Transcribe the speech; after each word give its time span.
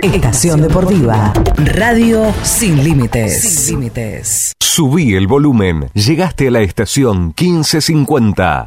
Estación 0.02 0.60
Deportiva, 0.60 1.32
radio 1.56 2.34
sin 2.42 2.82
límites. 2.82 3.40
Sin 3.40 3.74
límites. 3.74 4.52
Subí 4.60 5.14
el 5.14 5.28
volumen. 5.28 5.90
Llegaste 5.94 6.48
a 6.48 6.50
la 6.50 6.62
estación 6.62 7.32
1550. 7.38 8.66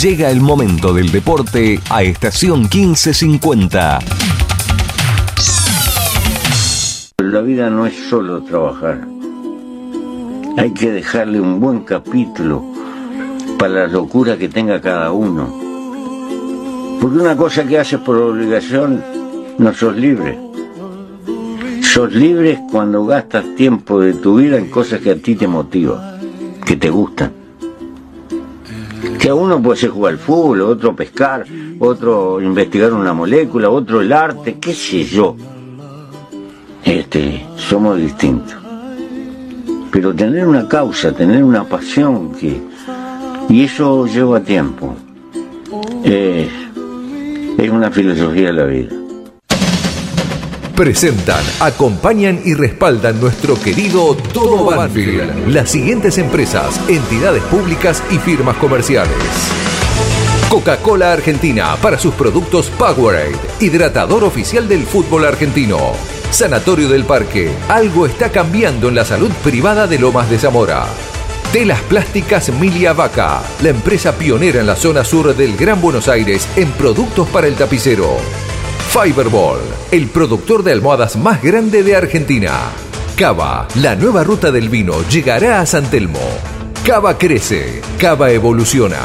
Llega 0.00 0.30
el 0.30 0.40
momento 0.40 0.94
del 0.94 1.12
deporte 1.12 1.78
a 1.90 2.02
estación 2.02 2.62
1550. 2.62 3.98
La 7.18 7.40
vida 7.42 7.68
no 7.68 7.84
es 7.84 7.94
solo 8.08 8.42
trabajar. 8.42 9.06
Hay 10.56 10.72
que 10.72 10.90
dejarle 10.90 11.40
un 11.40 11.60
buen 11.60 11.80
capítulo 11.80 12.64
para 13.58 13.74
la 13.74 13.86
locura 13.86 14.38
que 14.38 14.48
tenga 14.48 14.80
cada 14.80 15.12
uno. 15.12 15.46
Porque 16.98 17.18
una 17.18 17.36
cosa 17.36 17.64
que 17.64 17.78
haces 17.78 18.00
por 18.00 18.16
obligación, 18.16 19.04
no 19.58 19.74
sos 19.74 19.94
libre. 19.94 20.38
Sos 21.82 22.12
libre 22.14 22.60
cuando 22.70 23.04
gastas 23.04 23.44
tiempo 23.56 24.00
de 24.00 24.14
tu 24.14 24.36
vida 24.36 24.56
en 24.56 24.70
cosas 24.70 25.02
que 25.02 25.10
a 25.10 25.16
ti 25.16 25.34
te 25.34 25.46
motivan, 25.46 26.18
que 26.64 26.76
te 26.76 26.88
gustan. 26.88 27.41
Que 29.18 29.28
a 29.28 29.34
uno 29.34 29.60
puede 29.60 29.78
ser 29.78 29.90
jugar 29.90 30.12
al 30.12 30.18
fútbol, 30.18 30.62
otro 30.62 30.94
pescar, 30.94 31.44
otro 31.78 32.40
investigar 32.40 32.92
una 32.92 33.12
molécula, 33.12 33.70
otro 33.70 34.00
el 34.00 34.12
arte, 34.12 34.58
qué 34.60 34.74
sé 34.74 35.04
yo. 35.04 35.36
Este, 36.84 37.46
somos 37.56 37.98
distintos. 37.98 38.56
Pero 39.90 40.14
tener 40.14 40.46
una 40.46 40.68
causa, 40.68 41.12
tener 41.12 41.42
una 41.44 41.64
pasión 41.64 42.32
que. 42.32 42.60
Y 43.48 43.64
eso 43.64 44.06
lleva 44.06 44.40
tiempo. 44.40 44.94
Es, 46.04 46.48
es 47.58 47.70
una 47.70 47.90
filosofía 47.90 48.46
de 48.46 48.52
la 48.52 48.64
vida. 48.64 49.01
Presentan, 50.74 51.44
acompañan 51.60 52.40
y 52.44 52.54
respaldan 52.54 53.20
nuestro 53.20 53.60
querido 53.60 54.16
Todo 54.32 54.64
Banfield. 54.64 55.48
Las 55.48 55.70
siguientes 55.70 56.16
empresas, 56.16 56.80
entidades 56.88 57.42
públicas 57.44 58.02
y 58.10 58.16
firmas 58.16 58.56
comerciales. 58.56 59.12
Coca-Cola 60.48 61.12
Argentina 61.12 61.76
para 61.80 61.98
sus 61.98 62.14
productos 62.14 62.70
Powerade, 62.70 63.36
hidratador 63.60 64.24
oficial 64.24 64.66
del 64.66 64.84
fútbol 64.84 65.26
argentino. 65.26 65.92
Sanatorio 66.30 66.88
del 66.88 67.04
Parque, 67.04 67.52
algo 67.68 68.06
está 68.06 68.30
cambiando 68.30 68.88
en 68.88 68.94
la 68.94 69.04
salud 69.04 69.30
privada 69.44 69.86
de 69.86 69.98
Lomas 69.98 70.30
de 70.30 70.38
Zamora. 70.38 70.86
Telas 71.52 71.82
Plásticas 71.82 72.50
Milia 72.50 72.94
Vaca, 72.94 73.42
la 73.62 73.68
empresa 73.68 74.16
pionera 74.16 74.60
en 74.60 74.66
la 74.66 74.76
zona 74.76 75.04
sur 75.04 75.36
del 75.36 75.54
Gran 75.54 75.82
Buenos 75.82 76.08
Aires 76.08 76.48
en 76.56 76.70
productos 76.72 77.28
para 77.28 77.46
el 77.46 77.56
tapicero. 77.56 78.16
Fiberball, 78.92 79.60
el 79.90 80.08
productor 80.08 80.62
de 80.62 80.72
almohadas 80.72 81.16
más 81.16 81.42
grande 81.42 81.82
de 81.82 81.96
Argentina. 81.96 82.52
Cava, 83.16 83.66
la 83.76 83.96
nueva 83.96 84.22
ruta 84.22 84.52
del 84.52 84.68
vino 84.68 85.08
llegará 85.08 85.62
a 85.62 85.66
San 85.66 85.88
Telmo. 85.88 86.20
Cava 86.84 87.16
crece, 87.16 87.80
Cava 87.98 88.30
evoluciona. 88.32 89.00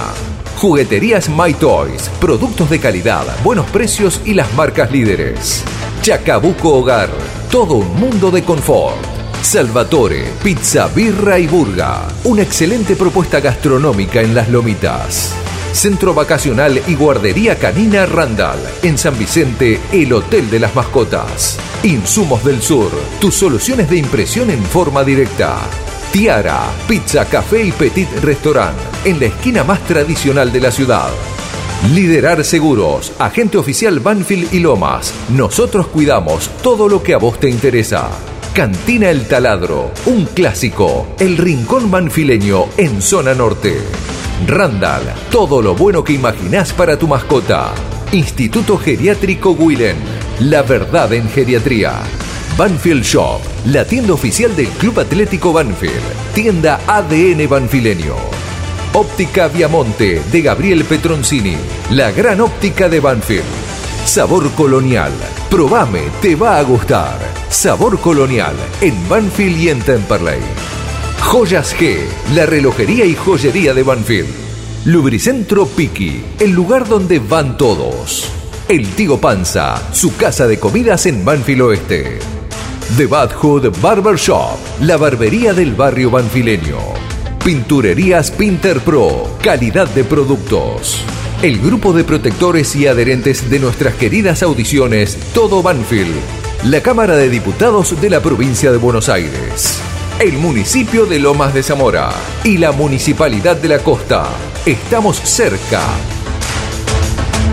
Jugueterías 0.58 1.30
My 1.30 1.54
Toys, 1.54 2.10
productos 2.20 2.70
de 2.70 2.82
calidad, 2.82 3.24
buenos 3.46 3.66
precios 3.68 4.20
y 4.26 4.34
las 4.34 4.54
marcas 4.56 4.92
líderes. 4.92 5.64
Chacabuco 6.02 6.80
Hogar, 6.80 7.10
todo 7.50 7.76
un 7.76 7.98
mundo 7.98 8.30
de 8.30 8.44
confort. 8.44 8.98
Salvatore, 9.42 10.26
pizza, 10.44 10.90
birra 10.90 11.40
y 11.40 11.48
burga. 11.48 12.10
Una 12.26 12.42
excelente 12.42 12.98
propuesta 12.98 13.40
gastronómica 13.40 14.20
en 14.20 14.36
las 14.36 14.50
lomitas. 14.50 15.34
Centro 15.74 16.14
Vacacional 16.14 16.82
y 16.88 16.96
Guardería 16.96 17.58
Canina 17.58 18.06
Randall. 18.06 18.60
En 18.84 18.98
San 18.98 19.18
Vicente, 19.18 19.80
el 19.92 20.12
Hotel 20.14 20.50
de 20.50 20.60
las 20.60 20.76
Mascotas. 20.76 21.60
Insumos 21.84 22.44
del 22.44 22.62
Sur, 22.62 22.92
tus 23.20 23.36
soluciones 23.36 23.90
de 23.90 23.98
impresión 23.98 24.50
en 24.50 24.64
forma 24.64 25.04
directa. 25.04 25.60
Tiara, 26.12 26.62
pizza, 26.88 27.26
café 27.26 27.64
y 27.64 27.72
petit 27.72 28.10
restaurant. 28.24 28.78
En 29.06 29.20
la 29.20 29.28
esquina 29.28 29.64
más 29.64 29.80
tradicional 29.86 30.52
de 30.52 30.62
la 30.62 30.72
ciudad. 30.72 31.10
Liderar 31.94 32.44
Seguros, 32.44 33.14
agente 33.20 33.58
oficial 33.58 34.00
Banfield 34.00 34.54
y 34.54 34.60
Lomas. 34.60 35.14
Nosotros 35.30 35.88
cuidamos 35.88 36.50
todo 36.64 36.90
lo 36.90 37.04
que 37.04 37.14
a 37.14 37.18
vos 37.18 37.40
te 37.40 37.50
interesa. 37.50 38.10
Cantina 38.54 39.12
El 39.12 39.28
Taladro, 39.28 39.92
un 40.08 40.26
clásico, 40.26 41.06
el 41.20 41.38
rincón 41.38 41.92
banfileño 41.92 42.66
en 42.78 43.04
zona 43.04 43.36
norte. 43.36 43.78
Randall, 44.46 45.02
todo 45.32 45.62
lo 45.62 45.74
bueno 45.74 46.04
que 46.04 46.14
imaginás 46.14 46.72
para 46.72 46.98
tu 46.98 47.08
mascota. 47.08 47.74
Instituto 48.12 48.78
Geriátrico 48.78 49.52
Willen, 49.52 49.98
la 50.42 50.62
verdad 50.62 51.12
en 51.14 51.28
geriatría. 51.30 51.94
Banfield 52.56 53.04
Shop, 53.04 53.42
la 53.66 53.84
tienda 53.86 54.14
oficial 54.14 54.56
del 54.56 54.68
Club 54.68 55.00
Atlético 55.00 55.52
Banfield, 55.52 56.34
tienda 56.34 56.80
ADN 56.88 57.50
Banfileño. 57.50 58.16
Óptica 58.94 59.48
Viamonte 59.48 60.22
de 60.32 60.42
Gabriel 60.42 60.84
Petroncini, 60.86 61.58
la 61.92 62.12
gran 62.12 62.40
óptica 62.40 62.88
de 62.88 63.00
Banfield. 63.00 63.44
Sabor 64.06 64.50
Colonial, 64.52 65.12
probame, 65.50 66.04
te 66.22 66.36
va 66.36 66.58
a 66.60 66.64
gustar. 66.64 67.18
Sabor 67.50 68.00
Colonial 68.00 68.56
en 68.82 69.10
Banfield 69.10 69.58
y 69.60 69.70
en 69.70 69.82
Temperley. 69.82 70.67
Joyas 71.22 71.76
G, 71.76 71.98
la 72.34 72.46
relojería 72.46 73.06
y 73.06 73.14
joyería 73.14 73.74
de 73.74 73.84
Banfield. 73.84 74.30
Lubricentro 74.86 75.66
Piki, 75.66 76.22
el 76.40 76.52
lugar 76.52 76.88
donde 76.88 77.20
van 77.20 77.58
todos. 77.58 78.30
El 78.70 78.88
Tío 78.92 79.20
Panza, 79.20 79.94
su 79.94 80.16
casa 80.16 80.48
de 80.48 80.60
comidas 80.60 81.06
en 81.06 81.26
Banfield 81.26 81.62
Oeste. 81.62 82.20
The 82.96 83.06
Bad 83.08 83.34
Hood 83.34 83.82
Barber 83.82 84.16
Shop, 84.16 84.58
la 84.82 84.96
barbería 84.96 85.54
del 85.54 85.76
barrio 85.76 86.10
banfileño. 86.10 86.78
Pinturerías 87.44 88.32
Pinter 88.32 88.80
Pro, 88.80 89.30
calidad 89.44 89.90
de 89.90 90.06
productos. 90.06 91.02
El 91.42 91.60
grupo 91.60 91.92
de 91.92 92.06
protectores 92.06 92.76
y 92.76 92.88
adherentes 92.88 93.50
de 93.50 93.60
nuestras 93.60 93.96
queridas 93.96 94.44
audiciones 94.44 95.18
Todo 95.34 95.62
Banfield. 95.62 96.16
La 96.66 96.82
Cámara 96.82 97.16
de 97.18 97.30
Diputados 97.30 98.00
de 98.00 98.10
la 98.10 98.22
provincia 98.22 98.72
de 98.72 98.78
Buenos 98.78 99.10
Aires 99.10 99.82
el 100.20 100.34
municipio 100.40 101.06
de 101.06 101.20
Lomas 101.20 101.54
de 101.54 101.62
Zamora 101.62 102.10
y 102.44 102.58
la 102.58 102.72
Municipalidad 102.72 103.56
de 103.56 103.68
la 103.68 103.80
Costa. 103.80 104.28
Estamos 104.66 105.18
cerca. 105.18 105.82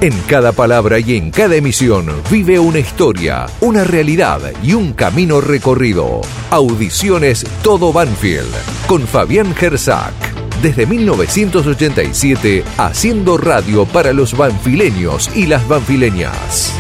En 0.01 0.19
cada 0.23 0.53
palabra 0.53 0.99
y 0.99 1.17
en 1.17 1.31
cada 1.31 1.57
emisión 1.57 2.07
vive 2.31 2.59
una 2.59 2.79
historia, 2.79 3.47
una 3.61 3.85
realidad 3.85 4.41
y 4.63 4.73
un 4.73 4.95
camino 4.95 5.43
recorrido. 5.43 6.23
Audiciones 6.51 7.45
Todo 7.63 7.93
Banfield 7.93 8.55
con 8.87 9.07
Fabián 9.07 9.55
Gersak. 9.55 10.15
Desde 10.63 10.87
1987 10.87 12.65
haciendo 12.79 13.37
radio 13.37 13.85
para 13.85 14.15
los 14.15 14.35
banfileños 14.35 15.31
y 15.35 15.47
las 15.47 15.69
banfileñas. 15.69 16.73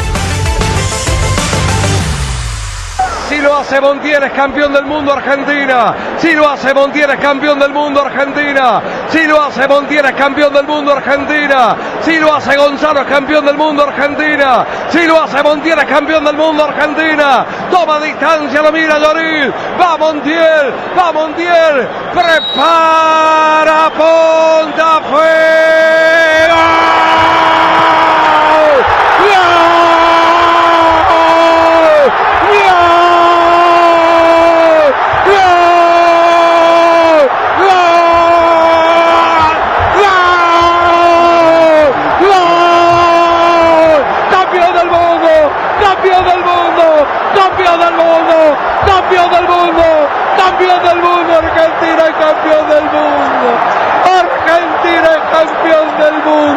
Hace 3.64 3.80
Montiel 3.80 4.22
es 4.22 4.32
campeón 4.32 4.74
del 4.74 4.84
mundo 4.84 5.14
Argentina. 5.14 5.94
Si 6.18 6.34
lo 6.34 6.46
hace 6.50 6.74
Montiel 6.74 7.08
es 7.10 7.18
campeón 7.18 7.58
del 7.58 7.72
mundo 7.72 8.02
Argentina. 8.02 8.82
Si 9.08 9.26
lo 9.26 9.42
hace 9.42 9.66
Montiel 9.66 10.04
es 10.04 10.12
campeón 10.12 10.52
del 10.52 10.66
mundo 10.66 10.92
Argentina. 10.92 11.74
Si 12.02 12.18
lo 12.18 12.34
hace 12.34 12.58
Gonzalo 12.58 13.00
es 13.00 13.06
campeón 13.06 13.46
del 13.46 13.56
mundo 13.56 13.84
Argentina. 13.84 14.66
Si 14.90 15.06
lo 15.06 15.22
hace 15.22 15.42
Montiel 15.42 15.78
es 15.78 15.86
campeón 15.86 16.24
del 16.26 16.36
mundo 16.36 16.64
Argentina. 16.64 17.46
Toma 17.70 18.00
distancia, 18.00 18.60
lo 18.60 18.70
mira 18.70 18.98
Lloril. 18.98 19.50
Va 19.80 19.96
Montiel, 19.96 20.74
va 20.98 21.12
Montiel. 21.12 21.88
Prepara, 22.12 23.90
punta, 23.96 25.00
fuego. 25.08 25.74
campeón 46.04 46.24
del 46.24 46.44
mundo, 46.44 47.06
campeón 47.34 47.78
del 47.78 47.94
mundo, 47.94 48.46
campeón 48.84 49.30
del 49.30 49.48
mundo, 49.48 49.82
campeón 50.36 50.82
del 50.82 50.98
mundo, 50.98 51.40
campeón 52.18 52.68
del 52.68 52.84
mundo, 52.84 53.48
Argentina 54.04 55.08
es 55.16 55.22
campeón 55.32 55.86
del 55.98 56.14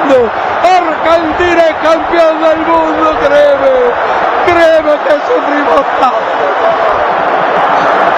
Argentina 0.07 1.63
es 1.67 1.75
campeón 1.83 2.41
del 2.41 2.57
mundo, 2.57 2.57
campeón 2.57 2.57
del 2.57 2.59
mundo, 2.65 3.17
créeme, 3.27 3.73
créeme 4.45 4.91
que 5.03 5.15
sufrimos 5.27 5.83
tanto. 5.99 6.47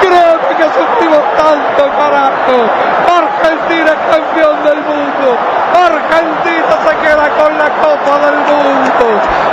Créeme 0.02 0.52
que 0.58 0.64
sufrimos 0.64 1.24
tanto, 1.36 1.82
carajo. 1.98 2.58
Argentina 3.18 3.92
es 3.92 4.16
campeón 4.16 4.64
del 4.64 4.82
mundo. 4.84 5.38
Argentina 5.74 6.74
se 6.86 6.94
queda 7.08 7.30
con 7.30 7.58
la 7.58 7.70
Copa 7.70 8.20
del 8.26 8.38
Mundo. 8.38 9.06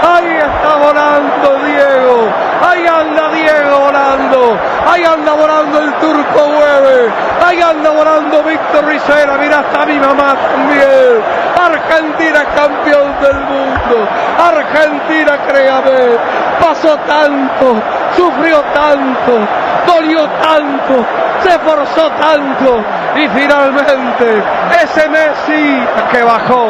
Ahí 0.03 0.37
está 0.37 0.77
volando 0.77 1.49
Diego. 1.65 2.29
Ahí 2.63 2.87
anda 2.87 3.29
Diego 3.31 3.79
volando. 3.81 4.59
Ahí 4.91 5.05
anda 5.05 5.33
volando 5.33 5.79
el 5.79 5.93
turco 5.95 6.41
Hueve. 6.45 7.13
Ahí 7.45 7.61
anda 7.63 7.91
volando 7.91 8.43
Víctor 8.43 8.85
Ricera. 8.85 9.37
Mira, 9.39 9.61
hasta 9.61 9.87
mi 9.87 9.99
mamá 9.99 10.35
también. 10.35 11.46
Argentina 11.57 12.45
campeón 12.55 13.15
del 13.21 13.41
mundo. 13.45 14.09
Argentina, 14.39 15.39
créame. 15.47 16.19
Pasó 16.61 16.97
tanto. 17.07 17.83
Sufrió 18.17 18.63
tanto. 18.75 19.39
Dolió 19.87 20.29
tanto. 20.41 21.05
Se 21.43 21.51
esforzó 21.51 22.11
tanto 22.13 22.85
y 23.17 23.29
finalmente 23.29 24.43
ese 24.83 25.09
Messi 25.09 25.87
que 26.13 26.23
bajó, 26.23 26.69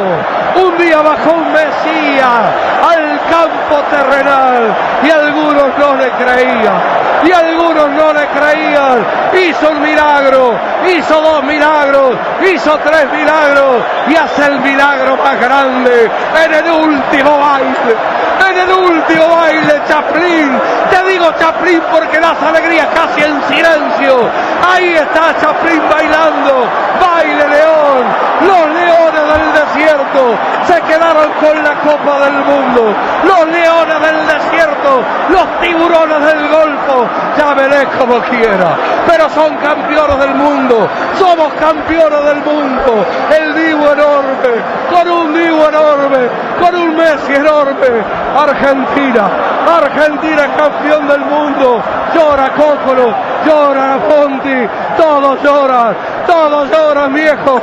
un 0.54 0.78
día 0.78 1.02
bajó 1.02 1.32
un 1.32 1.52
Mesías 1.52 2.42
al 2.88 3.20
campo 3.28 3.82
terrenal 3.90 4.74
y 5.02 5.10
algunos 5.10 5.76
no 5.78 5.94
le 5.96 6.10
creían, 6.10 6.74
y 7.24 7.32
algunos 7.32 7.90
no 7.90 8.12
le 8.12 8.26
creían, 8.28 9.06
hizo 9.32 9.70
un 9.70 9.82
milagro, 9.82 10.54
hizo 10.90 11.20
dos 11.20 11.42
milagros, 11.44 12.16
hizo 12.46 12.78
tres 12.78 13.10
milagros 13.12 13.82
y 14.08 14.16
hace 14.16 14.46
el 14.46 14.60
milagro 14.60 15.16
más 15.16 15.40
grande 15.40 16.10
en 16.44 16.54
el 16.54 16.70
último 16.70 17.38
baile 17.38 17.96
en 18.50 18.58
el 18.58 18.72
último 18.72 19.28
baile, 19.28 19.82
Chaplin. 19.88 20.58
Te 20.90 21.10
digo 21.10 21.32
Chaplin 21.38 21.82
porque 21.90 22.20
das 22.20 22.40
alegría 22.42 22.88
casi 22.94 23.22
en 23.22 23.42
silencio. 23.48 24.30
Ahí 24.66 24.94
está 24.94 25.34
Chaplin 25.40 25.82
bailando. 25.90 26.68
Baile 27.16 27.48
León. 27.48 28.04
Los 28.42 28.64
leones 28.76 29.24
del 29.32 29.46
desierto 29.64 30.36
se 30.66 30.80
quedaron 30.82 31.30
con 31.40 31.64
la 31.64 31.74
Copa 31.80 32.20
del 32.26 32.34
Mundo. 32.44 32.94
Los 33.24 33.46
leones 33.48 34.00
del 34.02 34.26
desierto, 34.26 35.02
los 35.30 35.60
tiburones 35.62 36.20
del 36.26 36.48
Golfo. 36.48 37.08
Llámele 37.38 37.86
como 37.98 38.20
quiera. 38.20 38.76
Pero 39.06 39.30
son 39.30 39.56
campeones 39.56 40.18
del 40.18 40.34
mundo. 40.34 40.88
Somos 41.18 41.54
campeones 41.54 42.22
del 42.26 42.40
mundo. 42.44 43.06
El 43.34 43.54
Divo 43.54 43.92
enorme. 43.92 44.52
Con 44.90 45.08
un 45.08 45.32
Divo 45.32 45.68
enorme. 45.70 46.28
Con 46.60 46.74
un 46.74 46.96
Messi 46.96 47.34
enorme. 47.34 48.04
Argentina. 48.36 49.30
Argentina 49.66 50.48
campeón 50.54 51.08
del 51.08 51.20
mundo. 51.20 51.82
Llora 52.14 52.50
Cócolo. 52.50 53.35
Llora 53.46 53.98
Fonti. 54.08 54.68
Todos 54.96 55.42
lloran. 55.42 55.96
Todos 56.26 56.70
lloran, 56.70 57.14
viejo 57.14 57.60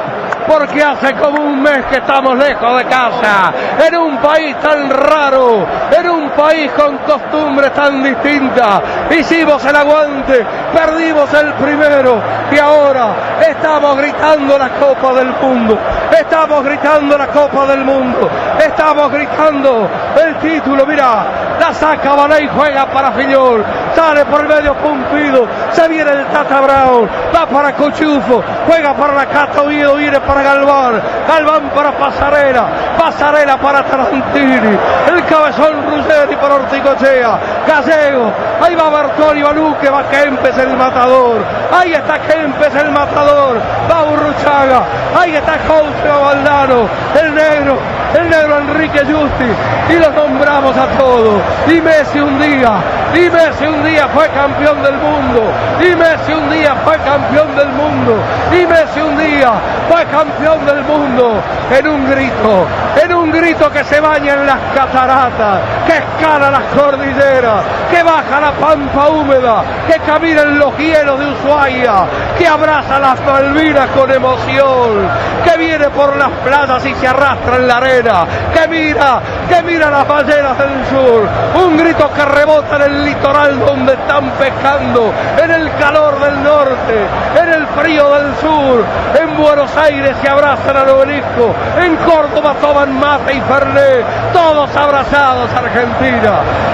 porque 0.48 0.84
hace 0.84 1.14
como 1.16 1.42
un 1.42 1.62
mes 1.62 1.86
que 1.86 1.98
estamos 1.98 2.38
lejos 2.38 2.78
de 2.78 2.86
casa, 2.86 3.54
en 3.86 3.96
un 3.96 4.18
país 4.18 4.56
tan 4.60 4.90
raro, 4.90 5.66
en 5.92 6.10
un 6.10 6.30
país 6.32 6.72
con 6.72 6.98
costumbres 7.00 7.74
tan 7.74 8.04
distintas. 8.04 8.82
Hicimos 9.12 9.64
el 9.66 9.76
aguante, 9.76 10.46
perdimos 10.74 11.34
el 11.34 11.54
primero 11.54 12.22
y 12.52 12.60
ahora 12.60 13.08
estamos 13.48 13.98
gritando 13.98 14.58
la 14.58 14.70
Copa 14.70 15.14
del 15.14 15.34
Mundo, 15.42 15.78
estamos 16.18 16.64
gritando 16.64 17.18
la 17.18 17.28
Copa 17.28 17.66
del 17.68 17.84
Mundo, 17.84 18.30
estamos 18.60 19.12
gritando 19.12 19.90
el 20.24 20.36
título, 20.38 20.86
mira, 20.86 21.26
la 21.60 21.74
saca 21.74 22.14
y 22.40 22.48
juega 22.48 22.86
para 22.88 23.12
Fillol, 23.12 23.64
sale 23.96 24.26
por 24.26 24.48
medio 24.48 24.74
Pumpido, 24.76 25.48
se 25.72 25.88
viene 25.88 26.12
el 26.12 26.26
Tata 26.28 26.62
Brown, 26.62 27.10
va 27.36 27.46
para 27.46 27.74
Cochufo, 27.74 28.44
juega 28.68 28.94
para 28.94 29.14
la 29.14 29.26
Cata 29.26 29.62
Oviedo, 29.62 29.96
viene 29.96 30.20
para 30.22 30.33
Galván, 30.42 31.02
Galván 31.28 31.70
para 31.76 31.92
Pasarela, 31.92 32.66
Pasarela 32.98 33.58
para 33.58 33.84
Tarantini, 33.84 34.78
el 35.08 35.26
cabezón 35.26 35.84
Ruggeri 35.90 36.36
para 36.38 36.56
Orticochea, 36.56 37.40
Gallego, 37.68 38.32
ahí 38.62 38.76
va 38.76 38.90
Bartoli, 38.90 39.44
Baluque, 39.44 39.90
va 39.90 40.04
Kempes 40.10 40.58
el 40.58 40.76
matador, 40.76 41.44
ahí 41.72 41.94
está 41.94 42.20
Kempes 42.20 42.76
el 42.76 42.92
matador, 42.92 43.58
va 43.90 44.04
Urruchaga, 44.04 44.84
ahí 45.20 45.36
está 45.36 45.54
José 45.68 46.24
Valdano, 46.24 46.88
el 47.22 47.36
negro, 47.36 47.78
el 48.18 48.30
negro 48.30 48.58
Enrique 48.60 49.00
Justi, 49.00 49.94
y 49.94 50.00
los 50.00 50.14
nombramos 50.14 50.76
a 50.78 50.88
todos, 50.98 51.42
y 51.68 51.82
Messi 51.82 52.20
un 52.20 52.40
día, 52.40 52.72
y 53.14 53.30
Messi 53.30 53.66
un 53.66 53.84
día 53.84 54.08
fue 54.10 54.28
campeón 54.30 54.82
del 54.82 54.96
mundo, 54.96 55.44
y 55.80 55.96
Messi 55.96 56.34
un 56.34 56.50
día 56.50 56.76
fue 56.84 56.98
campeón 56.98 57.56
del 57.56 57.70
mundo, 57.70 58.16
y 58.52 58.66
Messi 58.66 59.02
un 59.02 59.18
día 59.18 59.52
fue 59.90 60.04
campeón 60.06 60.23
del 60.24 60.84
mundo 60.84 61.42
en 61.70 61.88
un 61.88 62.10
grito, 62.10 62.66
en 63.04 63.14
un 63.14 63.32
grito 63.32 63.70
que 63.70 63.84
se 63.84 64.00
baña 64.00 64.36
en 64.36 64.46
las 64.46 64.60
cataratas, 64.74 65.60
que 65.86 65.98
escala 65.98 66.50
las 66.50 66.64
cordilleras, 66.76 67.64
que 67.90 68.04
baja 68.04 68.40
la 68.40 68.52
pampa 68.52 69.10
húmeda, 69.10 69.64
que 69.88 70.00
camina 70.00 70.42
en 70.44 70.60
los 70.60 70.78
hielos 70.78 71.20
de 71.20 71.32
Ushuaia, 71.32 72.06
que 72.38 72.48
abraza 72.48 73.00
las 73.00 73.20
Malvinas 73.22 73.90
con 73.90 74.12
emoción, 74.12 75.10
que 75.44 75.58
viene 75.58 75.90
por 75.90 76.16
las 76.16 76.30
playas 76.44 76.86
y 76.86 76.94
se 76.96 77.08
arrastra 77.08 77.58
en 77.58 77.68
la 77.68 77.78
arena, 77.78 78.26
que 78.54 78.68
mira, 78.68 79.22
que 79.50 79.62
mira 79.64 79.90
las 79.90 80.08
ballenas 80.08 80.58
del 80.58 80.86
sur, 80.90 81.28
un 81.64 81.78
grito 81.78 82.10
que 82.14 82.26
rebota 82.26 82.76
en 82.78 82.82
el 82.84 83.06
litoral 83.06 83.60
donde 83.60 83.94
están 83.94 84.30
pescando, 84.32 85.14
en 85.42 85.52
el 85.52 85.72
calor 85.78 86.20
del 86.20 86.44
norte, 86.44 87.08
en 87.42 87.50
el 87.50 87.68
frío 87.68 88.10
del 88.14 88.36
sur, 88.38 88.86
en 89.20 89.38
Buenos 89.38 89.76
Aires 89.78 90.16
se 90.22 90.30
abrazan 90.30 90.78
al 90.78 90.90
obelisco, 90.90 91.54
en 91.80 91.96
Córdoba 91.98 92.56
toman 92.62 93.00
mate 93.00 93.34
y 93.34 93.42
fernet, 93.42 94.06
todos 94.32 94.76
abrazados 94.76 95.50
Argentina, 95.54 95.73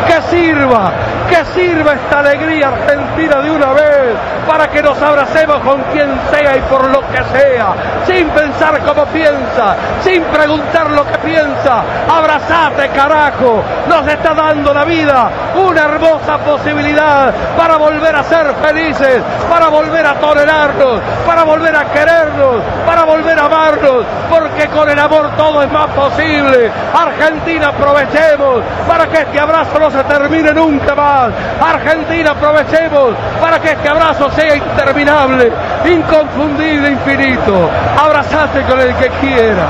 que 0.07 0.21
sirva, 0.29 0.91
que 1.29 1.45
sirva 1.53 1.93
esta 1.93 2.19
alegría 2.19 2.69
argentina 2.69 3.41
de 3.41 3.51
una 3.51 3.73
vez, 3.73 4.15
para 4.47 4.67
que 4.67 4.81
nos 4.81 4.99
abracemos 5.01 5.59
con 5.59 5.81
quien 5.93 6.09
sea 6.31 6.57
y 6.57 6.61
por 6.61 6.89
lo 6.89 7.01
que 7.01 7.23
sea, 7.31 7.75
sin 8.05 8.27
pensar 8.29 8.79
como 8.81 9.05
piensa, 9.05 9.75
sin 10.01 10.23
preguntar 10.23 10.89
lo 10.89 11.05
que 11.05 11.17
piensa, 11.19 11.83
abrazate 12.09 12.89
carajo, 12.89 13.61
nos 13.87 14.07
está 14.07 14.33
dando 14.33 14.73
la 14.73 14.83
vida 14.85 15.29
una 15.55 15.83
hermosa 15.83 16.37
posibilidad 16.39 17.33
para 17.57 17.77
volver 17.77 18.15
a 18.15 18.23
ser 18.23 18.53
felices, 18.55 19.21
para 19.49 19.67
volver 19.67 20.05
a 20.05 20.15
tolerarnos, 20.15 20.99
para 21.25 21.43
volver 21.43 21.75
a 21.75 21.85
querernos, 21.85 22.61
para 22.85 23.03
volver 23.03 23.37
a 23.37 23.45
amarnos, 23.45 24.05
porque 24.29 24.67
con 24.67 24.89
el 24.89 24.97
amor 24.97 25.29
todo 25.37 25.61
es 25.61 25.71
más 25.71 25.87
posible. 25.91 26.71
Argentina, 26.93 27.67
aprovechemos 27.67 28.63
para 28.87 29.07
que 29.07 29.19
este 29.19 29.39
abrazo 29.39 29.79
no 29.79 29.91
se 29.91 30.03
termine 30.05 30.53
nunca 30.53 30.95
más. 30.95 31.18
Argentina, 31.61 32.31
aprovechemos 32.31 33.13
para 33.41 33.59
que 33.59 33.71
este 33.71 33.89
abrazo 33.89 34.29
sea 34.31 34.55
interminable, 34.55 35.51
inconfundible, 35.85 36.91
infinito. 36.91 37.69
Abrazate 37.97 38.63
con 38.63 38.79
el 38.79 38.95
que 38.95 39.09
quiera. 39.21 39.67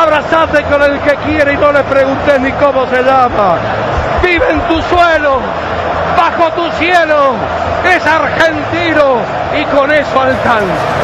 Abrazate 0.00 0.62
con 0.64 0.82
el 0.82 0.98
que 1.00 1.14
quiera 1.16 1.52
y 1.52 1.56
no 1.56 1.72
le 1.72 1.82
preguntes 1.84 2.40
ni 2.40 2.52
cómo 2.52 2.86
se 2.86 3.02
llama. 3.02 3.56
Vive 4.22 4.50
en 4.50 4.60
tu 4.62 4.80
suelo, 4.82 5.40
bajo 6.16 6.50
tu 6.52 6.70
cielo. 6.72 7.34
Es 7.84 8.06
argentino 8.06 9.18
y 9.58 9.64
con 9.74 9.90
eso 9.90 10.20
alcanza. 10.20 11.00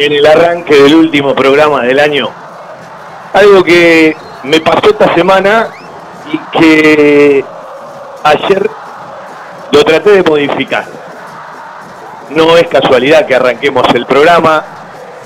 En 0.00 0.12
el 0.14 0.24
arranque 0.24 0.74
del 0.74 0.94
último 0.94 1.34
programa 1.34 1.82
del 1.82 2.00
año. 2.00 2.30
Algo 3.34 3.62
que 3.62 4.16
me 4.44 4.58
pasó 4.60 4.90
esta 4.90 5.14
semana 5.14 5.68
y 6.32 6.38
que 6.58 7.44
ayer 8.24 8.70
lo 9.70 9.84
traté 9.84 10.12
de 10.12 10.22
modificar. 10.22 10.86
No 12.30 12.56
es 12.56 12.66
casualidad 12.68 13.26
que 13.26 13.34
arranquemos 13.34 13.86
el 13.94 14.06
programa, 14.06 14.64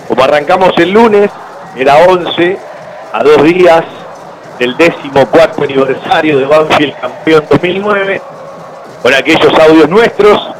como 0.09 0.25
arrancamos 0.25 0.73
el 0.79 0.91
lunes, 0.91 1.31
era 1.77 1.99
11, 1.99 2.59
a 3.13 3.23
dos 3.23 3.45
días 3.45 3.85
del 4.59 4.77
décimo 4.77 5.25
cuarto 5.27 5.63
aniversario 5.63 6.37
de 6.39 6.47
Banfield 6.47 6.99
campeón 7.01 7.45
2009, 7.49 8.21
con 9.03 9.15
aquellos 9.15 9.55
audios 9.57 9.89
nuestros 9.89 10.51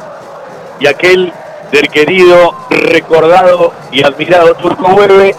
y 0.79 0.87
aquel 0.87 1.33
del 1.71 1.89
querido, 1.89 2.55
recordado 2.69 3.73
y 3.91 4.03
admirado 4.03 4.53
Turco 4.55 4.87
Hueve, 4.93 5.35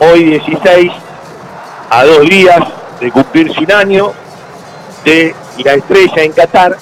hoy 0.00 0.24
16, 0.24 0.92
a 1.90 2.04
dos 2.04 2.20
días 2.28 2.60
de 3.00 3.10
cumplirse 3.10 3.60
un 3.60 3.72
año 3.72 4.12
de 5.04 5.34
la 5.64 5.74
estrella 5.74 6.22
en 6.22 6.32
Qatar, 6.32 6.76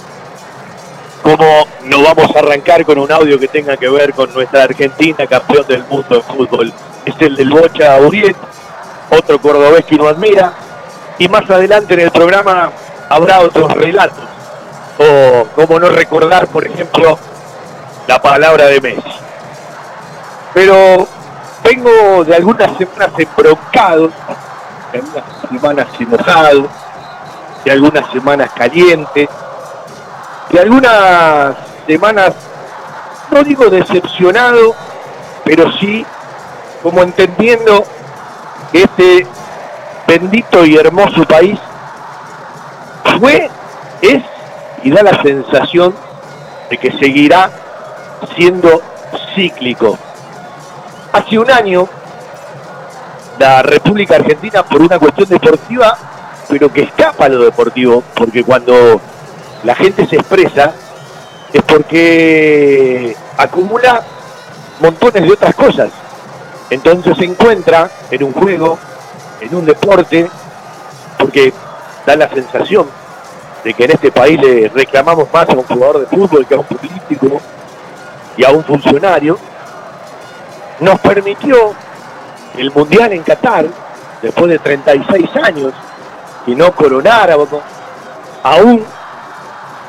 como 1.23 1.67
nos 1.85 2.03
vamos 2.03 2.35
a 2.35 2.39
arrancar 2.39 2.85
con 2.85 2.99
un 2.99 3.11
audio 3.11 3.39
que 3.39 3.49
tenga 3.49 3.77
que 3.77 3.89
ver 3.89 4.13
con 4.15 4.33
nuestra 4.33 4.65
Argentina, 4.65 5.27
campeón 5.27 5.67
del 5.67 5.85
mundo 5.85 6.17
de 6.17 6.23
fútbol. 6.23 6.73
Es 7.05 7.15
el 7.21 7.37
del 7.37 7.51
Bocha 7.51 8.01
Uriet, 8.01 8.37
otro 9.11 9.41
cordobés 9.41 9.85
que 9.85 9.97
nos 9.97 10.09
admira, 10.09 10.53
y 11.19 11.29
más 11.29 11.49
adelante 11.51 11.95
en 11.95 12.01
el 12.01 12.11
programa 12.11 12.71
habrá 13.09 13.41
otros 13.41 13.73
relatos, 13.73 14.25
o 14.99 15.47
como 15.55 15.79
no 15.79 15.91
recordar, 15.91 16.49
por 16.49 16.67
ejemplo, 16.67 17.19
la 18.07 18.21
palabra 18.21 18.67
de 18.67 18.81
Messi. 18.81 19.03
Pero 20.55 21.07
vengo 21.65 22.25
de 22.25 22.35
algunas 22.35 22.77
semanas 22.77 23.11
embroncados, 23.19 24.13
de 24.93 24.99
algunas 24.99 25.25
semanas 25.51 25.87
enojado, 25.99 26.69
de 27.65 27.71
algunas 27.71 28.11
semanas 28.11 28.51
calientes, 28.55 29.29
de 30.51 30.61
algunas 30.61 31.57
semanas, 31.87 32.33
no 33.31 33.43
digo 33.43 33.69
decepcionado, 33.69 34.75
pero 35.45 35.71
sí 35.73 36.07
como 36.83 37.03
entendiendo 37.03 37.85
que 38.71 38.85
este 38.85 39.27
bendito 40.07 40.65
y 40.65 40.77
hermoso 40.77 41.25
país 41.25 41.59
fue, 43.19 43.51
es 44.03 44.23
y 44.85 44.91
da 44.91 45.03
la 45.03 45.21
sensación 45.23 45.95
de 46.71 46.79
que 46.79 46.93
seguirá 46.93 47.51
siendo 48.37 48.83
cíclico. 49.35 49.99
Hace 51.13 51.39
un 51.39 51.51
año, 51.51 51.89
la 53.39 53.63
República 53.63 54.17
Argentina, 54.17 54.63
por 54.63 54.83
una 54.83 54.99
cuestión 54.99 55.29
deportiva, 55.29 55.97
pero 56.49 56.73
que 56.73 56.83
escapa 56.83 57.29
lo 57.29 57.45
deportivo, 57.45 58.03
porque 58.15 58.45
cuando 58.45 59.01
la 59.65 59.75
gente 59.75 60.07
se 60.07 60.17
expresa, 60.17 60.73
es 61.53 61.63
porque 61.63 63.17
acumula 63.37 64.03
montones 64.81 65.23
de 65.23 65.33
otras 65.33 65.55
cosas. 65.55 65.91
Entonces 66.71 67.17
se 67.17 67.25
encuentra 67.25 67.91
en 68.11 68.25
un 68.25 68.33
juego, 68.33 68.79
en 69.41 69.55
un 69.55 69.65
deporte, 69.65 70.29
porque 71.19 71.53
da 72.05 72.17
la 72.17 72.29
sensación 72.29 72.87
de 73.65 73.75
que 73.75 73.85
en 73.85 73.93
este 73.93 74.13
país 74.13 74.41
le 74.41 74.69
reclamamos 74.69 75.29
más 75.33 75.49
a 75.49 75.55
un 75.55 75.63
jugador 75.65 76.01
de 76.01 76.07
fútbol 76.17 76.47
que 76.47 76.55
a 76.55 76.59
un 76.59 76.65
político, 76.65 77.41
y 78.37 78.45
a 78.45 78.51
un 78.51 78.65
funcionario, 78.65 79.39
nos 80.81 81.01
permitió 81.01 81.75
el 82.57 82.71
Mundial 82.71 83.13
en 83.13 83.23
Qatar, 83.23 83.67
después 84.23 84.51
de 84.51 84.59
36 84.59 85.31
años, 85.43 85.73
y 86.47 86.55
no 86.55 86.73
coronáramos, 86.73 87.49
aún 88.43 88.85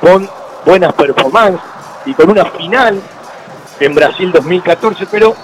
con 0.01 0.29
buenas 0.65 0.93
performances 0.93 1.61
y 2.05 2.13
con 2.13 2.29
una 2.29 2.45
final 2.45 3.01
en 3.79 3.95
Brasil 3.95 4.31
2014, 4.31 5.05
pero 5.11 5.35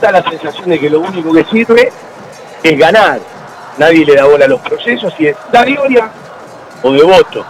da 0.00 0.12
la 0.12 0.22
sensación 0.28 0.68
de 0.68 0.78
que 0.78 0.90
lo 0.90 1.00
único 1.00 1.32
que 1.32 1.44
sirve 1.44 1.92
es 2.62 2.78
ganar. 2.78 3.20
Nadie 3.78 4.04
le 4.04 4.16
da 4.16 4.24
bola 4.24 4.44
a 4.44 4.48
los 4.48 4.60
procesos 4.60 5.14
y 5.18 5.28
es 5.28 5.36
da 5.52 5.64
gloria 5.64 6.10
o 6.82 6.92
de 6.92 7.02
voto. 7.02 7.44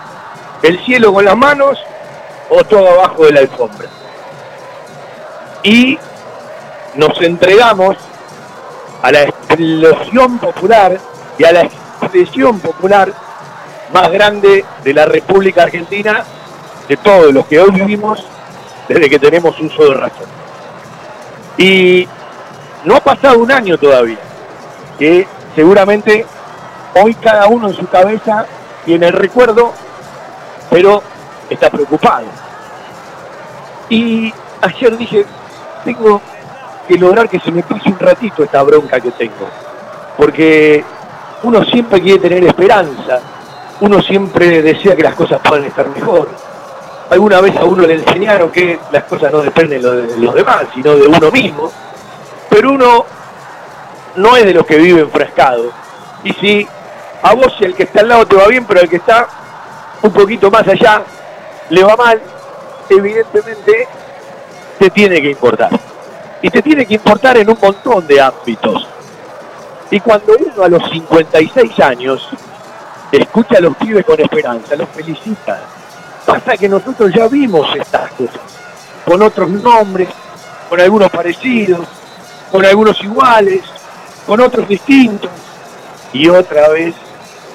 El 0.62 0.78
cielo 0.84 1.12
con 1.12 1.24
las 1.24 1.36
manos 1.36 1.78
o 2.50 2.62
todo 2.64 2.88
abajo 2.88 3.24
de 3.24 3.32
la 3.32 3.40
alfombra 3.40 3.88
y 5.68 5.98
nos 6.94 7.20
entregamos 7.20 7.94
a 9.02 9.12
la 9.12 9.25
explosión 9.25 10.38
popular 10.38 10.98
y 11.37 11.44
a 11.44 11.52
la 11.52 11.60
expresión 11.60 12.58
popular 12.58 13.12
más 13.92 14.10
grande 14.10 14.64
de 14.82 14.94
la 14.94 15.04
República 15.04 15.64
Argentina, 15.64 16.25
de 16.88 16.96
todos 16.96 17.34
los 17.34 17.46
que 17.46 17.60
hoy 17.60 17.70
vivimos 17.72 18.25
desde 18.88 19.10
que 19.10 19.18
tenemos 19.18 19.60
uso 19.60 19.90
de 19.90 19.94
razón. 19.94 20.26
Y 21.58 22.08
no 22.84 22.96
ha 22.96 23.00
pasado 23.00 23.38
un 23.38 23.52
año 23.52 23.76
todavía, 23.76 24.18
que 24.98 25.28
seguramente 25.54 26.25
hoy 26.94 27.14
cada 27.14 27.46
uno 27.46 27.68
en 27.68 27.75
su 27.75 27.87
cabeza 27.88 28.46
tiene 28.87 29.08
el 29.08 29.12
recuerdo, 29.12 29.75
pero 30.70 31.02
está 31.50 31.68
preocupado. 31.68 32.25
Y 33.90 34.32
ayer 34.62 34.96
dije, 34.96 35.26
tengo 35.88 36.21
que 36.87 36.99
lograr 36.99 37.30
que 37.30 37.40
se 37.40 37.50
me 37.50 37.62
pase 37.62 37.88
un 37.88 37.99
ratito 37.99 38.45
esta 38.45 38.62
bronca 38.62 39.00
que 39.00 39.11
tengo. 39.12 39.49
Porque 40.18 40.85
uno 41.45 41.64
siempre 41.64 42.02
quiere 42.02 42.18
tener 42.18 42.45
esperanza, 42.45 43.21
uno 43.80 44.02
siempre 44.02 44.61
desea 44.61 44.95
que 44.95 45.02
las 45.02 45.14
cosas 45.14 45.40
puedan 45.42 45.64
estar 45.64 45.88
mejor. 45.88 46.28
Alguna 47.09 47.40
vez 47.40 47.57
a 47.57 47.64
uno 47.64 47.87
le 47.87 47.95
enseñaron 47.95 48.50
que 48.50 48.78
las 48.92 49.04
cosas 49.04 49.33
no 49.33 49.40
dependen 49.40 49.80
de 49.80 50.18
los 50.18 50.35
demás, 50.35 50.64
sino 50.75 50.95
de 50.95 51.07
uno 51.07 51.30
mismo. 51.30 51.73
Pero 52.50 52.73
uno 52.73 53.07
no 54.16 54.37
es 54.37 54.45
de 54.45 54.52
los 54.52 54.66
que 54.66 54.76
vive 54.76 55.00
enfrascado. 55.00 55.71
Y 56.23 56.35
si 56.35 56.68
a 57.23 57.35
vos 57.35 57.54
el 57.61 57.75
que 57.75 57.85
está 57.85 58.00
al 58.00 58.09
lado 58.09 58.26
te 58.26 58.37
va 58.37 58.47
bien, 58.47 58.66
pero 58.66 58.80
el 58.80 58.90
que 58.90 58.97
está 58.97 59.26
un 60.02 60.12
poquito 60.12 60.50
más 60.50 60.68
allá 60.68 61.02
le 61.71 61.83
va 61.83 61.97
mal, 61.97 62.21
evidentemente 62.90 63.88
te 64.78 64.90
tiene 64.90 65.20
que 65.20 65.30
importar. 65.30 65.70
Y 66.40 66.50
te 66.50 66.62
tiene 66.62 66.87
que 66.87 66.94
importar 66.94 67.37
en 67.37 67.50
un 67.50 67.58
montón 67.61 68.06
de 68.06 68.20
ámbitos. 68.20 68.87
Y 69.90 70.00
cuando 70.00 70.35
uno 70.38 70.62
a 70.62 70.68
los 70.68 70.82
56 70.90 71.80
años 71.80 72.28
escucha 73.11 73.56
a 73.58 73.61
los 73.61 73.76
pibes 73.76 74.04
con 74.04 74.20
esperanza, 74.20 74.76
los 74.76 74.88
felicita. 74.90 75.61
Pasa 76.26 76.56
que 76.56 76.68
nosotros 76.68 77.12
ya 77.14 77.26
vimos 77.26 77.75
estas 77.75 78.12
cosas, 78.12 78.40
con 79.04 79.23
otros 79.23 79.49
nombres, 79.49 80.08
con 80.68 80.78
algunos 80.80 81.11
parecidos, 81.11 81.87
con 82.52 82.64
algunos 82.64 83.02
iguales, 83.02 83.62
con 84.26 84.40
otros 84.40 84.68
distintos. 84.68 85.30
Y 86.12 86.28
otra 86.28 86.68
vez, 86.68 86.94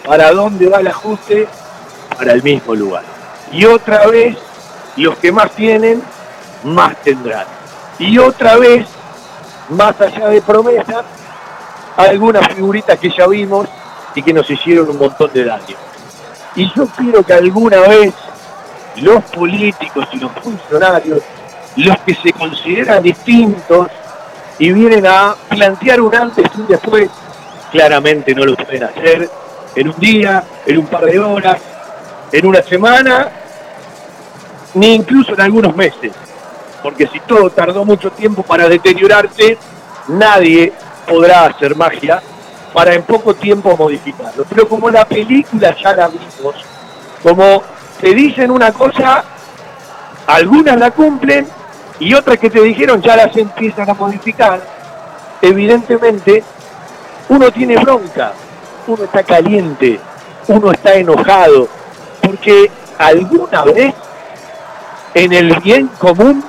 ¿para 0.05 0.31
dónde 0.31 0.67
va 0.67 0.79
el 0.79 0.87
ajuste? 0.87 1.47
Para 2.17 2.33
el 2.33 2.41
mismo 2.41 2.73
lugar. 2.73 3.03
Y 3.51 3.65
otra 3.65 4.07
vez, 4.07 4.37
los 4.95 5.15
que 5.17 5.31
más 5.31 5.51
tienen 5.51 6.01
más 6.63 6.95
tendrán. 6.97 7.45
Y 7.99 8.17
otra 8.17 8.57
vez, 8.57 8.87
más 9.69 9.99
allá 9.99 10.29
de 10.29 10.41
promesas, 10.41 11.03
algunas 11.97 12.47
figuritas 12.53 12.97
que 12.99 13.09
ya 13.09 13.27
vimos 13.27 13.67
y 14.15 14.21
que 14.21 14.33
nos 14.33 14.49
hicieron 14.49 14.89
un 14.89 14.97
montón 14.97 15.31
de 15.33 15.45
daño. 15.45 15.75
Y 16.55 16.71
yo 16.75 16.87
quiero 16.87 17.23
que 17.23 17.33
alguna 17.33 17.79
vez 17.81 18.13
los 18.97 19.23
políticos 19.25 20.07
y 20.11 20.17
los 20.17 20.31
funcionarios, 20.33 21.21
los 21.75 21.97
que 21.99 22.15
se 22.15 22.31
consideran 22.33 23.01
distintos 23.01 23.87
y 24.59 24.71
vienen 24.71 25.05
a 25.07 25.35
plantear 25.49 25.99
un 26.01 26.13
antes 26.15 26.45
y 26.55 26.61
un 26.61 26.67
después, 26.67 27.09
claramente 27.71 28.35
no 28.35 28.45
lo 28.45 28.55
pueden 28.55 28.83
hacer 28.83 29.29
en 29.75 29.87
un 29.87 29.95
día, 29.99 30.43
en 30.65 30.77
un 30.77 30.85
par 30.85 31.05
de 31.05 31.19
horas, 31.19 31.57
en 32.31 32.45
una 32.45 32.61
semana, 32.61 33.29
ni 34.75 34.93
incluso 34.93 35.33
en 35.33 35.41
algunos 35.41 35.75
meses 35.75 36.11
porque 36.83 37.07
si 37.07 37.19
todo 37.21 37.49
tardó 37.49 37.85
mucho 37.85 38.11
tiempo 38.11 38.43
para 38.43 38.67
deteriorarse, 38.67 39.57
nadie 40.09 40.73
podrá 41.07 41.45
hacer 41.45 41.75
magia 41.75 42.21
para 42.73 42.93
en 42.93 43.03
poco 43.03 43.33
tiempo 43.33 43.75
modificarlo. 43.77 44.45
Pero 44.49 44.67
como 44.67 44.89
la 44.89 45.05
película 45.05 45.75
ya 45.81 45.95
la 45.95 46.09
vimos, 46.09 46.55
como 47.23 47.63
te 48.01 48.13
dicen 48.13 48.51
una 48.51 48.73
cosa, 48.73 49.23
algunas 50.27 50.77
la 50.77 50.91
cumplen 50.91 51.47
y 51.99 52.13
otras 52.13 52.37
que 52.37 52.49
te 52.49 52.61
dijeron 52.61 53.01
ya 53.01 53.15
las 53.15 53.35
empiezan 53.37 53.89
a 53.89 53.93
modificar, 53.93 54.61
evidentemente 55.41 56.43
uno 57.29 57.49
tiene 57.51 57.77
bronca, 57.77 58.33
uno 58.87 59.05
está 59.05 59.23
caliente, 59.23 59.99
uno 60.49 60.71
está 60.71 60.95
enojado, 60.95 61.69
porque 62.21 62.69
alguna 62.97 63.63
vez 63.63 63.93
en 65.13 65.31
el 65.31 65.55
bien 65.61 65.87
común 65.99 66.43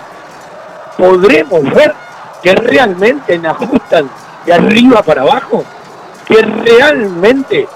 podremos 0.97 1.63
ver 1.75 1.95
que 2.43 2.55
realmente 2.55 3.39
la 3.39 3.51
ajustan 3.51 4.09
de 4.45 4.53
arriba 4.53 5.03
para 5.03 5.23
abajo, 5.23 5.65
que 6.27 6.43
realmente 6.43 7.67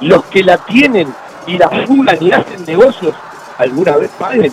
los 0.00 0.24
que 0.26 0.42
la 0.42 0.58
tienen 0.58 1.12
y 1.46 1.58
la 1.58 1.68
fugan 1.86 2.16
y 2.20 2.32
hacen 2.32 2.64
negocios 2.66 3.14
alguna 3.58 3.96
vez 3.96 4.10
paguen, 4.18 4.52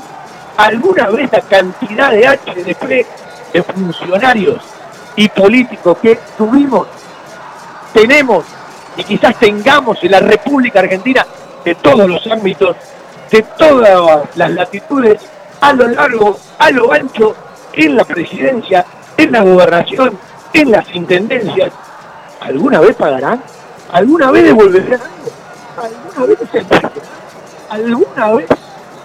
alguna 0.57 1.07
vez 1.09 1.31
la 1.31 1.41
cantidad 1.41 2.11
de 2.11 2.27
HDP 2.27 3.05
de 3.53 3.63
funcionarios 3.63 4.59
y 5.15 5.29
políticos 5.29 5.97
que 6.01 6.19
tuvimos, 6.37 6.87
tenemos 7.93 8.45
y 8.97 9.03
quizás 9.03 9.37
tengamos 9.37 10.03
en 10.03 10.11
la 10.11 10.19
República 10.19 10.79
Argentina 10.79 11.25
de 11.63 11.75
todos 11.75 12.09
los 12.09 12.25
ámbitos, 12.27 12.75
de 13.31 13.41
todas 13.57 14.35
las 14.35 14.51
latitudes, 14.51 15.21
a 15.61 15.73
lo 15.73 15.87
largo, 15.87 16.37
a 16.59 16.71
lo 16.71 16.91
ancho, 16.91 17.35
en 17.75 17.95
la 17.95 18.03
presidencia, 18.03 18.85
en 19.17 19.31
la 19.31 19.43
gobernación, 19.43 20.17
en 20.53 20.71
las 20.71 20.93
intendencias, 20.95 21.71
¿alguna 22.39 22.79
vez 22.79 22.95
pagarán? 22.95 23.41
¿Alguna 23.91 24.31
vez 24.31 24.43
devolverán 24.45 25.01
algo? 25.01 25.31
¿Alguna 26.15 26.25
vez 26.25 26.39
se 26.51 26.65
¿Alguna 27.69 28.33
vez 28.33 28.47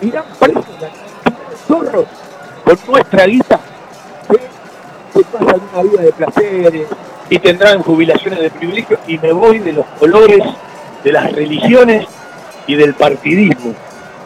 irán 0.01 0.25
presos 0.39 0.65
zorros 1.67 2.07
con 2.65 2.79
nuestra 2.89 3.27
guita? 3.27 3.61
que 5.13 5.25
pasan 5.25 5.61
una 5.73 5.83
vida 5.83 6.03
de 6.03 6.13
placeres 6.13 6.89
y 7.29 7.39
tendrán 7.39 7.83
jubilaciones 7.83 8.41
de 8.41 8.51
privilegio 8.51 8.99
y 9.07 9.19
me 9.19 9.33
voy 9.33 9.59
de 9.59 9.73
los 9.73 9.87
colores 9.99 10.43
de 11.03 11.13
las 11.13 11.33
religiones 11.33 12.07
y 12.67 12.77
del 12.77 12.95
partidismo. 12.95 13.75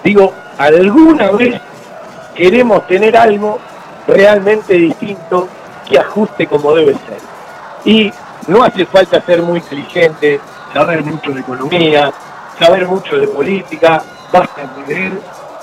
Digo, 0.03 0.33
alguna 0.59 1.31
vez 1.31 1.61
queremos 2.35 2.87
tener 2.87 3.17
algo 3.17 3.59
realmente 4.07 4.75
distinto 4.75 5.49
que 5.89 5.99
ajuste 5.99 6.47
como 6.47 6.75
debe 6.75 6.93
ser. 6.93 7.19
Y 7.85 8.13
no 8.49 8.63
hace 8.63 8.87
falta 8.87 9.21
ser 9.23 9.43
muy 9.43 9.59
inteligente, 9.59 10.41
saber 10.73 11.03
mucho 11.03 11.33
de 11.33 11.41
economía, 11.41 12.13
saber 12.59 12.87
mucho 12.87 13.17
de 13.17 13.29
política, 13.29 14.03
basta 14.33 14.63
leer 14.87 15.13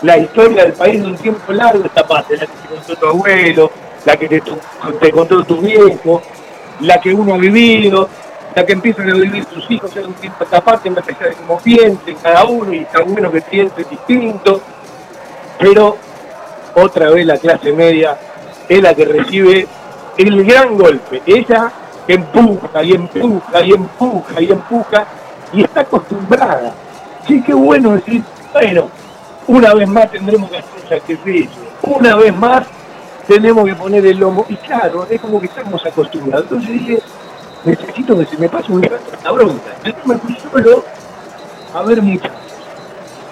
la 0.01 0.17
historia 0.17 0.63
del 0.63 0.73
país 0.73 1.01
de 1.01 1.08
un 1.08 1.17
tiempo 1.17 1.51
largo, 1.54 1.86
esta 1.86 2.06
parte, 2.08 2.38
la 2.38 2.45
que 2.45 2.54
te 2.54 2.75
contó 2.75 2.95
tu 2.95 3.06
abuelo, 3.06 3.71
la 4.06 4.17
que 4.17 4.27
te, 4.27 5.12
contó 5.12 5.43
tu 5.43 5.58
viejo, 5.58 6.21
la 6.80 6.99
que 6.99 7.13
uno 7.13 7.36
ha 7.36 7.38
vivido, 7.38 8.10
la 8.56 8.65
que 8.65 8.73
empiezan 8.73 9.10
a 9.10 9.13
vivir 9.13 9.45
sus 9.54 9.69
hijos 9.69 9.95
en 9.95 10.08
un 10.08 10.13
tiempo 10.13 10.43
esta 10.43 10.62
parte, 10.62 10.89
más 10.89 11.08
allá 11.08 11.30
de 11.30 11.36
cómo 11.36 11.60
piensen 11.60 12.15
cada 12.21 12.45
uno, 12.45 12.73
y 12.73 12.80
está 12.80 13.01
bueno 13.04 13.32
que 13.32 13.41
piensen 13.41 13.86
distinto, 13.89 14.62
pero 15.60 15.97
otra 16.75 17.12
vez 17.12 17.25
la 17.25 17.38
clase 17.38 17.71
media 17.71 18.17
es 18.72 18.82
la 18.82 18.96
que 18.96 19.04
recibe 19.04 19.68
el 20.18 20.46
gran 20.46 20.78
golpe. 20.78 21.22
Ella 21.26 21.70
empuja 22.08 22.84
y 22.84 22.94
empuja 22.94 23.62
y 23.62 23.72
empuja 23.74 24.42
y 24.42 24.52
empuja 24.52 25.06
y 25.52 25.64
está 25.64 25.82
acostumbrada. 25.82 26.74
Sí, 27.28 27.44
qué 27.46 27.54
bueno 27.54 27.96
decir, 27.96 28.24
bueno, 28.54 28.90
una 29.48 29.74
vez 29.74 29.90
más 29.90 30.10
tendremos 30.10 30.50
que 30.50 30.60
hacer 30.60 30.72
un 30.82 30.90
sacrificio, 30.90 31.62
una 31.84 32.16
vez 32.16 32.34
más 32.34 32.66
tenemos 33.28 33.66
que 33.66 33.76
poner 33.76 34.06
el 34.06 34.18
lomo. 34.18 34.46
Y 34.48 34.56
claro, 34.56 35.06
es 35.10 35.20
como 35.20 35.42
que 35.42 35.48
estamos 35.48 35.86
acostumbrados. 35.86 36.46
Entonces 36.46 36.70
dije, 36.70 37.00
necesito 37.66 38.18
que 38.18 38.26
se 38.26 38.38
me 38.38 38.48
pase 38.48 38.72
un 38.72 38.84
rato 38.84 39.04
la 39.22 39.32
bronca. 39.32 39.72
Entonces 39.84 40.06
me 40.06 40.18
fui 40.18 40.38
solo 40.50 40.86
a 41.74 41.82
ver 41.84 42.02
muchas. 42.02 42.32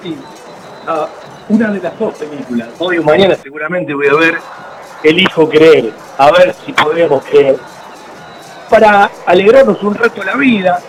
Sí, 0.04 0.18
una 1.48 1.72
de 1.72 1.80
las 1.80 1.98
dos 1.98 2.14
películas. 2.16 2.68
Hoy 2.78 2.98
o 2.98 3.04
mañana 3.04 3.36
seguramente 3.42 3.94
voy 3.94 4.08
a 4.08 4.16
ver 4.16 4.38
El 5.04 5.20
Hijo 5.20 5.48
Creer. 5.50 5.92
A 6.18 6.32
ver 6.32 6.56
si 6.66 6.74
podemos 6.74 7.24
creer. 7.24 7.58
Para 8.70 9.10
alegrarnos 9.26 9.82
un 9.84 9.96
rato 9.96 10.24
la 10.24 10.36
vida. 10.36 10.80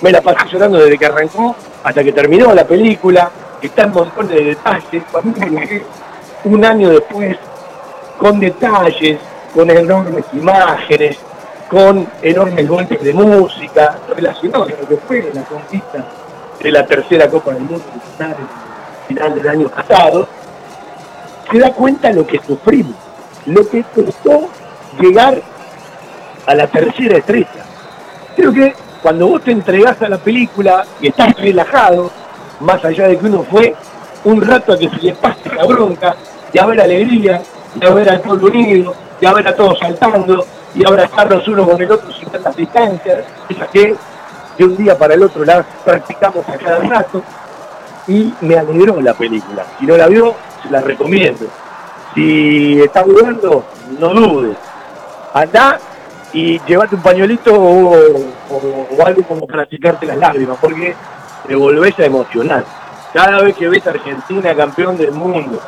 Me 0.00 0.12
la 0.12 0.20
pasé 0.20 0.48
llorando 0.52 0.78
desde 0.78 0.98
que 0.98 1.06
arrancó 1.06 1.56
hasta 1.82 2.04
que 2.04 2.12
terminó 2.12 2.54
la 2.54 2.66
película. 2.66 3.30
Está 3.62 3.84
en 3.84 3.92
montones 3.92 4.30
de 4.30 4.44
detalles. 4.44 5.02
Un 6.44 6.64
año 6.64 6.90
después, 6.90 7.36
con 8.18 8.38
detalles, 8.38 9.18
con 9.54 9.70
enormes 9.70 10.24
imágenes, 10.32 11.18
con 11.68 12.06
enormes 12.22 12.68
golpes 12.68 13.02
de 13.02 13.12
música, 13.12 13.98
relacionados 14.14 14.68
a 14.68 14.80
lo 14.82 14.88
que 14.88 14.96
fue 14.96 15.30
la 15.32 15.42
conquista 15.42 16.04
de 16.62 16.70
la 16.70 16.86
tercera 16.86 17.28
Copa 17.28 17.52
del 17.52 17.62
Mundo 17.62 17.84
final 19.08 19.34
del 19.34 19.48
año 19.48 19.68
pasado, 19.68 20.28
se 21.50 21.58
da 21.58 21.72
cuenta 21.72 22.12
lo 22.12 22.26
que 22.26 22.40
sufrimos, 22.46 22.94
lo 23.46 23.68
que 23.68 23.82
costó 23.94 24.48
llegar 25.00 25.40
a 26.46 26.54
la 26.54 26.66
tercera 26.66 27.18
estrella. 27.18 27.64
Creo 28.36 28.52
que 28.52 28.74
cuando 29.02 29.28
vos 29.28 29.42
te 29.42 29.52
entregás 29.52 30.00
a 30.02 30.08
la 30.08 30.18
película 30.18 30.84
y 31.00 31.08
estás 31.08 31.34
relajado, 31.36 32.10
más 32.60 32.84
allá 32.84 33.08
de 33.08 33.18
que 33.18 33.26
uno 33.26 33.44
fue 33.50 33.74
un 34.24 34.40
rato 34.40 34.72
a 34.72 34.78
que 34.78 34.88
se 34.88 34.96
le 34.96 35.12
pase 35.14 35.48
la 35.54 35.64
bronca, 35.64 36.16
a 36.58 36.66
ver 36.66 36.80
alegría, 36.80 37.42
a 37.82 37.90
ver 37.90 38.08
al 38.08 38.20
pueblo 38.20 38.48
unido, 38.48 38.94
a 39.24 39.32
ver 39.34 39.48
a 39.48 39.54
todos 39.54 39.78
saltando, 39.78 40.46
y 40.74 40.86
abrazarnos 40.86 41.46
uno 41.48 41.66
con 41.66 41.80
el 41.80 41.90
otro 41.90 42.12
sin 42.12 42.28
tantas 42.28 42.56
distancias, 42.56 43.24
esas 43.48 43.68
que 43.68 43.94
de 44.58 44.64
un 44.64 44.76
día 44.76 44.96
para 44.96 45.14
el 45.14 45.22
otro 45.22 45.44
las 45.44 45.64
practicamos 45.84 46.48
a 46.48 46.56
cada 46.56 46.78
rato, 46.80 47.22
y 48.08 48.32
me 48.40 48.56
alegró 48.56 49.00
la 49.00 49.14
película. 49.14 49.64
Si 49.78 49.86
no 49.86 49.96
la 49.96 50.06
vio, 50.06 50.34
se 50.62 50.70
la 50.70 50.80
recomiendo. 50.80 51.46
Si 52.16 52.80
está 52.80 53.04
dudando, 53.04 53.62
no 54.00 54.08
dudes. 54.08 54.56
Andá 55.32 55.78
y 56.32 56.58
llevate 56.66 56.96
un 56.96 57.02
pañuelito 57.02 57.54
o, 57.54 57.94
algo 59.04 59.22
como 59.22 59.46
para 59.46 59.66
secarte 59.66 60.06
las 60.06 60.16
lágrimas, 60.16 60.56
porque 60.60 60.96
te 61.46 61.54
volvés 61.54 61.96
a 62.00 62.06
emocionar. 62.06 62.64
Cada 63.12 63.42
vez 63.42 63.54
que 63.54 63.68
ves 63.68 63.86
a 63.86 63.90
Argentina 63.90 64.56
campeón 64.56 64.96
del 64.96 65.12
mundo, 65.12 65.60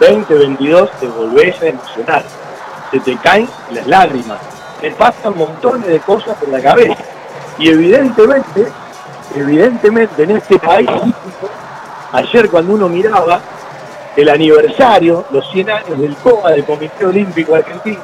2022, 0.00 0.90
te 1.00 1.08
volvés 1.08 1.60
a 1.60 1.66
emocionar. 1.66 2.22
Se 2.90 3.00
te 3.00 3.16
caen 3.16 3.48
las 3.72 3.86
lágrimas. 3.86 4.38
Te 4.80 4.90
pasan 4.92 5.36
montones 5.36 5.88
de 5.88 6.00
cosas 6.00 6.36
por 6.38 6.48
la 6.48 6.62
cabeza. 6.62 7.02
Y 7.58 7.68
evidentemente, 7.68 8.68
evidentemente 9.34 10.22
en 10.22 10.30
este 10.30 10.58
país 10.58 10.88
Ayer 12.12 12.50
cuando 12.50 12.74
uno 12.74 12.88
miraba 12.90 13.40
el 14.16 14.28
aniversario, 14.28 15.24
los 15.30 15.50
100 15.50 15.70
años 15.70 15.98
del 15.98 16.16
COA, 16.16 16.50
del 16.50 16.64
Comité 16.64 17.06
Olímpico 17.06 17.54
Argentino, 17.54 18.00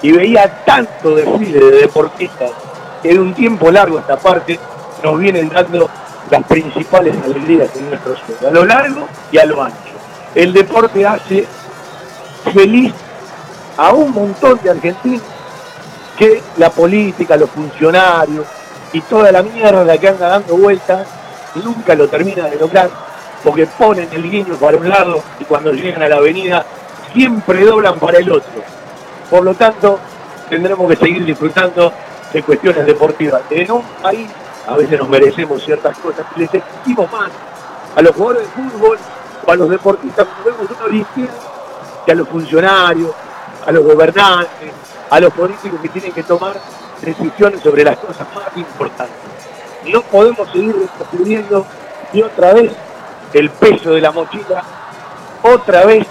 y 0.00 0.12
veía 0.12 0.64
tanto 0.64 1.14
desfile 1.14 1.58
de 1.58 1.80
deportistas 1.82 2.50
que 3.02 3.10
de 3.10 3.18
un 3.18 3.34
tiempo 3.34 3.70
largo 3.70 3.98
esta 3.98 4.16
parte 4.16 4.58
nos 5.02 5.18
vienen 5.18 5.48
dando 5.48 5.88
las 6.30 6.44
principales 6.44 7.14
alegrías 7.22 7.68
en 7.76 7.90
nuestro 7.90 8.16
sueño, 8.16 8.48
a 8.48 8.50
lo 8.50 8.64
largo 8.64 9.06
y 9.30 9.38
a 9.38 9.44
lo 9.44 9.62
ancho. 9.62 9.76
El 10.34 10.52
deporte 10.52 11.06
hace 11.06 11.46
feliz 12.52 12.94
a 13.76 13.92
un 13.92 14.12
montón 14.12 14.58
de 14.62 14.70
argentinos 14.70 15.22
que 16.18 16.42
la 16.56 16.70
política, 16.70 17.36
los 17.36 17.50
funcionarios 17.50 18.46
y 18.92 19.00
toda 19.02 19.32
la 19.32 19.42
mierda 19.42 19.98
que 19.98 20.08
anda 20.08 20.28
dando 20.28 20.56
vueltas 20.56 21.06
nunca 21.56 21.94
lo 21.94 22.08
termina 22.08 22.44
de 22.44 22.56
lograr 22.56 22.90
porque 23.42 23.66
ponen 23.66 24.08
el 24.12 24.30
guiño 24.30 24.54
para 24.54 24.76
un 24.76 24.88
lado 24.88 25.22
y 25.38 25.44
cuando 25.44 25.72
llegan 25.72 26.02
a 26.02 26.08
la 26.08 26.16
avenida 26.16 26.64
siempre 27.12 27.64
doblan 27.64 27.98
para 27.98 28.18
el 28.18 28.30
otro. 28.30 28.62
Por 29.30 29.42
lo 29.44 29.54
tanto, 29.54 29.98
tendremos 30.48 30.88
que 30.88 30.96
seguir 30.96 31.24
disfrutando 31.24 31.92
de 32.32 32.42
cuestiones 32.42 32.86
deportivas. 32.86 33.42
En 33.50 33.70
un 33.70 33.82
país 34.02 34.28
a 34.66 34.76
veces 34.76 34.98
nos 34.98 35.08
merecemos 35.08 35.62
ciertas 35.64 35.96
cosas 35.98 36.24
y 36.36 36.40
les 36.40 36.54
exigimos 36.54 37.10
más 37.10 37.30
a 37.96 38.02
los 38.02 38.14
jugadores 38.14 38.42
de 38.42 38.62
fútbol 38.62 38.98
o 39.46 39.50
a 39.50 39.56
los 39.56 39.70
deportistas, 39.70 40.26
vemos 40.44 40.60
una 40.70 41.06
que 42.06 42.12
a 42.12 42.14
los 42.14 42.28
funcionarios, 42.28 43.10
a 43.66 43.72
los 43.72 43.84
gobernantes, 43.84 44.72
a 45.10 45.20
los 45.20 45.32
políticos 45.32 45.80
que 45.80 45.88
tienen 45.88 46.12
que 46.12 46.22
tomar 46.22 46.56
decisiones 47.00 47.60
sobre 47.60 47.84
las 47.84 47.98
cosas 47.98 48.26
más 48.34 48.56
importantes. 48.56 49.16
No 49.86 50.02
podemos 50.02 50.50
seguir 50.50 50.76
retrocediendo 50.76 51.66
y 52.12 52.22
otra 52.22 52.54
vez 52.54 52.72
el 53.32 53.50
peso 53.50 53.92
de 53.92 54.00
la 54.00 54.12
mochila, 54.12 54.62
otra 55.42 55.84
vez 55.84 56.06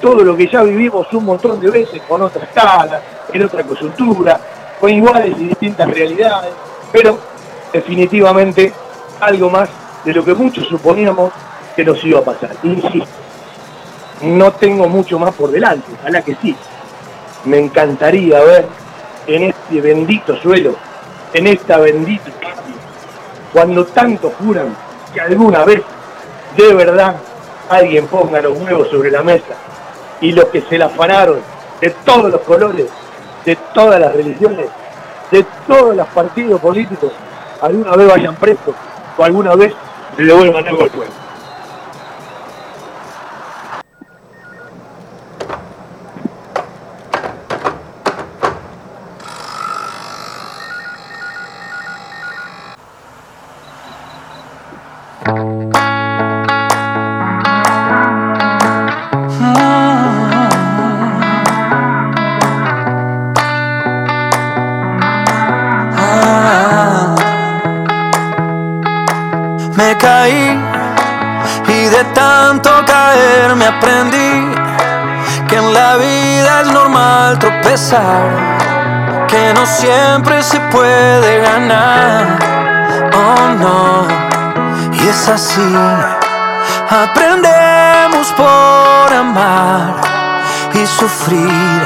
todo 0.00 0.24
lo 0.24 0.36
que 0.36 0.48
ya 0.48 0.62
vivimos 0.62 1.06
un 1.12 1.24
montón 1.24 1.60
de 1.60 1.70
veces 1.70 2.02
con 2.08 2.22
otra 2.22 2.44
escala, 2.44 3.00
en 3.32 3.44
otra 3.44 3.62
coyuntura, 3.64 4.40
con 4.80 4.90
iguales 4.90 5.34
y 5.38 5.48
distintas 5.48 5.90
realidades, 5.90 6.52
pero 6.92 7.18
definitivamente 7.72 8.72
algo 9.20 9.50
más 9.50 9.68
de 10.04 10.14
lo 10.14 10.24
que 10.24 10.34
muchos 10.34 10.66
suponíamos 10.68 11.32
que 11.76 11.84
nos 11.84 12.02
iba 12.04 12.20
a 12.20 12.24
pasar. 12.24 12.50
Insisto, 12.62 13.06
no 14.22 14.52
tengo 14.52 14.88
mucho 14.88 15.18
más 15.18 15.34
por 15.34 15.50
delante, 15.50 15.86
ojalá 16.00 16.22
que 16.22 16.34
sí. 16.36 16.56
Me 17.44 17.58
encantaría 17.58 18.40
ver 18.40 18.66
en 19.26 19.44
este 19.44 19.80
bendito 19.80 20.36
suelo, 20.40 20.74
en 21.34 21.46
esta 21.46 21.78
bendita 21.78 22.30
cuando 23.52 23.84
tanto 23.86 24.32
juran 24.38 24.74
que 25.12 25.20
alguna 25.20 25.64
vez 25.64 25.82
de 26.56 26.74
verdad 26.74 27.16
alguien 27.68 28.06
ponga 28.06 28.40
los 28.40 28.58
huevos 28.58 28.88
sobre 28.88 29.10
la 29.10 29.22
mesa 29.22 29.54
y 30.20 30.32
los 30.32 30.46
que 30.46 30.60
se 30.62 30.78
la 30.78 30.86
afanaron 30.86 31.40
de 31.80 31.90
todos 31.90 32.30
los 32.30 32.40
colores 32.42 32.86
de 33.44 33.56
todas 33.74 34.00
las 34.00 34.14
religiones, 34.14 34.66
de 35.30 35.44
todos 35.66 35.96
los 35.96 36.06
partidos 36.08 36.60
políticos, 36.60 37.12
alguna 37.60 37.96
vez 37.96 38.08
vayan 38.08 38.34
presos 38.36 38.74
o 39.16 39.24
alguna 39.24 39.54
vez 39.54 39.72
le 40.16 40.24
devuelvan 40.24 40.66
algo 40.66 40.84
al 40.84 40.90
pueblo. 40.90 41.12
Que 77.90 79.52
no 79.52 79.66
siempre 79.66 80.40
se 80.44 80.60
puede 80.70 81.40
ganar. 81.40 82.38
Oh 83.12 83.54
no, 83.58 84.06
y 84.92 85.08
es 85.08 85.28
así. 85.28 85.74
Aprendemos 86.88 88.32
por 88.36 89.12
amar 89.12 89.96
y 90.72 90.86
sufrir. 90.86 91.82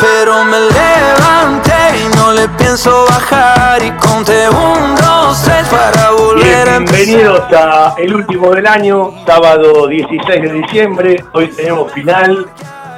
Pero 0.00 0.44
me 0.44 0.58
levanté 0.58 2.00
y 2.04 2.16
no 2.16 2.32
le 2.32 2.48
pienso 2.58 3.04
bajar 3.08 3.80
y 3.80 3.92
conté 3.92 4.48
un, 4.48 4.96
dos, 4.96 5.40
tres 5.44 5.68
para 5.68 6.10
volver 6.10 6.68
a 6.68 6.76
empezar. 6.76 7.06
Bienvenidos 7.06 7.52
a 7.52 7.94
el 7.96 8.16
último 8.16 8.50
del 8.50 8.66
año, 8.66 9.12
sábado 9.24 9.86
16 9.86 10.42
de 10.42 10.52
diciembre. 10.52 11.24
Hoy 11.32 11.46
tenemos 11.46 11.92
final 11.92 12.48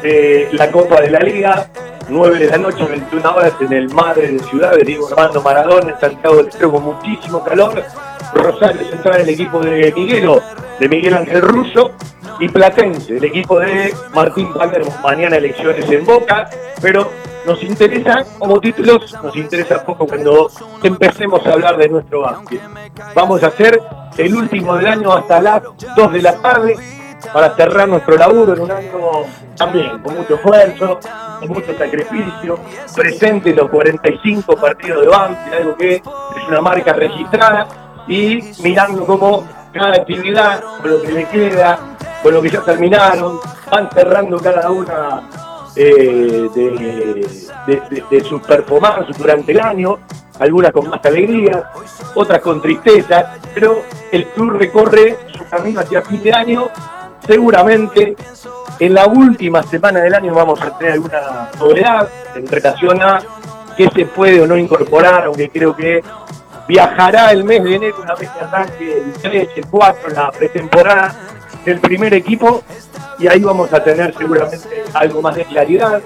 de 0.01 0.49
la 0.53 0.71
Copa 0.71 1.03
de 1.03 1.11
la 1.11 1.19
Liga. 1.19 1.69
9 2.09 2.39
de 2.39 2.47
la 2.47 2.59
noche, 2.59 2.85
21 2.85 3.35
horas 3.35 3.53
en 3.61 3.73
el 3.73 3.89
Madre 3.91 4.33
de 4.33 4.39
Ciudad 4.41 4.73
de 4.73 4.85
Diego 4.85 5.09
Armando 5.09 5.43
Maradona, 5.43 5.93
en 5.93 6.01
Santiago 6.01 6.37
del 6.37 6.49
Estero 6.49 6.73
con 6.73 6.85
muchísimo 6.85 7.43
calor. 7.45 7.83
Rosario 8.35 8.89
Central, 8.89 9.21
el 9.21 9.29
equipo 9.29 9.61
de 9.61 9.93
Miguelo, 9.95 10.41
de 10.81 10.89
Miguel 10.89 11.15
Ángel 11.15 11.41
Russo, 11.41 11.93
y 12.41 12.49
Platense, 12.49 13.17
el 13.17 13.25
equipo 13.25 13.61
de 13.61 13.95
Martín 14.13 14.53
Palermo. 14.53 14.93
Mañana 15.03 15.37
elecciones 15.37 15.89
en 15.91 16.05
Boca, 16.05 16.51
pero 16.81 17.11
nos 17.47 17.63
interesa 17.63 18.25
como 18.39 18.61
títulos, 18.61 19.15
nos 19.23 19.37
interesa 19.37 19.85
poco 19.85 20.07
cuando 20.07 20.51
empecemos 20.83 21.47
a 21.47 21.53
hablar 21.53 21.77
de 21.77 21.89
nuestro 21.89 22.23
básquet. 22.23 22.61
Vamos 23.15 23.43
a 23.43 23.49
hacer 23.49 23.81
el 24.17 24.35
último 24.35 24.77
del 24.77 24.87
año 24.87 25.13
hasta 25.13 25.41
las 25.41 25.63
2 25.97 26.13
de 26.13 26.23
la 26.23 26.41
tarde 26.41 26.77
para 27.33 27.55
cerrar 27.55 27.89
nuestro 27.89 28.17
laburo 28.17 28.55
en 28.55 28.61
un 28.61 28.71
año 28.71 28.91
también 29.57 29.99
con 30.01 30.17
mucho 30.17 30.35
esfuerzo, 30.35 30.99
con 31.41 31.49
mucho 31.49 31.77
sacrificio, 31.77 32.59
presente 32.95 33.55
los 33.55 33.71
45 33.71 34.57
partidos 34.57 35.03
de 35.03 35.09
Banfield, 35.09 35.55
algo 35.55 35.77
que 35.77 35.95
es 35.97 36.03
una 36.49 36.61
marca 36.61 36.93
registrada, 36.93 37.67
y 38.07 38.41
mirando 38.63 39.05
cómo 39.07 39.45
cada 39.73 39.95
actividad, 39.95 40.63
con 40.81 40.91
lo 40.91 41.03
que 41.03 41.13
le 41.13 41.29
queda, 41.29 41.79
con 42.23 42.35
lo 42.35 42.43
que 42.43 42.51
ya 42.51 42.61
terminaron, 42.63 43.41
van 43.71 43.91
cerrando 43.91 44.39
cada 44.39 44.71
una 44.71 45.29
eh, 45.77 46.49
de, 46.55 48.25
sus 48.25 48.41
performances 48.43 49.17
durante 49.19 49.53
el 49.53 49.61
año, 49.61 49.99
algunas 50.39 50.73
con 50.73 50.89
más 50.89 51.05
alegría, 51.05 51.71
otras 52.15 52.41
con 52.41 52.61
tristeza, 52.61 53.37
pero 53.55 53.83
el 54.13 54.27
club 54.29 54.51
recorre 54.51 55.19
su 55.37 55.45
camino 55.49 55.81
hacia 55.81 56.03
fin 56.03 56.23
de 56.23 56.33
año 56.33 56.69
seguramente 57.27 58.17
en 58.79 58.95
la 58.95 59.07
última 59.07 59.63
semana 59.63 60.01
del 60.01 60.15
año 60.15 60.35
vamos 60.35 60.61
a 60.61 60.77
tener 60.79 60.95
alguna 60.95 61.51
novedad 61.59 62.09
en 62.35 62.47
relación 62.47 63.03
a 63.03 63.21
qué 63.77 63.89
se 63.95 64.07
puede 64.07 64.41
o 64.41 64.47
no 64.47 64.57
incorporar, 64.57 65.25
aunque 65.25 65.49
creo 65.49 65.75
que 65.75 66.03
viajará 66.67 67.31
el 67.33 67.45
mes 67.45 67.63
de 67.63 67.75
enero 67.75 67.97
una 68.03 68.15
vez 68.15 68.31
que 68.31 68.41
arranque 68.41 68.99
el 68.99 69.13
3, 69.13 69.49
el 69.57 69.67
4, 69.67 70.11
la 70.11 70.31
pretemporada 70.31 71.15
del 71.65 71.81
primer 71.81 72.15
equipo 72.15 72.63
y 73.19 73.29
ahí 73.29 73.41
vamos 73.41 73.73
a 73.73 73.83
tener 73.83 74.15
seguramente 74.17 74.85
algo 74.93 75.23
más 75.23 75.37
de 75.37 75.45
claridad. 75.45 76.01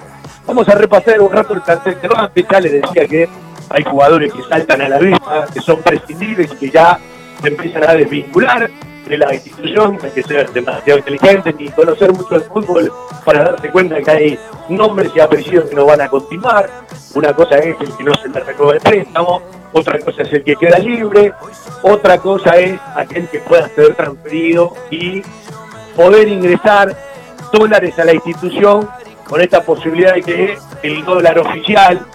Vamos 0.45 0.67
a 0.69 0.75
repasar 0.75 1.19
un 1.21 1.31
rato 1.31 1.53
el 1.53 1.61
plantel 1.61 1.97
de 2.01 2.07
Banfield, 2.07 2.49
ya 2.49 2.59
les 2.59 2.71
decía 2.71 3.07
que 3.07 3.29
hay 3.69 3.83
jugadores 3.83 4.33
que 4.33 4.43
saltan 4.43 4.81
a 4.81 4.89
la 4.89 4.99
vista, 4.99 5.45
que 5.53 5.59
son 5.59 5.81
prescindibles 5.81 6.51
y 6.53 6.55
que 6.55 6.69
ya 6.71 6.99
se 7.41 7.47
empiezan 7.47 7.83
a 7.83 7.93
desvincular 7.93 8.69
de 9.09 9.17
la 9.17 9.33
institución, 9.33 9.97
hay 10.01 10.11
que 10.11 10.23
ser 10.23 10.49
demasiado 10.51 10.99
inteligente 10.99 11.53
ni 11.57 11.67
conocer 11.69 12.13
mucho 12.13 12.35
el 12.35 12.43
fútbol 12.43 12.93
para 13.25 13.43
darse 13.43 13.71
cuenta 13.71 13.99
que 14.01 14.11
hay 14.11 14.39
nombres 14.69 15.11
y 15.15 15.19
apellidos 15.19 15.67
que 15.67 15.75
no 15.75 15.85
van 15.85 16.01
a 16.01 16.07
continuar. 16.07 16.69
Una 17.15 17.33
cosa 17.33 17.57
es 17.57 17.75
el 17.81 17.91
que 17.97 18.03
no 18.03 18.13
se 18.13 18.29
le 18.29 18.39
renueva 18.39 18.73
el 18.73 18.79
préstamo, 18.79 19.41
otra 19.73 19.99
cosa 19.99 20.21
es 20.21 20.33
el 20.33 20.43
que 20.43 20.55
queda 20.55 20.77
libre, 20.77 21.33
otra 21.81 22.19
cosa 22.19 22.55
es 22.57 22.79
aquel 22.95 23.27
que 23.29 23.39
pueda 23.39 23.67
ser 23.69 23.95
transferido 23.95 24.73
y 24.91 25.23
poder 25.95 26.27
ingresar 26.27 26.95
dólares 27.51 27.97
a 27.97 28.05
la 28.05 28.13
institución 28.13 28.87
con 29.27 29.41
esta 29.41 29.61
posibilidad 29.63 30.13
de 30.13 30.21
que 30.21 30.57
el 30.83 31.03
dólar 31.03 31.39
oficial, 31.39 32.05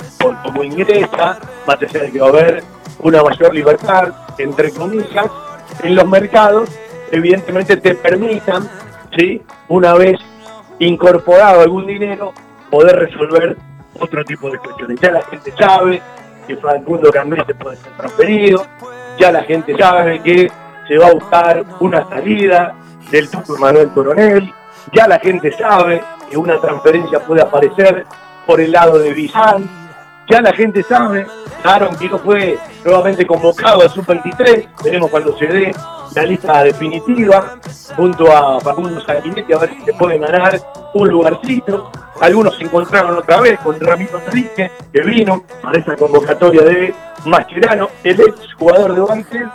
como 0.45 0.63
ingresa, 0.63 1.39
va 1.69 1.75
a 1.75 1.77
tener 1.77 2.13
que 2.13 2.21
haber 2.21 2.63
una 3.01 3.23
mayor 3.23 3.53
libertad, 3.53 4.13
entre 4.39 4.71
comillas, 4.71 5.27
en 5.83 5.97
los 5.97 6.07
mercados 6.07 6.71
evidentemente 7.11 7.77
te 7.77 7.95
permitan, 7.95 8.69
¿sí? 9.17 9.43
una 9.69 9.95
vez 9.95 10.19
incorporado 10.79 11.61
algún 11.61 11.87
dinero, 11.87 12.33
poder 12.71 12.97
resolver 12.97 13.57
otro 13.99 14.25
tipo 14.25 14.51
de 14.51 14.59
cuestiones. 14.59 15.01
Ya 15.01 15.13
la 15.13 15.23
gente 15.23 15.53
sabe 15.59 16.03
que 16.47 16.57
Facundo 16.57 17.11
se 17.47 17.55
puede 17.55 17.77
ser 17.77 17.93
transferido, 17.93 18.67
ya 19.19 19.33
la 19.33 19.43
gente 19.45 19.77
sabe 19.77 20.21
que 20.21 20.51
se 20.89 20.99
va 20.99 21.09
a 21.09 21.13
buscar 21.15 21.65
una 21.81 22.09
salida 22.09 22.75
del 23.11 23.31
Tuco 23.31 23.57
Manuel 23.59 23.91
Coronel, 23.91 24.53
ya 24.93 25.09
la 25.09 25.19
gente 25.19 25.53
sabe 25.53 26.03
que 26.31 26.37
una 26.37 26.61
transferencia 26.61 27.21
puede 27.21 27.43
aparecer 27.43 28.05
por 28.47 28.61
el 28.61 28.73
lado 28.73 28.99
de 28.99 29.15
Bizán, 29.15 29.69
ya 30.29 30.41
la 30.41 30.53
gente 30.53 30.83
sabe, 30.83 31.27
Aaron 31.63 31.97
que 31.97 32.09
no 32.09 32.19
fue 32.19 32.59
nuevamente 32.85 33.27
convocado 33.27 33.83
al 33.83 33.91
Sub-23, 33.91 34.69
veremos 34.83 35.11
cuando 35.11 35.37
se 35.39 35.47
dé 35.47 35.75
la 36.15 36.23
lista 36.25 36.63
definitiva, 36.63 37.59
junto 37.97 38.31
a 38.33 38.61
Facundo 38.61 39.01
Sanguinetti, 39.01 39.53
a 39.53 39.59
ver 39.59 39.75
si 39.75 39.85
se 39.85 39.95
pueden 39.95 40.21
ganar 40.21 40.61
un 40.95 41.09
lugarcito. 41.09 41.91
Algunos 42.21 42.57
se 42.57 42.65
encontraron 42.65 43.17
otra 43.17 43.41
vez 43.41 43.59
con 43.61 43.79
Ramiro 43.81 44.21
Enrique, 44.25 44.71
que 44.93 45.01
vino 45.03 45.43
a 45.63 45.73
esa 45.73 45.97
convocatoria 45.97 46.63
de 46.63 46.95
Mascherano, 47.25 47.89
el 48.05 48.21
ex 48.21 48.55
jugador 48.55 48.95
de 48.95 49.01
Banfield, 49.01 49.51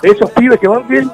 de 0.00 0.08
esos 0.08 0.30
pibes 0.30 0.60
que 0.60 0.68
Banfield 0.68 1.10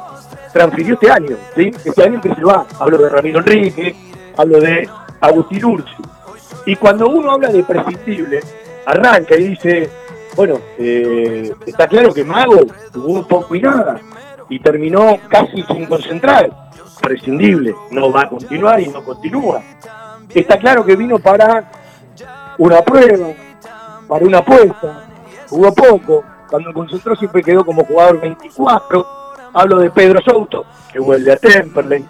transfirió 0.53 0.94
este 0.94 1.11
año, 1.11 1.37
¿sí? 1.57 1.70
este 1.85 2.03
año 2.03 2.20
que 2.20 2.35
se 2.35 2.44
va. 2.44 2.66
Hablo 2.79 2.99
de 2.99 3.09
Ramiro 3.09 3.38
Enrique, 3.38 3.96
hablo 4.37 4.61
de 4.61 4.88
Agustín 5.20 5.64
Ursi. 5.64 6.03
Y 6.66 6.77
cuando 6.77 7.09
uno 7.09 7.33
habla 7.33 7.49
de 7.49 7.64
prescindible, 7.64 8.40
arranca 8.87 9.37
y 9.37 9.49
dice, 9.49 9.90
bueno, 10.37 10.59
eh, 10.79 11.53
está 11.66 11.87
claro 11.87 12.12
que 12.12 12.25
Mago 12.25 12.61
un 12.95 13.27
poco 13.27 13.55
y 13.55 13.61
nada, 13.61 14.01
y 14.49 14.59
terminó 14.61 15.19
casi 15.29 15.62
sin 15.62 15.87
concentrar. 15.87 16.71
Prescindible, 17.01 17.75
no 17.90 18.12
va 18.12 18.23
a 18.23 18.29
continuar 18.29 18.81
y 18.81 18.88
no 18.88 19.03
continúa. 19.03 19.62
Está 20.35 20.59
claro 20.59 20.85
que 20.85 20.97
vino 20.97 21.19
para 21.19 21.71
una 22.59 22.83
prueba, 22.83 23.29
para 24.07 24.25
una 24.25 24.38
apuesta, 24.38 25.09
jugó 25.49 25.73
poco, 25.73 26.25
cuando 26.51 26.73
concentró 26.73 27.16
siempre 27.16 27.43
quedó 27.43 27.64
como 27.64 27.85
jugador 27.85 28.21
24. 28.21 29.07
Hablo 29.53 29.79
de 29.79 29.90
Pedro 29.90 30.21
Souto, 30.21 30.64
que 30.93 30.99
vuelve 30.99 31.33
a 31.33 31.37
Temperley. 31.37 32.05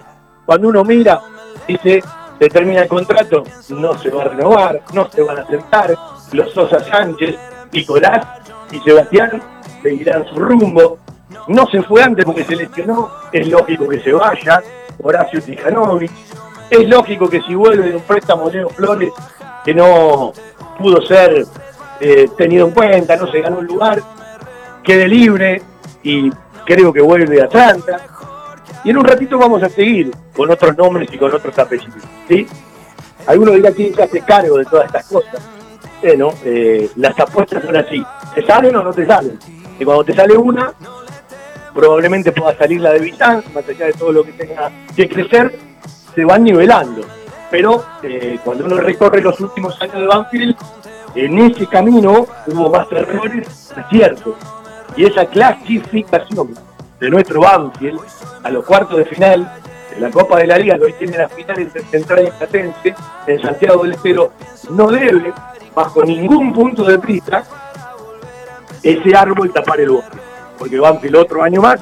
Cuando 0.45 0.69
uno 0.69 0.83
mira, 0.83 1.21
dice, 1.69 2.03
se 2.39 2.49
termina 2.49 2.83
el 2.83 2.89
contrato, 2.89 3.45
no 3.69 3.97
se 3.99 4.11
va 4.11 4.23
a 4.23 4.29
renovar, 4.29 4.83
no 4.93 5.11
se 5.11 5.23
van 5.23 5.39
a 5.39 5.47
sentar. 5.47 5.95
Los 6.33 6.53
Sosa 6.53 6.79
Sánchez, 6.81 7.37
Nicolás 7.73 8.27
y 8.71 8.79
Sebastián 8.81 9.43
seguirán 9.83 10.27
su 10.27 10.37
rumbo. 10.37 10.99
No 11.49 11.67
se 11.67 11.83
fue 11.83 12.03
antes 12.03 12.25
porque 12.25 12.45
se 12.45 12.57
lesionó, 12.57 13.11
es 13.33 13.49
lógico 13.49 13.89
que 13.89 14.01
se 14.01 14.13
vaya, 14.13 14.63
Horacio 15.03 15.43
Tijanovic. 15.43 16.11
Es 16.71 16.89
lógico 16.89 17.29
que 17.29 17.41
si 17.43 17.55
vuelve 17.55 17.91
de 17.91 17.97
un 17.97 18.03
préstamo 18.03 18.49
Leo 18.49 18.69
Flores, 18.69 19.13
que 19.65 19.75
no 19.75 20.33
pudo 20.79 21.03
ser 21.03 21.45
eh, 22.01 22.29
tenido 22.37 22.67
en 22.67 22.73
cuenta, 22.73 23.17
no 23.17 23.31
se 23.31 23.41
ganó 23.41 23.59
un 23.59 23.67
lugar, 23.67 24.01
quede 24.85 25.09
libre 25.09 25.63
y 26.03 26.31
creo 26.65 26.93
que 26.93 27.01
vuelve 27.01 27.41
a 27.43 27.45
Atlanta. 27.47 28.01
Y 28.85 28.91
en 28.91 28.97
un 28.97 29.05
ratito 29.05 29.39
vamos 29.39 29.63
a 29.63 29.69
seguir 29.69 30.11
con 30.35 30.51
otros 30.51 30.77
nombres 30.77 31.09
y 31.13 31.19
con 31.19 31.35
otros 31.35 31.59
apellidos. 31.59 32.03
¿sí? 32.29 32.47
Alguno 33.27 33.53
dirá 33.53 33.73
quién 33.73 33.95
se 33.95 34.03
hace 34.03 34.21
cargo 34.23 34.57
de 34.57 34.65
todas 34.65 34.87
estas 34.87 35.07
cosas. 35.07 35.60
Bueno, 36.03 36.33
eh, 36.45 36.91
las 36.97 37.19
apuestas 37.19 37.65
son 37.65 37.77
así. 37.77 38.03
¿Te 38.35 38.47
salen 38.47 38.75
o 38.77 38.83
no 38.83 38.93
te 38.93 39.07
salen? 39.07 39.39
Y 39.79 39.85
cuando 39.85 40.05
te 40.05 40.15
sale 40.15 40.37
una, 40.37 40.73
probablemente 41.75 42.33
pueda 42.33 42.57
salir 42.57 42.81
la 42.81 42.93
de 42.93 43.01
Bizán, 43.01 43.43
más 43.55 43.69
allá 43.69 43.87
de 43.87 43.93
todo 43.93 44.13
lo 44.13 44.25
que 44.25 44.33
tenga 44.33 44.71
que 44.97 45.09
crecer, 45.09 45.59
se 46.15 46.25
van 46.25 46.45
nivelando. 46.45 47.03
Pero 47.51 47.85
eh, 48.03 48.39
cuando 48.45 48.65
uno 48.65 48.77
recorre 48.77 49.21
los 49.21 49.39
últimos 49.41 49.81
años 49.83 50.01
de 50.01 50.07
Banfield, 50.07 50.57
en 51.15 51.39
ese 51.39 51.67
camino 51.67 52.27
hubo 52.47 52.71
más 52.71 52.91
errores 52.93 53.73
cierto. 53.91 54.37
Y 54.97 55.05
esa 55.05 55.27
clasificación 55.27 56.55
de 56.99 57.11
nuestro 57.11 57.41
Banfield 57.41 58.01
a 58.43 58.51
los 58.51 58.65
cuartos 58.65 58.99
de 58.99 59.05
final 59.05 59.53
de 59.95 60.01
la 60.01 60.11
Copa 60.11 60.39
de 60.39 60.47
la 60.47 60.59
Liga, 60.59 60.77
que 60.77 60.85
hoy 60.85 60.93
tiene 60.95 61.19
la 61.19 61.29
final 61.29 61.59
entre 61.59 61.83
Central 61.85 62.29
y 62.29 62.31
Platense, 62.31 62.95
en 63.27 63.43
Santiago 63.43 63.83
del 63.83 63.93
Estero, 63.93 64.33
no 64.71 64.89
debe, 64.89 65.33
bajo 65.75 66.05
ningún 66.05 66.53
punto 66.53 66.85
de 66.85 66.97
vista, 66.99 67.45
ese 68.83 69.15
árbol 69.15 69.53
tapar 69.53 69.81
el 69.81 69.91
bosque. 69.91 70.19
Porque 70.59 70.79
Banfield 70.79 71.17
otro 71.17 71.43
año 71.43 71.63
más 71.63 71.81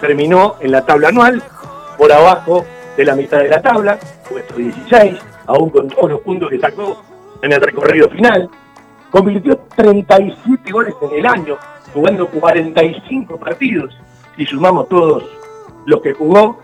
terminó 0.00 0.56
en 0.60 0.72
la 0.72 0.84
tabla 0.84 1.08
anual, 1.08 1.42
por 1.98 2.12
abajo 2.12 2.64
de 2.96 3.04
la 3.04 3.14
mitad 3.14 3.38
de 3.38 3.48
la 3.48 3.60
tabla, 3.60 3.98
puesto 4.28 4.54
16, 4.54 5.18
aún 5.46 5.70
con 5.70 5.88
todos 5.88 6.10
los 6.10 6.20
puntos 6.20 6.50
que 6.50 6.58
sacó 6.58 7.02
en 7.42 7.52
el 7.52 7.60
recorrido 7.60 8.08
final. 8.08 8.48
Convirtió 9.10 9.58
37 9.76 10.70
goles 10.72 10.94
en 11.02 11.18
el 11.18 11.26
año, 11.26 11.58
jugando 11.92 12.28
45 12.28 13.36
partidos, 13.36 13.96
si 14.36 14.46
sumamos 14.46 14.88
todos 14.88 15.24
los 15.86 16.00
que 16.00 16.14
jugó 16.14 16.58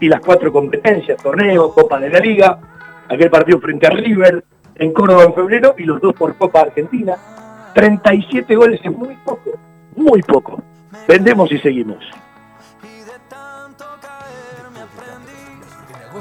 y 0.00 0.08
las 0.08 0.20
cuatro 0.20 0.50
competencias, 0.50 1.22
torneo, 1.22 1.72
Copa 1.72 2.00
de 2.00 2.08
la 2.08 2.18
Liga, 2.18 2.58
aquel 3.08 3.30
partido 3.30 3.60
frente 3.60 3.86
a 3.86 3.90
River 3.90 4.42
en 4.80 4.92
Córdoba 4.92 5.24
en 5.24 5.34
febrero 5.34 5.74
y 5.78 5.84
los 5.84 6.00
dos 6.00 6.14
por 6.14 6.34
Copa 6.36 6.62
Argentina. 6.62 7.16
37 7.74 8.56
goles 8.56 8.80
es 8.82 8.90
muy 8.90 9.14
poco, 9.24 9.52
muy 9.94 10.22
poco. 10.22 10.62
Vendemos 11.06 11.52
y 11.52 11.58
seguimos. 11.58 11.98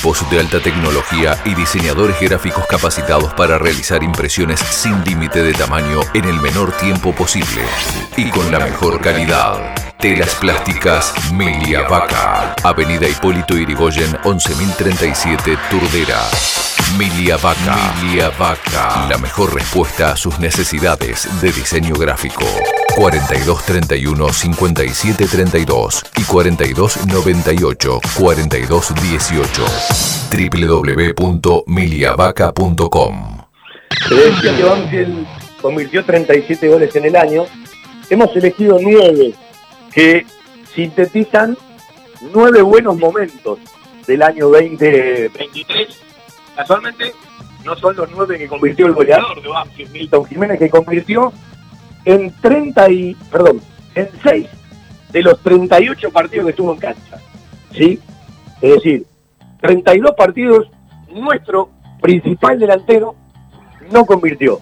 Equipos 0.06 0.30
de 0.30 0.40
alta 0.40 0.60
tecnología 0.60 1.36
y 1.46 1.56
diseñadores 1.56 2.20
gráficos 2.20 2.64
capacitados 2.68 3.34
para 3.34 3.58
realizar 3.58 4.04
impresiones 4.04 4.60
sin 4.60 5.04
límite 5.04 5.42
de 5.42 5.52
tamaño 5.52 6.00
en 6.14 6.26
el 6.26 6.40
menor 6.42 6.72
tiempo 6.74 7.12
posible 7.12 7.64
y 8.16 8.30
con 8.30 8.52
la 8.52 8.60
mejor 8.60 9.02
calidad. 9.02 9.74
Telas 9.98 10.36
Plásticas 10.36 11.12
Milia 11.34 11.88
Vaca. 11.88 12.54
Avenida 12.64 13.08
Hipólito 13.08 13.58
Irigoyen 13.58 14.16
11037 14.24 15.58
Turdera. 15.72 16.22
Milia 17.00 17.38
Vaca. 17.38 17.76
Milia 18.00 18.30
Vaca. 18.30 19.08
La 19.10 19.18
mejor 19.18 19.56
respuesta 19.56 20.12
a 20.12 20.16
sus 20.16 20.38
necesidades 20.38 21.28
de 21.42 21.52
diseño 21.52 21.96
gráfico. 21.96 22.46
4231 22.96 24.34
5732 24.34 26.06
y 26.18 26.24
4298 26.24 28.02
4218 28.18 29.66
www.miliavaca.com 31.18 33.42
Se 34.08 34.16
decía 34.16 34.56
que 34.56 34.64
Banfield 34.64 35.28
convirtió 35.62 36.06
37 36.06 36.70
goles 36.70 36.96
en 36.96 37.04
el 37.06 37.18
año. 37.18 37.46
Hemos 38.10 38.36
elegido 38.36 38.80
9 38.82 39.34
que 39.94 40.26
sintetizan 40.74 41.56
9 42.34 42.62
buenos 42.62 42.98
momentos 42.98 43.60
del 44.08 44.24
año 44.24 44.48
2023. 44.48 46.02
Casualmente 46.56 47.12
no 47.66 47.76
son 47.76 47.98
los 47.98 48.10
9 48.12 48.38
que 48.38 48.48
convirtió 48.48 48.88
el 48.88 48.94
goleador 48.94 49.42
de 49.42 49.50
Banfield, 49.50 49.92
Milton 49.92 50.26
Jiménez, 50.26 50.60
que 50.60 50.70
convirtió 50.70 51.34
en 52.06 52.34
30 52.42 52.90
y, 52.92 53.16
perdón, 53.32 53.62
en 53.96 54.10
6 54.24 54.48
de 55.12 55.22
los 55.22 55.40
38 55.42 56.12
partidos 56.12 56.46
que 56.46 56.52
estuvo 56.52 56.74
en 56.74 56.80
cancha. 56.80 57.18
¿Sí? 57.72 58.00
Es 58.62 58.76
decir, 58.76 59.06
32 59.62 60.12
partidos, 60.16 60.68
nuestro 61.14 61.70
principal 62.02 62.60
delantero 62.60 63.16
no 63.92 64.06
convirtió. 64.06 64.60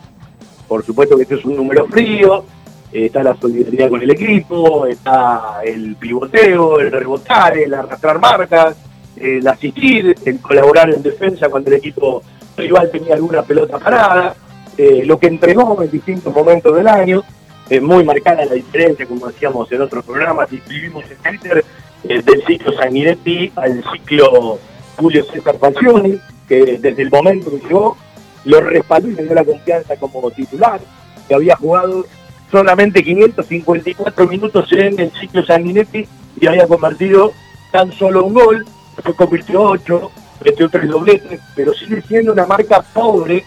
Por 0.67 0.83
supuesto 0.83 1.15
que 1.15 1.23
este 1.23 1.35
es 1.35 1.45
un 1.45 1.55
número 1.55 1.85
frío, 1.87 2.45
está 2.91 3.23
la 3.23 3.35
solidaridad 3.35 3.89
con 3.89 4.01
el 4.01 4.11
equipo, 4.11 4.85
está 4.85 5.61
el 5.63 5.95
pivoteo, 5.95 6.79
el 6.79 6.91
rebotar, 6.91 7.57
el 7.57 7.73
arrastrar 7.73 8.19
marcas, 8.19 8.75
el 9.15 9.47
asistir, 9.47 10.15
el 10.25 10.39
colaborar 10.39 10.93
en 10.93 11.03
defensa 11.03 11.49
cuando 11.49 11.69
el 11.69 11.77
equipo 11.77 12.23
rival 12.55 12.89
tenía 12.91 13.15
alguna 13.15 13.41
pelota 13.41 13.79
parada, 13.79 14.35
eh, 14.77 15.03
lo 15.05 15.19
que 15.19 15.27
entregó 15.27 15.81
en 15.81 15.91
distintos 15.91 16.33
momentos 16.33 16.75
del 16.75 16.87
año, 16.87 17.23
eh, 17.69 17.79
muy 17.79 18.03
marcada 18.03 18.45
la 18.45 18.55
diferencia, 18.55 19.05
como 19.05 19.27
decíamos 19.27 19.71
en 19.71 19.81
otros 19.81 20.03
programas, 20.03 20.51
escribimos 20.51 21.05
en 21.09 21.17
Twitter, 21.17 21.65
eh, 22.03 22.21
del 22.21 22.43
ciclo 22.45 22.73
Sanguinetti 22.73 23.51
al 23.55 23.83
ciclo 23.91 24.59
Julio 24.97 25.23
César 25.25 25.57
Falcioni, 25.57 26.19
que 26.47 26.77
desde 26.77 27.01
el 27.01 27.09
momento 27.09 27.49
que 27.51 27.67
llegó 27.67 27.97
lo 28.45 28.59
respaldó 28.59 29.07
y 29.07 29.13
le 29.13 29.23
dio 29.23 29.33
la 29.33 29.45
confianza 29.45 29.95
como 29.95 30.29
titular, 30.31 30.81
que 31.27 31.35
había 31.35 31.55
jugado 31.55 32.05
solamente 32.51 33.03
554 33.03 34.27
minutos 34.27 34.71
en 34.73 34.99
el 34.99 35.11
ciclo 35.11 35.45
Sanguinetti 35.45 36.05
y 36.39 36.47
había 36.47 36.67
convertido 36.67 37.31
tan 37.71 37.91
solo 37.93 38.25
un 38.25 38.33
gol, 38.33 38.65
se 39.03 39.13
convirtió 39.13 39.61
8, 39.61 40.11
metió 40.43 40.69
tres 40.69 40.89
dobletes, 40.89 41.39
pero 41.55 41.73
sigue 41.73 42.01
siendo 42.01 42.33
una 42.33 42.45
marca 42.45 42.83
pobre 42.93 43.43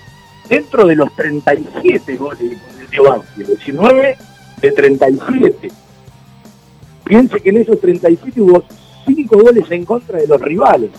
dentro 0.48 0.87
de 0.87 0.96
los 0.96 1.14
37 1.16 2.16
goles 2.16 2.59
convirtió 2.66 3.04
Banfield, 3.04 3.48
19 3.48 4.18
de 4.61 4.72
37. 4.72 5.70
Piense 7.04 7.40
que 7.40 7.50
en 7.50 7.56
esos 7.59 7.80
37 7.80 8.40
hubo 8.40 8.64
5 9.06 9.38
goles 9.38 9.70
en 9.70 9.85
contra 9.85 10.18
de 10.18 10.26
los 10.26 10.40
rivales. 10.40 10.90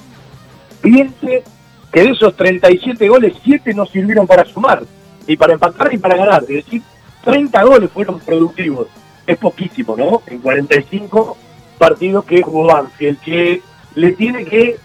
Piense 0.82 1.44
que 1.92 2.02
de 2.02 2.12
esos 2.12 2.36
37 2.36 3.08
goles, 3.08 3.34
7 3.44 3.74
no 3.74 3.86
sirvieron 3.86 4.28
para 4.28 4.46
sumar, 4.46 4.84
ni 5.28 5.36
para 5.36 5.54
empatar 5.54 5.92
ni 5.92 5.98
para 5.98 6.18
ganar. 6.18 6.44
Es 6.44 6.66
decir, 6.66 6.82
30 7.26 7.64
goles 7.64 7.92
fueron 7.92 8.20
productivos. 8.20 8.88
Es 9.26 9.38
poquísimo, 9.38 9.96
¿no? 9.98 10.22
En 10.28 10.40
45 10.40 11.38
partidos 11.78 12.26
que 12.26 12.42
jugó 12.42 12.68
Banfield, 12.68 13.20
que 13.20 13.62
le 13.96 14.12
tiene 14.14 14.46
que 14.46 14.78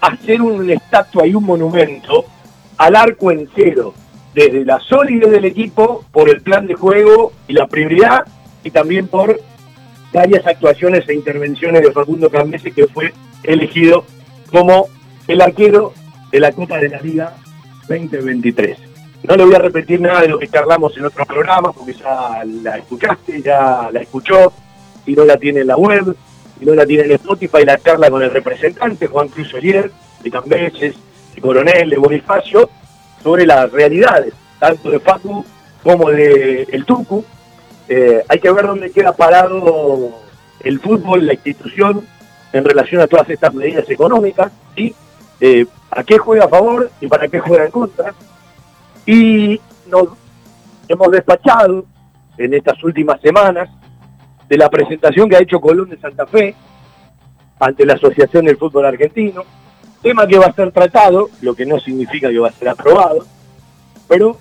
hacer 0.00 0.40
una 0.40 0.72
estatua 0.72 1.26
y 1.26 1.34
un 1.34 1.44
monumento 1.44 2.24
al 2.78 2.96
arco 2.96 3.30
en 3.30 3.48
cero, 3.54 3.94
desde 4.34 4.64
la 4.64 4.80
solidez 4.80 5.30
del 5.30 5.44
equipo, 5.44 6.04
por 6.12 6.28
el 6.28 6.42
plan 6.42 6.66
de 6.66 6.74
juego 6.74 7.32
y 7.48 7.54
la 7.54 7.66
prioridad, 7.66 8.26
y 8.62 8.70
también 8.70 9.08
por 9.08 9.40
varias 10.12 10.46
actuaciones 10.46 11.08
e 11.08 11.14
intervenciones 11.14 11.82
de 11.82 11.92
Facundo 11.92 12.30
Cambese, 12.30 12.70
que 12.72 12.86
fue 12.86 13.12
elegido 13.42 14.04
como 14.50 14.88
el 15.26 15.40
arquero 15.40 15.92
de 16.30 16.40
la 16.40 16.52
Copa 16.52 16.78
de 16.78 16.88
la 16.88 17.00
Liga 17.00 17.34
2023. 17.88 18.78
No 19.22 19.36
le 19.36 19.44
voy 19.44 19.54
a 19.54 19.58
repetir 19.58 20.00
nada 20.00 20.20
de 20.20 20.28
lo 20.28 20.38
que 20.38 20.48
charlamos 20.48 20.96
en 20.96 21.06
otros 21.06 21.26
programas, 21.26 21.74
porque 21.74 21.94
ya 21.94 22.44
la 22.62 22.76
escuchaste, 22.76 23.42
ya 23.42 23.88
la 23.92 24.00
escuchó, 24.00 24.52
y 25.06 25.14
no 25.14 25.24
la 25.24 25.36
tiene 25.36 25.60
en 25.60 25.68
la 25.68 25.76
web, 25.76 26.14
y 26.60 26.64
no 26.64 26.74
la 26.74 26.86
tiene 26.86 27.04
en 27.04 27.12
Spotify, 27.12 27.64
la 27.64 27.78
charla 27.78 28.10
con 28.10 28.22
el 28.22 28.30
representante 28.30 29.06
Juan 29.06 29.28
Cruz 29.28 29.52
Olier, 29.54 29.90
de 30.22 30.30
Cambeses, 30.30 30.94
Coronel, 31.40 31.90
de 31.90 31.96
Bonifacio, 31.96 32.70
sobre 33.22 33.46
las 33.46 33.70
realidades, 33.72 34.34
tanto 34.58 34.90
de 34.90 35.00
Facu 35.00 35.44
como 35.82 36.10
de 36.10 36.62
el 36.70 36.84
Tucu. 36.84 37.24
Eh, 37.88 38.22
hay 38.28 38.38
que 38.38 38.50
ver 38.50 38.66
dónde 38.66 38.90
queda 38.90 39.12
parado 39.12 40.10
el 40.60 40.80
fútbol, 40.80 41.26
la 41.26 41.34
institución, 41.34 42.06
en 42.52 42.64
relación 42.64 43.00
a 43.00 43.06
todas 43.06 43.28
estas 43.30 43.54
medidas 43.54 43.88
económicas, 43.88 44.50
y 44.74 44.94
eh, 45.40 45.66
a 45.90 46.02
qué 46.02 46.18
juega 46.18 46.44
a 46.44 46.48
favor 46.48 46.90
y 47.00 47.06
para 47.06 47.28
qué 47.28 47.40
juega 47.40 47.64
en 47.64 47.70
contra. 47.70 48.14
Y 49.04 49.60
nos 49.88 50.08
hemos 50.88 51.10
despachado 51.10 51.84
en 52.38 52.54
estas 52.54 52.82
últimas 52.82 53.20
semanas 53.20 53.68
de 54.48 54.56
la 54.56 54.68
presentación 54.68 55.28
que 55.28 55.36
ha 55.36 55.40
hecho 55.40 55.60
Colón 55.60 55.88
de 55.90 55.98
Santa 55.98 56.26
Fe 56.26 56.54
ante 57.58 57.86
la 57.86 57.94
Asociación 57.94 58.44
del 58.44 58.56
Fútbol 58.56 58.86
Argentino, 58.86 59.44
tema 60.06 60.24
que 60.28 60.38
va 60.38 60.46
a 60.46 60.52
ser 60.52 60.70
tratado, 60.70 61.30
lo 61.40 61.56
que 61.56 61.66
no 61.66 61.80
significa 61.80 62.28
que 62.30 62.38
va 62.38 62.48
a 62.48 62.52
ser 62.52 62.68
aprobado, 62.68 63.26
pero 64.06 64.38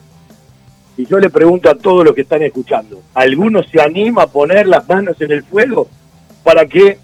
y 0.96 1.08
yo 1.08 1.18
le 1.18 1.32
pregunto 1.32 1.72
a 1.72 1.76
todos 1.76 2.06
los 2.06 2.14
que 2.14 2.22
están 2.22 2.44
escuchando, 2.44 3.02
¿alguno 3.16 3.64
se 3.64 3.82
anima 3.82 4.22
a 4.22 4.28
poner 4.28 4.68
las 4.68 4.88
manos 4.88 5.20
en 5.20 5.32
el 5.32 5.44
fuego 5.44 5.88
para 6.44 6.68
que 6.68 7.00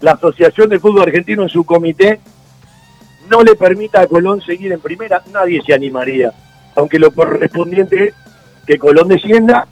la 0.00 0.12
Asociación 0.12 0.68
del 0.68 0.80
Fútbol 0.80 1.02
Argentino 1.02 1.44
en 1.44 1.48
su 1.48 1.64
comité 1.64 2.18
no 3.30 3.44
le 3.44 3.54
permita 3.54 4.00
a 4.00 4.08
Colón 4.08 4.42
seguir 4.42 4.72
en 4.72 4.80
primera? 4.80 5.22
Nadie 5.32 5.62
se 5.64 5.72
animaría, 5.72 6.32
aunque 6.74 6.98
lo 6.98 7.12
correspondiente 7.12 8.08
es 8.08 8.14
que 8.66 8.78
Colón 8.80 9.06
descienda, 9.06 9.68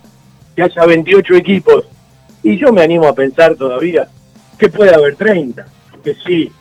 que 0.55 0.63
haya 0.63 0.87
28 0.87 1.35
equipos. 1.35 1.85
Y 2.45 2.59
yo 2.59 2.73
me 2.73 2.83
animo 2.83 3.09
a 3.09 3.15
pensar 3.15 3.57
todavía 3.57 4.07
que 4.57 4.69
puede 4.69 4.95
haber 4.95 5.17
30, 5.17 5.67
que 6.05 6.15
si 6.15 6.53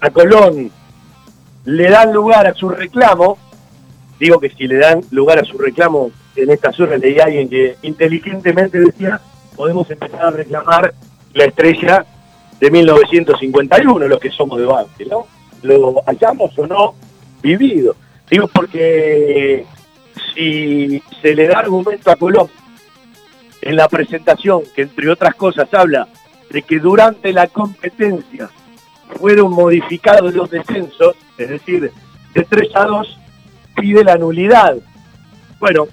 a 0.00 0.08
Colón 0.08 0.72
le 1.64 1.90
dan 1.90 2.12
lugar 2.12 2.46
a 2.46 2.54
su 2.54 2.68
reclamo, 2.68 3.38
digo 4.18 4.40
que 4.40 4.50
si 4.50 4.66
le 4.66 4.78
dan 4.78 5.00
lugar 5.10 5.38
a 5.38 5.44
su 5.44 5.58
reclamo 5.58 6.10
en 6.36 6.50
esta 6.50 6.72
zona 6.72 6.96
leí 6.96 7.18
a 7.18 7.24
alguien 7.24 7.48
que 7.48 7.76
inteligentemente 7.82 8.80
decía, 8.80 9.20
podemos 9.56 9.90
empezar 9.90 10.24
a 10.24 10.30
reclamar 10.30 10.94
la 11.34 11.44
estrella 11.44 12.04
de 12.58 12.70
1951, 12.70 14.06
los 14.06 14.20
que 14.20 14.30
somos 14.30 14.58
de 14.58 14.66
Banfield, 14.66 15.10
¿no? 15.10 15.26
Lo 15.62 16.02
hayamos 16.06 16.58
o 16.58 16.66
no 16.66 16.94
vivido. 17.42 17.96
Digo 18.30 18.48
porque 18.48 19.64
si 20.34 21.02
se 21.20 21.34
le 21.34 21.48
da 21.48 21.58
argumento 21.58 22.10
a 22.10 22.16
Colón 22.16 22.48
en 23.60 23.76
la 23.76 23.88
presentación, 23.88 24.62
que 24.74 24.82
entre 24.82 25.10
otras 25.10 25.34
cosas 25.34 25.72
habla 25.72 26.08
de 26.50 26.62
que 26.62 26.78
durante 26.78 27.32
la 27.32 27.46
competencia 27.46 28.50
fueron 29.18 29.52
modificados 29.52 30.34
los 30.34 30.50
descensos, 30.50 31.14
es 31.38 31.48
decir, 31.48 31.90
de 32.34 32.44
3 32.44 32.68
a 32.74 32.84
2, 32.86 33.18
pide 33.76 34.04
la 34.04 34.16
nulidad. 34.16 34.76
Bueno, 35.58 35.86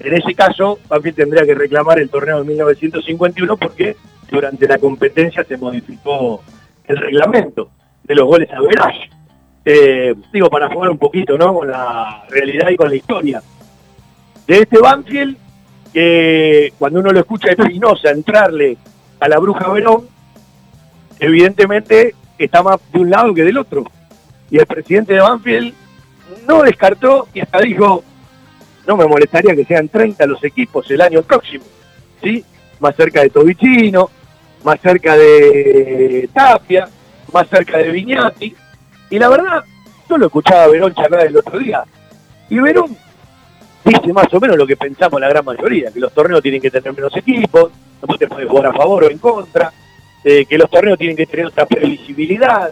en 0.00 0.14
ese 0.14 0.34
caso, 0.34 0.78
Banfield 0.88 1.16
tendría 1.16 1.44
que 1.44 1.54
reclamar 1.54 1.98
el 1.98 2.10
torneo 2.10 2.38
de 2.38 2.44
1951 2.44 3.56
porque 3.56 3.96
durante 4.30 4.68
la 4.68 4.78
competencia 4.78 5.44
se 5.44 5.56
modificó 5.56 6.42
el 6.86 6.96
reglamento 6.96 7.70
de 8.04 8.14
los 8.14 8.26
goles 8.26 8.48
a 8.52 8.60
verage. 8.60 9.10
Eh, 9.64 10.14
digo, 10.32 10.48
para 10.48 10.68
jugar 10.68 10.90
un 10.90 10.98
poquito 10.98 11.36
¿no? 11.36 11.52
con 11.52 11.68
la 11.68 12.24
realidad 12.30 12.70
y 12.70 12.76
con 12.76 12.88
la 12.88 12.96
historia. 12.96 13.42
De 14.46 14.60
este 14.60 14.78
Banfield, 14.78 15.36
que 15.92 16.72
cuando 16.78 17.00
uno 17.00 17.10
lo 17.10 17.20
escucha 17.20 17.50
Espinosa 17.50 18.10
entrarle 18.10 18.78
a 19.20 19.28
la 19.28 19.38
Bruja 19.38 19.68
Verón, 19.68 20.06
evidentemente 21.18 22.14
está 22.44 22.62
más 22.62 22.78
de 22.92 23.00
un 23.00 23.10
lado 23.10 23.34
que 23.34 23.44
del 23.44 23.58
otro. 23.58 23.84
Y 24.50 24.58
el 24.58 24.66
presidente 24.66 25.14
de 25.14 25.20
Banfield 25.20 25.74
no 26.46 26.62
descartó 26.62 27.28
y 27.34 27.40
hasta 27.40 27.60
dijo, 27.60 28.02
no 28.86 28.96
me 28.96 29.06
molestaría 29.06 29.54
que 29.54 29.64
sean 29.64 29.88
30 29.88 30.26
los 30.26 30.42
equipos 30.44 30.90
el 30.90 31.00
año 31.00 31.22
próximo, 31.22 31.64
¿sí? 32.22 32.44
Más 32.80 32.96
cerca 32.96 33.22
de 33.22 33.30
Tobicino, 33.30 34.10
más 34.64 34.80
cerca 34.80 35.16
de 35.16 36.28
Tapia, 36.32 36.88
más 37.32 37.48
cerca 37.48 37.78
de 37.78 37.90
Viñati. 37.90 38.54
Y 39.10 39.18
la 39.18 39.28
verdad, 39.28 39.64
yo 40.08 40.18
lo 40.18 40.26
escuchaba 40.26 40.64
a 40.64 40.68
Verón 40.68 40.94
charlar 40.94 41.26
el 41.26 41.36
otro 41.36 41.58
día. 41.58 41.84
Y 42.48 42.58
Verón 42.58 42.96
dice 43.84 44.12
más 44.12 44.32
o 44.32 44.40
menos 44.40 44.56
lo 44.56 44.66
que 44.66 44.76
pensamos 44.76 45.20
la 45.20 45.28
gran 45.28 45.44
mayoría, 45.44 45.90
que 45.90 46.00
los 46.00 46.12
torneos 46.12 46.42
tienen 46.42 46.60
que 46.60 46.70
tener 46.70 46.94
menos 46.94 47.14
equipos, 47.16 47.70
no 48.06 48.16
te 48.16 48.26
puedes 48.26 48.48
jugar 48.48 48.66
a 48.66 48.72
favor 48.72 49.04
o 49.04 49.10
en 49.10 49.18
contra, 49.18 49.72
eh, 50.24 50.44
que 50.46 50.58
los 50.58 50.70
torneos 50.70 50.98
tienen 50.98 51.16
que 51.16 51.26
tener 51.26 51.46
otra 51.46 51.66
previsibilidad, 51.66 52.70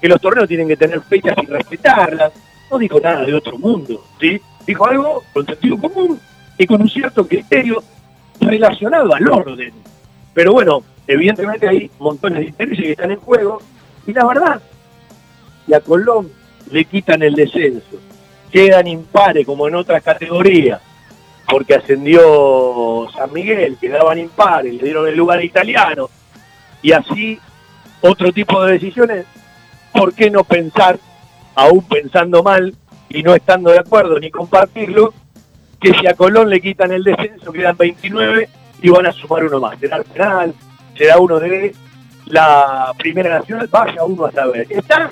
que 0.00 0.08
los 0.08 0.20
torneos 0.20 0.48
tienen 0.48 0.68
que 0.68 0.76
tener 0.76 1.00
fechas 1.02 1.36
y 1.42 1.46
respetarlas. 1.46 2.32
No 2.70 2.78
dijo 2.78 2.98
nada 3.00 3.24
de 3.24 3.34
otro 3.34 3.58
mundo, 3.58 4.04
¿sí? 4.20 4.40
dijo 4.66 4.86
algo 4.86 5.22
con 5.32 5.46
sentido 5.46 5.78
común 5.78 6.20
y 6.58 6.66
con 6.66 6.82
un 6.82 6.88
cierto 6.88 7.26
criterio 7.26 7.82
relacionado 8.40 9.14
al 9.14 9.28
orden. 9.28 9.72
Pero 10.34 10.52
bueno, 10.52 10.82
evidentemente 11.06 11.68
hay 11.68 11.90
montones 11.98 12.40
de 12.40 12.46
intereses 12.46 12.84
que 12.84 12.92
están 12.92 13.10
en 13.10 13.20
juego 13.20 13.60
y 14.06 14.12
la 14.12 14.26
verdad, 14.26 14.62
y 15.66 15.74
a 15.74 15.80
Colón 15.80 16.30
le 16.70 16.84
quitan 16.84 17.22
el 17.22 17.34
descenso, 17.34 17.98
quedan 18.50 18.86
impares 18.86 19.46
como 19.46 19.68
en 19.68 19.74
otras 19.74 20.02
categorías, 20.02 20.80
porque 21.48 21.74
ascendió 21.74 23.08
San 23.14 23.32
Miguel, 23.32 23.76
quedaban 23.80 24.18
impares, 24.18 24.74
le 24.74 24.84
dieron 24.84 25.06
el 25.06 25.16
lugar 25.16 25.44
italiano, 25.44 26.08
y 26.82 26.92
así 26.92 27.38
otro 28.00 28.32
tipo 28.32 28.64
de 28.64 28.72
decisiones, 28.72 29.26
¿por 29.92 30.12
qué 30.12 30.30
no 30.30 30.44
pensar, 30.44 30.98
aún 31.54 31.82
pensando 31.84 32.42
mal, 32.42 32.74
y 33.08 33.22
no 33.22 33.34
estando 33.34 33.70
de 33.70 33.78
acuerdo 33.78 34.18
ni 34.18 34.30
compartirlo, 34.30 35.12
que 35.80 35.92
si 35.94 36.06
a 36.06 36.14
Colón 36.14 36.48
le 36.48 36.60
quitan 36.60 36.92
el 36.92 37.04
descenso 37.04 37.52
quedan 37.52 37.76
29 37.76 38.48
y 38.82 38.88
van 38.88 39.06
a 39.06 39.12
sumar 39.12 39.44
uno 39.44 39.60
más. 39.60 39.78
Será 39.78 39.96
el 39.98 40.04
penal, 40.04 40.54
será 40.96 41.18
uno 41.18 41.38
de 41.38 41.74
la 42.26 42.92
Primera 42.96 43.38
Nacional, 43.38 43.68
vaya 43.70 44.04
uno 44.04 44.26
a 44.26 44.32
saber. 44.32 44.66
Está 44.70 45.10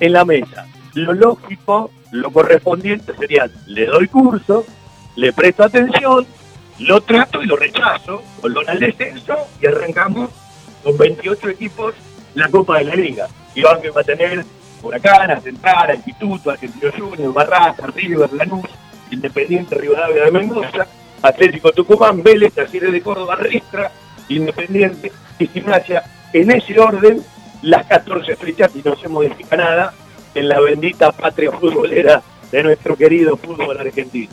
en 0.00 0.12
la 0.12 0.24
mesa. 0.24 0.66
Lo 0.94 1.12
lógico, 1.12 1.90
lo 2.12 2.30
correspondiente 2.30 3.12
sería, 3.16 3.50
le 3.66 3.86
doy 3.86 4.08
curso, 4.08 4.64
le 5.16 5.32
presto 5.32 5.64
atención, 5.64 6.26
lo 6.78 7.00
trato 7.02 7.42
y 7.42 7.46
lo 7.46 7.56
rechazo, 7.56 8.22
Colón 8.40 8.68
al 8.68 8.78
descenso 8.78 9.36
y 9.60 9.66
arrancamos 9.66 10.30
con 10.84 10.96
28 10.96 11.48
equipos 11.48 11.94
la 12.34 12.48
Copa 12.48 12.78
de 12.78 12.84
la 12.84 12.94
Liga. 12.94 13.26
Y 13.54 13.62
van 13.62 13.78
a 13.78 14.02
tener 14.02 14.44
Huracán, 14.82 15.42
Central, 15.42 15.96
Instituto, 15.96 16.50
Argentino 16.50 16.92
Junior, 16.96 17.32
Barraza, 17.32 17.86
River, 17.86 18.32
Lanús, 18.34 18.68
Independiente, 19.10 19.74
Rivadavia 19.74 20.24
de 20.24 20.30
Mendoza, 20.30 20.86
Atlético 21.22 21.72
Tucumán, 21.72 22.22
Vélez, 22.22 22.52
Talleres 22.52 22.92
de 22.92 23.00
Córdoba, 23.00 23.36
Ristra, 23.36 23.90
Independiente 24.28 25.10
y 25.38 25.46
Gimnasia. 25.46 26.02
En 26.32 26.50
ese 26.50 26.78
orden, 26.78 27.22
las 27.62 27.86
14 27.86 28.36
fechas 28.36 28.70
y 28.74 28.82
no 28.84 28.94
se 28.96 29.08
modifica 29.08 29.56
nada 29.56 29.94
en 30.34 30.48
la 30.48 30.60
bendita 30.60 31.12
patria 31.12 31.52
futbolera 31.52 32.22
de 32.50 32.62
nuestro 32.62 32.96
querido 32.96 33.36
fútbol 33.36 33.78
argentino 33.78 34.32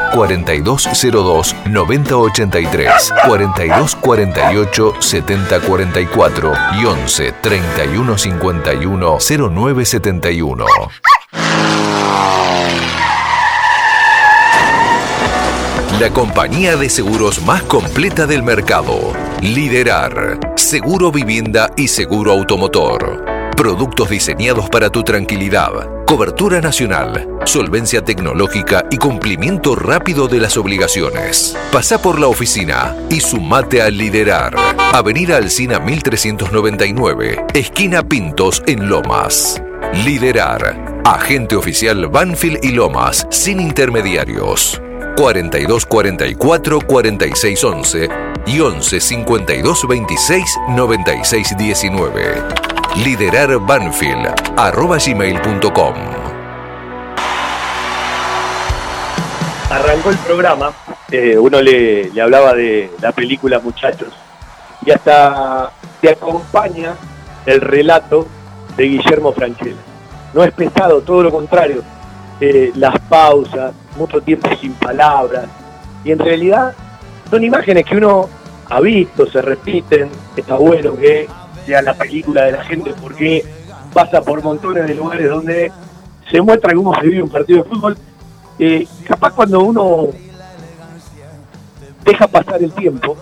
4202 0.13 1.55
9083, 1.65 3.13
4248 3.27 4.93
7044 4.99 6.53
y 6.79 6.85
11 6.85 7.33
3151 7.41 9.17
0971. 9.19 10.65
La 15.99 16.09
compañía 16.09 16.77
de 16.77 16.89
seguros 16.89 17.43
más 17.43 17.61
completa 17.61 18.25
del 18.25 18.41
mercado. 18.41 19.13
Liderar. 19.41 20.39
Seguro 20.55 21.11
vivienda 21.11 21.69
y 21.77 21.89
seguro 21.89 22.31
automotor. 22.31 23.30
Productos 23.55 24.09
diseñados 24.09 24.69
para 24.69 24.89
tu 24.89 25.03
tranquilidad. 25.03 26.05
Cobertura 26.05 26.61
nacional, 26.61 27.27
solvencia 27.45 28.03
tecnológica 28.03 28.85
y 28.89 28.97
cumplimiento 28.97 29.75
rápido 29.75 30.27
de 30.27 30.39
las 30.39 30.57
obligaciones. 30.57 31.55
Pasa 31.71 32.01
por 32.01 32.19
la 32.19 32.27
oficina 32.27 32.95
y 33.09 33.19
sumate 33.19 33.81
a 33.81 33.89
liderar. 33.89 34.55
Avenida 34.93 35.37
Alcina 35.37 35.79
1399, 35.79 37.45
esquina 37.53 38.03
Pintos 38.03 38.63
en 38.65 38.89
Lomas. 38.89 39.61
Liderar. 40.03 41.01
Agente 41.05 41.55
oficial 41.55 42.07
Banfield 42.07 42.63
y 42.63 42.71
Lomas, 42.71 43.27
sin 43.29 43.59
intermediarios. 43.59 44.81
4244 45.17 46.79
4611 46.81 48.09
y 48.47 48.59
11 48.59 48.99
52 48.99 49.87
26 49.87 50.45
96 50.69 51.57
19. 51.57 52.80
Liderar 52.97 53.57
Banfield. 53.57 54.35
Arrancó 59.69 60.09
el 60.09 60.17
programa, 60.17 60.71
eh, 61.09 61.37
uno 61.37 61.61
le, 61.61 62.11
le 62.11 62.21
hablaba 62.21 62.53
de 62.53 62.91
la 63.01 63.13
película 63.13 63.59
Muchachos, 63.59 64.09
y 64.85 64.91
hasta 64.91 65.71
te 66.01 66.09
acompaña 66.09 66.95
el 67.45 67.61
relato 67.61 68.27
de 68.75 68.83
Guillermo 68.83 69.31
Franchella. 69.31 69.81
No 70.33 70.43
es 70.43 70.51
pesado, 70.51 71.01
todo 71.01 71.23
lo 71.23 71.31
contrario. 71.31 71.81
Eh, 72.41 72.73
las 72.75 72.99
pausas, 72.99 73.73
mucho 73.95 74.19
tiempo 74.21 74.49
sin 74.59 74.73
palabras, 74.73 75.45
y 76.03 76.11
en 76.11 76.19
realidad 76.19 76.75
son 77.29 77.43
imágenes 77.43 77.85
que 77.85 77.95
uno 77.95 78.27
ha 78.69 78.81
visto, 78.81 79.25
se 79.27 79.41
repiten, 79.41 80.09
está 80.35 80.55
bueno 80.55 80.95
que 80.97 81.27
sea 81.65 81.81
la 81.81 81.93
película 81.93 82.45
de 82.45 82.51
la 82.53 82.63
gente 82.63 82.93
porque 83.01 83.43
pasa 83.93 84.21
por 84.21 84.41
montones 84.43 84.87
de 84.87 84.95
lugares 84.95 85.29
donde 85.29 85.71
se 86.29 86.41
muestra 86.41 86.73
cómo 86.73 86.95
se 86.95 87.07
vive 87.07 87.23
un 87.23 87.29
partido 87.29 87.63
de 87.63 87.69
fútbol. 87.69 87.97
Eh, 88.59 88.87
capaz 89.05 89.33
cuando 89.33 89.61
uno 89.61 90.07
deja 92.03 92.27
pasar 92.27 92.61
el 92.63 92.71
tiempo 92.73 93.17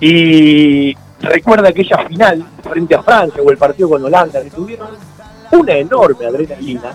y 0.00 0.96
recuerda 1.20 1.68
aquella 1.68 2.06
final 2.06 2.44
frente 2.62 2.94
a 2.94 3.02
Francia 3.02 3.42
o 3.42 3.50
el 3.50 3.58
partido 3.58 3.88
con 3.88 4.04
Holanda 4.04 4.42
que 4.42 4.50
tuvieron 4.50 4.88
una 5.52 5.72
enorme 5.74 6.26
adrenalina, 6.26 6.92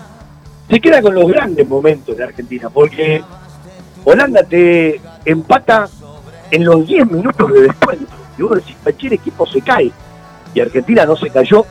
se 0.68 0.80
queda 0.80 1.02
con 1.02 1.14
los 1.14 1.26
grandes 1.28 1.68
momentos 1.68 2.16
de 2.16 2.24
Argentina, 2.24 2.70
porque 2.70 3.22
Holanda 4.04 4.42
te 4.42 5.00
empata 5.24 5.88
en 6.50 6.64
los 6.64 6.86
10 6.86 7.10
minutos 7.10 7.52
de 7.52 7.62
descuento. 7.62 8.12
Y 8.38 8.42
vos 8.42 8.56
decís, 8.56 8.76
cualquier 8.82 9.14
equipo 9.14 9.46
se 9.46 9.60
cae. 9.60 9.90
Y 10.54 10.60
Argentina 10.60 11.06
no 11.06 11.16
se 11.16 11.30
cayó 11.30 11.64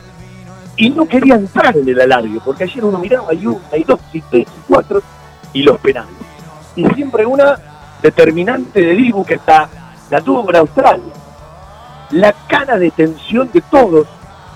y 0.76 0.90
no 0.90 1.06
quería 1.06 1.34
entrar 1.34 1.76
en 1.76 1.88
el 1.88 2.00
alargue, 2.00 2.40
porque 2.44 2.64
ayer 2.64 2.84
uno 2.84 2.98
miraba, 2.98 3.28
hay 3.30 3.46
una, 3.46 3.60
hay 3.70 3.84
dos, 3.84 4.00
y 4.12 4.20
tres, 4.22 4.46
y 4.46 4.60
cuatro, 4.66 5.02
y 5.52 5.62
los 5.62 5.78
penales. 5.78 6.14
Y 6.74 6.86
siempre 6.86 7.26
una 7.26 7.58
determinante 8.02 8.80
de 8.80 8.94
Dibu 8.94 9.24
que 9.24 9.34
está, 9.34 9.68
la 10.10 10.20
tuvo 10.20 10.44
con 10.44 10.56
Australia. 10.56 11.12
La 12.10 12.32
cara 12.48 12.78
de 12.78 12.90
tensión 12.90 13.50
de 13.52 13.60
todos 13.62 14.06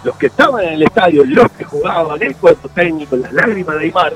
los 0.05 0.17
que 0.17 0.27
estaban 0.27 0.65
en 0.65 0.75
el 0.75 0.83
estadio, 0.83 1.25
los 1.25 1.51
que 1.53 1.65
jugaban, 1.65 2.23
el 2.23 2.37
cuerpo 2.37 2.69
técnico, 2.69 3.17
las 3.17 3.33
lágrimas 3.33 3.77
de 3.77 3.85
Aymar, 3.85 4.15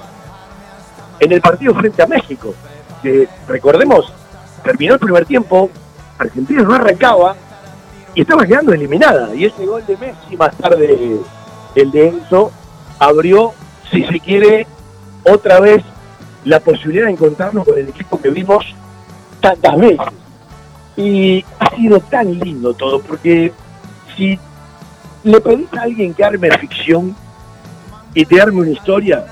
en 1.19 1.33
el 1.33 1.41
partido 1.41 1.75
frente 1.75 2.03
a 2.03 2.07
México. 2.07 2.55
Que 3.03 3.29
recordemos, 3.49 4.13
terminó 4.63 4.95
el 4.95 5.01
primer 5.01 5.27
tiempo, 5.27 5.71
Argentina 6.19 6.63
no 6.63 6.75
arrancaba 6.75 7.35
y 8.15 8.23
estaba 8.23 8.47
quedando 8.47 8.73
eliminada. 8.73 9.35
Y 9.35 9.45
ese 9.47 9.67
gol 9.67 9.85
de 9.87 9.97
Messi, 9.97 10.37
más 10.37 10.57
tarde 10.57 11.21
el 11.75 11.91
de 11.91 12.09
Enzo, 12.09 12.51
abrió, 12.99 13.53
si 13.91 14.05
se 14.05 14.21
quiere, 14.21 14.67
otra 15.25 15.61
vez 15.61 15.83
la 16.45 16.61
posibilidad 16.61 17.07
de 17.07 17.13
encontrarnos 17.13 17.65
con 17.65 17.79
el 17.79 17.89
equipo 17.89 18.21
que 18.21 18.31
vimos 18.31 18.65
tantas 19.41 19.77
veces. 19.79 20.07
Y 20.97 21.45
ha 21.59 21.75
sido 21.77 22.01
tan 22.01 22.39
lindo 22.39 22.75
todo, 22.75 23.01
porque 23.01 23.53
si 24.17 24.39
le 25.23 25.41
pedís 25.41 25.73
a 25.75 25.83
alguien 25.83 26.15
que 26.15 26.25
arme 26.25 26.51
ficción 26.59 27.15
y 28.15 28.25
te 28.25 28.41
arme 28.41 28.63
una 28.63 28.71
historia, 28.71 29.25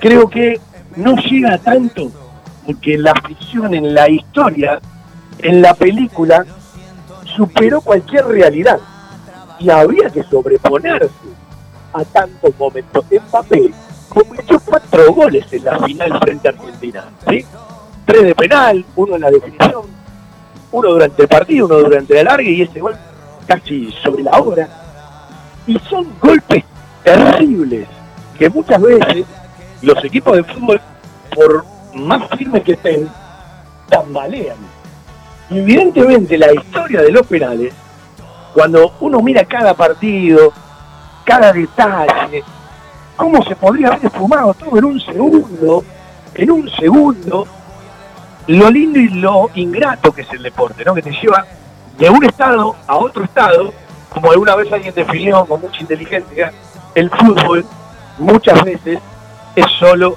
creo 0.00 0.28
que 0.28 0.60
no 0.96 1.16
llega 1.16 1.58
tanto, 1.58 2.10
porque 2.64 2.96
la 2.96 3.14
ficción 3.26 3.74
en 3.74 3.94
la 3.94 4.08
historia, 4.08 4.80
en 5.38 5.60
la 5.60 5.74
película, 5.74 6.46
superó 7.36 7.80
cualquier 7.80 8.26
realidad. 8.26 8.78
Y 9.58 9.70
había 9.70 10.10
que 10.10 10.22
sobreponerse 10.24 11.10
a 11.92 12.04
tantos 12.04 12.52
momentos. 12.58 13.04
Mbappé 13.10 13.72
cometió 14.08 14.60
cuatro 14.60 15.12
goles 15.12 15.46
en 15.52 15.64
la 15.64 15.78
final 15.78 16.18
frente 16.20 16.48
a 16.48 16.50
Argentina. 16.50 17.04
¿sí? 17.28 17.44
Tres 18.04 18.22
de 18.22 18.34
penal, 18.34 18.84
uno 18.96 19.14
en 19.14 19.20
la 19.20 19.30
definición, 19.30 19.86
uno 20.72 20.88
durante 20.88 21.22
el 21.22 21.28
partido, 21.28 21.66
uno 21.66 21.76
durante 21.76 22.20
el 22.20 22.26
alargue 22.26 22.50
y 22.50 22.62
ese 22.62 22.80
gol 22.80 22.96
casi 23.46 23.90
sobre 24.02 24.24
la 24.24 24.38
hora. 24.38 24.68
Y 25.66 25.78
son 25.88 26.12
golpes 26.20 26.64
terribles 27.02 27.88
que 28.38 28.50
muchas 28.50 28.80
veces 28.80 29.24
los 29.82 30.04
equipos 30.04 30.36
de 30.36 30.44
fútbol, 30.44 30.80
por 31.34 31.64
más 31.94 32.28
firmes 32.36 32.62
que 32.64 32.72
estén, 32.72 33.08
tambalean. 33.88 34.56
Evidentemente 35.54 36.36
la 36.36 36.52
historia 36.52 37.00
de 37.00 37.12
los 37.12 37.24
penales, 37.28 37.72
cuando 38.52 38.92
uno 38.98 39.20
mira 39.20 39.44
cada 39.44 39.72
partido, 39.72 40.52
cada 41.24 41.52
detalle, 41.52 42.42
cómo 43.16 43.40
se 43.44 43.54
podría 43.54 43.88
haber 43.88 44.06
esfumado 44.06 44.52
todo 44.54 44.76
en 44.76 44.84
un 44.84 45.00
segundo, 45.00 45.84
en 46.34 46.50
un 46.50 46.68
segundo, 46.70 47.46
lo 48.48 48.68
lindo 48.68 48.98
y 48.98 49.08
lo 49.10 49.48
ingrato 49.54 50.10
que 50.12 50.22
es 50.22 50.32
el 50.32 50.42
deporte, 50.42 50.84
¿no? 50.84 50.92
Que 50.92 51.02
te 51.02 51.12
lleva 51.12 51.46
de 51.98 52.10
un 52.10 52.24
estado 52.24 52.74
a 52.88 52.96
otro 52.96 53.22
estado, 53.22 53.72
como 54.10 54.32
alguna 54.32 54.56
vez 54.56 54.72
alguien 54.72 54.92
definió 54.92 55.46
con 55.46 55.60
mucha 55.60 55.80
inteligencia, 55.80 56.52
el 56.96 57.10
fútbol 57.10 57.64
muchas 58.18 58.60
veces 58.64 58.98
es 59.54 59.66
solo 59.78 60.16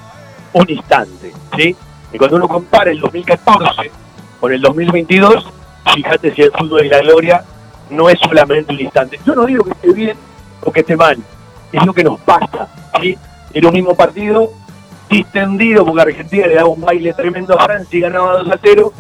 un 0.54 0.66
instante, 0.68 1.32
¿sí? 1.56 1.76
Y 2.12 2.18
cuando 2.18 2.38
uno 2.38 2.48
compara 2.48 2.90
el 2.90 3.00
2014 3.00 4.07
con 4.40 4.54
el 4.54 4.62
2022, 4.62 5.52
fíjate 5.94 6.34
si 6.34 6.42
el 6.44 6.52
fútbol 6.52 6.86
y 6.86 6.90
la 6.90 7.00
gloria 7.00 7.44
no 7.90 8.10
es 8.10 8.20
solamente 8.20 8.74
un 8.74 8.80
instante. 8.80 9.20
Yo 9.26 9.36
no 9.36 9.46
digo 9.46 9.64
que 9.64 9.72
esté 9.72 9.94
bien 9.94 10.18
o 10.64 10.72
que 10.72 10.82
esté 10.82 10.96
mal, 10.96 11.18
es 11.72 11.86
lo 11.86 11.94
que 11.94 12.04
nos 12.04 12.20
pasa, 12.20 12.68
¿sí? 13.02 13.18
En 13.54 13.66
un 13.66 13.74
mismo 13.74 13.96
partido, 13.96 14.52
distendido, 15.10 15.86
porque 15.86 16.02
Argentina 16.02 16.48
le 16.48 16.56
daba 16.56 16.70
un 16.70 16.82
baile 16.82 17.14
tremendo 17.14 17.58
a 17.58 17.64
Francia 17.64 17.98
y 17.98 18.02
ganaba 18.02 18.40
2 18.40 18.52
a 18.52 18.60
0, 18.62 18.94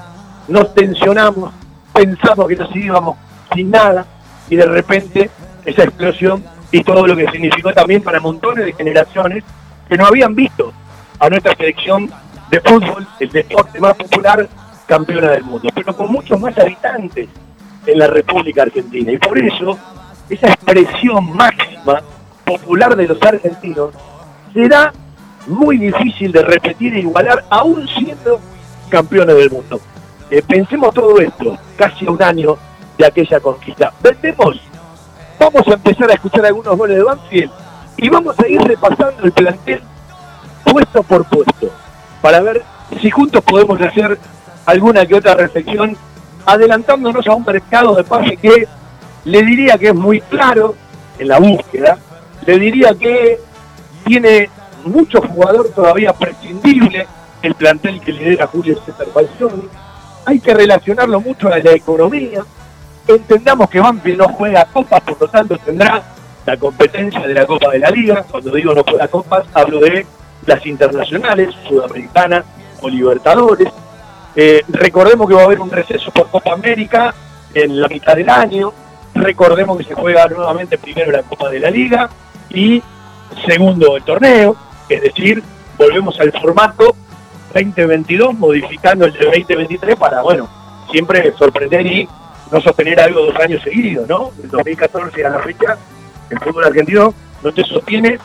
nos 0.47 0.73
tensionamos, 0.73 1.53
pensamos 1.93 2.47
que 2.47 2.55
nos 2.55 2.75
íbamos 2.75 3.17
sin 3.53 3.71
nada, 3.71 4.05
y 4.49 4.55
de 4.55 4.65
repente 4.65 5.29
esa 5.65 5.83
explosión 5.83 6.43
y 6.71 6.83
todo 6.83 7.05
lo 7.05 7.15
que 7.15 7.29
significó 7.29 7.73
también 7.73 8.01
para 8.01 8.19
montones 8.19 8.65
de 8.65 8.73
generaciones 8.73 9.43
que 9.87 9.97
no 9.97 10.05
habían 10.05 10.35
visto 10.35 10.71
a 11.19 11.29
nuestra 11.29 11.55
selección 11.55 12.09
de 12.49 12.61
fútbol, 12.61 13.07
el 13.19 13.29
deporte 13.29 13.79
más 13.79 13.95
popular, 13.95 14.47
campeona 14.87 15.31
del 15.31 15.43
mundo, 15.43 15.69
pero 15.75 15.95
con 15.95 16.11
muchos 16.11 16.39
más 16.39 16.57
habitantes 16.57 17.29
en 17.85 17.99
la 17.99 18.07
República 18.07 18.63
Argentina. 18.63 19.11
Y 19.11 19.17
por 19.17 19.37
eso, 19.37 19.77
esa 20.29 20.47
expresión 20.47 21.35
máxima 21.35 22.01
popular 22.45 22.95
de 22.95 23.07
los 23.07 23.21
argentinos 23.21 23.91
será 24.53 24.93
muy 25.47 25.77
difícil 25.77 26.31
de 26.31 26.41
repetir 26.41 26.93
e 26.95 26.99
igualar, 26.99 27.45
aún 27.49 27.87
siendo 27.87 28.39
campeones 28.89 29.35
del 29.35 29.51
mundo. 29.51 29.79
Eh, 30.29 30.41
pensemos 30.45 30.93
todo 30.93 31.19
esto, 31.19 31.57
casi 31.77 32.05
un 32.05 32.21
año 32.21 32.57
de 32.97 33.05
aquella 33.05 33.39
conquista. 33.39 33.93
Vendemos, 34.01 34.59
vamos 35.39 35.67
a 35.67 35.73
empezar 35.73 36.09
a 36.09 36.13
escuchar 36.13 36.45
algunos 36.45 36.75
goles 36.77 36.97
de 36.97 37.03
Banfield 37.03 37.51
y 37.97 38.09
vamos 38.09 38.37
a 38.39 38.47
ir 38.47 38.61
repasando 38.61 39.23
el 39.23 39.31
plantel 39.31 39.81
puesto 40.71 41.03
por 41.03 41.25
puesto, 41.25 41.71
para 42.21 42.41
ver 42.41 42.63
si 43.01 43.09
juntos 43.09 43.43
podemos 43.43 43.79
hacer 43.81 44.19
alguna 44.67 45.05
que 45.05 45.15
otra 45.15 45.33
reflexión, 45.33 45.97
adelantándonos 46.45 47.25
a 47.25 47.33
un 47.33 47.43
mercado 47.45 47.95
de 47.95 48.03
pase 48.03 48.35
que 48.37 48.67
le 49.23 49.41
diría 49.43 49.77
que 49.77 49.87
es 49.87 49.95
muy 49.95 50.19
claro 50.21 50.75
en 51.17 51.29
la 51.29 51.39
búsqueda, 51.39 51.97
le 52.45 52.59
diría 52.59 52.93
que 52.93 53.39
tiene 54.05 54.49
mucho 54.83 55.21
jugador 55.21 55.69
todavía 55.69 56.11
prescindible, 56.13 57.07
el 57.41 57.55
plantel 57.55 58.01
que 58.01 58.11
lidera 58.11 58.47
Julio 58.47 58.77
César 58.85 59.07
Balsoni, 59.15 59.69
hay 60.25 60.39
que 60.39 60.53
relacionarlo 60.53 61.21
mucho 61.21 61.47
a 61.47 61.59
la 61.59 61.71
economía, 61.71 62.43
entendamos 63.07 63.69
que 63.69 63.79
Banfield 63.79 64.19
no 64.19 64.27
juega 64.29 64.65
copas, 64.65 64.99
por 65.01 65.21
lo 65.21 65.27
tanto 65.29 65.57
tendrá 65.59 66.03
la 66.45 66.57
competencia 66.57 67.25
de 67.25 67.33
la 67.33 67.45
Copa 67.45 67.71
de 67.71 67.79
la 67.79 67.89
Liga, 67.89 68.25
cuando 68.29 68.51
digo 68.51 68.73
no 68.73 68.83
juega 68.83 69.07
copas, 69.07 69.45
hablo 69.53 69.79
de 69.79 70.05
las 70.45 70.65
internacionales, 70.65 71.55
Sudamericana 71.67 72.43
o 72.81 72.89
Libertadores. 72.89 73.69
Eh, 74.39 74.63
recordemos 74.67 75.27
que 75.27 75.33
va 75.33 75.41
a 75.41 75.45
haber 75.45 75.59
un 75.59 75.71
receso 75.71 76.11
por 76.11 76.29
Copa 76.29 76.53
América 76.53 77.11
en 77.55 77.81
la 77.81 77.87
mitad 77.87 78.15
del 78.15 78.29
año. 78.29 78.71
Recordemos 79.15 79.79
que 79.79 79.83
se 79.85 79.95
juega 79.95 80.27
nuevamente 80.27 80.77
primero 80.77 81.11
la 81.11 81.23
Copa 81.23 81.49
de 81.49 81.59
la 81.59 81.71
Liga 81.71 82.07
y 82.51 82.83
segundo 83.47 83.97
el 83.97 84.03
torneo, 84.03 84.55
es 84.87 85.01
decir, 85.01 85.41
volvemos 85.75 86.19
al 86.19 86.31
formato 86.33 86.95
2022 87.51 88.35
modificando 88.35 89.05
el 89.05 89.13
de 89.13 89.25
2023 89.25 89.95
para, 89.95 90.21
bueno, 90.21 90.47
siempre 90.91 91.33
sorprender 91.35 91.87
y 91.87 92.07
no 92.51 92.61
sostener 92.61 92.99
algo 92.99 93.25
dos 93.25 93.35
años 93.37 93.63
seguidos, 93.63 94.07
¿no? 94.07 94.29
El 94.43 94.51
2014 94.51 95.25
a 95.25 95.29
la 95.31 95.39
fecha, 95.39 95.79
el 96.29 96.39
fútbol 96.39 96.65
argentino 96.65 97.11
no 97.41 97.51
te 97.51 97.63
sostiene 97.63 98.19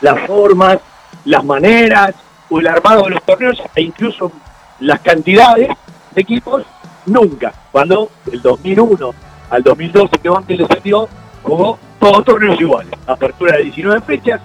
las 0.00 0.26
formas, 0.26 0.78
las 1.24 1.44
maneras 1.44 2.16
o 2.48 2.58
el 2.58 2.66
armado 2.66 3.04
de 3.04 3.10
los 3.10 3.22
torneos 3.22 3.62
e 3.76 3.82
incluso 3.82 4.32
las 4.80 5.00
cantidades 5.00 5.68
de 6.14 6.20
equipos 6.20 6.64
nunca. 7.06 7.52
Cuando 7.70 8.10
el 8.30 8.42
2001 8.42 9.14
al 9.50 9.62
2012 9.62 10.18
que 10.18 10.28
Banfield 10.28 10.66
descendió, 10.66 11.08
jugó 11.42 11.78
todos 11.98 12.24
torneos 12.24 12.60
iguales. 12.60 12.92
Apertura 13.06 13.56
de 13.56 13.64
19 13.64 14.00
fechas, 14.02 14.40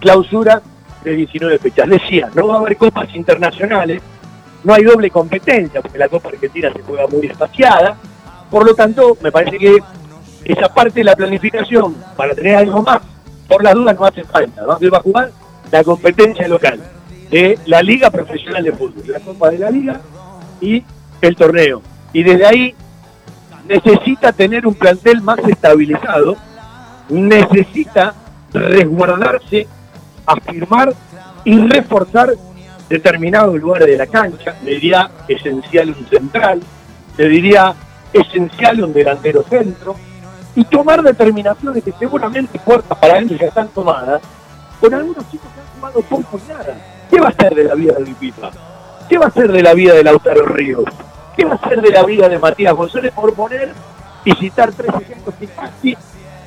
clausura 0.00 0.62
de 1.04 1.12
19 1.12 1.58
fechas. 1.58 1.88
Decía, 1.88 2.30
no 2.34 2.48
va 2.48 2.56
a 2.56 2.58
haber 2.60 2.76
copas 2.76 3.14
internacionales, 3.14 4.02
no 4.64 4.74
hay 4.74 4.84
doble 4.84 5.10
competencia, 5.10 5.80
porque 5.80 5.98
la 5.98 6.08
Copa 6.08 6.28
Argentina 6.28 6.72
se 6.72 6.82
juega 6.82 7.06
muy 7.06 7.26
espaciada. 7.26 7.96
Por 8.50 8.66
lo 8.66 8.74
tanto, 8.74 9.16
me 9.22 9.32
parece 9.32 9.58
que 9.58 9.78
esa 10.44 10.72
parte 10.72 11.00
de 11.00 11.04
la 11.04 11.16
planificación, 11.16 11.96
para 12.16 12.34
tener 12.34 12.56
algo 12.56 12.82
más, 12.82 13.00
por 13.48 13.64
las 13.64 13.74
dudas 13.74 13.98
no 13.98 14.06
hace 14.06 14.24
falta. 14.24 14.62
¿no? 14.62 14.90
va 14.90 14.98
a 14.98 15.02
jugar 15.02 15.30
la 15.70 15.82
competencia 15.82 16.46
local 16.46 16.80
de 17.32 17.58
la 17.64 17.82
Liga 17.82 18.10
Profesional 18.10 18.62
de 18.62 18.72
Fútbol, 18.72 19.04
la 19.08 19.20
Copa 19.20 19.50
de 19.50 19.58
la 19.58 19.70
Liga 19.70 20.00
y 20.60 20.84
el 21.22 21.34
torneo. 21.34 21.80
Y 22.12 22.22
desde 22.22 22.46
ahí 22.46 22.74
necesita 23.66 24.32
tener 24.32 24.66
un 24.66 24.74
plantel 24.74 25.22
más 25.22 25.38
estabilizado, 25.38 26.36
necesita 27.08 28.14
resguardarse, 28.52 29.66
afirmar 30.26 30.92
y 31.44 31.58
reforzar 31.66 32.34
determinados 32.88 33.58
lugares 33.58 33.88
de 33.88 33.96
la 33.96 34.06
cancha. 34.06 34.54
Le 34.62 34.72
diría 34.72 35.10
esencial 35.26 35.88
un 35.88 36.06
central, 36.06 36.60
le 37.16 37.28
diría 37.28 37.74
esencial 38.12 38.84
un 38.84 38.92
delantero 38.92 39.42
centro, 39.48 39.96
y 40.54 40.64
tomar 40.64 41.02
determinaciones 41.02 41.82
que 41.82 41.92
seguramente 41.98 42.58
puertas 42.58 42.98
para 42.98 43.18
ellos 43.20 43.40
ya 43.40 43.46
están 43.46 43.68
tomadas, 43.68 44.20
con 44.78 44.92
algunos 44.92 45.30
chicos 45.30 45.48
que 45.54 45.60
han 45.60 45.66
jugado 45.80 46.02
poco 46.02 46.38
y 46.44 46.52
nada. 46.52 46.91
¿Qué 47.12 47.20
va 47.20 47.28
a 47.28 47.32
ser 47.32 47.54
de 47.54 47.64
la 47.64 47.74
vida 47.74 47.92
de 47.92 48.14
Pipa? 48.14 48.50
¿Qué 49.06 49.18
va 49.18 49.26
a 49.26 49.30
ser 49.30 49.52
de 49.52 49.62
la 49.62 49.74
vida 49.74 49.92
de 49.92 50.02
Lautaro 50.02 50.46
Ríos? 50.46 50.84
¿Qué 51.36 51.44
va 51.44 51.56
a 51.56 51.68
ser 51.68 51.82
de 51.82 51.90
la 51.90 52.04
vida 52.04 52.26
de 52.26 52.38
Matías 52.38 52.72
González 52.72 53.12
por 53.12 53.34
poner 53.34 53.74
y 54.24 54.32
citar 54.36 54.72
tres 54.72 54.94
ejemplos 54.98 55.34
que 55.38 55.46
casi 55.48 55.94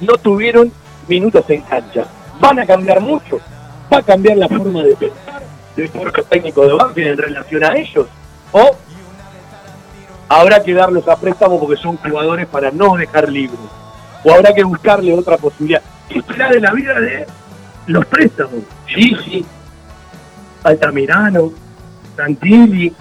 no 0.02 0.14
tuvieron 0.18 0.72
minutos 1.08 1.48
en 1.50 1.62
cancha? 1.62 2.06
¿Van 2.40 2.58
a 2.58 2.66
cambiar 2.66 3.00
mucho? 3.00 3.40
¿Va 3.94 4.00
a 4.00 4.02
cambiar 4.02 4.38
la 4.38 4.48
forma 4.48 4.82
de 4.82 4.96
pensar 4.96 5.44
del 5.76 5.92
cuerpo 5.92 6.24
técnico 6.24 6.66
de 6.66 6.74
Banfield 6.74 7.10
en 7.10 7.18
relación 7.20 7.64
a 7.64 7.76
ellos? 7.76 8.08
¿O 8.52 8.76
habrá 10.30 10.64
que 10.64 10.74
darlos 10.74 11.08
a 11.08 11.16
préstamo 11.16 11.60
porque 11.60 11.80
son 11.80 11.98
jugadores 11.98 12.48
para 12.48 12.72
no 12.72 12.96
dejar 12.96 13.30
libres? 13.30 13.60
¿O 14.24 14.34
habrá 14.34 14.52
que 14.52 14.64
buscarle 14.64 15.14
otra 15.14 15.38
posibilidad? 15.38 15.84
¿Qué 16.10 16.24
será 16.24 16.50
de 16.50 16.60
la 16.60 16.72
vida 16.72 17.00
de 17.00 17.28
los 17.86 18.04
préstamos? 18.08 18.64
Sí, 18.88 19.16
sí. 19.24 19.46
Altamirano, 20.66 21.52
Santilli, 22.16 22.94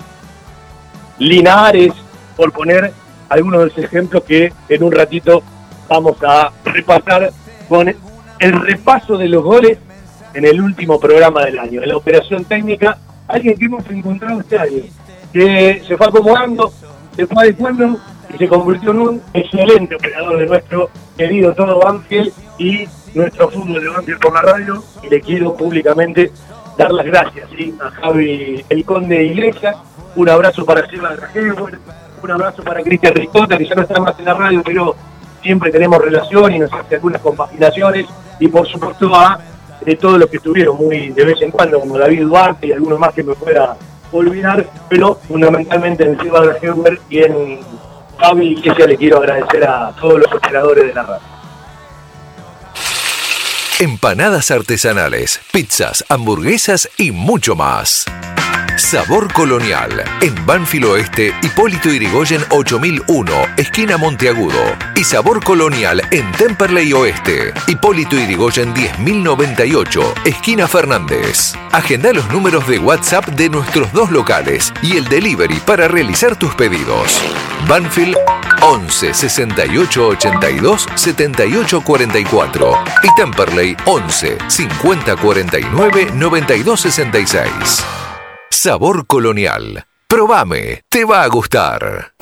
Linares, 1.19 1.93
por 2.37 2.53
poner 2.53 2.93
algunos 3.29 3.61
de 3.61 3.67
los 3.67 3.79
ejemplos 3.79 4.23
que 4.25 4.53
en 4.69 4.83
un 4.83 4.93
ratito 4.93 5.43
vamos 5.89 6.17
a 6.23 6.53
repasar 6.65 7.31
con 7.69 7.89
el 7.89 8.53
repaso 8.61 9.17
de 9.17 9.29
los 9.29 9.43
goles 9.43 9.79
en 10.35 10.45
el 10.45 10.61
último 10.61 11.01
programa 11.01 11.45
del 11.45 11.59
año, 11.59 11.83
en 11.83 11.89
la 11.89 11.97
operación 11.97 12.45
técnica, 12.45 12.99
alguien 13.29 13.57
que 13.57 13.65
hemos 13.65 13.89
encontrado 13.89 14.41
este 14.41 14.59
año, 14.59 14.83
que 15.33 15.83
se 15.87 15.97
fue 15.97 16.07
acomodando, 16.07 16.73
se 17.17 17.27
fue 17.27 17.45
adecuando 17.45 17.99
y 18.33 18.39
se 18.39 18.49
convirtió 18.49 18.91
en 18.91 18.99
un 18.99 19.23
excelente 19.33 19.95
operador 19.95 20.39
de 20.39 20.47
nuestro 20.47 20.91
querido 21.17 21.55
Todo 21.55 21.81
Banfield 21.81 22.33
y 22.59 22.85
nuestro 23.15 23.49
fútbol 23.49 23.83
de 23.83 23.89
Banfield 23.89 24.21
por 24.21 24.35
la 24.35 24.43
radio. 24.43 24.83
Y 25.03 25.09
le 25.09 25.21
quiero 25.21 25.55
públicamente 25.55 26.33
dar 26.77 26.93
las 26.93 27.07
gracias 27.07 27.49
a 27.81 27.91
Javi 27.91 28.64
El 28.68 28.85
Conde 28.85 29.25
Iglesias. 29.25 29.77
Un 30.16 30.29
abrazo 30.29 30.64
para 30.64 30.87
Silva 30.89 31.16
Rajever, 31.16 31.79
un 32.22 32.31
abrazo 32.31 32.62
para 32.62 32.83
Cristian 32.83 33.14
Ricota, 33.14 33.59
que 33.59 33.66
ya 33.66 33.75
no 33.75 33.83
está 33.83 34.01
más 34.01 34.18
en 34.18 34.25
la 34.25 34.35
radio, 34.35 34.62
pero 34.64 34.95
siempre 35.43 35.70
tenemos 35.70 36.01
relación 36.01 36.53
y 36.55 36.59
nos 36.61 36.72
hace 36.72 36.97
algunas 36.97 37.20
compaginaciones. 37.20 38.07
Y 38.41 38.49
por 38.49 38.66
supuesto 38.66 39.14
a 39.14 39.39
de 39.85 39.97
todos 39.97 40.18
los 40.18 40.31
que 40.31 40.39
estuvieron 40.39 40.77
muy 40.77 41.11
de 41.11 41.25
vez 41.25 41.43
en 41.43 41.51
cuando, 41.51 41.79
como 41.81 41.99
David 41.99 42.22
Duarte 42.22 42.68
y 42.68 42.72
algunos 42.72 42.99
más 42.99 43.12
que 43.12 43.22
me 43.22 43.35
pueda 43.35 43.77
olvidar, 44.12 44.66
pero 44.89 45.16
fundamentalmente 45.16 46.05
en 46.05 46.18
Silva 46.20 46.45
Rajever 46.45 47.01
y 47.11 47.18
en 47.18 47.59
Javi 48.18 48.53
Iglesias 48.53 48.89
le 48.89 48.97
quiero 48.97 49.18
agradecer 49.18 49.64
a 49.68 49.93
todos 50.01 50.20
los 50.20 50.33
operadores 50.33 50.87
de 50.87 50.95
la 50.95 51.03
radio. 51.03 51.22
Empanadas 53.81 54.53
artesanales, 54.53 55.41
pizzas, 55.51 56.05
hamburguesas 56.09 56.89
y 56.97 57.11
mucho 57.11 57.57
más. 57.57 58.05
Sabor 58.77 59.33
Colonial, 59.33 60.03
en 60.20 60.47
Banfield 60.47 60.87
Oeste, 60.87 61.33
Hipólito 61.43 61.93
Irigoyen 61.93 62.43
8001, 62.51 63.33
esquina 63.57 63.97
Monteagudo. 63.97 64.61
Y 64.97 65.05
Sabor 65.05 65.43
Colonial 65.45 66.03
en 66.11 66.31
Temperley 66.33 66.93
Oeste, 66.93 67.53
Hipólito 67.68 68.16
Irigoyen 68.16 68.75
10098, 68.75 70.14
esquina 70.25 70.66
Fernández. 70.66 71.55
Agenda 71.70 72.12
los 72.12 72.29
números 72.31 72.66
de 72.66 72.79
WhatsApp 72.79 73.27
de 73.29 73.49
nuestros 73.49 73.93
dos 73.93 74.11
locales 74.11 74.72
y 74.83 74.97
el 74.97 75.05
delivery 75.05 75.61
para 75.61 75.87
realizar 75.87 76.37
tus 76.37 76.55
pedidos. 76.55 77.20
Banfield 77.68 78.16
11 78.62 79.14
68 79.14 80.07
82 80.09 80.89
78 80.95 81.81
44 81.81 82.85
y 83.03 83.14
Temperley 83.20 83.77
11 83.85 84.39
50 84.49 85.16
49 85.16 86.11
92 86.14 86.81
66. 86.81 88.04
Sabor 88.65 89.07
colonial. 89.07 89.85
Probame, 90.09 90.85
te 90.89 91.05
va 91.05 91.23
a 91.23 91.27
gustar. 91.27 92.15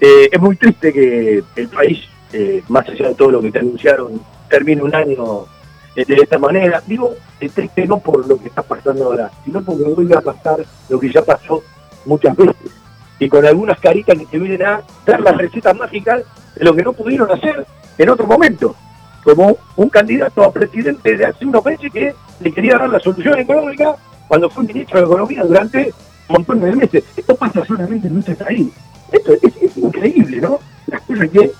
Eh, 0.00 0.28
es 0.32 0.40
muy 0.40 0.56
triste 0.56 0.92
que 0.92 1.42
el 1.56 1.68
país, 1.68 1.98
eh, 2.32 2.62
más 2.68 2.88
allá 2.88 3.08
de 3.08 3.14
todo 3.14 3.32
lo 3.32 3.42
que 3.42 3.50
te 3.50 3.58
anunciaron, 3.58 4.20
termine 4.48 4.82
un 4.82 4.94
año 4.94 5.46
de 5.94 6.14
esta 6.14 6.38
manera. 6.38 6.82
Digo, 6.86 7.14
triste 7.38 7.86
no 7.86 7.98
por 7.98 8.26
lo 8.26 8.38
que 8.38 8.48
está 8.48 8.62
pasando 8.62 9.04
ahora, 9.04 9.30
sino 9.44 9.60
porque 9.62 9.82
vuelve 9.82 10.16
a 10.16 10.20
pasar 10.20 10.64
lo 10.88 11.00
que 11.00 11.12
ya 11.12 11.22
pasó 11.22 11.62
muchas 12.06 12.36
veces. 12.36 12.72
Y 13.18 13.28
con 13.28 13.44
algunas 13.44 13.78
caritas 13.78 14.16
que 14.16 14.26
te 14.26 14.38
vienen 14.38 14.62
a 14.62 14.80
dar 15.04 15.20
las 15.20 15.36
recetas 15.36 15.76
mágicas 15.76 16.22
de 16.54 16.64
lo 16.64 16.74
que 16.74 16.82
no 16.82 16.92
pudieron 16.92 17.30
hacer 17.30 17.66
en 17.98 18.08
otro 18.08 18.26
momento, 18.26 18.74
como 19.22 19.58
un 19.76 19.88
candidato 19.90 20.42
a 20.42 20.52
presidente 20.52 21.16
de 21.16 21.26
hace 21.26 21.44
unos 21.44 21.64
meses 21.64 21.92
que 21.92 22.14
le 22.40 22.52
quería 22.52 22.78
dar 22.78 22.88
la 22.88 23.00
solución 23.00 23.38
económica 23.38 23.94
cuando 24.26 24.48
fue 24.48 24.64
ministro 24.64 25.00
de 25.00 25.06
Economía 25.06 25.42
durante 25.44 25.92
montón 26.32 26.60
de 26.60 26.72
meses. 26.72 27.04
Esto 27.16 27.34
pasa 27.34 27.64
solamente 27.64 28.08
en 28.08 28.14
nuestro 28.14 28.34
país. 28.36 28.68
Esto 29.12 29.32
es, 29.32 29.76
increíble, 29.76 30.40
¿no? 30.40 30.58
Las 30.86 31.00
cosas 31.02 31.28
que 31.30 31.52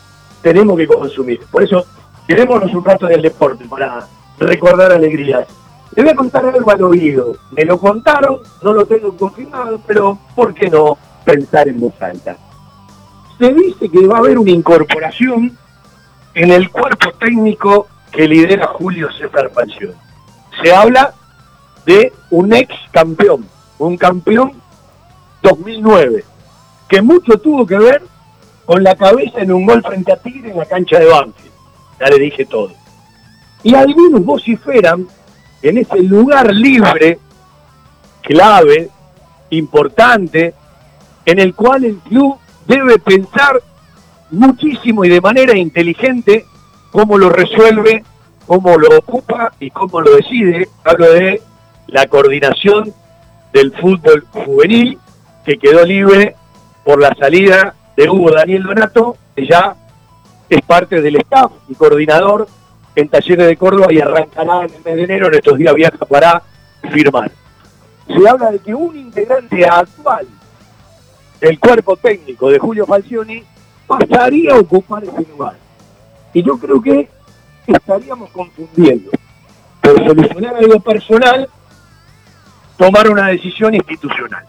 tenemos 0.42 0.76
que 0.76 0.86
consumir. 0.86 1.40
Por 1.50 1.62
eso, 1.62 1.84
queremos 2.26 2.62
un 2.72 2.84
rato 2.84 3.06
del 3.06 3.22
deporte 3.22 3.64
para 3.68 4.06
recordar 4.38 4.92
alegrías. 4.92 5.46
Le 5.94 6.02
voy 6.02 6.12
a 6.12 6.16
contar 6.16 6.46
algo 6.46 6.70
al 6.70 6.82
oído. 6.82 7.36
Me 7.50 7.64
lo 7.64 7.78
contaron, 7.78 8.38
no 8.62 8.72
lo 8.72 8.86
tengo 8.86 9.16
confirmado, 9.16 9.80
pero 9.86 10.18
¿por 10.34 10.54
qué 10.54 10.70
no 10.70 10.96
pensar 11.24 11.68
en 11.68 11.80
voz 11.80 12.00
alta? 12.00 12.36
Se 13.38 13.52
dice 13.52 13.88
que 13.88 14.06
va 14.06 14.16
a 14.16 14.20
haber 14.20 14.38
una 14.38 14.50
incorporación 14.50 15.56
en 16.34 16.50
el 16.50 16.70
cuerpo 16.70 17.10
técnico 17.18 17.88
que 18.12 18.28
lidera 18.28 18.66
Julio 18.68 19.08
César 19.12 19.50
Panción. 19.50 19.94
Se 20.62 20.72
habla 20.72 21.14
de 21.86 22.12
un 22.30 22.52
ex 22.52 22.74
campeón, 22.92 23.46
un 23.78 23.96
campeón 23.96 24.59
2009, 25.42 26.24
que 26.88 27.02
mucho 27.02 27.38
tuvo 27.38 27.66
que 27.66 27.78
ver 27.78 28.02
con 28.64 28.82
la 28.82 28.94
cabeza 28.94 29.40
en 29.40 29.52
un 29.52 29.66
gol 29.66 29.82
frente 29.82 30.12
a 30.12 30.16
Tigre 30.16 30.50
en 30.50 30.58
la 30.58 30.64
cancha 30.64 30.98
de 30.98 31.06
Banfield. 31.06 31.52
Ya 31.98 32.06
le 32.06 32.18
dije 32.18 32.44
todo. 32.46 32.72
Y 33.62 33.74
algunos 33.74 34.24
vociferan 34.24 35.06
en 35.62 35.78
ese 35.78 36.02
lugar 36.02 36.54
libre, 36.54 37.18
clave, 38.22 38.88
importante, 39.50 40.54
en 41.26 41.38
el 41.38 41.54
cual 41.54 41.84
el 41.84 41.96
club 41.96 42.38
debe 42.66 42.98
pensar 42.98 43.60
muchísimo 44.30 45.04
y 45.04 45.08
de 45.08 45.20
manera 45.20 45.56
inteligente 45.56 46.46
cómo 46.92 47.18
lo 47.18 47.28
resuelve, 47.28 48.04
cómo 48.46 48.78
lo 48.78 48.98
ocupa 48.98 49.52
y 49.58 49.70
cómo 49.70 50.00
lo 50.00 50.14
decide. 50.14 50.68
Hablo 50.84 51.12
de 51.12 51.42
la 51.88 52.06
coordinación 52.06 52.94
del 53.52 53.72
fútbol 53.72 54.24
juvenil 54.30 54.98
que 55.44 55.58
quedó 55.58 55.84
libre 55.84 56.36
por 56.84 57.00
la 57.00 57.14
salida 57.14 57.74
de 57.96 58.08
Hugo 58.08 58.32
Daniel 58.32 58.62
Donato, 58.62 59.16
que 59.34 59.46
ya 59.46 59.76
es 60.48 60.62
parte 60.62 61.00
del 61.00 61.16
staff 61.16 61.52
y 61.68 61.74
coordinador 61.74 62.48
en 62.96 63.08
Talleres 63.08 63.46
de 63.46 63.56
Córdoba 63.56 63.92
y 63.92 64.00
arrancará 64.00 64.64
en 64.64 64.74
el 64.74 64.82
mes 64.84 64.96
de 64.96 65.02
enero, 65.04 65.28
en 65.28 65.34
estos 65.34 65.56
días 65.58 65.74
viaja 65.74 66.04
para 66.06 66.42
firmar. 66.92 67.30
Se 68.06 68.28
habla 68.28 68.50
de 68.50 68.58
que 68.58 68.74
un 68.74 68.96
integrante 68.96 69.64
actual 69.64 70.26
del 71.40 71.58
cuerpo 71.58 71.96
técnico 71.96 72.50
de 72.50 72.58
Julio 72.58 72.86
Falcioni 72.86 73.44
pasaría 73.86 74.54
a 74.54 74.58
ocupar 74.58 75.04
ese 75.04 75.26
lugar. 75.30 75.54
Y 76.32 76.42
yo 76.42 76.58
creo 76.58 76.80
que 76.82 77.08
estaríamos 77.66 78.30
confundiendo 78.30 79.10
por 79.80 80.04
solucionar 80.04 80.56
algo 80.56 80.80
personal, 80.80 81.48
tomar 82.76 83.08
una 83.10 83.28
decisión 83.28 83.74
institucional. 83.74 84.44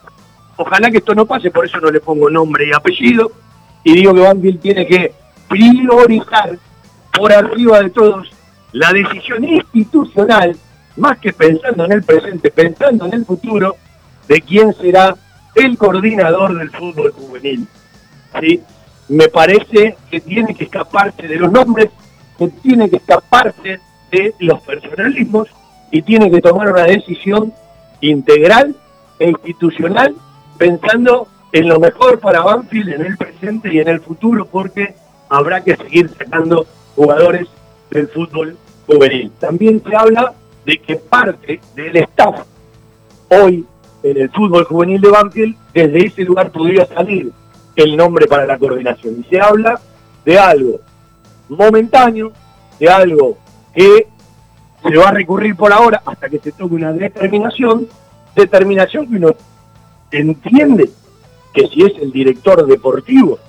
Ojalá 0.61 0.91
que 0.91 0.97
esto 0.97 1.15
no 1.15 1.25
pase, 1.25 1.49
por 1.49 1.65
eso 1.65 1.79
no 1.79 1.89
le 1.89 1.99
pongo 1.99 2.29
nombre 2.29 2.67
y 2.67 2.71
apellido, 2.71 3.31
y 3.83 3.95
digo 3.95 4.13
que 4.13 4.21
Banfield 4.21 4.61
tiene 4.61 4.85
que 4.85 5.11
priorizar 5.49 6.55
por 7.11 7.33
arriba 7.33 7.81
de 7.81 7.89
todos 7.89 8.31
la 8.71 8.93
decisión 8.93 9.43
institucional, 9.43 10.55
más 10.97 11.17
que 11.17 11.33
pensando 11.33 11.85
en 11.85 11.93
el 11.93 12.03
presente, 12.03 12.51
pensando 12.51 13.07
en 13.07 13.13
el 13.13 13.25
futuro, 13.25 13.75
de 14.27 14.39
quién 14.41 14.71
será 14.75 15.15
el 15.55 15.77
coordinador 15.79 16.55
del 16.55 16.69
fútbol 16.69 17.11
juvenil. 17.11 17.67
¿sí? 18.39 18.61
Me 19.09 19.29
parece 19.29 19.97
que 20.11 20.21
tiene 20.21 20.53
que 20.53 20.65
escaparse 20.65 21.27
de 21.27 21.37
los 21.37 21.51
nombres, 21.51 21.89
que 22.37 22.49
tiene 22.49 22.87
que 22.87 22.97
escaparse 22.97 23.79
de 24.11 24.35
los 24.37 24.61
personalismos 24.61 25.47
y 25.89 26.03
tiene 26.03 26.29
que 26.29 26.39
tomar 26.39 26.71
una 26.71 26.83
decisión 26.83 27.51
integral 27.99 28.75
e 29.17 29.29
institucional 29.29 30.15
pensando 30.61 31.27
en 31.53 31.67
lo 31.67 31.79
mejor 31.79 32.19
para 32.19 32.41
Banfield 32.41 32.93
en 32.93 33.01
el 33.03 33.17
presente 33.17 33.73
y 33.73 33.79
en 33.79 33.87
el 33.87 33.99
futuro, 33.99 34.45
porque 34.45 34.93
habrá 35.27 35.63
que 35.63 35.75
seguir 35.75 36.07
sacando 36.15 36.67
jugadores 36.95 37.47
del 37.89 38.07
fútbol 38.09 38.55
juvenil. 38.85 39.31
También 39.39 39.81
se 39.83 39.95
habla 39.95 40.35
de 40.63 40.77
que 40.77 40.97
parte 40.97 41.59
del 41.75 41.97
staff 41.97 42.45
hoy 43.29 43.65
en 44.03 44.17
el 44.17 44.29
fútbol 44.29 44.65
juvenil 44.65 45.01
de 45.01 45.09
Banfield, 45.09 45.55
desde 45.73 46.05
ese 46.05 46.21
lugar 46.25 46.51
podría 46.51 46.85
salir 46.85 47.31
el 47.75 47.97
nombre 47.97 48.27
para 48.27 48.45
la 48.45 48.59
coordinación. 48.59 49.15
Y 49.19 49.23
se 49.31 49.41
habla 49.41 49.81
de 50.23 50.37
algo 50.37 50.79
momentáneo, 51.49 52.33
de 52.79 52.87
algo 52.87 53.35
que 53.73 54.05
se 54.83 54.95
va 54.95 55.09
a 55.09 55.11
recurrir 55.11 55.55
por 55.55 55.73
ahora 55.73 56.03
hasta 56.05 56.29
que 56.29 56.37
se 56.37 56.51
tome 56.51 56.75
una 56.75 56.93
determinación, 56.93 57.87
determinación 58.35 59.09
que 59.09 59.15
uno 59.15 59.35
entiende 60.11 60.89
que 61.53 61.67
si 61.67 61.83
es 61.83 61.93
el 62.01 62.11
director 62.11 62.65
deportivo, 62.65 63.39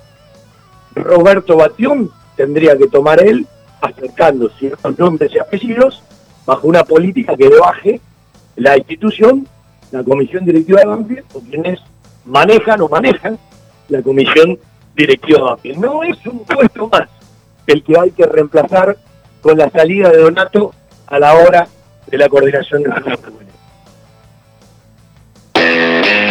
Roberto 0.95 1.57
Batión, 1.57 2.09
tendría 2.35 2.77
que 2.77 2.87
tomar 2.87 3.21
él, 3.23 3.47
acercando 3.81 4.49
ciertos 4.57 4.97
nombres 4.97 5.31
y 5.33 5.39
apellidos, 5.39 6.03
bajo 6.45 6.67
una 6.67 6.83
política 6.83 7.35
que 7.35 7.49
baje 7.49 8.01
la 8.55 8.77
institución, 8.77 9.47
la 9.91 10.03
comisión 10.03 10.45
directiva 10.45 10.81
de 10.81 10.87
Banfield, 10.87 11.25
o 11.33 11.39
quienes 11.41 11.79
manejan 12.25 12.81
o 12.81 12.89
manejan 12.89 13.37
la 13.89 14.01
comisión 14.01 14.59
directiva 14.95 15.39
de 15.39 15.45
Banfield. 15.45 15.77
No 15.79 16.03
es 16.03 16.25
un 16.25 16.39
puesto 16.45 16.87
más 16.87 17.09
el 17.67 17.83
que 17.83 17.97
hay 17.97 18.11
que 18.11 18.25
reemplazar 18.25 18.97
con 19.41 19.57
la 19.57 19.69
salida 19.69 20.09
de 20.09 20.17
Donato 20.17 20.73
a 21.07 21.19
la 21.19 21.33
hora 21.33 21.67
de 22.07 22.17
la 22.17 22.29
coordinación 22.29 22.83
de 22.83 22.89
los 22.89 23.19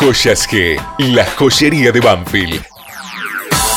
Joyas 0.00 0.48
G, 0.48 0.80
la 1.12 1.26
joyería 1.26 1.92
de 1.92 2.00
Banfield. 2.00 2.64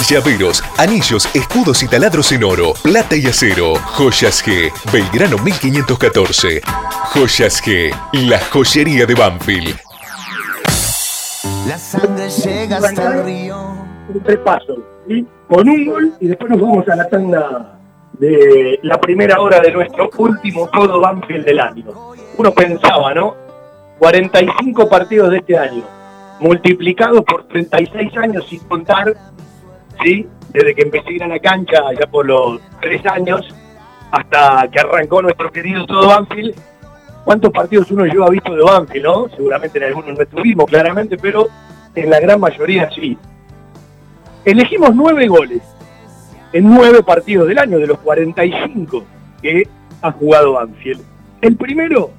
Llaveros, 0.07 0.63
anillos, 0.77 1.29
escudos 1.35 1.83
y 1.83 1.87
taladros 1.89 2.31
en 2.31 2.45
oro, 2.45 2.71
plata 2.81 3.17
y 3.17 3.27
acero. 3.27 3.75
Joyas 3.75 4.41
G, 4.41 4.71
Belgrano 4.93 5.37
1514. 5.39 6.61
Joyas 7.13 7.61
G, 7.61 7.93
la 8.13 8.39
joyería 8.39 9.05
de 9.05 9.15
Banfield. 9.15 9.77
La 11.67 11.77
sangre 11.77 12.29
llega 12.29 12.77
hasta 12.77 13.15
el 13.15 13.25
río. 13.25 13.57
Un 14.07 14.23
repaso, 14.23 14.77
¿sí? 15.05 15.27
con 15.49 15.67
un 15.67 15.85
gol 15.85 16.13
y 16.21 16.27
después 16.27 16.49
nos 16.51 16.61
vamos 16.61 16.87
a 16.87 16.95
la 16.95 17.09
tanda 17.09 17.79
de 18.13 18.79
la 18.83 18.97
primera 19.01 19.41
hora 19.41 19.59
de 19.59 19.73
nuestro 19.73 20.09
último 20.17 20.69
todo 20.69 21.01
Banfield 21.01 21.43
del 21.43 21.59
año. 21.59 21.83
Uno 22.37 22.53
pensaba, 22.53 23.13
¿no? 23.13 23.35
45 23.99 24.87
partidos 24.87 25.29
de 25.29 25.37
este 25.39 25.57
año 25.57 25.83
multiplicado 26.43 27.23
por 27.23 27.47
36 27.47 28.17
años 28.17 28.45
sin 28.49 28.59
contar, 28.59 29.13
¿sí? 30.03 30.27
desde 30.49 30.75
que 30.75 30.81
empecé 30.83 31.09
a 31.09 31.11
ir 31.13 31.23
a 31.23 31.27
la 31.27 31.39
cancha, 31.39 31.81
ya 31.99 32.05
por 32.05 32.25
los 32.25 32.59
tres 32.81 33.03
años, 33.05 33.47
hasta 34.11 34.67
que 34.69 34.79
arrancó 34.79 35.21
nuestro 35.21 35.51
querido 35.51 35.85
todo 35.85 36.07
Banfield. 36.07 36.53
¿Cuántos 37.23 37.51
partidos 37.51 37.89
uno 37.91 38.05
lleva 38.05 38.29
visto 38.29 38.53
de 38.53 38.61
Banfield, 38.61 39.05
no? 39.05 39.29
Seguramente 39.29 39.77
en 39.77 39.85
algunos 39.85 40.17
no 40.17 40.21
estuvimos, 40.21 40.65
claramente, 40.65 41.17
pero 41.17 41.47
en 41.95 42.09
la 42.09 42.19
gran 42.19 42.39
mayoría 42.39 42.89
sí. 42.91 43.17
Elegimos 44.43 44.93
nueve 44.93 45.27
goles 45.27 45.61
en 46.51 46.69
nueve 46.69 47.01
partidos 47.01 47.47
del 47.47 47.57
año, 47.57 47.79
de 47.79 47.87
los 47.87 47.99
45 47.99 49.03
que 49.41 49.67
ha 50.01 50.11
jugado 50.11 50.53
Banfield. 50.53 51.01
El 51.41 51.55
primero 51.55 52.11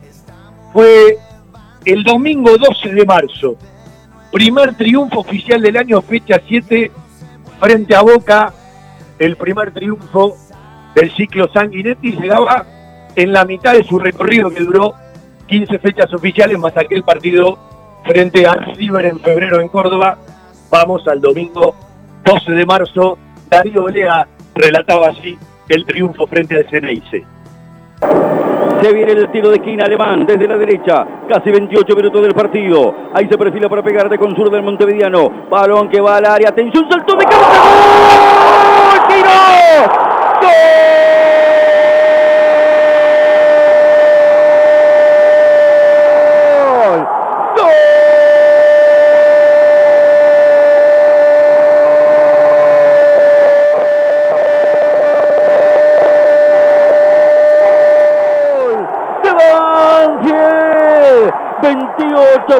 fue 0.72 1.18
el 1.84 2.02
domingo 2.02 2.56
12 2.56 2.88
de 2.88 3.04
marzo, 3.04 3.56
Primer 4.34 4.74
triunfo 4.74 5.20
oficial 5.20 5.62
del 5.62 5.76
año, 5.76 6.02
fecha 6.02 6.40
7, 6.44 6.90
frente 7.60 7.94
a 7.94 8.02
Boca. 8.02 8.52
El 9.16 9.36
primer 9.36 9.70
triunfo 9.70 10.36
del 10.92 11.14
ciclo 11.14 11.48
Sanguinetti 11.52 12.10
llegaba 12.16 12.66
en 13.14 13.32
la 13.32 13.44
mitad 13.44 13.74
de 13.74 13.84
su 13.84 13.96
recorrido 13.96 14.50
que 14.50 14.64
duró 14.64 14.94
15 15.46 15.78
fechas 15.78 16.12
oficiales 16.12 16.58
más 16.58 16.76
aquel 16.76 17.04
partido 17.04 17.56
frente 18.04 18.44
a 18.44 18.54
River 18.54 19.06
en 19.06 19.20
febrero 19.20 19.60
en 19.60 19.68
Córdoba. 19.68 20.18
Vamos 20.68 21.06
al 21.06 21.20
domingo 21.20 21.76
12 22.24 22.52
de 22.54 22.66
marzo. 22.66 23.16
Darío 23.48 23.84
Olea 23.84 24.26
relataba 24.56 25.10
así 25.10 25.38
el 25.68 25.86
triunfo 25.86 26.26
frente 26.26 26.56
al 26.56 26.68
Ceneice. 26.68 27.24
Se 28.84 28.92
viene 28.92 29.12
el 29.12 29.30
tiro 29.30 29.48
de 29.48 29.56
esquina 29.56 29.86
alemán 29.86 30.26
desde 30.26 30.46
la 30.46 30.58
derecha. 30.58 31.06
Casi 31.26 31.50
28 31.50 31.96
minutos 31.96 32.20
del 32.20 32.34
partido. 32.34 32.94
Ahí 33.14 33.26
se 33.26 33.38
perfila 33.38 33.66
para 33.66 33.82
pegarte 33.82 34.18
con 34.18 34.36
sur 34.36 34.50
del 34.50 34.62
Montevideano. 34.62 35.46
Balón 35.48 35.88
que 35.88 36.02
va 36.02 36.18
al 36.18 36.26
área. 36.26 36.50
Atención, 36.50 36.86
salto 36.90 37.16
de 37.16 37.24
cabeza. 37.24 37.48
¡Gol! 38.90 39.08
¡Tiro! 39.08 39.30
¡Gol! 40.42 40.74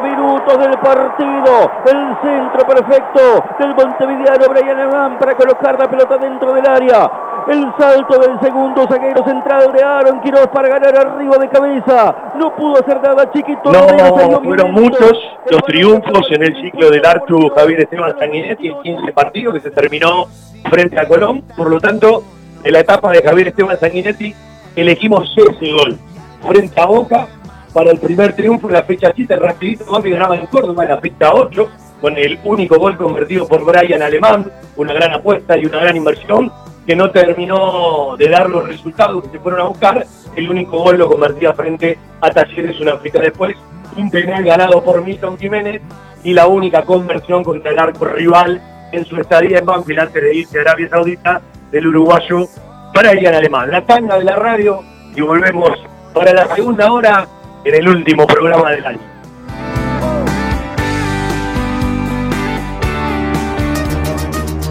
minutos 0.01 0.57
del 0.57 0.77
partido. 0.79 1.71
El 1.85 2.17
centro 2.65 2.85
perfecto 2.85 3.43
del 3.59 3.75
Montevideano 3.75 4.49
Brian 4.49 4.79
Alemán 4.79 5.19
para 5.19 5.35
colocar 5.35 5.79
la 5.79 5.89
pelota 5.89 6.17
dentro 6.17 6.53
del 6.53 6.67
área. 6.67 7.11
El 7.47 7.71
salto 7.77 8.17
del 8.17 8.39
segundo 8.39 8.87
zaguero 8.87 9.23
central 9.23 9.71
de 9.71 9.83
Aaron 9.83 10.19
Quiroz 10.21 10.47
para 10.47 10.67
ganar 10.67 10.97
arriba 10.97 11.37
de 11.37 11.47
cabeza. 11.49 12.15
No 12.35 12.55
pudo 12.55 12.81
hacer 12.81 12.99
nada, 13.01 13.31
chiquito. 13.31 13.71
No, 13.71 14.41
fueron 14.43 14.71
muchos 14.71 15.13
los 15.51 15.63
triunfos 15.63 16.27
en 16.31 16.43
el 16.43 16.55
ciclo 16.61 16.89
del 16.89 17.05
Artu 17.05 17.49
Javier 17.49 17.81
Esteban 17.81 18.17
Sanguinetti 18.17 18.67
en 18.67 18.81
15 18.81 19.11
partidos 19.13 19.53
que 19.55 19.59
se 19.59 19.71
terminó 19.71 20.25
frente 20.69 20.99
a 20.99 21.07
Colón. 21.07 21.43
Por 21.55 21.69
lo 21.69 21.79
tanto, 21.79 22.23
en 22.63 22.73
la 22.73 22.79
etapa 22.79 23.11
de 23.11 23.21
Javier 23.21 23.49
Esteban 23.49 23.79
Sanguinetti 23.79 24.33
elegimos 24.75 25.31
ese 25.37 25.71
gol 25.71 25.99
frente 26.47 26.81
a 26.81 26.85
Boca 26.85 27.27
para 27.73 27.91
el 27.91 27.99
primer 27.99 28.33
triunfo 28.33 28.67
de 28.67 28.73
la 28.73 28.83
fecha 28.83 29.11
7. 29.15 29.35
Rapidito, 29.35 29.85
Bambi 29.91 30.09
ganaba 30.09 30.35
en 30.35 30.47
Córdoba 30.47 30.83
en 30.83 30.89
la 30.89 30.97
fecha 30.97 31.31
8, 31.31 31.69
con 32.01 32.17
el 32.17 32.39
único 32.43 32.77
gol 32.77 32.97
convertido 32.97 33.47
por 33.47 33.63
Brian 33.63 34.01
Alemán, 34.01 34.51
una 34.75 34.93
gran 34.93 35.13
apuesta 35.13 35.57
y 35.57 35.65
una 35.65 35.79
gran 35.79 35.95
inversión, 35.95 36.51
que 36.85 36.95
no 36.95 37.09
terminó 37.09 38.15
de 38.17 38.29
dar 38.29 38.49
los 38.49 38.67
resultados 38.67 39.23
que 39.23 39.29
se 39.31 39.39
fueron 39.39 39.61
a 39.61 39.63
buscar. 39.65 40.05
El 40.35 40.49
único 40.49 40.79
gol 40.79 40.97
lo 40.97 41.09
convertía 41.09 41.53
frente 41.53 41.97
a 42.21 42.29
Talleres 42.29 42.79
una 42.79 42.97
fecha 42.97 43.19
después. 43.19 43.55
Un 43.97 44.11
penal 44.11 44.43
ganado 44.43 44.83
por 44.83 45.03
Milton 45.03 45.37
Jiménez 45.37 45.81
y 46.23 46.33
la 46.33 46.47
única 46.47 46.83
conversión 46.83 47.43
contra 47.43 47.71
el 47.71 47.79
arco 47.79 48.05
rival 48.05 48.61
en 48.91 49.05
su 49.05 49.15
estadía 49.17 49.59
en 49.59 49.65
Banfield 49.65 49.99
antes 49.99 50.21
de 50.21 50.35
irse 50.35 50.59
a 50.59 50.61
Arabia 50.61 50.89
Saudita 50.89 51.41
del 51.71 51.87
uruguayo 51.87 52.47
Brian 52.93 53.33
Alemán. 53.33 53.71
La 53.71 53.85
tanga 53.85 54.17
de 54.17 54.25
la 54.25 54.35
radio 54.35 54.81
y 55.15 55.21
volvemos 55.21 55.71
para 56.13 56.33
la 56.33 56.53
segunda 56.55 56.91
hora 56.91 57.27
en 57.63 57.75
el 57.75 57.87
último 57.87 58.27
programa 58.27 58.71
del 58.71 58.85
año. 58.85 59.14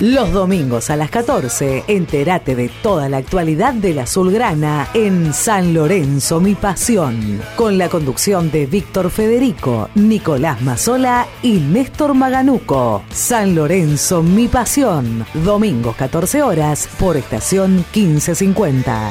Los 0.00 0.32
domingos 0.32 0.88
a 0.88 0.96
las 0.96 1.10
14, 1.10 1.84
entérate 1.86 2.54
de 2.54 2.70
toda 2.82 3.10
la 3.10 3.18
actualidad 3.18 3.74
del 3.74 3.98
azulgrana 3.98 4.88
en 4.94 5.34
San 5.34 5.74
Lorenzo, 5.74 6.40
mi 6.40 6.54
pasión, 6.54 7.42
con 7.54 7.76
la 7.76 7.90
conducción 7.90 8.50
de 8.50 8.64
Víctor 8.64 9.10
Federico, 9.10 9.90
Nicolás 9.94 10.62
Mazola 10.62 11.26
y 11.42 11.58
Néstor 11.58 12.14
Maganuco. 12.14 13.02
San 13.12 13.54
Lorenzo, 13.54 14.22
mi 14.22 14.48
pasión, 14.48 15.26
domingos 15.34 15.96
14 15.96 16.42
horas 16.44 16.88
por 16.98 17.18
estación 17.18 17.84
1550. 17.94 19.10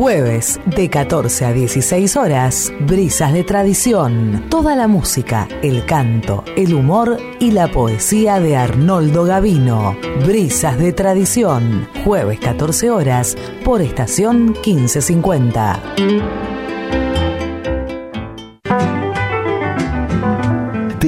Jueves 0.00 0.58
de 0.64 0.88
14 0.88 1.44
a 1.44 1.52
16 1.52 2.16
horas, 2.16 2.72
Brisas 2.80 3.32
de 3.32 3.44
Tradición. 3.44 4.46
Toda 4.48 4.74
la 4.74 4.88
música, 4.88 5.46
el 5.62 5.84
canto, 5.84 6.42
el 6.56 6.72
humor 6.74 7.18
y 7.38 7.50
la 7.50 7.70
poesía 7.70 8.40
de 8.40 8.56
Arnoldo 8.56 9.24
Gavino. 9.24 9.96
Brisas 10.26 10.78
de 10.78 10.92
Tradición. 10.92 11.86
Jueves 12.04 12.40
14 12.40 12.90
horas 12.90 13.36
por 13.62 13.82
estación 13.82 14.56
1550. 14.64 16.49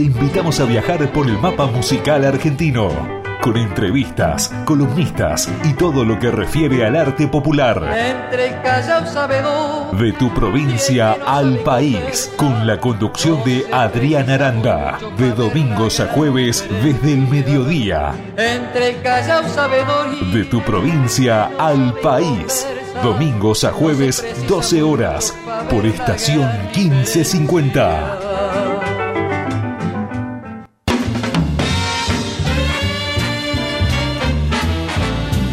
Invitamos 0.02 0.60
a 0.60 0.64
viajar 0.64 1.12
por 1.12 1.26
el 1.26 1.38
mapa 1.38 1.66
musical 1.66 2.24
argentino, 2.24 2.90
con 3.40 3.56
entrevistas, 3.56 4.52
columnistas 4.64 5.48
y 5.64 5.72
todo 5.74 6.04
lo 6.04 6.18
que 6.18 6.30
refiere 6.30 6.84
al 6.86 6.96
arte 6.96 7.28
popular. 7.28 7.80
De 9.98 10.12
tu 10.12 10.34
provincia 10.34 11.16
al 11.26 11.58
país, 11.58 12.32
con 12.36 12.66
la 12.66 12.78
conducción 12.80 13.42
de 13.44 13.66
Adrián 13.72 14.30
Aranda, 14.30 14.98
de 15.18 15.30
domingos 15.32 16.00
a 16.00 16.06
jueves 16.08 16.64
desde 16.82 17.12
el 17.12 17.28
mediodía. 17.28 18.12
De 20.32 20.44
tu 20.44 20.62
provincia 20.62 21.50
al 21.58 21.94
país, 21.94 22.66
domingos 23.02 23.64
a 23.64 23.72
jueves 23.72 24.24
12 24.48 24.82
horas, 24.82 25.34
por 25.70 25.86
estación 25.86 26.48
1550. 26.74 28.21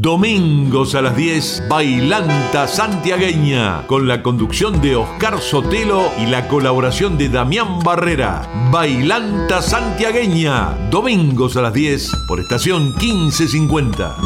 Domingos 0.00 0.94
a 0.94 1.02
las 1.02 1.14
10, 1.14 1.64
Bailanta 1.68 2.66
Santiagueña, 2.66 3.86
con 3.86 4.08
la 4.08 4.22
conducción 4.22 4.80
de 4.80 4.96
Oscar 4.96 5.38
Sotelo 5.42 6.10
y 6.18 6.24
la 6.24 6.48
colaboración 6.48 7.18
de 7.18 7.28
Damián 7.28 7.80
Barrera. 7.80 8.48
Bailanta 8.70 9.60
Santiagueña, 9.60 10.88
domingos 10.90 11.58
a 11.58 11.60
las 11.60 11.74
10, 11.74 12.12
por 12.26 12.40
estación 12.40 12.94
1550. 12.96 14.16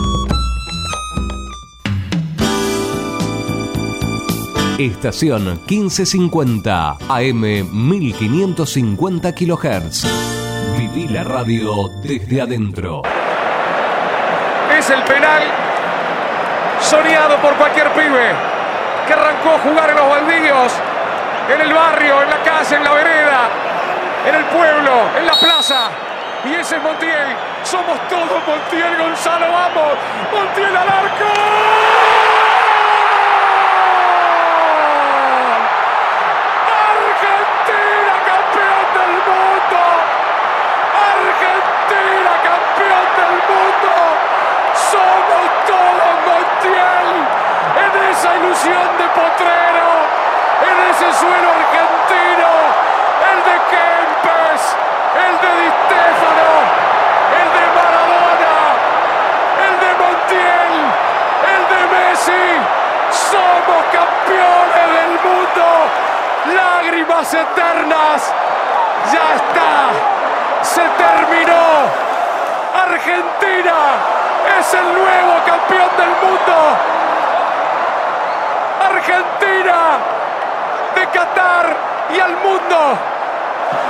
Estación 4.79 5.59
1550, 5.69 6.99
AM 7.09 7.41
1550 7.89 9.35
kHz. 9.35 10.07
Viví 10.79 11.09
la 11.09 11.25
radio 11.25 11.89
desde 12.05 12.43
adentro. 12.43 13.03
Es 14.79 14.89
el 14.91 15.03
penal 15.03 15.64
soñado 16.85 17.37
por 17.39 17.55
cualquier 17.55 17.91
pibe 17.93 18.33
que 19.07 19.13
arrancó 19.13 19.51
a 19.51 19.59
jugar 19.59 19.91
en 19.91 19.97
los 19.97 20.09
baldíos, 20.09 20.73
en 21.49 21.61
el 21.61 21.73
barrio, 21.73 22.23
en 22.23 22.31
la 22.31 22.43
casa, 22.43 22.77
en 22.77 22.85
la 22.85 22.93
vereda, 22.93 23.49
en 24.27 24.35
el 24.35 24.45
pueblo, 24.45 24.93
en 25.19 25.27
la 25.27 25.33
plaza. 25.33 25.89
Y 26.45 26.55
ese 26.55 26.77
es 26.77 26.83
Montiel. 26.83 27.37
Somos 27.63 27.99
todos 28.09 28.47
Montiel, 28.47 28.97
Gonzalo, 28.99 29.47
vamos. 29.51 29.95
Montiel 30.33 30.77
al 30.77 30.89
arco. 30.89 32.04
Lágrimas 67.05 67.35
eternas. 67.35 68.33
Ya 69.13 69.35
está. 69.35 70.63
Se 70.63 70.81
terminó. 70.81 71.65
Argentina 72.83 73.75
es 74.59 74.75
el 74.75 74.85
nuevo 74.85 75.35
campeón 75.45 75.91
del 75.99 76.11
mundo. 76.23 76.55
Argentina 78.89 79.99
de 80.95 81.07
Qatar 81.09 81.77
y 82.15 82.21
al 82.21 82.37
mundo. 82.39 82.99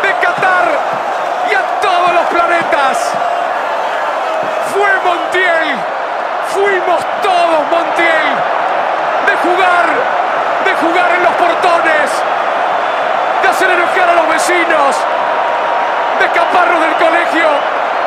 De 0.02 0.12
Qatar 0.14 0.64
y 1.50 1.54
a 1.54 1.80
todos 1.80 2.14
los 2.14 2.26
planetas. 2.26 3.12
Fue 4.72 4.90
Montiel. 5.04 5.76
Fuimos 6.48 7.00
todos 7.22 7.60
Montiel. 7.70 8.26
De 9.26 9.36
jugar, 9.36 9.86
de 10.64 10.74
jugar 10.74 11.10
en 11.14 11.22
los 11.22 11.32
portones. 11.34 12.24
De 13.44 13.50
hacer 13.50 13.68
enojar 13.68 14.08
a 14.08 14.14
los 14.14 14.28
vecinos. 14.30 14.96
De 16.18 16.24
escaparnos 16.24 16.80
del 16.80 16.94
colegio 16.94 17.46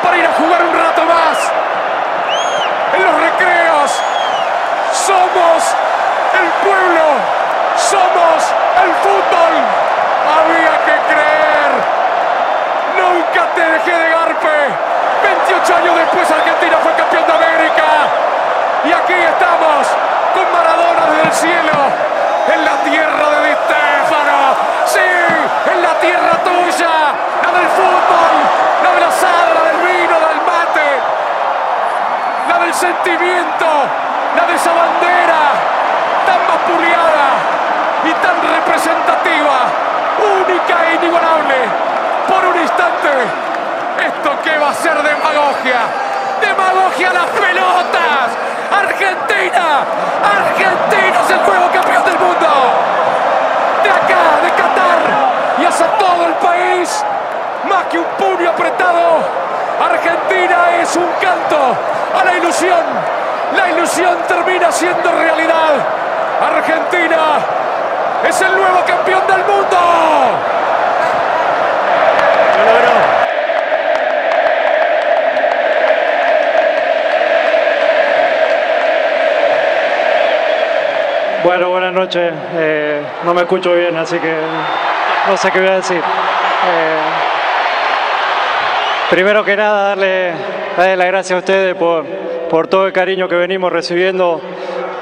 para 0.02 0.18
ir 0.18 0.26
a 0.26 0.34
jugar 0.34 0.64
un 0.66 0.74
rato 0.74 1.04
más. 1.06 1.38
En 2.96 3.04
los 3.06 3.14
recreos. 3.22 4.02
Somos 4.94 5.62
el 6.42 6.48
pueblo. 6.66 7.06
Somos 7.78 8.50
el 8.82 8.92
fútbol. 9.06 9.54
Había 10.42 10.74
que 10.90 10.96
creer. 11.06 11.72
Nunca 12.98 13.46
te 13.54 13.62
dejé 13.62 13.92
de 13.92 14.10
garpe. 14.10 14.58
28 15.22 15.76
años 15.76 15.98
después 15.98 16.32
Argentina 16.32 16.78
fue 16.82 16.94
campeón 16.94 17.28
de 17.28 17.34
América. 17.34 17.86
Y 18.86 18.92
aquí 18.92 19.14
estamos 19.14 19.86
con 20.34 20.52
Maradona 20.52 21.06
desde 21.14 21.30
el 21.30 21.34
cielo. 21.34 21.78
En 22.56 22.66
la 22.66 22.76
tierra 22.90 23.30
de 23.30 23.50
Di. 23.50 23.58
Sí, 24.88 25.27
en 25.72 25.82
la 25.82 25.94
tierra 26.00 26.34
tuya. 26.44 26.94
La 27.44 27.52
del 27.52 27.70
fútbol. 27.76 28.36
La 28.84 28.92
del 28.96 29.04
asado, 29.04 29.54
la 29.54 29.64
del 29.70 29.80
vino, 29.84 30.14
la 30.20 30.28
del 30.28 30.42
mate. 30.46 30.90
La 32.50 32.60
del 32.60 32.74
sentimiento. 32.74 33.68
La 34.36 34.46
de 34.46 34.56
esa 34.56 34.72
bandera. 34.72 35.42
Tan 36.26 36.42
vapuleada 36.48 37.28
y 38.04 38.12
tan 38.24 38.38
representativa. 38.56 39.58
Única 40.42 40.76
e 40.88 40.96
inigualable. 40.96 41.60
Por 42.28 42.46
un 42.46 42.62
instante. 42.62 43.48
¿Esto 44.06 44.32
qué 44.44 44.58
va 44.58 44.70
a 44.70 44.74
ser 44.74 45.02
demagogia? 45.02 45.82
¡Demagogia 46.40 47.10
a 47.10 47.14
las 47.14 47.26
pelotas! 47.26 48.30
¡Argentina! 48.72 49.82
¡Argentina 50.22 51.18
es 51.26 51.32
el 51.32 51.44
nuevo 51.48 51.72
campeón 51.74 52.04
del 52.06 52.20
mundo! 52.20 52.48
De 53.84 53.90
acá, 53.90 54.22
de 54.44 54.50
Qatar 54.52 54.97
hacia 55.68 55.88
todo 55.98 56.26
el 56.26 56.34
país, 56.36 57.04
más 57.70 57.84
que 57.86 58.00
un 58.00 58.06
puño 58.18 58.50
apretado, 58.50 59.20
Argentina 59.80 60.78
es 60.82 60.96
un 60.96 61.10
canto 61.22 61.58
a 62.20 62.24
la 62.24 62.38
ilusión. 62.38 62.84
La 63.56 63.70
ilusión 63.70 64.18
termina 64.28 64.72
siendo 64.72 65.12
realidad. 65.12 65.76
Argentina 66.42 67.40
es 68.28 68.42
el 68.42 68.52
nuevo 68.56 68.84
campeón 68.86 69.28
del 69.28 69.40
mundo. 69.40 69.78
Lo 72.58 72.66
logró. 72.66 73.18
Bueno, 81.44 81.70
buenas 81.70 81.94
noches. 81.94 82.34
Eh, 82.56 83.02
no 83.24 83.34
me 83.34 83.42
escucho 83.42 83.74
bien, 83.74 83.96
así 83.98 84.20
que 84.20 84.36
no 85.28 85.38
sé 85.38 85.52
qué 85.52 85.60
voy 85.60 85.70
a 85.70 85.76
decir. 85.76 85.98
Eh, 85.98 87.00
primero 89.10 89.44
que 89.44 89.56
nada, 89.56 89.90
darle, 89.90 90.32
darle 90.78 90.98
las 90.98 91.08
gracias 91.08 91.36
a 91.36 91.40
ustedes 91.40 91.76
por, 91.76 92.06
por 92.50 92.68
todo 92.68 92.88
el 92.88 92.94
cariño 92.94 93.28
que 93.28 93.36
venimos 93.36 93.72
recibiendo, 93.72 94.42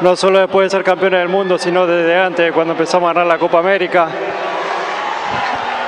no 0.01 0.16
solo 0.16 0.39
después 0.39 0.66
de 0.66 0.78
ser 0.78 0.84
campeones 0.84 1.20
del 1.20 1.30
mundo, 1.30 1.58
sino 1.58 1.86
desde 1.88 2.18
antes, 2.20 2.51
cuando 2.51 2.74
empezamos 2.74 3.10
a 3.10 3.14
ganar 3.14 3.28
la 3.28 3.38
Copa 3.38 3.60
América. 3.60 4.08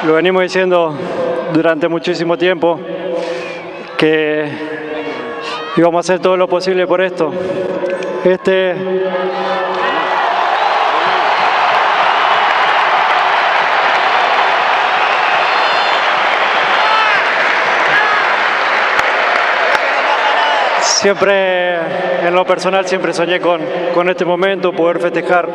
Lo 0.04 0.14
venimos 0.14 0.44
diciendo 0.44 0.96
durante 1.54 1.88
muchísimo 1.88 2.38
tiempo, 2.38 2.80
que 3.98 4.50
íbamos 5.76 5.98
a 5.98 6.14
hacer 6.14 6.22
todo 6.22 6.38
lo 6.38 6.48
posible 6.48 6.86
por 6.86 7.02
esto. 7.02 7.32
Este, 8.24 8.76
Siempre, 20.98 21.76
en 22.26 22.34
lo 22.34 22.44
personal, 22.44 22.88
siempre 22.88 23.14
soñé 23.14 23.40
con, 23.40 23.62
con 23.94 24.10
este 24.10 24.26
momento, 24.26 24.74
poder 24.74 24.98
festejar 24.98 25.48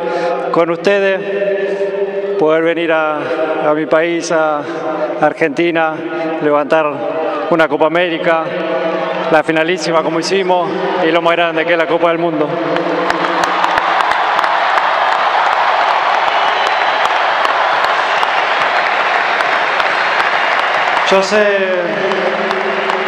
con 0.53 0.69
ustedes, 0.69 2.37
poder 2.39 2.63
venir 2.63 2.93
a, 2.93 3.69
a 3.69 3.73
mi 3.73 3.85
país, 3.85 4.31
a 4.31 4.63
Argentina, 5.19 5.95
levantar 6.41 6.89
una 7.49 7.67
Copa 7.67 7.87
América, 7.87 8.45
la 9.33 9.43
finalísima 9.43 10.01
como 10.01 10.21
hicimos 10.21 10.71
y 11.05 11.11
lo 11.11 11.21
más 11.21 11.33
grande 11.33 11.65
que 11.65 11.73
es 11.73 11.77
la 11.77 11.87
Copa 11.87 12.07
del 12.07 12.19
Mundo. 12.19 12.47
Yo 21.11 21.21
sé 21.21 21.43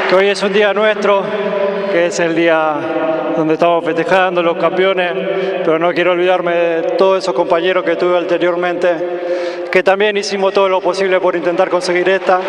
que 0.09 0.15
hoy 0.15 0.27
es 0.27 0.43
un 0.43 0.51
día 0.51 0.73
nuestro, 0.73 1.23
que 1.95 2.07
es 2.07 2.19
el 2.19 2.35
día 2.35 2.75
donde 3.37 3.53
estamos 3.53 3.85
festejando 3.85 4.43
los 4.43 4.57
campeones, 4.57 5.13
pero 5.63 5.79
no 5.79 5.93
quiero 5.93 6.11
olvidarme 6.11 6.53
de 6.53 6.81
todos 6.97 7.23
esos 7.23 7.33
compañeros 7.33 7.85
que 7.85 7.95
tuve 7.95 8.17
anteriormente, 8.17 9.69
que 9.71 9.81
también 9.81 10.17
hicimos 10.17 10.53
todo 10.53 10.67
lo 10.67 10.81
posible 10.81 11.21
por 11.21 11.37
intentar 11.37 11.69
conseguir 11.69 12.09
esta. 12.09 12.41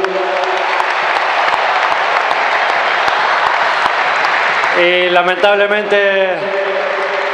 Y 4.84 5.10
lamentablemente 5.10 5.98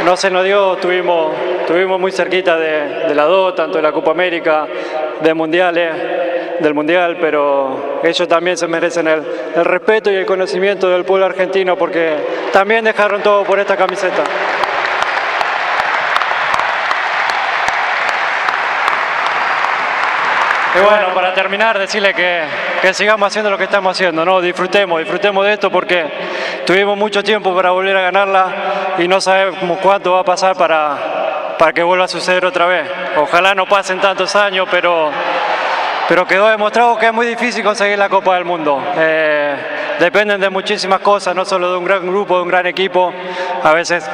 no 0.04 0.14
se 0.14 0.30
nos 0.30 0.44
dio, 0.44 0.74
estuvimos, 0.74 1.32
estuvimos 1.60 1.98
muy 1.98 2.12
cerquita 2.12 2.58
de, 2.58 3.06
de 3.08 3.14
la 3.14 3.24
dos, 3.24 3.54
tanto 3.54 3.78
de 3.78 3.82
la 3.82 3.92
Copa 3.92 4.10
América, 4.10 4.66
de 5.22 5.32
Mundiales 5.32 5.94
del 6.60 6.74
Mundial, 6.74 7.18
pero 7.20 8.00
ellos 8.02 8.28
también 8.28 8.56
se 8.56 8.66
merecen 8.66 9.06
el, 9.06 9.22
el, 9.54 9.64
respeto 9.64 10.10
y 10.10 10.16
el 10.16 10.26
conocimiento 10.26 10.88
del 10.88 11.04
pueblo 11.04 11.26
argentino 11.26 11.76
porque 11.76 12.16
también 12.52 12.84
dejaron 12.84 13.22
todo 13.22 13.44
por 13.44 13.58
esta 13.58 13.76
camiseta. 13.76 14.22
Y 20.74 20.80
bueno, 20.80 21.12
para 21.14 21.34
terminar, 21.34 21.78
decirle 21.78 22.14
que, 22.14 22.44
que, 22.80 22.94
sigamos 22.94 23.26
haciendo 23.26 23.50
lo 23.50 23.58
que 23.58 23.64
estamos 23.64 23.94
haciendo, 23.94 24.24
¿no? 24.24 24.40
Disfrutemos, 24.40 25.00
disfrutemos 25.00 25.44
de 25.44 25.52
esto 25.52 25.70
porque 25.70 26.06
tuvimos 26.64 26.96
mucho 26.96 27.22
tiempo 27.22 27.54
para 27.54 27.72
volver 27.72 27.94
a 27.94 28.00
ganarla 28.00 28.94
y 28.96 29.06
no 29.06 29.20
sabemos 29.20 29.78
cuánto 29.82 30.12
va 30.12 30.20
a 30.20 30.24
pasar 30.24 30.56
para, 30.56 31.56
para 31.58 31.74
que 31.74 31.82
vuelva 31.82 32.06
a 32.06 32.08
suceder 32.08 32.46
otra 32.46 32.66
vez. 32.66 32.90
Ojalá 33.18 33.54
no 33.54 33.66
pasen 33.66 34.00
tantos 34.00 34.34
años, 34.34 34.66
pero 34.70 35.10
pero 36.08 36.26
quedó 36.26 36.48
demostrado 36.48 36.96
que 36.98 37.06
es 37.06 37.12
muy 37.12 37.26
difícil 37.26 37.62
conseguir 37.64 37.98
la 37.98 38.08
Copa 38.08 38.34
del 38.34 38.44
Mundo. 38.44 38.82
Eh, 38.96 39.56
dependen 39.98 40.40
de 40.40 40.50
muchísimas 40.50 41.00
cosas, 41.00 41.34
no 41.34 41.44
solo 41.44 41.72
de 41.72 41.78
un 41.78 41.84
gran 41.84 42.06
grupo, 42.06 42.36
de 42.36 42.42
un 42.42 42.48
gran 42.48 42.66
equipo. 42.66 43.12
A 43.62 43.72
veces 43.72 44.04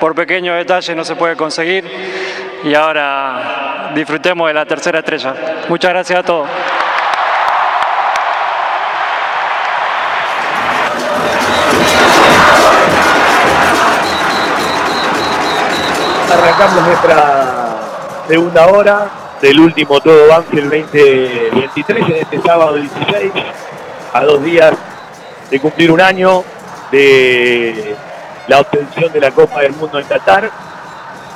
por 0.00 0.14
pequeños 0.14 0.56
detalles 0.56 0.96
no 0.96 1.04
se 1.04 1.14
puede 1.16 1.36
conseguir. 1.36 1.84
Y 2.64 2.74
ahora 2.74 3.90
disfrutemos 3.94 4.48
de 4.48 4.54
la 4.54 4.64
tercera 4.64 5.00
estrella. 5.00 5.34
Muchas 5.68 5.90
gracias 5.90 6.20
a 6.20 6.22
todos. 6.22 6.48
Arrancamos 16.32 16.86
nuestra 16.86 17.76
segunda 18.26 18.66
hora 18.66 19.23
del 19.44 19.60
último 19.60 20.00
Todo 20.00 20.26
Banfield 20.26 20.70
2023 20.70 22.08
en 22.08 22.14
este 22.14 22.40
sábado 22.40 22.76
16, 22.76 23.30
a 24.14 24.24
dos 24.24 24.42
días 24.42 24.72
de 25.50 25.60
cumplir 25.60 25.92
un 25.92 26.00
año 26.00 26.42
de 26.90 27.94
la 28.48 28.60
obtención 28.60 29.12
de 29.12 29.20
la 29.20 29.32
Copa 29.32 29.60
del 29.60 29.74
Mundo 29.74 29.98
en 29.98 30.06
Qatar, 30.06 30.50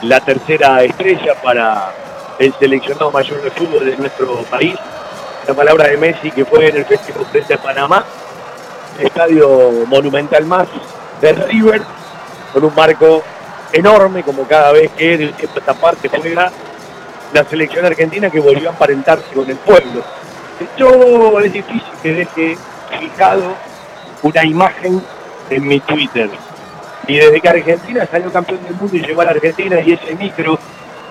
la 0.01 0.21
tercera 0.21 0.83
estrella 0.85 1.35
para 1.43 1.93
el 2.39 2.55
seleccionado 2.55 3.11
mayor 3.11 3.43
de 3.43 3.51
fútbol 3.51 3.85
de 3.85 3.95
nuestro 3.99 4.37
país, 4.45 4.75
la 5.47 5.53
palabra 5.53 5.89
de 5.89 5.99
Messi 5.99 6.31
que 6.31 6.47
fue 6.47 6.71
en 6.71 6.79
el 6.79 6.87
festival 6.87 7.27
frente 7.27 7.53
a 7.53 7.59
Panamá, 7.59 8.07
estadio 8.99 9.85
monumental 9.87 10.47
más 10.47 10.67
de 11.21 11.33
River, 11.35 11.83
con 12.55 12.65
un 12.65 12.75
marco 12.75 13.23
enorme 13.71 14.23
como 14.23 14.45
cada 14.45 14.73
vez 14.73 14.91
que 14.93 15.19
de 15.19 15.35
esta 15.39 15.75
parte 15.75 16.09
juega 16.09 16.51
la 17.33 17.45
selección 17.45 17.85
argentina 17.85 18.31
que 18.31 18.41
volvió 18.41 18.69
a 18.69 18.73
emparentarse 18.73 19.33
con 19.35 19.49
el 19.49 19.57
pueblo. 19.57 20.03
Esto 20.61 21.41
es 21.41 21.53
difícil 21.53 21.83
que 22.03 22.13
deje 22.13 22.59
fijado 22.99 23.55
una 24.23 24.45
imagen 24.45 25.03
en 25.51 25.67
mi 25.67 25.81
Twitter. 25.81 26.31
Y 27.07 27.17
desde 27.17 27.41
que 27.41 27.49
Argentina 27.49 28.07
salió 28.11 28.33
campeón 28.33 28.63
del 28.65 28.75
mundo 28.75 28.97
y 28.97 29.01
llegó 29.01 29.23
a 29.23 29.27
la 29.27 29.31
Argentina 29.33 29.81
y 29.81 29.93
ese 29.93 30.15
micro, 30.15 30.59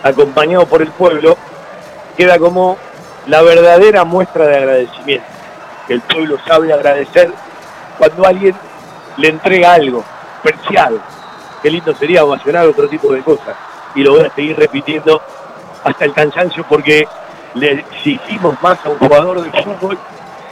acompañado 0.03 0.65
por 0.65 0.81
el 0.81 0.91
pueblo, 0.91 1.37
queda 2.15 2.37
como 2.37 2.77
la 3.27 3.41
verdadera 3.41 4.03
muestra 4.03 4.45
de 4.45 4.57
agradecimiento. 4.57 5.25
Que 5.87 5.93
el 5.93 6.01
pueblo 6.01 6.37
sabe 6.45 6.73
agradecer 6.73 7.31
cuando 7.97 8.25
alguien 8.25 8.55
le 9.17 9.29
entrega 9.29 9.73
algo 9.73 10.03
preciado. 10.43 10.99
Qué 11.61 11.71
lindo 11.71 11.95
sería 11.95 12.23
ovacionar 12.23 12.67
otro 12.67 12.87
tipo 12.87 13.13
de 13.13 13.21
cosas. 13.21 13.55
Y 13.95 14.03
lo 14.03 14.11
voy 14.11 14.25
a 14.25 14.35
seguir 14.35 14.57
repitiendo 14.57 15.21
hasta 15.87 16.05
el 16.05 16.13
cansancio 16.13 16.65
porque 16.67 17.07
le 17.53 17.71
exigimos 17.71 18.61
más 18.61 18.77
a 18.85 18.89
un 18.89 18.97
jugador 18.97 19.41
de 19.41 19.63
fútbol 19.63 19.97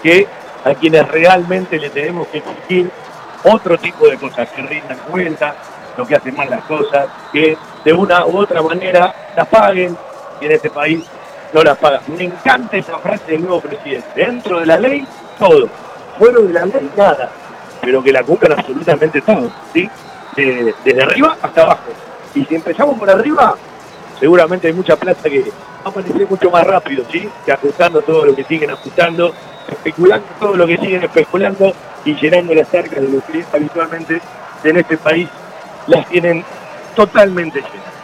que 0.02 0.28
a 0.64 0.74
quienes 0.74 1.08
realmente 1.10 1.78
le 1.78 1.90
tenemos 1.90 2.28
que 2.30 2.38
exigir 2.38 2.90
otro 3.44 3.78
tipo 3.78 4.08
de 4.08 4.18
cosas, 4.18 4.50
que 4.50 4.62
rindan 4.62 4.98
cuenta, 5.10 5.56
lo 5.98 6.06
que 6.06 6.16
hacen 6.16 6.36
mal 6.36 6.50
las 6.50 6.64
cosas, 6.64 7.08
que 7.32 7.58
de 7.84 7.94
una 7.94 8.26
u 8.26 8.38
otra 8.38 8.62
manera 8.62 9.14
las 9.36 9.48
paguen 9.48 9.96
y 10.42 10.46
en 10.46 10.52
este 10.54 10.70
país 10.70 11.06
no 11.54 11.64
las 11.64 11.78
pagan. 11.78 12.02
Me 12.08 12.24
encanta 12.24 12.78
esa 12.78 12.98
frase 12.98 13.34
del 13.34 13.42
nuevo 13.42 13.62
presidente. 13.62 14.08
Dentro 14.16 14.60
de 14.60 14.66
la 14.66 14.80
ley, 14.80 15.06
todo. 15.38 15.68
Fuera 16.18 16.40
de 16.40 16.54
la 16.54 16.66
ley, 16.66 16.90
nada. 16.96 17.30
Pero 17.82 18.02
que 18.02 18.12
la 18.12 18.24
cumplan 18.24 18.54
absolutamente 18.54 19.22
todo, 19.22 19.52
¿sí? 19.74 19.90
De, 20.36 20.74
desde 20.84 21.04
arriba 21.04 21.38
hasta 21.42 21.62
abajo. 21.62 21.92
Y 22.34 22.44
si 22.46 22.56
empezamos 22.56 22.98
por 22.98 23.10
arriba, 23.10 23.56
seguramente 24.20 24.68
hay 24.68 24.74
mucha 24.74 24.96
plata 24.96 25.30
que 25.30 25.42
va 25.42 25.48
a 25.86 25.90
aparecer 25.90 26.28
mucho 26.30 26.50
más 26.50 26.66
rápido, 26.66 27.04
¿sí? 27.12 27.30
Que 27.46 27.52
ajustando 27.52 28.02
todo 28.02 28.26
lo 28.26 28.36
que 28.36 28.44
siguen 28.44 28.72
ajustando, 28.72 29.34
especulando 29.70 30.28
todo 30.40 30.56
lo 30.56 30.68
que 30.68 30.78
siguen 30.78 31.04
especulando 31.04 31.74
y 32.04 32.16
llenando 32.16 32.54
las 32.54 32.74
arcas 32.74 33.02
de 33.02 33.10
los 33.10 33.24
que 33.24 33.44
habitualmente 33.52 34.22
en 34.64 34.78
este 34.78 34.98
país 34.98 35.28
las 35.88 36.08
tienen 36.08 36.44
totalmente 36.96 37.60
llenas. 37.60 37.96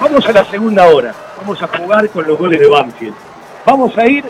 Vamos 0.00 0.26
a 0.26 0.32
la 0.32 0.44
segunda 0.44 0.86
hora, 0.88 1.14
vamos 1.38 1.62
a 1.62 1.68
jugar 1.68 2.08
con 2.10 2.26
los 2.26 2.38
goles 2.38 2.60
de 2.60 2.68
Banfield. 2.68 3.14
Vamos 3.64 3.96
a 3.96 4.06
ir 4.06 4.24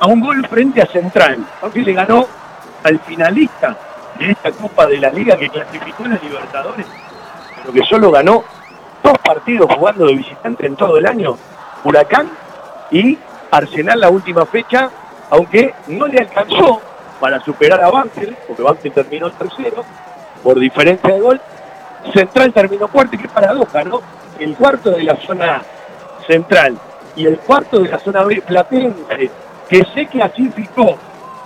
a 0.00 0.06
un 0.06 0.20
gol 0.20 0.46
frente 0.48 0.82
a 0.82 0.86
Central. 0.86 1.44
Banfield 1.62 1.86
le 1.86 1.92
ganó 1.94 2.26
al 2.84 2.98
finalista 3.00 3.76
de 4.18 4.30
esta 4.32 4.52
Copa 4.52 4.86
de 4.86 4.98
la 4.98 5.10
Liga 5.10 5.36
que 5.36 5.48
clasificó 5.48 6.04
en 6.04 6.10
la 6.10 6.20
Libertadores, 6.22 6.86
pero 7.56 7.72
que 7.72 7.82
solo 7.84 8.10
ganó 8.10 8.44
dos 9.02 9.18
partidos 9.18 9.68
jugando 9.74 10.06
de 10.06 10.14
visitante 10.14 10.66
en 10.66 10.76
todo 10.76 10.98
el 10.98 11.06
año, 11.06 11.36
Huracán 11.84 12.30
y 12.90 13.18
Arsenal 13.50 14.00
la 14.00 14.10
última 14.10 14.46
fecha, 14.46 14.90
aunque 15.30 15.74
no 15.88 16.06
le 16.06 16.18
alcanzó 16.18 16.80
para 17.20 17.40
superar 17.40 17.82
a 17.82 17.90
Banfield, 17.90 18.36
porque 18.46 18.62
Banfield 18.62 18.94
terminó 18.94 19.30
tercero, 19.30 19.84
por 20.42 20.58
diferencia 20.58 21.14
de 21.14 21.20
gol, 21.20 21.40
Central 22.12 22.52
terminó 22.52 22.88
cuarto, 22.88 23.16
y 23.16 23.18
qué 23.18 23.28
paradoja, 23.28 23.84
¿no? 23.84 24.00
El 24.38 24.54
cuarto 24.54 24.90
de 24.90 25.02
la 25.02 25.16
zona 25.16 25.62
central 26.26 26.78
y 27.16 27.26
el 27.26 27.38
cuarto 27.38 27.80
de 27.80 27.88
la 27.88 27.98
zona 27.98 28.22
B 28.22 28.40
platense, 28.46 29.30
que 29.68 29.84
sé 29.94 30.06
que 30.06 30.22
así 30.22 30.48
fijó, 30.50 30.96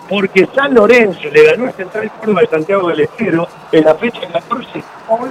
porque 0.08 0.46
San 0.54 0.74
Lorenzo 0.74 1.28
le 1.32 1.44
ganó 1.44 1.68
a 1.68 1.72
Central 1.72 2.10
Córdoba 2.18 2.40
de 2.42 2.46
Santiago 2.48 2.88
del 2.88 3.00
Estero 3.00 3.48
en 3.70 3.84
la 3.84 3.94
fecha 3.94 4.20
14, 4.30 4.84
hoy 5.08 5.30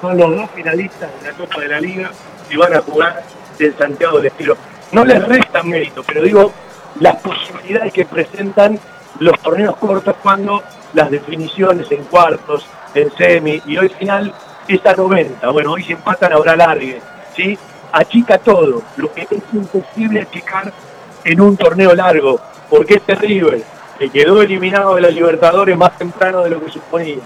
son 0.00 0.16
los 0.16 0.36
dos 0.36 0.50
finalistas 0.54 1.10
de 1.20 1.30
la 1.30 1.36
Copa 1.36 1.60
de 1.60 1.68
la 1.68 1.80
Liga 1.80 2.10
y 2.50 2.56
van 2.56 2.74
a 2.74 2.80
jugar 2.80 3.22
en 3.58 3.76
Santiago 3.76 4.18
del 4.18 4.26
Estero. 4.26 4.56
No 4.92 5.04
les 5.04 5.22
resta 5.26 5.62
mérito, 5.62 6.02
pero 6.02 6.22
digo, 6.22 6.52
las 7.00 7.16
posibilidades 7.16 7.92
que 7.92 8.04
presentan 8.04 8.78
los 9.20 9.38
torneos 9.40 9.76
cortos 9.76 10.14
cuando 10.22 10.62
las 10.94 11.10
definiciones 11.10 11.90
en 11.90 12.04
cuartos, 12.04 12.66
en 12.94 13.10
semi 13.16 13.60
y 13.66 13.76
hoy 13.76 13.88
final 13.90 14.32
es 14.66 14.84
a 14.86 14.94
90. 14.94 15.48
Bueno, 15.50 15.72
hoy 15.72 15.82
se 15.82 15.92
empatan 15.92 16.32
ahora 16.32 16.56
largue, 16.56 17.00
¿sí? 17.34 17.58
Achica 17.92 18.38
todo, 18.38 18.82
lo 18.96 19.12
que 19.12 19.22
es 19.22 19.42
imposible 19.52 20.22
achicar 20.22 20.72
en 21.24 21.40
un 21.40 21.56
torneo 21.56 21.94
largo, 21.94 22.40
porque 22.70 22.94
este 22.94 23.14
River, 23.14 23.62
que 23.98 24.10
quedó 24.10 24.42
eliminado 24.42 24.94
de 24.94 25.02
la 25.02 25.08
Libertadores 25.08 25.76
más 25.76 25.96
temprano 25.98 26.42
de 26.42 26.50
lo 26.50 26.64
que 26.64 26.70
suponía, 26.70 27.16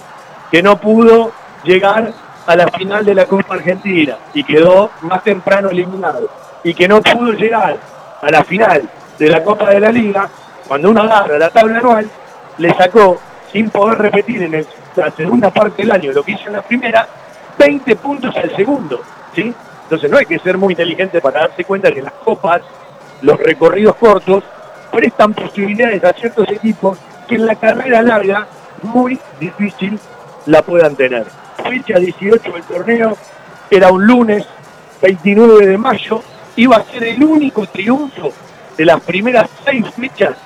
que 0.50 0.62
no 0.62 0.80
pudo 0.80 1.32
llegar 1.64 2.12
a 2.46 2.56
la 2.56 2.68
final 2.68 3.04
de 3.04 3.14
la 3.14 3.26
Copa 3.26 3.54
Argentina 3.54 4.16
y 4.34 4.44
quedó 4.44 4.90
más 5.02 5.22
temprano 5.22 5.70
eliminado 5.70 6.28
y 6.64 6.74
que 6.74 6.88
no 6.88 7.00
pudo 7.00 7.32
llegar 7.32 7.76
a 8.20 8.30
la 8.30 8.44
final 8.44 8.88
de 9.18 9.28
la 9.28 9.42
Copa 9.42 9.70
de 9.70 9.80
la 9.80 9.92
Liga, 9.92 10.28
cuando 10.66 10.90
uno 10.90 11.02
agarra 11.02 11.38
la 11.38 11.50
tabla 11.50 11.78
anual, 11.78 12.08
le 12.58 12.74
sacó, 12.74 13.18
sin 13.52 13.70
poder 13.70 13.98
repetir 13.98 14.42
en 14.42 14.54
el 14.54 14.66
la 14.96 15.10
segunda 15.10 15.50
parte 15.50 15.82
del 15.82 15.92
año, 15.92 16.12
lo 16.12 16.22
que 16.22 16.32
hizo 16.32 16.46
en 16.46 16.54
la 16.54 16.62
primera, 16.62 17.06
20 17.58 17.96
puntos 17.96 18.34
al 18.36 18.54
segundo, 18.54 19.00
¿sí? 19.34 19.54
Entonces 19.84 20.10
no 20.10 20.18
hay 20.18 20.26
que 20.26 20.38
ser 20.38 20.58
muy 20.58 20.72
inteligente 20.72 21.20
para 21.20 21.40
darse 21.40 21.64
cuenta 21.64 21.92
que 21.92 22.02
las 22.02 22.12
copas, 22.12 22.62
los 23.22 23.38
recorridos 23.38 23.96
cortos, 23.96 24.44
prestan 24.90 25.32
posibilidades 25.34 26.04
a 26.04 26.12
ciertos 26.12 26.48
equipos 26.50 26.98
que 27.26 27.36
en 27.36 27.46
la 27.46 27.54
carrera 27.54 28.02
larga 28.02 28.46
muy 28.82 29.18
difícil 29.40 29.98
la 30.46 30.62
puedan 30.62 30.96
tener. 30.96 31.26
Fecha 31.68 31.98
18 31.98 32.52
del 32.52 32.62
torneo, 32.62 33.16
era 33.70 33.90
un 33.90 34.06
lunes 34.06 34.46
29 35.00 35.66
de 35.66 35.78
mayo, 35.78 36.22
iba 36.56 36.76
a 36.76 36.84
ser 36.84 37.04
el 37.04 37.24
único 37.24 37.66
triunfo 37.66 38.32
de 38.76 38.84
las 38.84 39.00
primeras 39.00 39.48
seis 39.64 39.84
fechas 39.94 40.36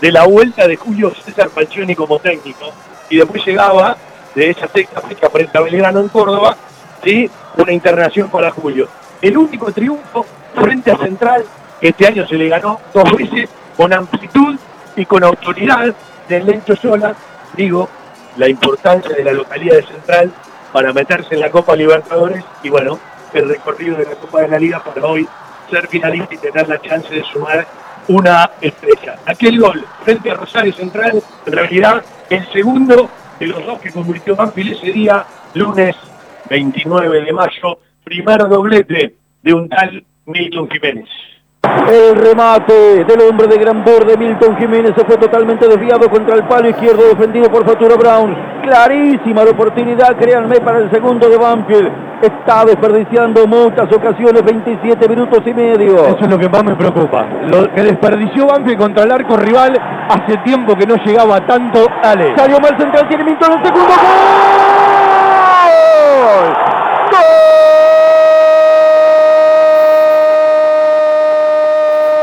de 0.00 0.12
la 0.12 0.26
vuelta 0.26 0.66
de 0.66 0.76
Julio 0.76 1.12
César 1.14 1.48
Falcioni 1.48 1.94
como 1.94 2.18
técnico. 2.18 2.72
Y 3.08 3.18
después 3.18 3.44
llegaba 3.46 3.96
de 4.34 4.50
esa 4.50 4.66
sexta 4.68 5.00
fecha 5.00 5.28
frente 5.30 5.56
a 5.56 5.60
Belgrano 5.60 6.00
en 6.00 6.08
Córdoba, 6.08 6.56
¿sí? 7.04 7.30
una 7.56 7.72
internación 7.72 8.28
para 8.28 8.50
Julio. 8.50 8.88
El 9.20 9.36
único 9.36 9.70
triunfo 9.70 10.26
frente 10.54 10.90
a 10.90 10.98
Central, 10.98 11.44
que 11.80 11.88
este 11.88 12.06
año 12.06 12.26
se 12.26 12.34
le 12.34 12.48
ganó 12.48 12.80
dos 12.92 13.16
veces 13.16 13.48
con 13.76 13.92
amplitud 13.92 14.56
y 14.96 15.06
con 15.06 15.22
autoridad 15.24 15.94
del 16.28 16.46
Lencho 16.46 16.74
Sola, 16.76 17.14
digo, 17.56 17.88
la 18.36 18.48
importancia 18.48 19.14
de 19.14 19.24
la 19.24 19.32
localidad 19.32 19.76
de 19.76 19.86
Central 19.86 20.32
para 20.72 20.92
meterse 20.92 21.34
en 21.34 21.40
la 21.40 21.50
Copa 21.50 21.76
Libertadores 21.76 22.44
y 22.62 22.70
bueno, 22.70 22.98
el 23.34 23.48
recorrido 23.48 23.96
de 23.96 24.04
la 24.04 24.14
Copa 24.14 24.42
de 24.42 24.48
la 24.48 24.58
Liga 24.58 24.82
para 24.82 25.06
hoy 25.06 25.28
ser 25.70 25.86
finalista 25.88 26.34
y 26.34 26.38
tener 26.38 26.68
la 26.68 26.80
chance 26.80 27.14
de 27.14 27.22
sumar 27.24 27.66
una 28.08 28.50
estrella. 28.60 29.16
Aquel 29.26 29.60
gol 29.60 29.84
frente 30.04 30.30
a 30.30 30.34
Rosario 30.34 30.72
Central, 30.72 31.22
en 31.46 31.52
realidad 31.52 32.02
el 32.30 32.46
segundo 32.52 33.08
de 33.38 33.46
los 33.46 33.64
dos 33.64 33.80
que 33.80 33.90
convirtió 33.90 34.36
Banfield 34.36 34.72
ese 34.72 34.92
día, 34.92 35.24
lunes 35.54 35.96
29 36.48 37.22
de 37.22 37.32
mayo, 37.32 37.78
primer 38.04 38.48
doblete 38.48 39.14
de 39.42 39.54
un 39.54 39.68
tal 39.68 40.04
Milton 40.26 40.68
Jiménez. 40.70 41.08
El 41.90 42.16
remate 42.16 43.04
del 43.04 43.20
hombre 43.28 43.46
de 43.46 43.58
gran 43.58 43.84
borde, 43.84 44.16
Milton 44.16 44.56
Jiménez, 44.56 44.92
se 44.96 45.04
fue 45.04 45.16
totalmente 45.16 45.66
desviado 45.66 46.08
contra 46.08 46.34
el 46.34 46.44
palo 46.44 46.68
izquierdo, 46.68 47.02
defendido 47.08 47.50
por 47.50 47.66
Fatura 47.66 47.96
Brown. 47.96 48.34
Clarísima 48.62 49.44
la 49.44 49.50
oportunidad, 49.50 50.16
créanme, 50.16 50.60
para 50.60 50.78
el 50.78 50.90
segundo 50.90 51.28
de 51.28 51.36
Banfield. 51.36 51.90
Está 52.22 52.64
desperdiciando 52.64 53.46
muchas 53.46 53.92
ocasiones, 53.92 54.44
27 54.44 55.08
minutos 55.08 55.40
y 55.44 55.52
medio. 55.52 56.06
Eso 56.06 56.18
es 56.20 56.30
lo 56.30 56.38
que 56.38 56.48
más 56.48 56.62
me 56.62 56.76
preocupa. 56.76 57.26
Lo 57.46 57.72
que 57.72 57.82
desperdició 57.82 58.46
Banfield 58.46 58.78
contra 58.78 59.02
el 59.04 59.10
arco 59.10 59.36
rival 59.36 59.76
hace 60.08 60.36
tiempo 60.38 60.76
que 60.76 60.86
no 60.86 60.94
llegaba 61.04 61.44
tanto. 61.46 61.86
Ale. 62.02 62.36
Salió 62.36 62.60
mal 62.60 62.78
central, 62.78 63.08
tiene 63.08 63.24
Milton 63.24 63.52
el 63.52 63.64
segundo 63.64 63.88
gol. 63.88 64.72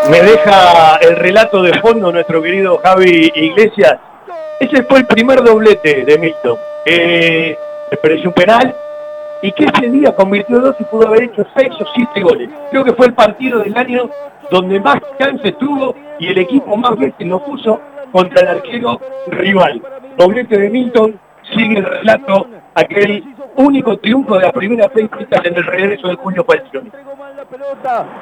Me 0.09 0.21
deja 0.21 0.97
el 1.01 1.15
relato 1.17 1.61
de 1.61 1.79
fondo 1.81 2.11
nuestro 2.11 2.41
querido 2.41 2.79
Javi 2.83 3.31
Iglesias. 3.35 3.97
Ese 4.59 4.81
fue 4.83 4.99
el 4.99 5.05
primer 5.05 5.43
doblete 5.43 6.03
de 6.03 6.17
Milton. 6.17 6.57
Eh, 6.85 7.55
un 8.25 8.33
penal 8.33 8.75
y 9.43 9.51
que 9.51 9.65
ese 9.65 9.89
día 9.89 10.15
convirtió 10.15 10.59
dos 10.59 10.75
y 10.79 10.83
pudo 10.85 11.07
haber 11.07 11.23
hecho 11.23 11.45
seis 11.55 11.69
o 11.79 11.85
siete 11.93 12.21
goles. 12.21 12.49
Creo 12.71 12.83
que 12.83 12.93
fue 12.93 13.07
el 13.07 13.13
partido 13.13 13.59
del 13.59 13.77
año 13.77 14.09
donde 14.49 14.79
más 14.79 14.99
chance 15.19 15.51
tuvo 15.53 15.95
y 16.17 16.27
el 16.29 16.39
equipo 16.39 16.75
más 16.75 16.97
veces 16.97 17.27
lo 17.27 17.43
puso 17.45 17.79
contra 18.11 18.41
el 18.41 18.57
arquero 18.57 18.99
rival. 19.27 19.79
Doblete 20.17 20.57
de 20.57 20.69
Milton, 20.71 21.19
sigue 21.53 21.77
el 21.77 21.85
relato, 21.85 22.47
aquel 22.73 23.23
único 23.59 23.97
triunfo 23.97 24.35
de 24.35 24.45
la 24.45 24.51
primera 24.51 24.89
seis 24.93 25.09
en 25.43 25.55
el 25.55 25.65
regreso 25.65 26.07
de 26.07 26.15
Julio 26.15 26.45
Falcioni. 26.45 26.89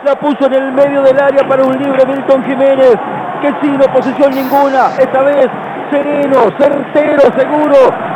La 0.03 0.19
puso 0.19 0.45
en 0.47 0.53
el 0.53 0.71
medio 0.71 1.01
del 1.03 1.19
área 1.19 1.47
para 1.47 1.63
un 1.63 1.77
libre 1.77 2.05
Milton 2.05 2.43
Jiménez, 2.45 2.95
que 3.41 3.53
sin 3.61 3.75
oposición 3.75 4.33
ninguna, 4.33 4.89
esta 4.97 5.21
vez 5.21 5.47
sereno, 5.91 6.51
certero, 6.57 7.21
seguro, 7.37 7.75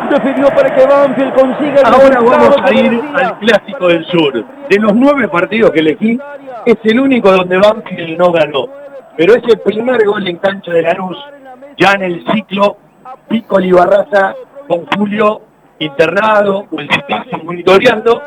definió 0.09 0.47
para 0.49 0.76
que 0.76 0.86
Banfield 0.86 1.34
consiga 1.34 1.82
el 1.82 1.86
Ahora 1.86 2.19
vamos 2.19 2.57
a 2.63 2.74
ir 2.74 3.01
al 3.13 3.39
Clásico 3.39 3.88
del 3.88 4.05
Sur. 4.05 4.45
De 4.69 4.80
los 4.80 4.93
nueve 4.93 5.27
partidos 5.27 5.72
que 5.72 5.80
elegí, 5.80 6.19
es 6.65 6.77
el 6.84 6.99
único 6.99 7.31
donde 7.31 7.57
Banfield 7.57 8.18
no 8.18 8.31
ganó. 8.31 8.68
Pero 9.15 9.35
es 9.35 9.43
el 9.43 9.60
primer 9.60 10.03
gol 10.06 10.27
en 10.27 10.38
cancha 10.38 10.72
de 10.72 10.81
Lanús, 10.81 11.18
ya 11.77 11.93
en 11.93 12.03
el 12.03 12.26
ciclo 12.31 12.77
Pico 13.27 13.60
Libarraza 13.60 14.34
con 14.68 14.85
Julio 14.88 15.41
internado 15.82 16.68
monitoreando. 17.44 18.22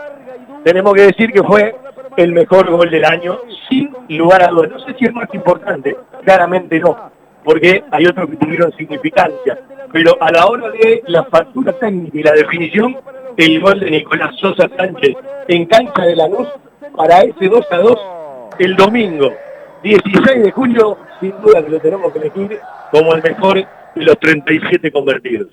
Tenemos 0.64 0.94
que 0.94 1.02
decir 1.02 1.32
que 1.32 1.42
fue 1.42 1.74
el 2.16 2.32
mejor 2.32 2.70
gol 2.70 2.90
del 2.90 3.04
año, 3.04 3.38
sin 3.68 3.90
lugar 4.08 4.42
a 4.42 4.48
dudas. 4.48 4.70
No 4.70 4.78
sé 4.80 4.94
si 4.98 5.04
es 5.04 5.12
más 5.12 5.32
importante, 5.32 5.96
claramente 6.24 6.78
no, 6.80 7.10
porque 7.44 7.84
hay 7.90 8.06
otros 8.06 8.30
que 8.30 8.36
tuvieron 8.36 8.72
significancia. 8.72 9.58
Pero 9.92 10.16
a 10.20 10.32
la 10.32 10.46
hora 10.46 10.70
de 10.70 11.02
la 11.06 11.24
factura 11.24 11.72
técnica 11.72 12.18
y 12.18 12.22
la 12.22 12.32
definición, 12.32 12.96
el 13.36 13.60
gol 13.60 13.80
de 13.80 13.90
Nicolás 13.90 14.34
Sosa 14.40 14.68
Sánchez 14.76 15.14
en 15.48 15.66
cancha 15.66 16.02
de 16.02 16.16
la 16.16 16.28
luz 16.28 16.48
para 16.96 17.20
ese 17.20 17.48
2 17.48 17.66
a 17.70 17.78
2 17.78 17.98
el 18.58 18.76
domingo 18.76 19.32
16 19.82 20.44
de 20.44 20.50
julio, 20.52 20.96
sin 21.20 21.32
duda 21.42 21.62
que 21.62 21.70
lo 21.70 21.80
tenemos 21.80 22.12
que 22.12 22.18
elegir 22.18 22.58
como 22.90 23.14
el 23.14 23.22
mejor 23.22 23.56
de 23.56 24.02
los 24.02 24.18
37 24.18 24.90
convertidos. 24.90 25.48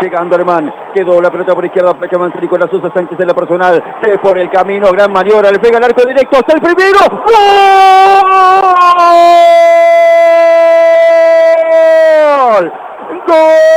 Llegando 0.00 0.34
Alemán, 0.34 0.74
quedó 0.92 1.20
la 1.20 1.30
pelota 1.30 1.54
por 1.54 1.64
izquierda, 1.64 1.94
flecha 1.94 2.18
con 2.18 2.32
Nicolás 2.40 2.68
Sosa 2.70 2.90
Sánchez 2.92 3.20
en 3.20 3.28
la 3.28 3.34
personal, 3.34 3.82
se 4.02 4.18
por 4.18 4.36
el 4.38 4.50
camino, 4.50 4.90
gran 4.92 5.12
maniobra, 5.12 5.50
le 5.50 5.58
pega 5.58 5.78
el 5.78 5.84
arco 5.84 6.04
directo 6.04 6.36
hasta 6.36 6.52
el 6.54 6.60
primero. 6.60 6.98
¡Gol! 7.08 7.24
¡Gol! 13.26 13.74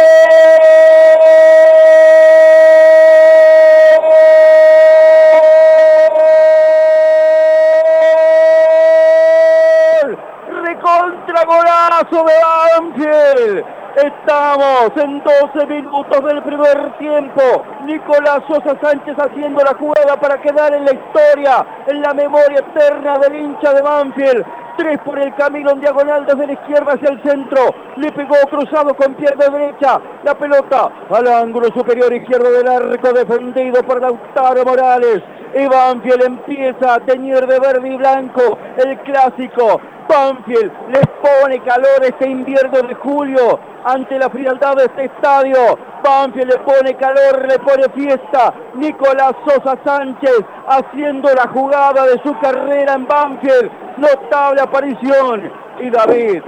recontra 10.64 11.44
golazo 11.46 12.26
de 12.26 12.34
Banfield. 12.44 13.77
Estamos 13.98 14.92
en 14.98 15.24
12 15.24 15.66
minutos 15.66 16.24
del 16.24 16.44
primer 16.44 16.96
tiempo. 17.00 17.42
Nicolás 17.84 18.44
Sosa 18.48 18.80
Sánchez 18.80 19.16
haciendo 19.18 19.64
la 19.64 19.74
jugada 19.74 20.16
para 20.20 20.40
quedar 20.40 20.72
en 20.76 20.86
la 20.86 20.92
historia, 20.92 21.66
en 21.88 22.04
la 22.04 22.14
memoria 22.14 22.60
eterna 22.60 23.18
del 23.18 23.36
hincha 23.38 23.74
de 23.74 23.82
Banfield. 23.82 24.46
Tres 24.78 25.00
por 25.04 25.18
el 25.18 25.34
camino 25.34 25.72
en 25.72 25.80
diagonal 25.80 26.28
desde 26.28 26.46
la 26.46 26.54
izquierda 26.54 26.94
hacia 26.94 27.10
el 27.10 27.24
centro. 27.24 27.74
Le 27.96 28.12
pegó 28.12 28.36
cruzado 28.52 28.94
con 28.94 29.16
pierna 29.16 29.50
derecha. 29.50 30.00
La 30.24 30.36
pelota 30.36 30.92
al 31.10 31.28
ángulo 31.28 31.70
superior 31.74 32.14
izquierdo 32.14 32.52
del 32.52 32.68
arco 32.68 33.12
defendido 33.14 33.82
por 33.82 34.00
Lautaro 34.00 34.64
Morales. 34.64 35.24
Y 35.54 35.66
Banfield 35.66 36.24
empieza 36.24 36.96
a 36.96 37.00
teñir 37.00 37.46
de 37.48 37.60
verde 37.60 37.88
y 37.88 37.98
blanco 37.98 38.58
el 38.78 38.98
clásico. 39.00 39.80
Banfield 40.08 40.72
les 40.90 41.06
pone 41.22 41.60
calor 41.60 42.04
este 42.04 42.30
invierno 42.30 42.82
de 42.82 42.96
julio 42.96 43.60
ante 43.84 44.18
la 44.20 44.30
frialdad 44.30 44.76
de 44.76 44.86
este 44.86 45.06
estadio. 45.06 45.58
Banfield 46.04 46.52
le 46.52 46.58
pone 46.60 46.96
calor, 46.96 47.46
le 47.48 47.60
pone 47.60 47.90
fiesta. 47.96 48.54
Nicolás 48.76 49.34
Sosa 49.46 49.78
Sánchez 49.84 50.40
haciendo 50.68 51.34
la 51.34 51.48
jugada 51.48 52.06
de 52.06 52.22
su 52.24 52.38
carrera 52.40 52.94
en 52.94 53.08
Banfield. 53.08 53.72
Notable 53.98 54.62
aparición. 54.62 55.52
Y 55.80 55.90
David, 55.90 56.42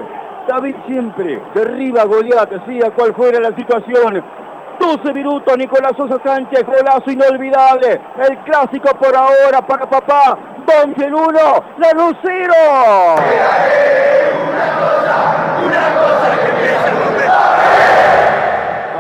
David 0.48 0.76
siempre 0.88 1.42
derriba 1.54 2.02
a 2.02 2.06
Goliat, 2.06 2.66
sea 2.66 2.92
cual 2.92 3.14
fuera 3.14 3.40
la 3.40 3.56
situación. 3.56 4.24
12 4.80 5.14
minutos, 5.14 5.58
Nicolás 5.58 5.92
Sosa 5.98 6.18
Sánchez, 6.24 6.66
golazo 6.66 7.12
inolvidable. 7.12 8.00
El 8.18 8.38
clásico 8.40 8.90
por 8.98 9.16
ahora 9.16 9.66
para 9.66 9.90
papá. 9.90 10.38
Banfield 10.66 11.14
1, 11.14 11.40
la 11.78 11.92
Lucero. 11.94 12.54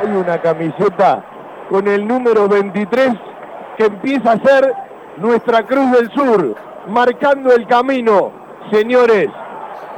Hay 0.01 0.07
una 0.07 0.41
camiseta 0.41 1.23
con 1.69 1.87
el 1.87 2.07
número 2.07 2.47
23 2.47 3.11
que 3.77 3.85
empieza 3.85 4.33
a 4.33 4.39
ser 4.39 4.73
nuestra 5.17 5.63
Cruz 5.63 5.91
del 5.91 6.11
Sur, 6.11 6.55
marcando 6.87 7.53
el 7.53 7.65
camino. 7.67 8.31
Señores, 8.71 9.29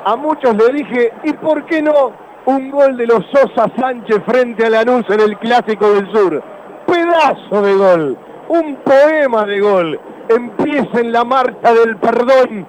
a 0.06 0.16
muchos 0.16 0.56
le 0.56 0.74
dije, 0.74 1.14
¿y 1.24 1.34
por 1.34 1.66
qué 1.66 1.82
no 1.82 2.12
un 2.46 2.72
gol 2.72 2.98
de 2.98 3.08
los 3.08 3.26
Sosa 3.32 3.68
Sánchez 3.78 4.22
frente 4.26 4.66
a 4.66 4.70
Lanús 4.70 5.06
en 5.10 5.20
el 5.20 5.38
Clásico 5.38 5.92
del 5.94 6.12
Sur? 6.12 6.44
Pedazo 6.88 7.62
de 7.62 7.76
gol, 7.76 8.18
un 8.50 8.76
poema 8.78 9.46
de 9.46 9.60
gol. 9.60 10.00
Empieza 10.30 11.00
en 11.00 11.12
la 11.12 11.24
marcha 11.24 11.74
del 11.74 11.98
perdón. 11.98 12.66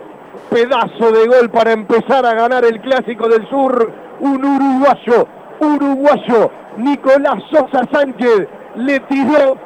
Pedazo 0.50 1.12
de 1.12 1.26
gol 1.26 1.50
para 1.50 1.72
empezar 1.72 2.26
a 2.26 2.34
ganar 2.34 2.64
el 2.64 2.80
Clásico 2.80 3.28
del 3.28 3.48
Sur. 3.48 3.92
Un 4.20 4.44
uruguayo, 4.44 5.26
uruguayo, 5.60 6.50
Nicolás 6.76 7.42
Sosa 7.50 7.82
Sánchez, 7.92 8.46
le 8.76 9.00
tiró 9.00 9.56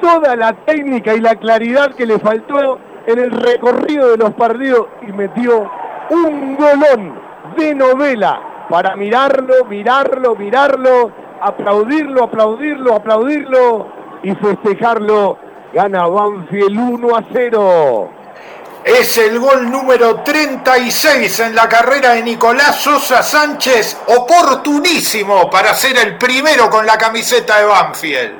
toda 0.00 0.36
la 0.36 0.52
técnica 0.64 1.14
y 1.14 1.20
la 1.20 1.34
claridad 1.34 1.94
que 1.94 2.06
le 2.06 2.18
faltó 2.18 2.78
en 3.06 3.18
el 3.18 3.30
recorrido 3.30 4.10
de 4.10 4.16
los 4.16 4.30
partidos 4.34 4.86
y 5.06 5.12
metió 5.12 5.70
un 6.10 6.56
golón 6.56 7.14
de 7.56 7.74
novela 7.74 8.49
para 8.70 8.94
mirarlo, 8.94 9.64
mirarlo, 9.64 10.36
mirarlo, 10.36 11.10
aplaudirlo, 11.42 12.22
aplaudirlo, 12.22 12.94
aplaudirlo 12.94 13.88
y 14.22 14.32
festejarlo. 14.36 15.38
Gana 15.74 16.06
Banfield 16.06 16.78
1 16.78 17.16
a 17.16 17.24
0. 17.32 18.10
Es 18.84 19.18
el 19.18 19.38
gol 19.40 19.70
número 19.70 20.20
36 20.22 21.40
en 21.40 21.54
la 21.54 21.68
carrera 21.68 22.12
de 22.12 22.22
Nicolás 22.22 22.76
Sosa 22.76 23.22
Sánchez, 23.22 23.98
oportunísimo 24.06 25.50
para 25.50 25.74
ser 25.74 25.98
el 25.98 26.16
primero 26.16 26.70
con 26.70 26.86
la 26.86 26.96
camiseta 26.96 27.58
de 27.58 27.64
Banfield. 27.66 28.39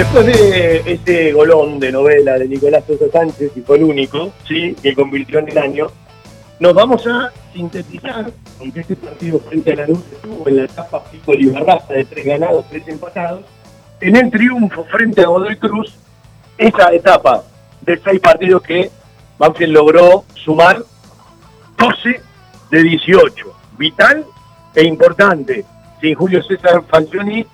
Después 0.00 0.24
de 0.24 0.94
ese 0.94 1.30
golón 1.32 1.78
de 1.78 1.92
novela 1.92 2.38
de 2.38 2.48
Nicolás 2.48 2.84
Sosa 2.86 3.04
Sánchez, 3.12 3.52
y 3.54 3.60
fue 3.60 3.76
el 3.76 3.84
único, 3.84 4.32
¿sí? 4.48 4.74
que 4.82 4.94
convirtió 4.94 5.40
en 5.40 5.50
el 5.50 5.58
año, 5.58 5.88
nos 6.58 6.72
vamos 6.72 7.06
a 7.06 7.30
sintetizar, 7.52 8.32
aunque 8.58 8.80
este 8.80 8.96
partido 8.96 9.38
frente 9.40 9.74
a 9.74 9.76
la 9.76 9.86
luz 9.88 10.02
estuvo 10.10 10.48
en 10.48 10.56
la 10.56 10.64
etapa 10.64 11.04
pico 11.04 11.34
Barraza 11.52 11.92
de 11.92 12.06
tres 12.06 12.24
ganados, 12.24 12.64
tres 12.70 12.88
empatados, 12.88 13.42
en 14.00 14.16
el 14.16 14.30
triunfo 14.30 14.84
frente 14.84 15.20
a 15.20 15.26
Godoy 15.26 15.56
Cruz, 15.56 15.94
esa 16.56 16.94
etapa 16.94 17.44
de 17.82 18.00
seis 18.02 18.20
partidos 18.20 18.62
que 18.62 18.90
Banfield 19.38 19.74
logró 19.74 20.24
sumar 20.34 20.82
12 21.76 22.22
de 22.70 22.82
18. 22.82 23.54
Vital 23.76 24.24
e 24.74 24.82
importante. 24.82 25.62
Sin 26.00 26.14
Julio 26.14 26.42
César 26.42 26.84
Fancioni 26.88 27.44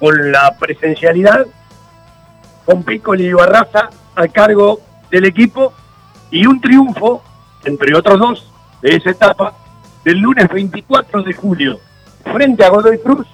con 0.00 0.32
la 0.32 0.56
presencialidad 0.58 1.46
con 2.68 2.82
Piccoli 2.82 3.28
y 3.28 3.32
Barraza 3.32 3.88
a 4.14 4.28
cargo 4.28 4.80
del 5.10 5.24
equipo 5.24 5.72
y 6.30 6.46
un 6.46 6.60
triunfo, 6.60 7.22
entre 7.64 7.96
otros 7.96 8.18
dos, 8.18 8.52
de 8.82 8.90
esa 8.94 9.08
etapa, 9.08 9.54
del 10.04 10.18
lunes 10.18 10.46
24 10.50 11.22
de 11.22 11.32
julio, 11.32 11.80
frente 12.30 12.62
a 12.62 12.68
Godoy 12.68 12.98
Cruz, 12.98 13.26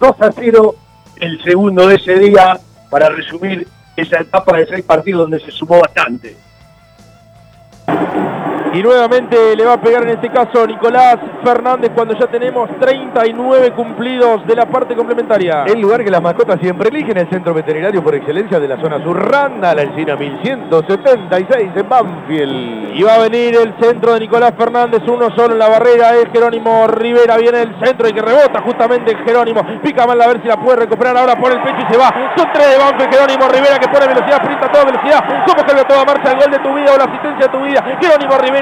2 0.00 0.16
a 0.22 0.32
0 0.32 0.74
el 1.16 1.42
segundo 1.44 1.86
de 1.86 1.96
ese 1.96 2.18
día, 2.18 2.58
para 2.90 3.10
resumir 3.10 3.68
esa 3.94 4.20
etapa 4.20 4.56
de 4.56 4.66
seis 4.66 4.84
partidos 4.86 5.28
donde 5.28 5.44
se 5.44 5.50
sumó 5.50 5.78
bastante. 5.78 6.34
Y 8.74 8.82
nuevamente 8.82 9.54
le 9.54 9.66
va 9.66 9.74
a 9.74 9.80
pegar 9.80 10.02
en 10.04 10.10
este 10.10 10.30
caso 10.30 10.66
Nicolás 10.66 11.18
Fernández 11.44 11.90
cuando 11.94 12.18
ya 12.18 12.26
tenemos 12.26 12.70
39 12.80 13.72
cumplidos 13.72 14.46
de 14.46 14.56
la 14.56 14.64
parte 14.64 14.94
complementaria. 14.94 15.64
El 15.64 15.78
lugar 15.78 16.02
que 16.02 16.10
las 16.10 16.22
mascotas 16.22 16.58
siempre 16.58 16.88
eligen, 16.88 17.18
el 17.18 17.28
centro 17.28 17.52
veterinario 17.52 18.02
por 18.02 18.14
excelencia 18.14 18.58
de 18.58 18.68
la 18.68 18.80
zona 18.80 19.02
sur, 19.02 19.30
Randa, 19.30 19.74
la 19.74 19.82
Encina 19.82 20.16
1176 20.16 21.70
en 21.76 21.86
Banfield. 21.86 22.96
Y 22.96 23.02
va 23.02 23.16
a 23.16 23.18
venir 23.18 23.56
el 23.56 23.74
centro 23.78 24.14
de 24.14 24.20
Nicolás 24.20 24.54
Fernández, 24.56 25.02
uno 25.06 25.28
solo 25.36 25.52
en 25.52 25.58
la 25.58 25.68
barrera, 25.68 26.16
es 26.16 26.30
Jerónimo 26.32 26.86
Rivera, 26.86 27.36
viene 27.36 27.62
el 27.62 27.74
centro 27.78 28.08
y 28.08 28.14
que 28.14 28.22
rebota 28.22 28.62
justamente 28.62 29.14
Jerónimo. 29.22 29.66
Pica 29.82 30.06
mal 30.06 30.18
a 30.18 30.28
ver 30.28 30.40
si 30.40 30.48
la 30.48 30.56
puede 30.56 30.78
recuperar 30.78 31.14
ahora 31.18 31.38
por 31.38 31.52
el 31.52 31.60
pecho 31.60 31.76
y 31.86 31.92
se 31.92 31.98
va. 31.98 32.08
Son 32.36 32.48
tres 32.54 32.70
de 32.70 32.78
Banfield, 32.78 33.12
Jerónimo 33.12 33.48
Rivera 33.48 33.78
que 33.78 33.88
pone 33.88 34.06
velocidad, 34.06 34.38
sprinta 34.42 34.64
a 34.64 34.72
toda 34.72 34.84
velocidad. 34.86 35.44
¿Cómo 35.46 35.66
cambia 35.66 35.84
toda 35.86 36.04
marcha 36.06 36.32
el 36.32 36.38
gol 36.38 36.50
de 36.50 36.58
tu 36.58 36.74
vida 36.74 36.94
o 36.94 36.96
la 36.96 37.04
asistencia 37.04 37.46
de 37.46 37.52
tu 37.52 37.62
vida? 37.62 37.84
Jerónimo 38.00 38.38
Rivera 38.38 38.61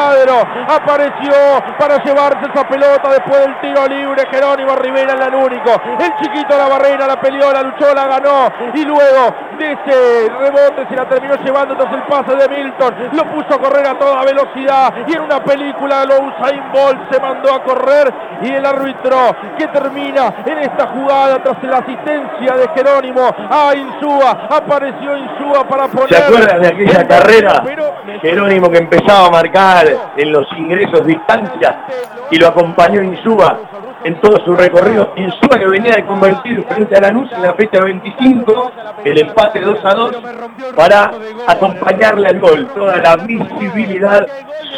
apareció 0.67 1.33
para 1.77 2.03
llevarse 2.03 2.45
esa 2.53 2.67
pelota 2.67 3.09
después 3.09 3.39
del 3.39 3.59
tiro 3.61 3.87
libre. 3.87 4.23
Jerónimo 4.31 4.75
Rivera 4.75 5.13
en 5.13 5.21
el 5.21 5.35
único. 5.35 5.71
El 5.99 6.15
chiquito 6.21 6.57
la 6.57 6.67
barrera, 6.67 7.07
la 7.07 7.19
peleó, 7.19 7.51
la 7.51 7.63
luchó, 7.63 7.93
la 7.93 8.07
ganó. 8.07 8.51
Y 8.73 8.85
luego 8.85 9.35
de 9.57 9.71
ese 9.71 10.29
rebote 10.39 10.87
se 10.89 10.95
la 10.95 11.05
terminó 11.05 11.35
llevando 11.35 11.73
entonces 11.73 11.97
el 11.97 12.03
pase 12.03 12.35
de 12.35 12.49
Milton. 12.49 12.95
Lo 13.13 13.25
puso 13.31 13.55
a 13.55 13.59
correr 13.59 13.85
a 13.87 13.97
toda 13.97 14.23
velocidad. 14.23 14.93
Y 15.07 15.13
en 15.13 15.21
una 15.21 15.43
película 15.43 16.05
lo 16.05 16.21
Usain 16.27 16.71
Bolt 16.71 17.11
se 17.11 17.19
mandó 17.19 17.53
a 17.53 17.63
correr. 17.63 18.13
Y 18.41 18.51
el 18.51 18.65
árbitro 18.65 19.17
que 19.57 19.67
termina 19.67 20.33
en 20.45 20.57
esta 20.59 20.87
jugada 20.87 21.41
tras 21.43 21.63
la 21.63 21.77
asistencia 21.77 22.55
de 22.55 22.67
Jerónimo 22.75 23.21
a 23.49 23.73
Insúa. 23.75 24.47
Apareció 24.49 25.17
Insúa 25.17 25.67
para 25.67 25.87
poner. 25.87 26.09
¿Se 26.09 26.23
acuerdan 26.23 26.61
de 26.61 26.67
aquella 26.67 27.07
carrera? 27.07 27.63
Jerónimo 28.21 28.69
que 28.69 28.77
empezaba 28.77 29.27
a 29.27 29.31
marcar 29.31 29.87
en 30.17 30.31
los 30.31 30.47
ingresos 30.57 31.05
distancia 31.05 31.85
y 32.29 32.37
lo 32.37 32.47
acompañó 32.47 33.01
Insúa 33.01 33.59
en 34.03 34.19
todo 34.19 34.43
su 34.43 34.55
recorrido. 34.55 35.13
Insúa 35.15 35.59
que 35.59 35.67
venía 35.67 35.95
de 35.95 36.05
convertir 36.05 36.63
frente 36.63 36.95
a 36.95 37.01
Lanús 37.01 37.31
en 37.31 37.41
la 37.41 37.53
fecha 37.53 37.83
25 37.83 38.71
el 39.05 39.19
empate 39.19 39.59
2 39.61 39.79
a 39.83 39.93
2 39.93 40.17
para 40.75 41.11
acompañarle 41.47 42.27
al 42.27 42.39
gol. 42.39 42.67
Toda 42.73 42.97
la 42.97 43.15
visibilidad, 43.17 44.27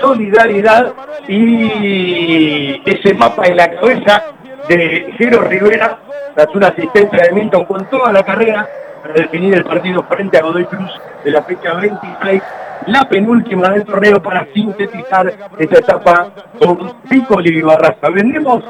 solidaridad 0.02 0.94
y 1.28 2.82
ese 2.90 3.14
mapa 3.14 3.46
en 3.48 3.58
la 3.58 3.72
cabeza 3.72 4.24
de 4.68 5.14
Jero 5.18 5.42
Rivera 5.42 5.98
tras 6.36 6.48
una 6.56 6.68
asistencia 6.68 7.24
de 7.24 7.32
Milton 7.32 7.66
con 7.66 7.86
toda 7.90 8.12
la 8.12 8.24
carrera 8.24 8.68
para 9.02 9.14
definir 9.14 9.56
el 9.56 9.64
partido 9.64 10.04
frente 10.04 10.38
a 10.38 10.42
Godoy 10.42 10.66
Cruz 10.66 10.92
de 11.24 11.32
la 11.32 11.44
fecha 11.44 11.74
26 11.74 12.42
la 12.88 13.08
penúltima 13.08 13.70
del 13.70 13.86
torneo 13.86 14.22
para 14.22 14.48
sintetizar 14.54 15.34
esta 15.58 15.80
etapa 15.80 16.32
con 16.60 17.02
Piccoli 17.10 17.52
y. 17.52 18.10
Vendemos 18.10 18.64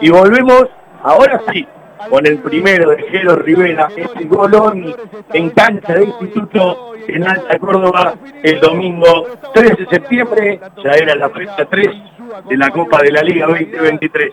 y 0.00 0.10
volvemos 0.10 0.68
ahora 1.02 1.40
sí 1.52 1.66
con 2.08 2.26
el 2.26 2.38
primero 2.38 2.90
de 2.90 3.02
Jero 3.04 3.36
Rivera, 3.36 3.88
este 3.96 4.24
golón 4.24 4.94
en 5.32 5.50
cancha 5.50 5.94
de 5.94 6.04
instituto 6.04 6.94
en 7.06 7.26
Alta 7.26 7.58
Córdoba 7.58 8.14
el 8.42 8.60
domingo 8.60 9.26
3 9.54 9.76
de 9.76 9.86
septiembre, 9.86 10.60
ya 10.82 10.90
era 10.92 11.14
la 11.14 11.30
fecha 11.30 11.64
3 11.64 11.88
de 12.48 12.56
la 12.56 12.70
Copa 12.70 13.00
de 13.02 13.12
la 13.12 13.22
Liga 13.22 13.46
2023. 13.46 14.32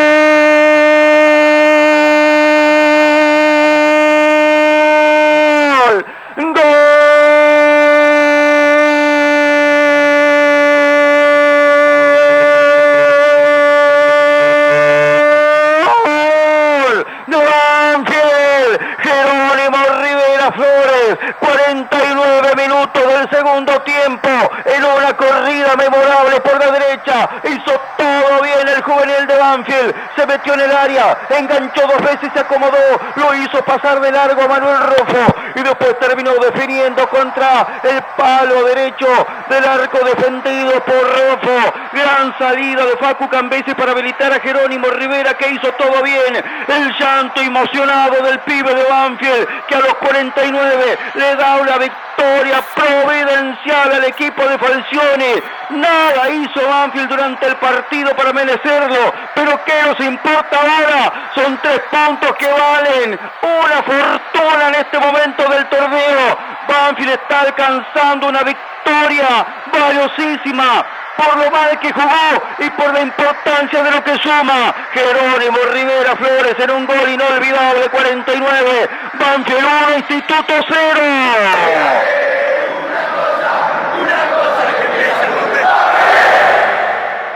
Hizo 27.43 27.81
todo 27.97 28.41
bien 28.41 28.67
el 28.67 28.81
juvenil 28.81 29.27
de 29.27 29.37
Banfield, 29.37 29.95
metió 30.25 30.53
en 30.53 30.61
el 30.61 30.71
área, 30.71 31.17
enganchó 31.29 31.81
dos 31.87 32.01
veces 32.01 32.23
y 32.23 32.29
se 32.29 32.39
acomodó, 32.39 32.99
lo 33.15 33.33
hizo 33.35 33.63
pasar 33.63 33.99
de 33.99 34.11
largo 34.11 34.43
a 34.43 34.47
Manuel 34.47 34.77
Rofo 34.77 35.35
y 35.55 35.61
después 35.61 35.99
terminó 35.99 36.31
definiendo 36.35 37.07
contra 37.09 37.81
el 37.83 38.01
palo 38.17 38.63
derecho 38.65 39.07
del 39.49 39.65
arco 39.65 39.99
defendido 40.03 40.71
por 40.83 40.95
Rofo. 40.95 41.73
Gran 41.93 42.37
salida 42.37 42.85
de 42.85 42.97
Facu 42.97 43.29
Cambesi 43.29 43.73
para 43.75 43.91
habilitar 43.91 44.33
a 44.33 44.39
Jerónimo 44.39 44.87
Rivera 44.87 45.35
que 45.35 45.49
hizo 45.49 45.71
todo 45.73 46.01
bien. 46.01 46.43
El 46.67 46.93
llanto 46.97 47.41
emocionado 47.41 48.23
del 48.23 48.39
pibe 48.39 48.73
de 48.73 48.83
Banfield 48.83 49.47
que 49.67 49.75
a 49.75 49.79
los 49.79 49.93
49 49.95 50.97
le 51.15 51.35
da 51.35 51.55
una 51.57 51.77
victoria 51.77 52.61
providencial 52.75 53.91
al 53.93 54.05
equipo 54.05 54.47
de 54.47 54.57
Falcioni. 54.57 55.43
Nada 55.69 56.29
hizo 56.29 56.67
Banfield 56.67 57.09
durante 57.09 57.47
el 57.47 57.55
partido 57.57 58.15
para 58.15 58.33
merecerlo, 58.33 59.13
pero 59.35 59.63
¿qué 59.65 59.73
nos 59.85 59.99
importa 59.99 60.22
ahora? 60.29 61.31
Son 61.35 61.57
tres 61.61 61.81
puntos 61.91 62.35
que 62.37 62.47
valen 62.47 63.19
una 63.41 63.83
fortuna 63.83 64.67
en 64.69 64.75
este 64.75 64.99
momento 64.99 65.43
del 65.49 65.65
torneo. 65.67 66.37
Banfield 66.67 67.11
está 67.11 67.41
alcanzando 67.41 68.27
una 68.27 68.43
victoria 68.43 69.45
valiosísima 69.71 70.85
por 71.17 71.37
lo 71.37 71.51
mal 71.51 71.79
que 71.79 71.91
jugó 71.93 72.43
y 72.59 72.69
por 72.71 72.93
la 72.93 73.01
importancia 73.01 73.83
de 73.83 73.91
lo 73.91 74.03
que 74.03 74.17
suma. 74.17 74.73
Jerónimo 74.93 75.57
Rivera 75.71 76.15
Flores 76.15 76.55
en 76.59 76.71
un 76.71 76.85
gol 76.85 77.09
inolvidable, 77.09 77.89
49. 77.89 78.89
Banfield 79.13 79.65
1, 79.87 79.97
Instituto 79.97 80.53
0. 80.67 81.01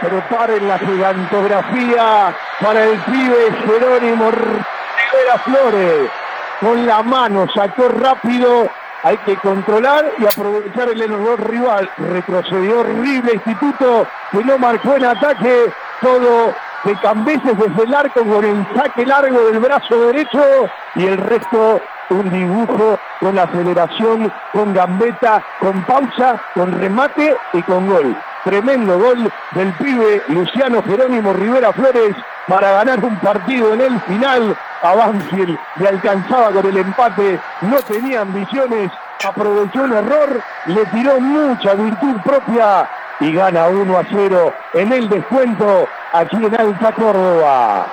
Preparen 0.08 0.66
la 0.66 0.78
gigantografía 0.78 2.34
para 2.62 2.82
el 2.82 2.98
pibe 3.00 3.52
Jerónimo 3.66 4.30
Rivera 4.30 5.38
Flores. 5.44 6.10
Con 6.60 6.86
la 6.86 7.02
mano 7.02 7.46
sacó 7.54 7.88
rápido. 7.88 8.70
Hay 9.02 9.18
que 9.18 9.36
controlar 9.36 10.10
y 10.18 10.24
aprovechar 10.24 10.88
el 10.88 11.02
error 11.02 11.50
rival. 11.50 11.90
Retrocedió 11.98 12.80
horrible 12.80 13.34
Instituto 13.34 14.06
que 14.32 14.44
no 14.44 14.56
marcó 14.56 14.96
en 14.96 15.04
ataque. 15.04 15.70
Todo 16.00 16.54
de 16.84 16.96
Cambeses 17.02 17.58
desde 17.58 17.82
el 17.82 17.94
arco 17.94 18.24
con 18.24 18.44
el 18.44 18.66
saque 18.74 19.04
largo 19.04 19.44
del 19.44 19.58
brazo 19.58 20.06
derecho 20.06 20.42
y 20.94 21.04
el 21.04 21.18
resto 21.18 21.82
un 22.08 22.30
dibujo 22.30 22.98
con 23.20 23.38
aceleración, 23.38 24.32
con 24.52 24.72
gambeta, 24.72 25.44
con 25.60 25.82
pausa, 25.84 26.40
con 26.54 26.72
remate 26.80 27.36
y 27.52 27.62
con 27.62 27.86
gol. 27.86 28.16
Tremendo 28.48 28.98
gol 28.98 29.30
del 29.50 29.72
pibe 29.74 30.22
Luciano 30.28 30.82
Jerónimo 30.82 31.34
Rivera 31.34 31.70
Flores 31.70 32.16
para 32.46 32.72
ganar 32.72 33.04
un 33.04 33.14
partido 33.18 33.74
en 33.74 33.82
el 33.82 34.00
final. 34.00 34.56
A 34.80 34.94
Banfield 34.94 35.58
le 35.76 35.88
alcanzaba 35.88 36.50
con 36.52 36.64
el 36.64 36.78
empate, 36.78 37.38
no 37.60 37.76
tenía 37.82 38.22
ambiciones, 38.22 38.90
aprovechó 39.22 39.82
un 39.82 39.92
error, 39.92 40.42
le 40.64 40.86
tiró 40.86 41.20
mucha 41.20 41.74
virtud 41.74 42.16
propia 42.24 42.88
y 43.20 43.34
gana 43.34 43.66
1 43.66 43.98
a 43.98 44.04
0 44.10 44.54
en 44.72 44.92
el 44.94 45.10
descuento 45.10 45.86
aquí 46.14 46.36
en 46.36 46.58
Alta 46.58 46.92
Córdoba. 46.92 47.86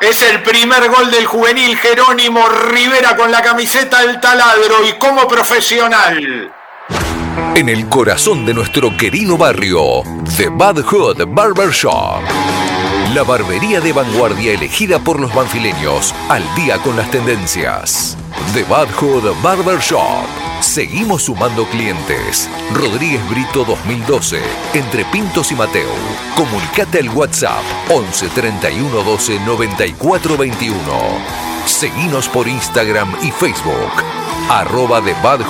Es 0.00 0.22
el 0.22 0.42
primer 0.42 0.88
gol 0.88 1.10
del 1.10 1.26
juvenil 1.26 1.76
Jerónimo 1.76 2.48
Rivera 2.48 3.14
con 3.14 3.30
la 3.30 3.42
camiseta 3.42 4.00
del 4.00 4.18
taladro 4.20 4.86
y 4.88 4.92
como 4.94 5.28
profesional. 5.28 6.50
En 7.54 7.68
el 7.68 7.88
corazón 7.88 8.44
de 8.44 8.54
nuestro 8.54 8.96
querido 8.96 9.38
barrio, 9.38 10.02
The 10.36 10.48
Bad 10.48 10.82
Hood 10.82 11.26
Barber 11.28 11.70
Shop. 11.70 12.20
La 13.14 13.22
barbería 13.22 13.80
de 13.80 13.92
vanguardia 13.92 14.52
elegida 14.52 14.98
por 14.98 15.20
los 15.20 15.34
banfileños, 15.34 16.14
al 16.28 16.42
día 16.54 16.78
con 16.78 16.96
las 16.96 17.10
tendencias. 17.10 18.16
The 18.52 18.64
Bad 18.64 18.88
Hood 18.92 19.34
Barber 19.42 19.78
Shop. 19.80 20.26
Seguimos 20.60 21.24
sumando 21.24 21.64
clientes. 21.66 22.48
Rodríguez 22.72 23.20
Brito 23.30 23.64
2012, 23.64 24.40
entre 24.74 25.04
Pintos 25.06 25.52
y 25.52 25.54
Mateo. 25.54 25.92
Comunicate 26.36 26.98
al 27.00 27.10
WhatsApp 27.10 27.62
11 27.90 28.28
31 28.28 29.02
12 29.02 29.40
94 29.40 30.36
21. 30.36 30.76
Seguinos 31.66 32.28
por 32.28 32.48
Instagram 32.48 33.14
y 33.22 33.30
Facebook. 33.30 34.31
Arroba 34.50 35.00
de 35.00 35.14
Bad 35.22 35.42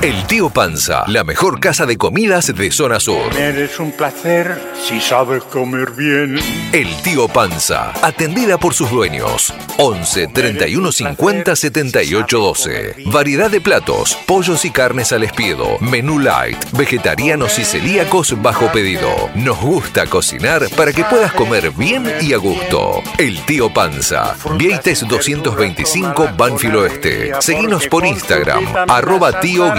El 0.00 0.24
Tío 0.28 0.48
Panza, 0.48 1.02
la 1.08 1.24
mejor 1.24 1.58
casa 1.58 1.84
de 1.84 1.96
comidas 1.96 2.54
de 2.54 2.70
zona 2.70 3.00
sur. 3.00 3.36
Eres 3.36 3.80
un 3.80 3.90
placer 3.90 4.56
si 4.80 5.00
sabes 5.00 5.42
comer 5.42 5.90
bien. 5.90 6.38
El 6.72 6.86
Tío 7.02 7.26
Panza, 7.26 7.92
atendida 8.00 8.58
por 8.58 8.74
sus 8.74 8.92
dueños. 8.92 9.52
11 9.78 10.28
31 10.28 10.92
50 10.92 11.56
78 11.56 12.38
12. 12.38 12.94
Variedad 13.06 13.50
de 13.50 13.60
platos, 13.60 14.16
pollos 14.24 14.64
y 14.64 14.70
carnes 14.70 15.12
al 15.12 15.24
espiedo, 15.24 15.78
menú 15.80 16.20
light, 16.20 16.58
vegetarianos 16.76 17.58
y 17.58 17.64
celíacos 17.64 18.40
bajo 18.40 18.70
pedido. 18.70 19.10
Nos 19.34 19.60
gusta 19.60 20.06
cocinar 20.06 20.68
para 20.76 20.92
que 20.92 21.02
puedas 21.04 21.32
comer 21.32 21.72
bien 21.72 22.08
y 22.20 22.34
a 22.34 22.36
gusto. 22.36 23.02
El 23.18 23.44
Tío 23.46 23.74
Panza, 23.74 24.36
Vieites 24.56 25.04
225 25.08 26.30
Banfield 26.36 26.76
Oeste. 26.76 27.32
Seguinos 27.40 27.88
por 27.88 28.06
Instagram, 28.06 28.64
arroba 28.88 29.40
tío 29.40 29.74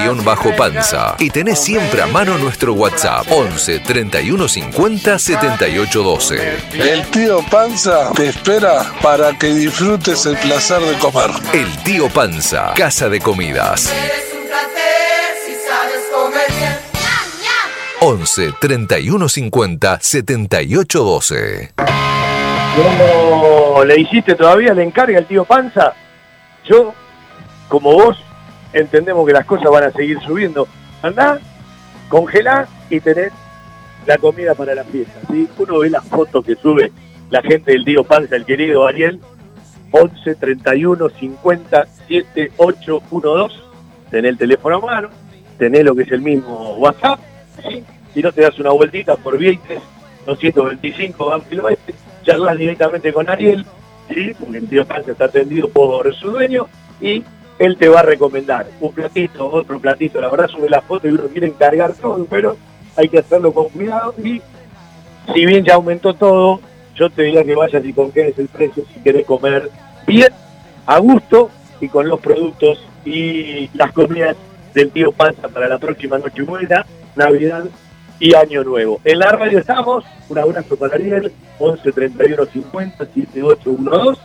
panza 0.58 1.16
y 1.20 1.30
tenés 1.30 1.60
siempre 1.60 2.02
a 2.02 2.08
mano 2.08 2.38
nuestro 2.38 2.74
WhatsApp 2.74 3.28
11 3.30 3.80
31 3.80 4.48
50 4.48 5.20
78 5.20 6.04
12. 6.04 6.58
El 6.74 7.06
tío 7.08 7.40
Panza 7.50 8.12
te 8.16 8.30
espera 8.30 8.92
para 9.02 9.38
que 9.38 9.54
disfrutes 9.54 10.26
el 10.26 10.38
placer 10.38 10.82
de 10.82 10.98
comer. 10.98 11.30
El 11.54 11.84
tío 11.84 12.10
Panza, 12.10 12.74
Casa 12.76 13.10
de 13.10 13.20
Comidas. 13.20 13.94
11 18.02 18.54
31 18.60 19.30
50 19.30 20.00
78 20.02 21.04
12. 21.04 21.72
¿Cómo 22.76 23.84
le 23.84 24.00
hiciste 24.00 24.36
todavía? 24.36 24.74
¿Le 24.74 24.84
encarga 24.84 25.20
el 25.20 25.26
tío 25.26 25.44
Panza? 25.44 25.94
Yo, 26.66 26.94
como 27.68 27.94
vos, 27.94 28.18
entendemos 28.74 29.26
que 29.26 29.34
las 29.34 29.46
cosas 29.46 29.70
van 29.72 29.84
a 29.84 29.92
seguir 29.92 30.20
subiendo. 30.22 30.68
Andá, 31.02 31.40
congelá 32.10 32.68
y 32.90 33.00
tenés 33.00 33.32
la 34.06 34.18
comida 34.18 34.56
para 34.56 34.76
la 34.76 34.84
fiesta. 34.84 35.20
¿sí? 35.30 35.48
Uno 35.58 35.80
ve 35.80 35.90
las 35.90 36.06
fotos 36.06 36.46
que 36.46 36.56
sube 36.56 36.92
la 37.30 37.42
gente 37.42 37.72
del 37.72 37.86
tío 37.86 38.04
Panza, 38.04 38.36
el 38.36 38.46
querido 38.46 38.88
Ariel, 38.88 39.20
11 39.92 40.36
31 40.36 41.10
50 41.10 41.86
7812. 42.08 43.56
Tenés 44.10 44.30
el 44.30 44.38
teléfono 44.38 44.78
a 44.78 44.80
mano, 44.80 45.10
tenés 45.58 45.84
lo 45.84 45.96
que 45.96 46.04
es 46.04 46.12
el 46.12 46.22
mismo 46.22 46.76
WhatsApp. 46.78 47.20
Si 48.14 48.22
no 48.22 48.32
te 48.32 48.42
das 48.42 48.58
una 48.60 48.72
vueltita 48.72 49.16
por 49.16 49.38
Vieques, 49.38 49.82
225 50.26 51.26
Banfield 51.26 51.66
Oeste, 51.66 51.94
charlas 52.24 52.58
directamente 52.58 53.14
con 53.14 53.30
Ariel, 53.30 53.66
¿sí? 54.10 54.34
porque 54.40 54.58
el 54.58 54.68
tío 54.68 54.86
Panza 54.86 55.12
está 55.12 55.26
atendido 55.26 55.70
por 55.70 56.14
su 56.16 56.32
dueño 56.32 56.68
y 57.00 57.24
él 57.60 57.78
te 57.78 57.90
va 57.90 58.00
a 58.00 58.04
recomendar 58.04 58.68
un 58.80 58.94
platito, 58.94 59.48
otro 59.48 59.80
platito. 59.80 60.20
La 60.22 60.30
verdad 60.30 60.48
sube 60.48 60.70
la 60.70 60.82
foto 60.82 61.08
y 61.08 61.12
uno 61.12 61.24
quiere 61.28 61.48
encargar 61.48 61.94
todo, 61.94 62.26
pero 62.30 62.58
hay 62.96 63.10
que 63.10 63.20
hacerlo 63.20 63.54
con 63.54 63.70
cuidado 63.70 64.16
y 64.24 64.42
si 65.34 65.46
bien 65.46 65.64
ya 65.64 65.76
aumentó 65.76 66.14
todo, 66.14 66.62
yo 66.96 67.10
te 67.10 67.24
diría 67.24 67.44
que 67.44 67.56
vayas 67.56 67.86
y 67.86 67.94
con 67.94 68.12
qué 68.12 68.30
es 68.30 68.40
el 68.40 68.48
precio 68.48 68.84
si 68.94 69.02
querés 69.02 69.26
comer 69.26 69.70
bien, 70.08 70.30
a 70.86 70.98
gusto 71.00 71.52
y 71.80 71.90
con 71.90 72.08
los 72.08 72.20
productos 72.20 72.84
y 73.06 73.70
las 73.74 73.92
comidas 73.92 74.36
del 74.74 74.92
tío 74.92 75.12
Panza 75.12 75.50
para 75.50 75.68
la 75.68 75.78
próxima 75.78 76.18
noche 76.18 76.42
buena, 76.44 76.86
Navidad 77.16 77.66
y 78.20 78.34
Año 78.36 78.64
Nuevo. 78.64 79.00
En 79.04 79.20
la 79.20 79.32
radio 79.32 79.60
estamos, 79.60 80.06
un 80.30 80.38
abrazo 80.38 80.78
para 80.78 80.96
Ariel, 80.96 81.32
11 81.60 81.92
31 81.92 82.46
50 82.46 83.06
7812, 83.06 84.22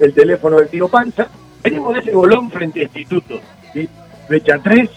el 0.00 0.14
teléfono 0.14 0.56
del 0.56 0.68
tío 0.68 0.88
Panza. 0.88 1.28
Venimos 1.62 1.94
de 1.94 2.00
ese 2.00 2.12
golón 2.12 2.50
frente 2.50 2.80
a 2.80 2.82
Instituto, 2.84 3.40
¿sí? 3.72 3.88
fecha 4.28 4.58
3 4.62 4.88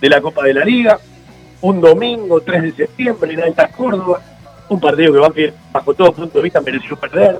de 0.00 0.08
la 0.08 0.20
Copa 0.20 0.44
de 0.44 0.54
la 0.54 0.64
Liga, 0.64 0.98
un 1.62 1.80
domingo 1.80 2.40
3 2.40 2.62
de 2.62 2.72
septiembre 2.72 3.32
en 3.32 3.42
Alta 3.42 3.68
Córdoba, 3.68 4.20
un 4.68 4.80
partido 4.80 5.12
que 5.12 5.18
Banfield, 5.18 5.54
bajo 5.72 5.94
todo 5.94 6.12
punto 6.12 6.38
de 6.38 6.44
vista, 6.44 6.60
mereció 6.60 6.96
perder. 6.96 7.38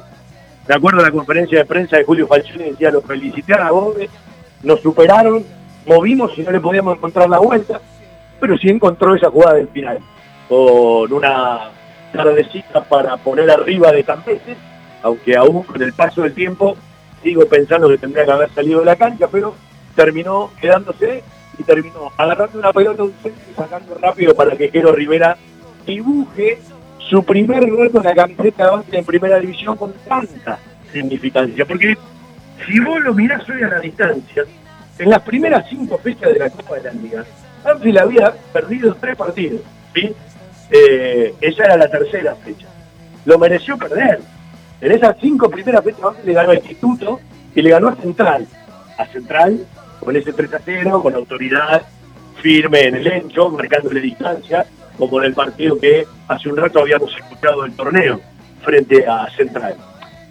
De 0.66 0.74
acuerdo 0.74 1.00
a 1.00 1.04
la 1.04 1.10
conferencia 1.10 1.58
de 1.58 1.64
prensa 1.64 1.96
de 1.96 2.04
Julio 2.04 2.26
Falcioni, 2.26 2.70
decía, 2.70 2.90
los 2.90 3.04
felicité 3.04 3.54
a 3.54 3.70
Bobe, 3.70 4.08
nos 4.62 4.80
superaron, 4.80 5.44
movimos 5.86 6.36
y 6.38 6.42
no 6.42 6.50
le 6.50 6.60
podíamos 6.60 6.96
encontrar 6.96 7.28
la 7.28 7.38
vuelta, 7.38 7.80
pero 8.40 8.56
sí 8.56 8.68
encontró 8.68 9.14
esa 9.14 9.30
jugada 9.30 9.54
del 9.54 9.68
final, 9.68 9.98
con 10.48 11.12
una 11.12 11.70
tardecita 12.12 12.84
para 12.84 13.16
poner 13.18 13.50
arriba 13.50 13.92
de 13.92 14.02
Campeses, 14.02 14.56
aunque 15.02 15.36
aún 15.36 15.62
con 15.62 15.80
el 15.82 15.92
paso 15.92 16.22
del 16.22 16.34
tiempo 16.34 16.76
sigo 17.22 17.46
pensando 17.46 17.88
que 17.88 17.98
tendría 17.98 18.24
que 18.24 18.32
haber 18.32 18.50
salido 18.50 18.80
de 18.80 18.86
la 18.86 18.96
cancha, 18.96 19.28
pero 19.30 19.54
terminó 19.94 20.50
quedándose 20.60 21.22
y 21.58 21.62
terminó 21.62 22.12
agarrando 22.16 22.58
una 22.58 22.72
pelota 22.72 23.02
un 23.02 23.14
centro 23.22 23.42
y 23.50 23.54
sacando 23.54 23.94
rápido 24.00 24.34
para 24.34 24.56
que 24.56 24.68
Jero 24.68 24.92
Rivera 24.92 25.36
dibuje 25.86 26.58
su 26.98 27.24
primer 27.24 27.70
gol 27.70 27.90
con 27.90 28.04
la 28.04 28.14
camiseta 28.14 28.82
de 28.88 28.98
en 28.98 29.04
primera 29.04 29.38
división 29.38 29.76
con 29.76 29.92
tanta 30.08 30.58
significancia. 30.92 31.64
Porque 31.64 31.96
si 32.66 32.80
vos 32.80 33.00
lo 33.00 33.14
mirás 33.14 33.48
hoy 33.48 33.62
a 33.62 33.68
la 33.68 33.80
distancia, 33.80 34.44
en 34.98 35.10
las 35.10 35.22
primeras 35.22 35.68
cinco 35.68 35.98
fechas 35.98 36.32
de 36.32 36.38
la 36.38 36.50
Copa 36.50 36.76
de 36.76 36.82
la 36.82 36.92
Liga, 36.92 37.24
Anfield 37.64 37.98
había 37.98 38.32
perdido 38.52 38.94
tres 39.00 39.16
partidos. 39.16 39.60
Eh, 40.70 41.34
esa 41.40 41.64
era 41.64 41.76
la 41.76 41.88
tercera 41.88 42.34
fecha. 42.36 42.66
Lo 43.24 43.38
mereció 43.38 43.76
perder. 43.76 44.20
En 44.80 44.92
esas 44.92 45.16
cinco 45.20 45.48
primeras 45.48 45.82
fechas 45.82 46.12
le 46.24 46.32
ganó 46.32 46.50
a 46.50 46.54
Instituto 46.54 47.20
y 47.54 47.62
le 47.62 47.70
ganó 47.70 47.88
a 47.88 47.96
Central. 47.96 48.46
A 48.98 49.06
Central 49.06 49.66
con 50.00 50.14
ese 50.14 50.32
3 50.32 50.54
a 50.54 50.60
0, 50.64 51.02
con 51.02 51.14
autoridad 51.14 51.82
firme 52.40 52.84
en 52.84 52.96
el 52.96 53.06
hecho, 53.06 53.48
marcándole 53.50 54.00
distancia, 54.00 54.66
como 54.98 55.18
en 55.20 55.26
el 55.26 55.34
partido 55.34 55.78
que 55.78 56.06
hace 56.28 56.48
un 56.48 56.56
rato 56.56 56.80
habíamos 56.80 57.14
escuchado 57.16 57.62
del 57.62 57.72
torneo 57.72 58.20
frente 58.62 59.06
a 59.06 59.28
Central. 59.36 59.74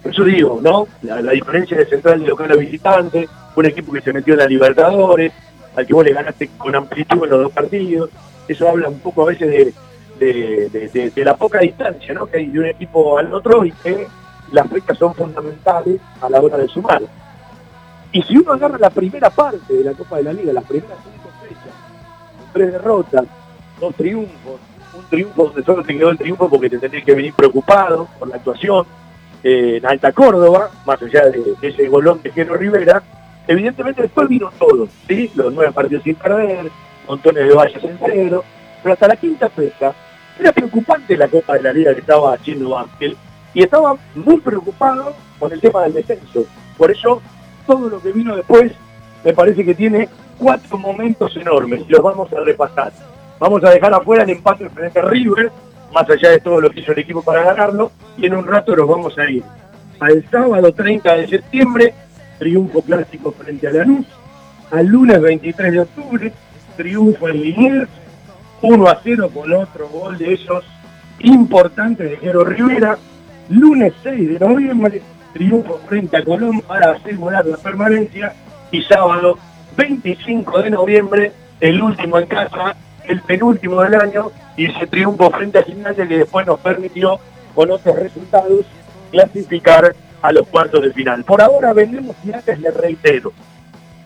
Por 0.02 0.12
eso 0.12 0.24
digo, 0.24 0.60
¿no? 0.62 0.86
La, 1.02 1.32
diferencia 1.32 1.76
de 1.76 1.86
Central 1.86 2.20
de 2.20 2.28
local 2.28 2.52
a 2.52 2.56
visitante, 2.56 3.28
un 3.54 3.66
equipo 3.66 3.92
que 3.92 4.00
se 4.00 4.12
metió 4.12 4.34
en 4.34 4.40
la 4.40 4.46
Libertadores, 4.46 5.32
al 5.74 5.86
que 5.86 5.92
vos 5.92 6.04
le 6.04 6.12
ganaste 6.12 6.50
con 6.56 6.74
amplitud 6.74 7.24
en 7.24 7.30
los 7.30 7.42
dos 7.42 7.52
partidos, 7.52 8.10
eso 8.46 8.68
habla 8.68 8.88
un 8.88 9.00
poco 9.00 9.22
a 9.22 9.26
veces 9.26 9.74
de, 10.18 10.70
de, 11.14 11.24
la 11.24 11.36
poca 11.36 11.58
distancia 11.58 12.14
¿no? 12.14 12.26
que 12.26 12.38
hay 12.38 12.46
de 12.46 12.60
un 12.60 12.66
equipo 12.66 13.18
al 13.18 13.34
otro 13.34 13.64
y 13.64 13.72
que 13.72 14.06
las 14.52 14.68
fechas 14.68 14.98
son 14.98 15.14
fundamentales 15.14 16.00
a 16.20 16.28
la 16.28 16.40
hora 16.40 16.56
de 16.56 16.68
sumar. 16.68 17.02
Y 18.12 18.22
si 18.22 18.36
uno 18.36 18.52
agarra 18.52 18.78
la 18.78 18.90
primera 18.90 19.30
parte 19.30 19.74
de 19.74 19.84
la 19.84 19.92
Copa 19.92 20.16
de 20.16 20.22
la 20.24 20.32
Liga, 20.32 20.52
las 20.52 20.64
primeras 20.64 20.98
cinco 21.04 21.28
fechas, 21.42 21.74
tres 22.52 22.72
derrotas, 22.72 23.24
dos 23.80 23.94
triunfos, 23.94 24.60
un 24.96 25.04
triunfo 25.10 25.44
donde 25.44 25.62
solo 25.62 25.82
te 25.82 25.96
quedó 25.96 26.10
el 26.10 26.18
triunfo 26.18 26.48
porque 26.48 26.70
te 26.70 26.78
tenés 26.78 27.04
que 27.04 27.14
venir 27.14 27.34
preocupado 27.34 28.08
por 28.18 28.28
la 28.28 28.36
actuación 28.36 28.86
eh, 29.42 29.76
en 29.76 29.86
Alta 29.86 30.12
Córdoba, 30.12 30.70
más 30.86 31.02
allá 31.02 31.26
de, 31.26 31.54
ese 31.60 31.88
golón 31.88 32.22
de 32.22 32.30
Geno 32.30 32.54
Rivera, 32.54 33.02
evidentemente 33.46 34.02
después 34.02 34.28
vino 34.28 34.50
todo, 34.58 34.88
¿sí? 35.06 35.30
Los 35.34 35.52
nueve 35.52 35.72
partidos 35.72 36.04
sin 36.04 36.14
perder, 36.14 36.70
montones 37.06 37.48
de 37.48 37.54
vallas 37.54 37.84
en 37.84 37.98
cero, 38.04 38.44
pero 38.82 38.92
hasta 38.94 39.08
la 39.08 39.16
quinta 39.16 39.48
fecha 39.50 39.92
era 40.38 40.52
preocupante 40.52 41.16
la 41.16 41.28
Copa 41.28 41.54
de 41.54 41.62
la 41.62 41.72
Liga 41.72 41.94
que 41.94 42.00
estaba 42.00 42.34
haciendo 42.34 42.78
Ángel 42.78 43.16
y 43.56 43.62
estaba 43.62 43.96
muy 44.14 44.36
preocupado 44.36 45.14
con 45.38 45.50
el 45.50 45.58
tema 45.62 45.84
del 45.84 45.94
descenso. 45.94 46.44
Por 46.76 46.90
eso 46.90 47.22
todo 47.66 47.88
lo 47.88 48.02
que 48.02 48.12
vino 48.12 48.36
después 48.36 48.70
me 49.24 49.32
parece 49.32 49.64
que 49.64 49.74
tiene 49.74 50.10
cuatro 50.36 50.76
momentos 50.76 51.34
enormes 51.38 51.80
y 51.88 51.90
los 51.90 52.02
vamos 52.02 52.30
a 52.34 52.40
repasar. 52.40 52.92
Vamos 53.38 53.64
a 53.64 53.70
dejar 53.70 53.94
afuera 53.94 54.24
el 54.24 54.30
empate 54.30 54.68
frente 54.68 55.00
a 55.00 55.06
River, 55.06 55.50
más 55.90 56.08
allá 56.10 56.32
de 56.32 56.40
todo 56.40 56.60
lo 56.60 56.68
que 56.68 56.80
hizo 56.80 56.92
el 56.92 56.98
equipo 56.98 57.22
para 57.22 57.44
ganarlo, 57.44 57.92
y 58.18 58.26
en 58.26 58.34
un 58.34 58.46
rato 58.46 58.76
nos 58.76 58.86
vamos 58.86 59.18
a 59.18 59.24
ir 59.30 59.42
al 60.00 60.22
sábado 60.30 60.70
30 60.74 61.14
de 61.14 61.26
septiembre, 61.26 61.94
triunfo 62.38 62.82
clásico 62.82 63.32
frente 63.32 63.68
a 63.68 63.72
Lanús, 63.72 64.06
al 64.70 64.84
lunes 64.84 65.18
23 65.18 65.72
de 65.72 65.80
octubre, 65.80 66.32
triunfo 66.76 67.26
en 67.30 67.40
Liniers, 67.40 67.88
1 68.60 68.86
a 68.86 69.00
0 69.02 69.30
con 69.32 69.50
otro 69.54 69.88
gol 69.88 70.18
de 70.18 70.34
esos 70.34 70.62
importantes 71.20 72.10
de 72.10 72.16
Jero 72.18 72.44
Rivera, 72.44 72.98
lunes 73.48 73.92
6 74.02 74.38
de 74.38 74.38
noviembre, 74.38 75.02
triunfo 75.32 75.78
frente 75.86 76.16
a 76.16 76.24
Colón 76.24 76.60
para 76.62 76.92
asegurar 76.92 77.44
la 77.46 77.56
permanencia, 77.56 78.32
y 78.70 78.82
sábado 78.82 79.38
25 79.76 80.62
de 80.62 80.70
noviembre, 80.70 81.32
el 81.60 81.82
último 81.82 82.18
en 82.18 82.26
casa, 82.26 82.76
el 83.04 83.20
penúltimo 83.22 83.82
del 83.82 83.94
año. 84.00 84.30
Y 84.56 84.66
ese 84.66 84.86
triunfo 84.86 85.30
frente 85.30 85.58
a 85.58 85.62
Gimnasia 85.62 86.06
que 86.06 86.18
después 86.18 86.46
nos 86.46 86.58
permitió 86.60 87.18
con 87.54 87.70
otros 87.70 87.96
resultados 87.96 88.66
clasificar 89.10 89.94
a 90.22 90.32
los 90.32 90.46
cuartos 90.48 90.82
de 90.82 90.92
final. 90.92 91.24
Por 91.24 91.40
ahora 91.40 91.72
vendemos 91.72 92.16
y 92.24 92.32
antes 92.32 92.58
les 92.58 92.74
reitero, 92.74 93.32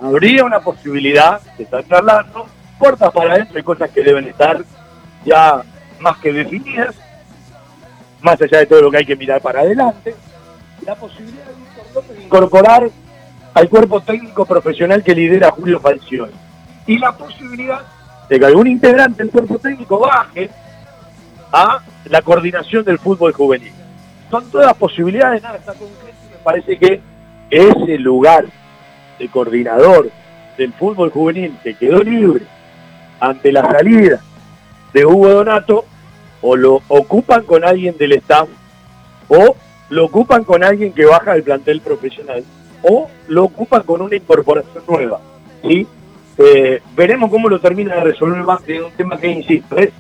habría 0.01 0.45
una 0.45 0.61
posibilidad 0.61 1.41
de 1.57 1.65
estar 1.65 1.87
charlando, 1.87 2.47
puertas 2.79 3.13
para 3.13 3.35
adentro 3.35 3.57
hay 3.57 3.63
cosas 3.63 3.91
que 3.91 4.03
deben 4.03 4.27
estar 4.27 4.63
ya 5.25 5.63
más 6.01 6.19
que 6.19 6.33
definidas, 6.33 6.97
más 8.23 8.41
allá 8.41 8.59
de 8.59 8.67
todo 8.67 8.83
lo 8.83 8.91
que 8.91 8.99
hay 8.99 9.07
que 9.07 9.17
mirar 9.17 9.41
para 9.41 9.61
adelante, 9.61 10.15
la 10.85 10.95
posibilidad 10.95 11.45
de 11.45 12.25
incorporar 12.25 12.91
al 13.55 13.69
cuerpo 13.69 14.01
técnico 14.01 14.45
profesional 14.47 15.03
que 15.03 15.15
lidera 15.15 15.51
Julio 15.51 15.81
Falcioni 15.81 16.33
y 16.87 16.99
la 16.99 17.17
posibilidad 17.17 17.81
de 18.29 18.39
que 18.39 18.47
algún 18.47 18.69
integrante 18.69 19.23
del 19.23 19.33
cuerpo 19.33 19.59
técnico 19.59 19.99
baje 19.99 20.51
a 21.53 21.83
la 22.05 22.23
coordinación 22.23 22.85
del 22.85 22.99
fútbol 22.99 23.33
juvenil. 23.33 23.73
Son 24.31 24.49
todas 24.51 24.75
posibilidades, 24.75 25.43
nada 25.43 25.57
está 25.57 25.73
concreto 25.73 26.17
y 26.29 26.31
me 26.31 26.39
parece 26.45 26.79
que 26.79 27.01
ese 27.51 27.99
lugar 27.99 28.47
de 29.19 29.29
coordinador 29.29 30.11
del 30.57 30.73
fútbol 30.73 31.11
juvenil 31.11 31.57
que 31.63 31.75
quedó 31.75 32.03
libre 32.03 32.45
ante 33.19 33.53
la 33.53 33.63
salida 33.63 34.21
de 34.93 35.05
Hugo 35.05 35.29
Donato, 35.29 35.85
o 36.43 36.57
lo 36.57 36.83
ocupan 36.89 37.45
con 37.45 37.65
alguien 37.65 37.97
del 37.97 38.13
staff, 38.13 38.49
o 39.29 39.57
lo 39.91 40.05
ocupan 40.05 40.45
con 40.45 40.65
alguien 40.65 40.93
que 40.93 41.05
baja 41.05 41.35
del 41.35 41.43
plantel 41.43 41.81
profesional, 41.81 42.45
o 42.83 43.09
lo 43.29 43.45
ocupan 43.45 43.83
con 43.83 44.03
una 44.03 44.17
incorporación 44.17 44.85
nueva. 44.89 45.21
¿sí? 45.63 45.87
Eh, 46.39 46.81
veremos 46.97 47.31
cómo 47.31 47.49
lo 47.49 47.61
termina 47.61 47.97
de 47.97 48.05
resolver 48.05 48.43
Banfield, 48.43 48.87
un 48.87 48.93
tema 48.93 49.19
que, 49.19 49.29
insisto, 49.29 49.77
es 49.77 49.91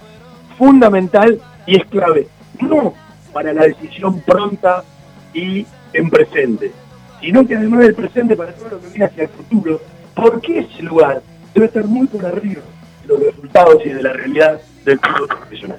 fundamental 0.56 1.40
y 1.66 1.76
es 1.76 1.84
clave. 1.86 2.28
No 2.60 2.94
para 3.32 3.52
la 3.52 3.64
decisión 3.64 4.20
pronta 4.20 4.84
y 5.32 5.66
en 5.92 6.10
presente, 6.10 6.72
sino 7.20 7.46
que 7.46 7.56
además 7.56 7.80
del 7.80 7.94
presente 7.94 8.36
para 8.36 8.52
todo 8.52 8.70
lo 8.70 8.80
que 8.80 8.88
viene 8.88 9.04
hacia 9.04 9.24
el 9.24 9.28
futuro, 9.28 9.80
porque 10.14 10.60
ese 10.60 10.82
lugar 10.82 11.22
debe 11.54 11.66
estar 11.66 11.84
muy 11.84 12.06
por 12.06 12.24
arriba 12.24 12.62
de 13.02 13.08
los 13.08 13.20
resultados 13.20 13.82
y 13.84 13.90
de 13.90 14.02
la 14.02 14.12
realidad 14.12 14.60
del 14.84 14.98
fútbol 14.98 15.28
profesional. 15.28 15.78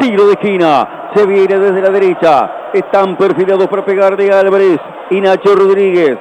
Tiro 0.00 0.26
de 0.26 0.32
esquina. 0.32 1.10
Se 1.14 1.26
viene 1.26 1.58
desde 1.58 1.80
la 1.80 1.90
derecha. 1.90 2.50
Están 2.72 3.16
perfilados 3.16 3.66
para 3.68 3.84
pegar 3.84 4.16
de 4.16 4.32
Álvarez 4.32 4.78
y 5.10 5.20
Nacho 5.20 5.54
Rodríguez. 5.54 6.18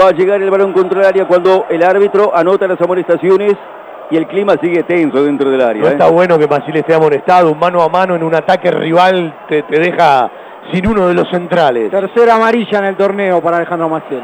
Va 0.00 0.08
a 0.08 0.12
llegar 0.12 0.42
el 0.42 0.50
balón 0.50 0.72
contra 0.72 1.00
el 1.00 1.06
área 1.06 1.26
cuando 1.26 1.66
el 1.70 1.82
árbitro 1.82 2.32
anota 2.34 2.66
las 2.66 2.80
amonestaciones 2.80 3.54
y 4.10 4.16
el 4.16 4.26
clima 4.26 4.54
sigue 4.60 4.82
tenso 4.82 5.24
dentro 5.24 5.50
del 5.50 5.60
área. 5.60 5.82
No 5.82 5.88
¿eh? 5.88 5.92
está 5.92 6.10
bueno 6.10 6.38
que 6.38 6.46
Basile 6.46 6.80
esté 6.80 6.94
amonestado, 6.94 7.50
un 7.50 7.58
mano 7.58 7.82
a 7.82 7.88
mano 7.88 8.14
en 8.14 8.22
un 8.22 8.34
ataque 8.34 8.70
rival 8.70 9.34
te, 9.48 9.62
te 9.62 9.80
deja 9.80 10.30
sin 10.72 10.86
uno 10.86 11.08
de 11.08 11.14
los 11.14 11.28
centrales. 11.30 11.90
Tercera 11.90 12.34
amarilla 12.36 12.78
en 12.78 12.84
el 12.84 12.96
torneo 12.96 13.40
para 13.40 13.56
Alejandro 13.56 13.88
Maciel. 13.88 14.22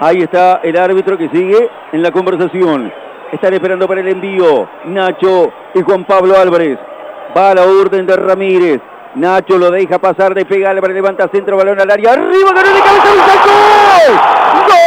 Ahí 0.00 0.22
está 0.22 0.60
el 0.62 0.76
árbitro 0.76 1.16
que 1.16 1.28
sigue 1.28 1.70
en 1.92 2.02
la 2.02 2.10
conversación. 2.10 2.92
Están 3.30 3.54
esperando 3.54 3.86
para 3.86 4.00
el 4.00 4.08
envío 4.08 4.68
Nacho 4.86 5.52
y 5.74 5.80
Juan 5.82 6.04
Pablo 6.04 6.36
Álvarez. 6.36 6.78
Va 7.34 7.50
a 7.50 7.54
la 7.54 7.62
orden 7.62 8.06
de 8.06 8.16
Ramírez. 8.16 8.80
Nacho 9.14 9.58
lo 9.58 9.70
deja 9.70 9.98
pasar, 9.98 10.34
de 10.34 10.44
pega 10.44 10.70
Álvarez, 10.70 10.94
levanta 10.94 11.28
centro, 11.28 11.56
balón 11.56 11.80
al 11.80 11.90
área. 11.90 12.12
Arriba, 12.12 12.52
ganó 12.54 12.74
de 12.74 12.80
cabeza, 12.80 13.08
¡Gol! 13.44 14.16
¡Gol! 14.66 14.82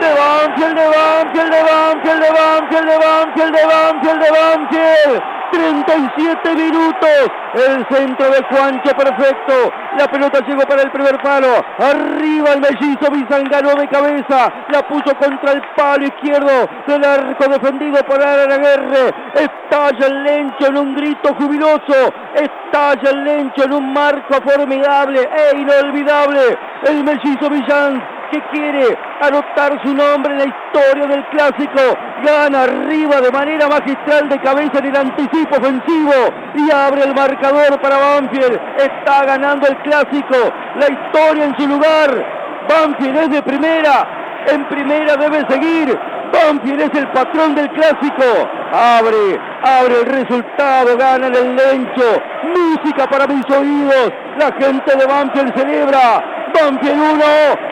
de 0.00 0.14
Banfield, 0.14 0.76
de 0.76 0.88
Banfield, 0.88 1.50
de 1.50 1.62
Banfield, 1.62 2.20
de 2.20 2.30
Banfield, 2.30 2.86
de 2.86 2.98
Banfield, 2.98 3.52
de 3.52 3.66
Banfield, 3.66 4.20
de 4.22 4.30
Banfield. 4.30 5.22
37 5.50 6.54
minutos. 6.54 7.39
El 7.54 7.84
centro 7.90 8.30
de 8.30 8.42
Juancho 8.44 8.94
perfecto. 8.96 9.72
La 9.98 10.06
pelota 10.06 10.40
llegó 10.46 10.62
para 10.62 10.82
el 10.82 10.90
primer 10.90 11.20
palo. 11.20 11.48
Arriba 11.78 12.52
el 12.52 12.60
mellizo 12.60 13.10
Bizan 13.10 13.44
ganó 13.44 13.74
de 13.74 13.88
cabeza. 13.88 14.52
La 14.68 14.86
puso 14.86 15.14
contra 15.16 15.52
el 15.52 15.62
palo 15.76 16.06
izquierdo 16.06 16.68
del 16.86 17.04
arco 17.04 17.48
defendido 17.48 18.04
por 18.04 18.22
Araguerre. 18.22 19.12
Estalla 19.34 20.06
el 20.06 20.22
Lencho 20.22 20.66
en 20.68 20.78
un 20.78 20.94
grito 20.94 21.34
jubiloso. 21.34 22.14
Estalla 22.34 23.10
el 23.10 23.24
Lencho 23.24 23.64
en 23.64 23.72
un 23.72 23.92
marco 23.92 24.34
formidable 24.42 25.20
e 25.20 25.56
inolvidable. 25.56 26.58
El 26.84 27.02
mellizo 27.02 27.50
Villan 27.50 28.19
que 28.30 28.40
quiere 28.52 28.96
anotar 29.20 29.80
su 29.82 29.94
nombre 29.94 30.32
en 30.32 30.38
la 30.38 30.44
historia 30.44 31.06
del 31.06 31.24
clásico. 31.26 31.80
Gana 32.24 32.62
arriba 32.62 33.20
de 33.20 33.30
manera 33.30 33.68
magistral 33.68 34.28
de 34.28 34.40
cabeza 34.40 34.78
en 34.78 34.86
el 34.86 34.96
anticipo 34.96 35.56
ofensivo 35.56 36.12
y 36.54 36.70
abre 36.70 37.02
el 37.02 37.14
marcador 37.14 37.80
para 37.80 37.98
Banfield. 37.98 38.60
Está 38.78 39.24
ganando 39.24 39.66
el 39.66 39.76
clásico. 39.78 40.36
La 40.76 40.88
historia 40.88 41.44
en 41.44 41.56
su 41.56 41.66
lugar. 41.66 42.24
Banfield 42.68 43.16
es 43.18 43.30
de 43.30 43.42
primera. 43.42 44.06
En 44.46 44.64
primera 44.68 45.16
debe 45.16 45.44
seguir. 45.48 45.98
Banfield 46.32 46.80
es 46.82 46.94
el 46.94 47.08
patrón 47.08 47.54
del 47.54 47.68
clásico. 47.70 48.24
Abre, 48.72 49.40
abre 49.62 50.00
el 50.00 50.06
resultado, 50.06 50.96
gana 50.96 51.26
el 51.26 51.56
lencho. 51.56 52.22
Música 52.44 53.06
para 53.08 53.26
mis 53.26 53.44
oídos. 53.50 54.12
La 54.38 54.52
gente 54.52 54.96
de 54.96 55.06
Banfield 55.06 55.54
celebra. 55.56 56.39
Banfield 56.52 57.00
1, 57.00 57.24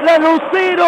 Lanús 0.04 0.40
0. 0.52 0.84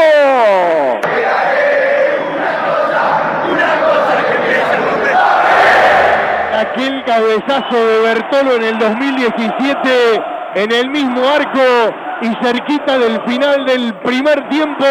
Aquel 6.61 7.05
cabezazo 7.05 7.77
de 7.77 8.01
Bertolo 8.03 8.57
en 8.57 8.63
el 8.63 8.79
2017 8.79 10.23
en 10.55 10.73
el 10.73 10.91
mismo 10.91 11.23
arco 11.29 11.95
y 12.21 12.45
cerquita 12.45 12.99
del 12.99 13.21
final 13.23 13.65
del 13.65 13.95
primer 13.95 14.49
tiempo. 14.49 14.85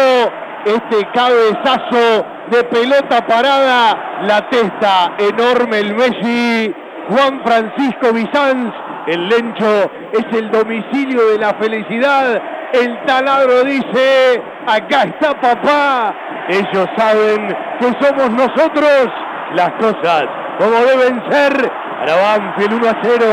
Este 0.64 1.08
cabezazo 1.14 2.26
de 2.50 2.64
pelota 2.64 3.26
parada, 3.26 4.20
la 4.22 4.48
testa 4.50 5.12
enorme 5.18 5.78
el 5.78 5.94
Messi, 5.94 6.74
Juan 7.08 7.40
Francisco 7.42 8.12
Bizanz, 8.12 8.74
el 9.06 9.28
Lencho 9.28 9.90
es 10.12 10.26
el 10.36 10.50
domicilio 10.50 11.28
de 11.28 11.38
la 11.38 11.54
felicidad, 11.54 12.42
el 12.72 13.04
taladro 13.04 13.64
dice, 13.64 14.42
acá 14.66 15.02
está 15.02 15.40
papá, 15.40 16.14
ellos 16.48 16.88
saben 16.96 17.56
que 17.78 17.86
somos 18.00 18.30
nosotros, 18.30 19.08
las 19.54 19.70
cosas 19.72 20.26
como 20.60 20.76
deben 20.84 21.22
ser, 21.30 21.72
para 21.98 22.16
Banfield 22.16 22.72
1 22.74 22.90
a 22.90 22.96
0. 23.02 23.26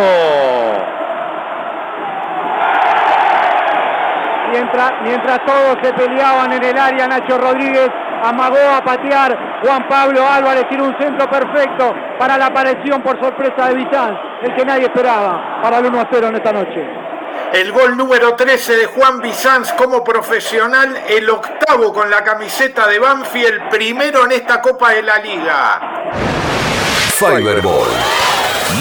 Mientras, 4.52 4.92
mientras 5.04 5.46
todos 5.46 5.78
se 5.82 5.92
peleaban 5.92 6.54
en 6.54 6.64
el 6.64 6.78
área, 6.78 7.06
Nacho 7.06 7.38
Rodríguez 7.38 7.90
amagó 8.24 8.56
a 8.78 8.82
patear. 8.82 9.38
Juan 9.62 9.88
Pablo 9.90 10.22
Álvarez 10.26 10.70
tiene 10.70 10.84
un 10.84 10.98
centro 10.98 11.30
perfecto 11.30 11.94
para 12.18 12.38
la 12.38 12.46
aparición 12.46 13.02
por 13.02 13.22
sorpresa 13.22 13.70
de 13.70 13.76
Bizanz, 13.76 14.18
el 14.44 14.56
que 14.56 14.64
nadie 14.64 14.86
esperaba 14.86 15.60
para 15.62 15.80
el 15.80 15.88
1 15.88 16.00
a 16.00 16.08
0 16.10 16.28
en 16.30 16.36
esta 16.36 16.54
noche. 16.54 16.88
El 17.54 17.72
gol 17.72 17.98
número 17.98 18.36
13 18.36 18.76
de 18.76 18.86
Juan 18.88 19.22
Bizanz 19.22 19.72
como 19.74 20.04
profesional, 20.04 21.04
el 21.08 21.30
octavo 21.30 21.94
con 21.94 22.10
la 22.10 22.24
camiseta 22.24 22.88
de 22.88 23.00
Banfield, 23.00 23.70
primero 23.70 24.26
en 24.26 24.34
esta 24.34 24.62
Copa 24.62 24.92
de 24.92 25.02
la 25.02 25.18
Liga. 25.18 26.12
Fiberball. 27.16 27.88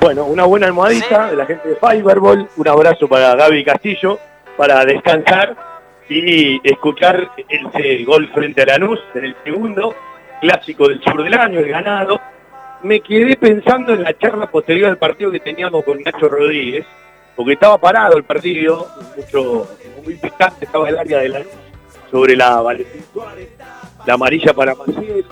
Bueno, 0.04 0.26
una 0.26 0.44
buena 0.44 0.66
almohadita 0.66 1.30
de 1.30 1.36
la 1.36 1.46
gente 1.46 1.66
de 1.66 1.76
Fiberball. 1.76 2.46
Un 2.58 2.68
abrazo 2.68 3.08
para 3.08 3.34
Gaby 3.36 3.64
Castillo 3.64 4.18
para 4.54 4.84
descansar 4.84 5.56
y 6.10 6.60
escuchar 6.62 7.30
ese 7.48 8.04
gol 8.04 8.28
frente 8.34 8.60
a 8.60 8.66
Lanús 8.66 9.00
en 9.14 9.24
el 9.24 9.36
segundo, 9.42 9.94
clásico 10.42 10.88
del 10.88 11.02
sur 11.02 11.24
del 11.24 11.32
año, 11.32 11.58
el 11.58 11.68
ganado. 11.70 12.20
Me 12.82 13.00
quedé 13.00 13.34
pensando 13.38 13.94
en 13.94 14.02
la 14.02 14.12
charla 14.18 14.46
posterior 14.50 14.90
al 14.90 14.98
partido 14.98 15.30
que 15.30 15.40
teníamos 15.40 15.82
con 15.84 15.98
Nacho 16.02 16.28
Rodríguez 16.28 16.84
porque 17.34 17.54
estaba 17.54 17.78
parado 17.78 18.18
el 18.18 18.24
partido, 18.24 18.86
mucho, 19.16 19.66
muy 20.04 20.16
picante, 20.16 20.66
estaba 20.66 20.86
el 20.90 20.98
área 20.98 21.20
de 21.20 21.28
la 21.30 21.38
luz 21.38 21.52
sobre 22.10 22.36
la 22.36 22.60
Valentín 22.60 23.04
Suárez, 23.10 23.48
la 24.04 24.12
amarilla 24.12 24.52
para 24.52 24.74
Maciel. 24.74 25.24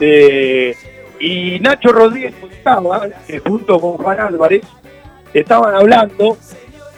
Eh, 0.00 0.76
y 1.22 1.60
Nacho 1.60 1.92
Rodríguez 1.92 2.34
contaba 2.40 3.08
que 3.28 3.38
junto 3.38 3.78
con 3.78 3.92
Juan 3.92 4.18
Álvarez 4.18 4.62
estaban 5.32 5.72
hablando 5.72 6.36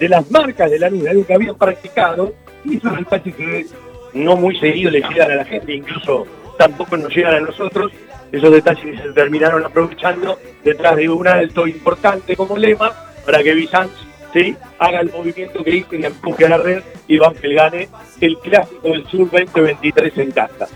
de 0.01 0.09
las 0.09 0.31
marcas 0.31 0.71
de 0.71 0.79
la 0.79 0.89
luz, 0.89 1.07
algo 1.07 1.27
que 1.27 1.35
habían 1.35 1.57
practicado, 1.57 2.33
y 2.65 2.79
eso 2.79 2.89
es 2.89 3.07
el 3.13 3.35
que 3.35 3.67
no 4.15 4.35
muy 4.37 4.59
seguido 4.59 4.91
le 4.91 5.03
llegan 5.03 5.31
a 5.31 5.35
la 5.37 5.45
gente, 5.45 5.75
incluso 5.75 6.27
tampoco 6.57 6.97
nos 6.97 7.15
llegan 7.15 7.35
a 7.35 7.41
nosotros, 7.41 7.93
esos 8.33 8.51
detalles 8.51 8.99
se 8.99 9.13
terminaron 9.13 9.63
aprovechando 9.63 10.39
detrás 10.65 10.97
de 10.97 11.07
un 11.11 11.29
alto 11.29 11.67
importante 11.67 12.35
como 12.35 12.57
lema 12.57 12.93
para 13.27 13.43
que 13.43 13.53
Bizanz 13.53 13.93
¿sí? 14.33 14.57
haga 14.79 15.01
el 15.01 15.13
movimiento 15.13 15.63
que 15.63 15.77
hizo 15.77 15.97
y 15.97 16.05
empuje 16.07 16.47
a 16.47 16.49
la 16.49 16.57
red 16.57 16.83
y 17.09 17.19
Banfield 17.19 17.57
gane 17.57 17.89
el 18.23 18.39
clásico 18.39 18.89
del 18.89 19.07
Sur 19.07 19.31
2023 19.31 20.17
en 20.17 20.31
casa. 20.31 20.67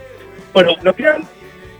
Bueno, 0.53 0.73
nos 0.83 0.95
quedan 0.95 1.23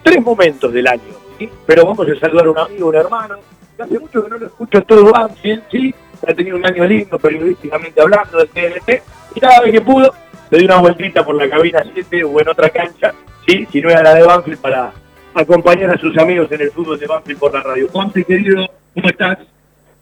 tres 0.03 0.23
momentos 0.23 0.73
del 0.73 0.87
año, 0.87 1.18
pero 1.67 1.85
vamos 1.85 2.07
a 2.09 2.21
saludar 2.21 2.47
a 2.47 2.51
un 2.51 2.59
amigo, 2.59 2.89
un 2.89 2.95
hermano, 2.95 3.37
hace 3.79 3.99
mucho 3.99 4.23
que 4.23 4.31
no 4.31 4.39
lo 4.39 4.47
escucho 4.47 4.83
todo 4.83 5.13
Banfield, 5.13 5.63
¿sí? 5.71 5.95
ha 6.27 6.35
tenido 6.35 6.57
un 6.57 6.67
año 6.67 6.85
lindo 6.85 7.19
periodísticamente 7.19 8.01
hablando 8.01 8.39
del 8.39 8.49
TNT 8.49 9.03
y 9.35 9.41
cada 9.41 9.61
vez 9.61 9.73
que 9.73 9.81
pudo 9.81 10.13
le 10.51 10.59
dio 10.59 10.67
una 10.67 10.81
vueltita 10.81 11.25
por 11.25 11.35
la 11.35 11.49
cabina 11.49 11.85
7 11.93 12.25
o 12.25 12.41
en 12.41 12.49
otra 12.49 12.71
cancha, 12.71 13.15
¿sí? 13.47 13.67
si 13.71 13.81
no 13.81 13.91
era 13.91 14.03
la 14.03 14.15
de 14.15 14.23
Banfield 14.23 14.61
para 14.61 14.93
acompañar 15.35 15.91
a 15.91 15.99
sus 15.99 16.17
amigos 16.19 16.51
en 16.51 16.63
el 16.63 16.71
fútbol 16.71 16.99
de 16.99 17.07
Banfield 17.07 17.39
por 17.39 17.53
la 17.53 17.63
radio. 17.63 17.89
Ponte, 17.89 18.25
querido, 18.25 18.67
¿cómo 18.95 19.09
estás? 19.09 19.39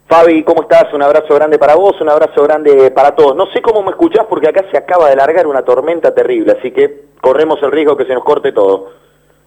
Fabi, 0.07 0.41
¿cómo 0.43 0.61
estás? 0.61 0.93
Un 0.93 1.03
abrazo 1.03 1.35
grande 1.35 1.59
para 1.59 1.75
vos, 1.75 1.99
un 1.99 2.09
abrazo 2.09 2.41
grande 2.43 2.91
para 2.91 3.13
todos. 3.13 3.35
No 3.35 3.45
sé 3.47 3.61
cómo 3.61 3.83
me 3.83 3.91
escuchás 3.91 4.25
porque 4.29 4.47
acá 4.47 4.63
se 4.71 4.77
acaba 4.77 5.09
de 5.09 5.17
largar 5.17 5.45
una 5.47 5.63
tormenta 5.63 6.13
terrible, 6.15 6.55
así 6.57 6.71
que 6.71 7.07
corremos 7.19 7.61
el 7.61 7.71
riesgo 7.71 7.97
que 7.97 8.05
se 8.05 8.13
nos 8.13 8.23
corte 8.23 8.53
todo. 8.53 8.91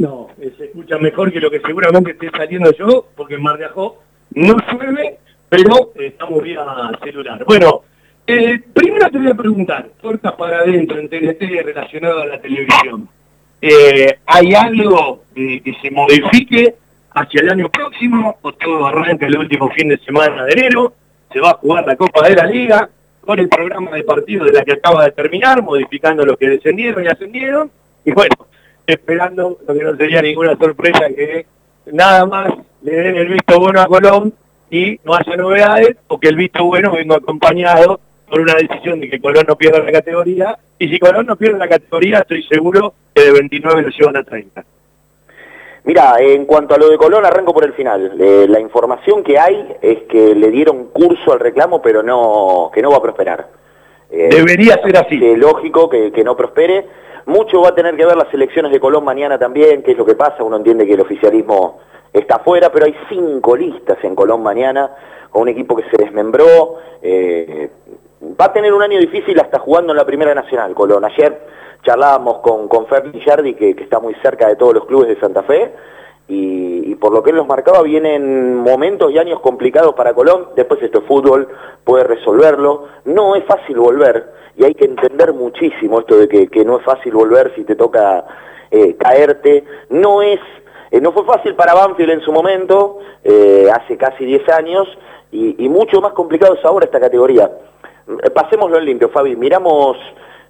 No, 0.01 0.29
eh, 0.41 0.51
se 0.57 0.65
escucha 0.65 0.97
mejor 0.97 1.31
que 1.31 1.41
lo 1.41 1.51
que 1.51 1.61
seguramente 1.61 2.13
esté 2.13 2.31
saliendo 2.31 2.73
yo, 2.73 3.09
porque 3.15 3.35
en 3.35 3.43
Mar 3.43 3.59
de 3.59 3.67
Ajó 3.67 3.99
no 4.31 4.57
llueve, 4.73 5.19
pero 5.51 5.93
estamos 5.95 6.43
vía 6.43 6.65
celular. 7.05 7.45
Bueno, 7.45 7.83
eh, 8.27 8.63
primero 8.73 9.11
te 9.11 9.19
voy 9.19 9.29
a 9.31 9.35
preguntar, 9.35 9.91
puertas 10.01 10.33
para 10.33 10.61
adentro 10.61 10.99
en 10.99 11.11
TNT 11.11 11.43
relacionado 11.63 12.23
a 12.23 12.27
la 12.29 12.41
televisión. 12.41 13.11
Eh, 13.61 14.21
¿Hay 14.25 14.55
algo 14.55 15.25
que 15.35 15.77
se 15.83 15.91
modifique 15.91 16.77
hacia 17.11 17.43
el 17.43 17.51
año 17.51 17.69
próximo 17.69 18.39
o 18.41 18.53
todo 18.53 18.87
arranca 18.87 19.27
el 19.27 19.37
último 19.37 19.69
fin 19.69 19.91
de 19.91 19.99
semana 19.99 20.47
de 20.47 20.53
enero? 20.53 20.95
Se 21.31 21.41
va 21.41 21.51
a 21.51 21.55
jugar 21.59 21.87
la 21.87 21.97
Copa 21.97 22.27
de 22.27 22.37
la 22.37 22.47
Liga 22.47 22.89
con 23.21 23.39
el 23.39 23.51
programa 23.51 23.91
de 23.91 24.05
partido 24.05 24.47
de 24.47 24.53
la 24.53 24.65
que 24.65 24.73
acaba 24.73 25.05
de 25.05 25.13
terminar, 25.13 25.63
modificando 25.63 26.25
los 26.25 26.39
que 26.39 26.49
descendieron 26.49 27.05
y 27.05 27.09
ascendieron. 27.09 27.71
Y 28.03 28.13
bueno, 28.13 28.35
esperando 28.91 29.59
lo 29.67 29.75
que 29.75 29.85
no 29.85 29.97
sería 29.97 30.23
ninguna 30.23 30.57
sorpresa 30.57 31.09
que 31.09 31.47
nada 31.93 32.27
más 32.27 32.53
le 32.83 32.93
den 32.93 33.17
el 33.17 33.29
visto 33.29 33.59
bueno 33.59 33.81
a 33.81 33.87
Colón 33.87 34.33
y 34.71 34.99
no 35.05 35.15
haya 35.15 35.37
novedades 35.37 35.97
o 36.09 36.19
que 36.19 36.29
el 36.29 36.37
visto 36.37 36.65
bueno 36.65 36.93
venga 36.93 37.17
acompañado 37.17 38.01
por 38.29 38.41
una 38.41 38.55
decisión 38.55 39.01
de 39.01 39.11
que 39.11 39.21
Colón 39.21 39.45
no 39.49 39.57
pierda 39.57 39.81
la 39.81 39.93
categoría 39.93 40.59
y 40.79 40.89
si 40.89 40.99
Colón 40.99 41.27
no 41.27 41.37
pierde 41.37 41.59
la 41.59 41.69
categoría 41.69 42.21
estoy 42.21 42.43
seguro 42.45 42.95
que 43.15 43.23
de 43.23 43.33
29 43.33 43.83
lo 43.83 43.89
llevan 43.89 44.17
a 44.17 44.25
30. 44.25 44.65
Mira, 45.85 46.17
en 46.21 46.45
cuanto 46.45 46.75
a 46.75 46.79
lo 46.79 46.91
de 46.91 46.99
Colón, 46.99 47.25
arranco 47.25 47.55
por 47.55 47.65
el 47.65 47.73
final. 47.73 48.13
Eh, 48.21 48.47
la 48.49 48.61
información 48.61 49.23
que 49.23 49.39
hay 49.39 49.77
es 49.81 50.03
que 50.03 50.35
le 50.35 50.51
dieron 50.51 50.89
curso 50.89 51.33
al 51.33 51.41
reclamo, 51.41 51.81
pero 51.81 52.03
no 52.03 52.71
que 52.73 52.83
no 52.83 52.91
va 52.91 52.99
a 52.99 53.03
prosperar. 53.03 53.49
Eh, 54.11 54.29
Debería 54.31 54.79
ser 54.83 54.97
así. 54.99 55.19
Es 55.25 55.39
lógico 55.39 55.89
que, 55.89 56.13
que 56.13 56.23
no 56.23 56.37
prospere. 56.37 56.87
Mucho 57.27 57.63
va 57.63 57.69
a 57.71 57.75
tener 57.75 57.97
que 57.97 58.07
ver 58.07 58.17
las 58.17 58.33
elecciones 58.33 58.73
de 58.73 58.81
Colón 58.81 59.05
mañana 59.05 59.39
también, 59.39 59.83
qué 59.83 59.93
es 59.93 59.99
lo 59.99 60.07
que 60.07 60.15
pasa. 60.15 60.43
Uno 60.43 60.57
entiende 60.57 60.87
que 60.87 60.95
el 60.95 61.01
oficialismo 61.01 61.81
está 62.13 62.37
afuera, 62.37 62.71
pero 62.73 62.87
hay 62.87 62.95
cinco 63.09 63.57
listas 63.57 63.99
en 64.03 64.15
Colón 64.15 64.43
mañana, 64.43 64.91
con 65.31 65.43
un 65.43 65.49
equipo 65.49 65.77
que 65.77 65.85
se 65.91 66.03
desmembró. 66.03 66.79
Eh, 67.03 67.71
va 68.41 68.47
a 68.47 68.53
tener 68.53 68.73
un 68.73 68.83
año 68.83 68.99
difícil 68.99 69.39
hasta 69.41 69.59
jugando 69.59 69.93
en 69.93 69.99
la 69.99 70.05
Primera 70.05 70.35
Nacional, 70.35 70.75
Colón. 70.75 71.05
Ayer 71.05 71.41
charlábamos 71.83 72.39
con, 72.39 72.69
con 72.69 72.87
Fer 72.87 73.11
Villardi, 73.11 73.55
que, 73.55 73.71
está 73.71 74.01
muy 74.01 74.15
cerca 74.23 74.49
de 74.49 74.57
todos 74.57 74.75
los 74.75 74.87
clubes 74.87 75.09
de 75.09 75.19
Santa 75.19 75.43
Fe, 75.43 75.73
y, 76.29 76.93
y, 76.93 76.95
por 76.95 77.13
lo 77.13 77.23
que 77.23 77.31
él 77.31 77.37
nos 77.37 77.47
marcaba, 77.47 77.83
vienen 77.83 78.57
momentos 78.57 79.11
y 79.11 79.19
años 79.19 79.41
complicados 79.41 79.95
para 79.95 80.15
Colón, 80.15 80.51
después 80.55 80.81
esto 80.83 80.99
es 80.99 81.05
fútbol, 81.05 81.49
puede 81.83 82.05
resolverlo, 82.05 82.87
no 83.05 83.35
es 83.35 83.45
fácil 83.45 83.79
volver, 83.79 84.40
y 84.57 84.65
hay 84.65 84.75
que 84.75 84.85
entender 84.85 85.33
muchísimo 85.33 86.01
esto 86.01 86.17
de 86.17 86.29
que, 86.29 86.49
que 86.49 86.65
no 86.65 86.79
es 86.79 86.85
fácil 86.85 87.13
volver 87.13 87.53
si 87.55 87.65
te 87.65 87.77
toca 87.77 88.25
eh, 88.71 88.97
caerte, 88.97 89.65
no 89.91 90.23
es... 90.23 90.41
Eh, 90.93 91.01
no 91.01 91.13
fue 91.13 91.25
fácil 91.25 91.55
para 91.55 91.75
Banfield 91.75 92.11
en 92.11 92.21
su 92.21 92.33
momento, 92.33 92.99
eh, 93.23 93.69
hace 93.73 93.97
casi 93.97 94.25
10 94.25 94.49
años, 94.49 94.89
y, 95.33 95.69
mucho 95.69 96.01
más 96.01 96.13
complicado 96.13 96.55
es 96.55 96.65
ahora 96.65 96.87
esta 96.87 96.99
categoría. 96.99 97.49
Pasémoslo 98.35 98.79
en 98.79 98.85
limpio, 98.85 99.09
Fabi. 99.09 99.37
Miramos 99.37 99.97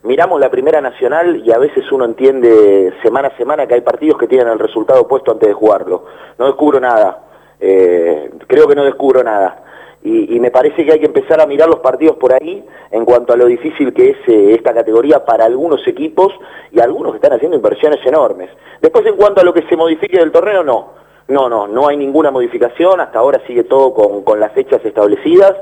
miramos 0.02 0.40
la 0.40 0.50
Primera 0.50 0.80
Nacional 0.80 1.42
y 1.44 1.52
a 1.52 1.58
veces 1.58 1.84
uno 1.92 2.06
entiende 2.06 2.94
semana 3.02 3.28
a 3.28 3.36
semana 3.36 3.66
que 3.66 3.74
hay 3.74 3.82
partidos 3.82 4.16
que 4.18 4.26
tienen 4.26 4.48
el 4.48 4.58
resultado 4.58 5.06
puesto 5.06 5.32
antes 5.32 5.50
de 5.50 5.54
jugarlo. 5.54 6.06
No 6.38 6.46
descubro 6.46 6.80
nada, 6.80 7.22
creo 7.58 8.66
que 8.66 8.74
no 8.74 8.84
descubro 8.84 9.22
nada. 9.22 9.62
Y, 10.02 10.34
y, 10.34 10.40
me 10.40 10.50
parece 10.50 10.84
que 10.84 10.92
hay 10.92 10.98
que 10.98 11.06
empezar 11.06 11.42
a 11.42 11.46
mirar 11.46 11.68
los 11.68 11.80
partidos 11.80 12.16
por 12.16 12.32
ahí 12.32 12.64
en 12.90 13.04
cuanto 13.04 13.34
a 13.34 13.36
lo 13.36 13.44
difícil 13.44 13.92
que 13.92 14.10
es 14.10 14.16
eh, 14.28 14.54
esta 14.54 14.72
categoría 14.72 15.26
para 15.26 15.44
algunos 15.44 15.86
equipos 15.86 16.32
y 16.72 16.80
algunos 16.80 17.12
que 17.12 17.16
están 17.16 17.34
haciendo 17.34 17.56
inversiones 17.56 18.04
enormes. 18.06 18.48
Después 18.80 19.04
en 19.04 19.16
cuanto 19.16 19.42
a 19.42 19.44
lo 19.44 19.52
que 19.52 19.62
se 19.68 19.76
modifique 19.76 20.18
del 20.18 20.32
torneo, 20.32 20.62
no. 20.62 21.00
No, 21.28 21.48
no, 21.48 21.68
no 21.68 21.86
hay 21.86 21.96
ninguna 21.96 22.30
modificación, 22.30 23.00
hasta 23.00 23.20
ahora 23.20 23.40
sigue 23.46 23.64
todo 23.64 23.94
con, 23.94 24.40
las 24.40 24.52
fechas 24.52 24.84
establecidas. 24.84 25.54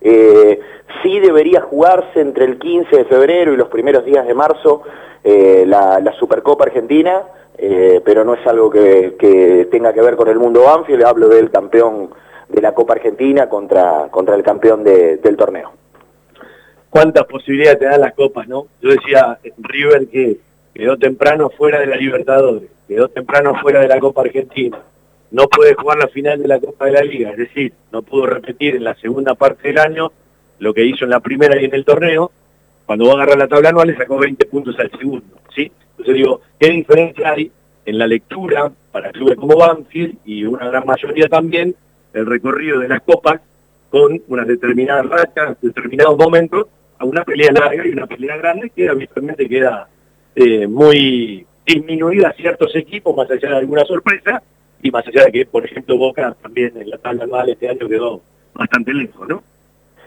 Eh, 0.00 0.60
sí 1.02 1.18
debería 1.18 1.60
jugarse 1.60 2.20
entre 2.20 2.44
el 2.46 2.58
15 2.58 2.96
de 2.96 3.04
febrero 3.04 3.52
y 3.52 3.56
los 3.56 3.68
primeros 3.68 4.04
días 4.04 4.26
de 4.26 4.34
marzo 4.34 4.82
eh, 5.22 5.64
la, 5.66 6.00
la, 6.00 6.12
Supercopa 6.12 6.64
Argentina, 6.64 7.22
eh, 7.56 8.00
pero 8.04 8.24
no 8.24 8.34
es 8.34 8.46
algo 8.46 8.70
que, 8.70 9.16
que, 9.18 9.68
tenga 9.70 9.92
que 9.92 10.02
ver 10.02 10.16
con 10.16 10.28
el 10.28 10.38
mundo 10.38 10.62
Banfield, 10.62 11.04
hablo 11.04 11.28
del 11.28 11.50
campeón 11.50 12.10
de 12.54 12.62
la 12.62 12.72
Copa 12.72 12.94
Argentina 12.94 13.48
contra, 13.48 14.08
contra 14.10 14.34
el 14.34 14.42
campeón 14.42 14.84
de, 14.84 15.16
del 15.18 15.36
torneo. 15.36 15.72
¿Cuántas 16.90 17.24
posibilidades 17.24 17.80
te 17.80 17.86
dan 17.86 18.00
las 18.00 18.14
copas, 18.14 18.46
no? 18.46 18.66
Yo 18.80 18.90
decía, 18.90 19.38
River 19.58 20.06
que 20.08 20.38
quedó 20.72 20.96
temprano 20.96 21.50
fuera 21.50 21.80
de 21.80 21.86
la 21.86 21.96
Libertadores, 21.96 22.70
quedó 22.86 23.08
temprano 23.08 23.54
fuera 23.60 23.80
de 23.80 23.88
la 23.88 23.98
Copa 23.98 24.22
Argentina, 24.22 24.78
no 25.30 25.48
puede 25.48 25.74
jugar 25.74 25.98
la 25.98 26.06
final 26.06 26.40
de 26.40 26.46
la 26.46 26.60
Copa 26.60 26.86
de 26.86 26.92
la 26.92 27.02
Liga, 27.02 27.30
es 27.30 27.36
decir, 27.36 27.72
no 27.90 28.02
pudo 28.02 28.26
repetir 28.26 28.76
en 28.76 28.84
la 28.84 28.94
segunda 28.94 29.34
parte 29.34 29.68
del 29.68 29.78
año 29.78 30.12
lo 30.60 30.72
que 30.72 30.84
hizo 30.84 31.04
en 31.04 31.10
la 31.10 31.20
primera 31.20 31.60
y 31.60 31.64
en 31.64 31.74
el 31.74 31.84
torneo, 31.84 32.30
cuando 32.86 33.06
va 33.06 33.12
a 33.12 33.14
agarrar 33.16 33.38
la 33.38 33.48
tabla 33.48 33.70
anual 33.70 33.88
le 33.88 33.96
sacó 33.96 34.18
20 34.18 34.46
puntos 34.46 34.78
al 34.78 34.90
segundo, 34.92 35.36
¿sí? 35.54 35.72
Entonces 35.90 36.14
digo, 36.14 36.40
¿qué 36.60 36.68
diferencia 36.68 37.32
hay 37.32 37.50
en 37.84 37.98
la 37.98 38.06
lectura 38.06 38.70
para 38.92 39.10
clubes 39.10 39.36
como 39.36 39.56
Banfield 39.56 40.18
y 40.24 40.44
una 40.44 40.68
gran 40.68 40.86
mayoría 40.86 41.28
también 41.28 41.74
el 42.14 42.26
recorrido 42.26 42.78
de 42.78 42.88
las 42.88 43.02
copas 43.02 43.40
con 43.90 44.20
unas 44.28 44.46
determinadas 44.46 45.06
rachas, 45.06 45.56
determinados 45.60 46.16
momentos, 46.16 46.66
a 46.98 47.04
una 47.04 47.24
pelea 47.24 47.52
larga 47.52 47.86
y 47.86 47.90
una 47.90 48.06
pelea 48.06 48.36
grande 48.36 48.70
que 48.70 48.88
habitualmente 48.88 49.48
queda 49.48 49.88
eh, 50.34 50.66
muy 50.66 51.46
disminuida 51.66 52.28
a 52.28 52.32
ciertos 52.32 52.74
equipos, 52.74 53.16
más 53.16 53.30
allá 53.30 53.50
de 53.50 53.56
alguna 53.56 53.84
sorpresa, 53.84 54.42
y 54.82 54.90
más 54.90 55.06
allá 55.06 55.24
de 55.24 55.32
que, 55.32 55.46
por 55.46 55.64
ejemplo, 55.64 55.96
Boca 55.96 56.36
también 56.42 56.72
en 56.76 56.90
la 56.90 56.98
tabla 56.98 57.24
anual 57.24 57.48
este 57.48 57.68
año 57.68 57.88
quedó 57.88 58.20
bastante 58.52 58.92
lejos, 58.92 59.28
¿no? 59.28 59.42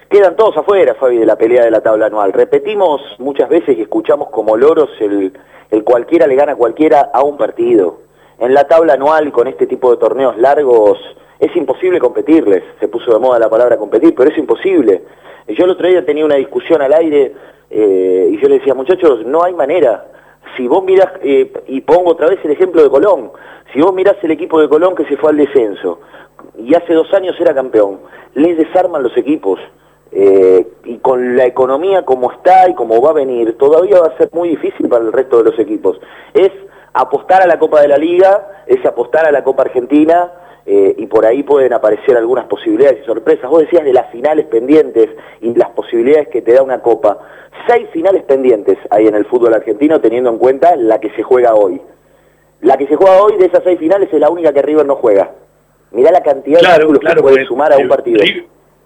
Quedan 0.09 0.35
todos 0.35 0.55
afuera, 0.55 0.95
Fabi, 0.95 1.17
de 1.17 1.25
la 1.25 1.35
pelea 1.35 1.65
de 1.65 1.71
la 1.71 1.81
tabla 1.81 2.05
anual. 2.05 2.31
Repetimos 2.31 3.01
muchas 3.19 3.49
veces 3.49 3.77
y 3.77 3.81
escuchamos 3.81 4.29
como 4.29 4.55
loros 4.55 4.89
el, 5.01 5.34
el 5.69 5.84
cualquiera 5.84 6.27
le 6.27 6.35
gana 6.35 6.53
a 6.53 6.55
cualquiera 6.55 7.09
a 7.13 7.23
un 7.23 7.38
partido. 7.38 8.01
En 8.39 8.53
la 8.53 8.67
tabla 8.67 8.93
anual, 8.93 9.31
con 9.31 9.47
este 9.47 9.67
tipo 9.67 9.91
de 9.91 9.97
torneos 9.97 10.38
largos, 10.38 10.99
es 11.39 11.55
imposible 11.55 11.99
competirles. 11.99 12.64
Se 12.80 12.88
puso 12.88 13.14
de 13.14 13.19
moda 13.19 13.39
la 13.39 13.49
palabra 13.49 13.77
competir, 13.77 14.14
pero 14.15 14.30
es 14.30 14.38
imposible. 14.38 15.03
Yo 15.47 15.65
el 15.65 15.72
otro 15.72 15.88
día 15.88 16.05
tenía 16.05 16.26
una 16.26 16.35
discusión 16.35 16.81
al 16.81 16.93
aire 16.93 17.34
eh, 17.69 18.30
y 18.31 18.41
yo 18.41 18.49
le 18.49 18.59
decía, 18.59 18.73
muchachos, 18.73 19.26
no 19.26 19.43
hay 19.43 19.53
manera. 19.53 20.07
Si 20.55 20.68
vos 20.68 20.84
miras, 20.84 21.11
eh, 21.22 21.51
y 21.68 21.81
pongo 21.81 22.11
otra 22.11 22.27
vez 22.27 22.39
el 22.43 22.51
ejemplo 22.51 22.81
de 22.81 22.89
Colón, 22.89 23.31
si 23.73 23.81
vos 23.81 23.93
mirás 23.93 24.15
el 24.23 24.31
equipo 24.31 24.59
de 24.59 24.69
Colón 24.69 24.95
que 24.95 25.05
se 25.05 25.18
fue 25.18 25.31
al 25.31 25.38
descenso 25.38 25.99
y 26.57 26.73
hace 26.73 26.93
dos 26.93 27.14
años 27.14 27.35
era 27.39 27.53
campeón, 27.53 27.99
les 28.34 28.57
desarman 28.57 29.03
los 29.03 29.15
equipos. 29.18 29.59
Eh, 30.09 30.65
y 30.85 30.99
con 30.99 31.35
la 31.35 31.45
economía 31.45 32.05
como 32.05 32.31
está 32.31 32.69
y 32.69 32.73
como 32.76 33.01
va 33.01 33.09
a 33.09 33.14
venir, 33.14 33.57
todavía 33.57 33.99
va 33.99 34.07
a 34.07 34.18
ser 34.18 34.30
muy 34.31 34.49
difícil 34.49 34.88
para 34.88 35.03
el 35.03 35.11
resto 35.11 35.38
de 35.38 35.51
los 35.51 35.59
equipos. 35.59 35.99
Es 36.34 36.51
apostar 36.93 37.43
a 37.43 37.47
la 37.47 37.59
Copa 37.59 37.81
de 37.81 37.89
la 37.89 37.97
Liga, 37.97 38.64
es 38.65 38.84
apostar 38.85 39.27
a 39.27 39.31
la 39.31 39.43
Copa 39.43 39.64
Argentina, 39.64 40.31
eh, 40.69 40.95
y 40.98 41.06
por 41.06 41.26
ahí 41.26 41.44
pueden 41.44 41.72
aparecer 41.72 42.18
algunas 42.18 42.45
posibilidades 42.48 42.99
y 43.02 43.06
sorpresas. 43.06 43.49
Vos 43.49 43.61
decías 43.61 43.85
de 43.85 43.94
las 43.94 44.11
finales 44.11 44.48
pendientes 44.48 45.10
y 45.39 45.56
las 45.56 45.69
posibilidades 45.69 46.27
que 46.27 46.41
te 46.41 46.52
da 46.52 46.61
una 46.61 46.81
copa. 46.81 47.19
Seis 47.65 47.88
finales 47.94 48.23
pendientes 48.23 48.77
hay 48.89 49.07
en 49.07 49.15
el 49.15 49.23
fútbol 49.23 49.53
argentino 49.53 50.02
teniendo 50.02 50.30
en 50.30 50.38
cuenta 50.38 50.76
la 50.76 50.99
que 50.99 51.10
se 51.11 51.23
juega 51.23 51.56
hoy. 51.56 51.81
La 52.60 52.76
que 52.76 52.85
se 52.85 52.98
juega 52.98 53.22
hoy 53.22 53.38
de 53.38 53.45
esas 53.45 53.64
seis 53.64 53.80
finales 53.80 54.10
es 54.11 54.19
la 54.19 54.30
única 54.30 54.52
que 54.52 54.61
River 54.61 54.85
no 54.85 54.95
juega. 54.95 55.31
Mirá 55.91 56.11
la 56.11 56.22
cantidad 56.22 56.60
de 56.60 56.80
títulos 56.80 56.99
que 56.99 57.22
puede 57.22 57.45
sumar 57.45 57.72
a 57.72 57.77
un 57.77 57.88
partido. 57.88 58.19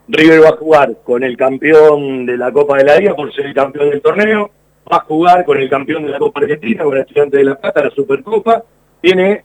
River 0.07 0.43
va 0.43 0.49
a 0.49 0.57
jugar 0.57 0.97
con 1.03 1.23
el 1.23 1.35
campeón 1.35 2.27
de 2.27 2.37
la 2.37 2.51
Copa 2.51 2.77
de 2.77 2.83
la 2.83 2.97
Liga 2.97 3.15
por 3.15 3.33
ser 3.33 3.47
el 3.47 3.55
campeón 3.55 3.89
del 3.89 4.03
torneo, 4.03 4.51
va 4.91 4.97
a 4.97 5.05
jugar 5.05 5.45
con 5.45 5.57
el 5.57 5.67
campeón 5.67 6.03
de 6.03 6.09
la 6.09 6.19
Copa 6.19 6.41
Argentina, 6.41 6.83
con 6.83 6.93
el 6.93 7.01
Estudiante 7.01 7.37
de 7.37 7.43
la 7.43 7.55
Plata, 7.55 7.85
la 7.85 7.89
Supercopa, 7.89 8.63
tiene 9.01 9.43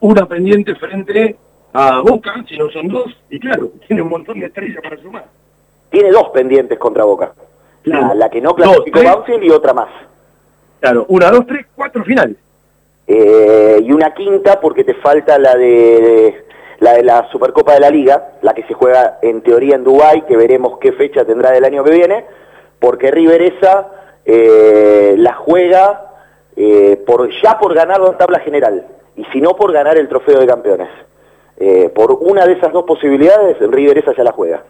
una 0.00 0.26
pendiente 0.26 0.74
frente 0.74 1.36
a 1.72 2.00
Boca, 2.00 2.44
si 2.48 2.56
no 2.56 2.70
son 2.70 2.88
dos, 2.88 3.16
y 3.30 3.38
claro, 3.38 3.70
tiene 3.86 4.02
un 4.02 4.08
montón 4.08 4.40
de 4.40 4.46
estrellas 4.46 4.80
para 4.82 4.96
sumar. 5.00 5.26
Tiene 5.90 6.10
dos 6.10 6.30
pendientes 6.30 6.78
contra 6.78 7.04
Boca. 7.04 7.32
Claro. 7.82 8.08
La, 8.08 8.14
la 8.14 8.30
que 8.30 8.40
no 8.40 8.54
clasificó. 8.54 9.02
Banfield 9.02 9.44
y 9.44 9.50
otra 9.50 9.72
más. 9.72 9.88
Claro, 10.80 11.06
una, 11.08 11.30
dos, 11.30 11.46
tres, 11.46 11.66
cuatro 11.74 12.04
finales. 12.04 12.36
Eh, 13.06 13.80
y 13.82 13.92
una 13.92 14.12
quinta 14.12 14.60
porque 14.60 14.84
te 14.84 14.92
falta 14.94 15.38
la 15.38 15.56
de 15.56 16.44
la 16.80 16.92
de 16.92 17.02
la 17.02 17.28
Supercopa 17.30 17.72
de 17.72 17.80
la 17.80 17.90
Liga, 17.90 18.34
la 18.42 18.52
que 18.52 18.62
se 18.64 18.74
juega 18.74 19.18
en 19.22 19.40
teoría 19.40 19.76
en 19.76 19.82
Dubái, 19.82 20.22
que 20.22 20.36
veremos 20.36 20.78
qué 20.78 20.92
fecha 20.92 21.24
tendrá 21.24 21.50
del 21.50 21.64
año 21.64 21.82
que 21.82 21.90
viene, 21.90 22.26
porque 22.78 23.10
River 23.10 23.42
esa 23.42 23.88
eh, 24.24 25.14
la 25.16 25.32
juega 25.32 26.12
eh, 26.54 27.02
por 27.06 27.30
ya 27.42 27.58
por 27.58 27.74
ganar 27.74 28.00
la 28.00 28.16
tabla 28.18 28.40
general 28.40 28.86
y 29.16 29.24
si 29.26 29.40
no 29.40 29.56
por 29.56 29.72
ganar 29.72 29.96
el 29.96 30.08
trofeo 30.08 30.38
de 30.38 30.46
campeones. 30.46 30.88
Eh, 31.60 31.90
por 31.92 32.12
una 32.12 32.46
de 32.46 32.52
esas 32.52 32.72
dos 32.72 32.84
posibilidades, 32.84 33.58
River 33.58 33.98
esa 33.98 34.14
ya 34.14 34.22
la 34.22 34.32
juega. 34.32 34.62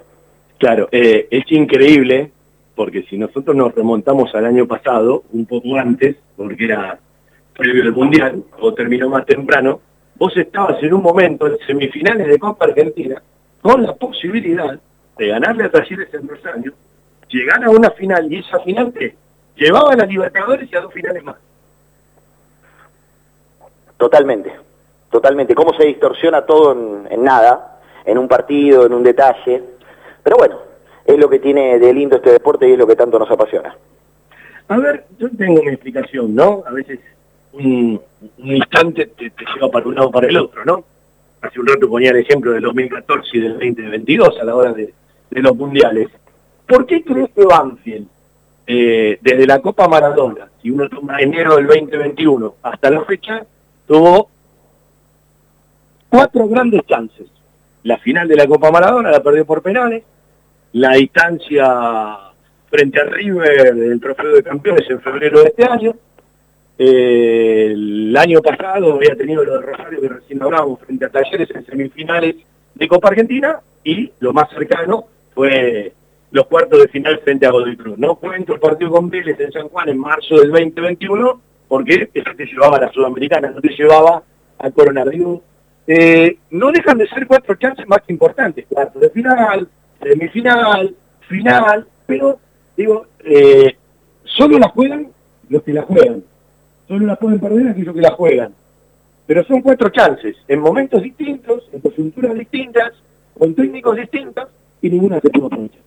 Claro, 0.57 0.89
eh, 0.91 1.29
es 1.31 1.45
increíble, 1.53 2.31
porque 2.75 3.03
si 3.03 3.19
nosotros 3.19 3.55
nos 3.55 3.75
remontamos 3.75 4.35
al 4.35 4.47
año 4.47 4.67
pasado, 4.67 5.25
un 5.33 5.45
poco 5.45 5.77
antes, 5.77 6.17
porque 6.37 6.65
era 6.65 6.99
previo 7.55 7.83
al 7.83 7.93
Mundial, 7.93 8.43
o 8.61 8.73
terminó 8.73 9.11
más 9.11 9.27
temprano, 9.27 9.81
vos 10.17 10.35
estabas 10.37 10.83
en 10.83 10.95
un 10.95 11.03
momento 11.03 11.47
en 11.47 11.59
semifinales 11.67 12.27
de 12.27 12.39
Copa 12.39 12.65
Argentina 12.65 13.23
con 13.61 13.83
la 13.83 13.95
posibilidad 13.95 14.81
de 15.19 15.29
ganarle 15.29 15.65
a 15.65 15.71
Talleres 15.71 16.13
en 16.15 16.27
Rosario, 16.27 16.73
llegar 17.29 17.63
a 17.65 17.71
una 17.71 17.91
final 17.91 18.33
y 18.33 18.39
esa 18.39 18.61
final 18.61 18.93
te 18.93 19.15
llevaba 19.57 19.93
a 19.93 19.97
la 19.97 20.07
Libertadores 20.07 20.69
y 20.73 20.77
a 20.77 20.81
dos 20.81 20.93
finales 20.93 21.23
más. 21.23 21.37
Totalmente, 23.99 24.53
totalmente. 25.11 25.55
Cómo 25.55 25.75
se 25.75 25.87
distorsiona 25.87 26.45
todo 26.45 26.73
en, 26.73 27.09
en 27.11 27.25
nada, 27.25 27.81
en 28.05 28.19
un 28.19 28.29
partido, 28.29 28.87
en 28.87 28.93
un 28.93 29.03
detalle. 29.03 29.63
Pero 30.23 30.37
bueno, 30.37 30.59
es 31.05 31.19
lo 31.19 31.29
que 31.29 31.39
tiene 31.39 31.79
de 31.79 31.93
lindo 31.93 32.17
este 32.17 32.33
deporte 32.33 32.69
y 32.69 32.73
es 32.73 32.79
lo 32.79 32.87
que 32.87 32.97
tanto 32.97 33.19
nos 33.19 33.31
apasiona. 33.31 33.77
A 34.69 34.79
ver, 34.79 35.07
yo 35.19 35.29
tengo 35.31 35.63
mi 35.63 35.71
explicación, 35.71 36.35
¿no? 36.35 36.63
A 36.67 36.73
veces 36.73 37.01
un, 37.55 38.01
un 38.39 38.57
instante 38.57 39.07
te, 39.07 39.33
lleva 39.55 39.71
para 39.71 39.87
un 39.87 39.95
lado 39.95 40.09
o 40.09 40.11
para 40.11 40.29
el 40.29 40.37
otro, 40.37 40.65
¿no? 40.65 40.85
Hace 41.41 41.61
un 41.61 41.67
rato 41.67 41.89
ponía 41.89 42.11
el 42.11 42.19
ejemplo 42.19 42.53
del 42.53 42.63
2014 42.63 43.29
y 43.33 43.41
del 43.41 43.53
2022 43.55 44.39
a 44.41 44.45
la 44.45 44.55
hora 44.55 44.73
de, 44.73 44.93
de 45.31 45.43
los 45.43 45.57
mundiales. 45.57 46.09
¿Por 46.67 46.85
qué 46.85 47.03
crees 47.03 47.31
que 47.35 47.45
Banfield, 47.45 48.07
eh, 48.67 49.19
desde 49.23 49.47
la 49.47 49.61
Copa 49.61 49.89
Maradona, 49.89 50.51
si 50.61 50.71
uno 50.71 50.89
toma 50.91 51.19
enero 51.21 51.57
del 51.57 51.67
2021 51.67 52.57
hasta 52.63 52.91
la 52.91 53.03
fecha, 53.05 53.47
tuvo 53.87 54.29
cuatro 56.09 56.49
grandes 56.49 56.83
chances? 56.87 57.27
La 57.85 57.99
final 57.99 58.29
de 58.29 58.37
la 58.37 58.47
Copa 58.47 58.71
Maradona 58.71 59.11
la 59.11 59.23
perdió 59.23 59.47
por 59.47 59.63
penales, 59.63 60.03
la 60.73 60.93
distancia 60.93 62.19
frente 62.69 63.01
a 63.01 63.05
River 63.05 63.75
del 63.75 64.01
trofeo 64.01 64.35
de 64.35 64.43
campeones 64.43 64.89
en 64.91 65.01
febrero 65.01 65.41
de 65.41 65.49
este 65.49 65.65
año, 65.65 65.95
eh, 66.81 67.73
el 67.73 68.17
año 68.17 68.41
pasado 68.41 68.95
había 68.95 69.17
tenido 69.17 69.45
lo 69.45 69.59
de 69.59 69.67
Rosario 69.67 70.01
que 70.01 70.09
recién 70.09 70.41
hablamos 70.41 70.79
frente 70.79 71.07
a 71.07 71.09
Talleres 71.09 71.51
en 71.53 71.67
semifinales 71.67 72.37
de 72.75 72.89
Copa 72.89 73.09
Argentina 73.09 73.59
y 73.83 74.13
lo 74.21 74.33
más 74.33 74.49
cercano 74.51 75.07
fue 75.35 75.93
los 76.31 76.47
cuartos 76.47 76.79
de 76.81 76.89
final 76.89 77.19
frente 77.19 77.47
a 77.47 77.51
Godoy 77.51 77.77
Cruz. 77.77 77.99
No 77.99 78.15
cuento 78.15 78.55
el 78.55 78.61
partido 78.61 78.93
con 78.93 79.11
Vélez 79.11 79.41
en 79.41 79.51
San 79.51 79.69
Juan 79.69 79.89
en 79.89 79.99
marzo 79.99 80.37
del 80.37 80.53
2021 80.53 81.41
porque 81.67 82.11
eso 82.15 82.31
te 82.37 82.47
llevaba 82.47 82.77
a 82.77 82.83
la 82.83 82.93
Sudamericana, 82.93 83.51
no 83.51 83.61
te 83.61 83.71
llevaba 83.71 84.23
a 84.59 84.71
Corona. 84.71 85.05
Eh, 85.89 86.39
no 86.51 86.71
dejan 86.71 86.99
de 86.99 87.09
ser 87.09 87.27
cuatro 87.27 87.57
chances 87.57 87.89
más 87.89 88.03
importantes, 88.09 88.67
cuartos 88.69 89.03
de 89.03 89.11
final, 89.11 89.67
semifinal, 90.03 90.95
final, 91.21 91.89
pero 92.07 92.39
digo, 92.77 93.07
eh, 93.25 93.75
solo 94.23 94.59
la 94.59 94.69
juegan 94.69 95.09
los 95.49 95.63
que 95.63 95.73
la 95.73 95.83
juegan 95.83 96.23
solo 96.89 97.07
la 97.07 97.17
pueden 97.17 97.39
perder 97.39 97.69
aquellos 97.69 97.95
que 97.95 98.01
la 98.01 98.13
juegan. 98.13 98.55
Pero 99.27 99.45
son 99.45 99.61
cuatro 99.61 99.91
chances, 99.91 100.37
en 100.49 100.59
momentos 100.59 101.03
distintos, 101.03 101.69
en 101.73 101.81
coyunturas 101.81 102.35
distintas, 102.35 102.95
con 103.39 103.55
técnicos 103.55 103.97
distintos, 103.97 104.49
y 104.81 104.89
ninguna 104.89 105.21
se 105.21 105.29
pudo 105.29 105.47
aprovechar. 105.47 105.83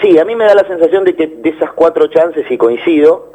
Sí, 0.00 0.16
a 0.16 0.24
mí 0.24 0.36
me 0.36 0.44
da 0.44 0.54
la 0.54 0.66
sensación 0.66 1.04
de 1.04 1.16
que 1.16 1.26
de 1.26 1.50
esas 1.50 1.72
cuatro 1.72 2.06
chances, 2.06 2.48
y 2.48 2.56
coincido, 2.56 3.32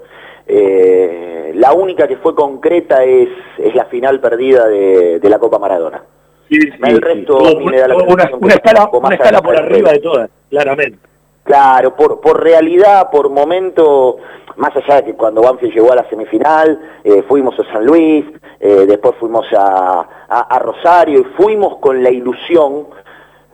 eh, 0.48 1.52
la 1.56 1.74
única 1.74 2.08
que 2.08 2.18
fue 2.18 2.36
concreta 2.36 3.04
es, 3.04 3.30
es 3.58 3.76
la 3.76 3.86
final 3.86 4.20
perdida 4.20 4.68
de, 4.68 5.20
de 5.20 5.30
la 5.30 5.40
Copa 5.40 5.60
Maradona. 5.60 6.04
Sí, 6.50 6.60
sí, 6.60 6.78
el 6.84 7.02
resto 7.02 7.40
sí. 7.40 7.58
me 7.66 7.80
da 7.80 7.88
la 7.88 7.96
una, 7.96 8.30
una 8.40 8.54
escala, 8.54 8.90
una 8.92 9.42
por 9.42 9.56
arriba 9.56 9.92
de 9.92 10.00
todas, 10.00 10.30
claramente. 10.50 11.00
Claro, 11.44 11.96
por, 11.96 12.22
por 12.22 12.42
realidad, 12.42 13.10
por 13.12 13.30
momento, 13.30 14.18
más 14.58 14.76
allá 14.76 14.98
de 14.98 15.06
que 15.06 15.14
cuando 15.16 15.42
Banfield 15.42 15.74
llegó 15.74 15.92
a 15.92 15.96
la 15.96 16.10
semifinal, 16.10 16.80
eh, 17.04 17.24
fuimos 17.28 17.60
a 17.60 17.64
San 17.72 17.86
Luis, 17.86 18.26
eh, 18.60 18.86
después 18.88 19.16
fuimos 19.20 19.46
a, 19.58 20.08
a, 20.30 20.40
a 20.56 20.60
Rosario 20.60 21.20
y 21.20 21.24
fuimos 21.36 21.78
con 21.78 22.02
la 22.02 22.12
ilusión, 22.12 22.88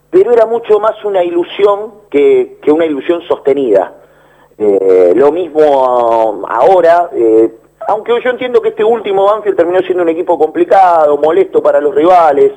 pero 0.09 0.31
era 0.31 0.45
mucho 0.45 0.79
más 0.79 1.03
una 1.03 1.23
ilusión 1.23 1.93
que, 2.11 2.57
que 2.61 2.71
una 2.71 2.85
ilusión 2.85 3.21
sostenida. 3.27 3.93
Eh, 4.61 5.13
lo 5.15 5.31
mismo 5.31 6.45
ahora, 6.49 7.09
eh, 7.13 7.49
aunque 7.87 8.11
yo 8.21 8.29
entiendo 8.29 8.61
que 8.61 8.69
este 8.69 8.83
último 8.83 9.25
Banfield 9.25 9.55
terminó 9.55 9.79
siendo 9.79 10.03
un 10.03 10.09
equipo 10.09 10.37
complicado, 10.37 11.17
molesto 11.17 11.63
para 11.63 11.79
los 11.79 11.95
rivales, 11.95 12.51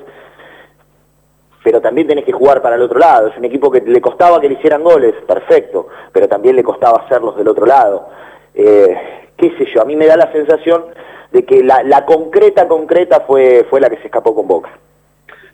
pero 1.62 1.80
también 1.80 2.08
tenés 2.08 2.24
que 2.24 2.32
jugar 2.32 2.60
para 2.60 2.74
el 2.74 2.82
otro 2.82 2.98
lado. 2.98 3.28
Es 3.28 3.38
un 3.38 3.44
equipo 3.44 3.70
que 3.70 3.80
le 3.80 4.00
costaba 4.00 4.40
que 4.40 4.48
le 4.48 4.54
hicieran 4.54 4.82
goles, 4.82 5.14
perfecto, 5.26 5.86
pero 6.12 6.26
también 6.26 6.56
le 6.56 6.64
costaba 6.64 7.04
hacerlos 7.04 7.36
del 7.36 7.46
otro 7.46 7.66
lado. 7.66 8.08
Eh, 8.52 9.30
qué 9.36 9.56
sé 9.56 9.66
yo, 9.72 9.82
a 9.82 9.84
mí 9.84 9.94
me 9.94 10.06
da 10.06 10.16
la 10.16 10.32
sensación 10.32 10.86
de 11.30 11.44
que 11.44 11.62
la, 11.62 11.84
la 11.84 12.04
concreta, 12.04 12.66
concreta 12.66 13.20
fue, 13.20 13.64
fue 13.70 13.80
la 13.80 13.88
que 13.88 13.98
se 13.98 14.06
escapó 14.06 14.34
con 14.34 14.48
Boca. 14.48 14.70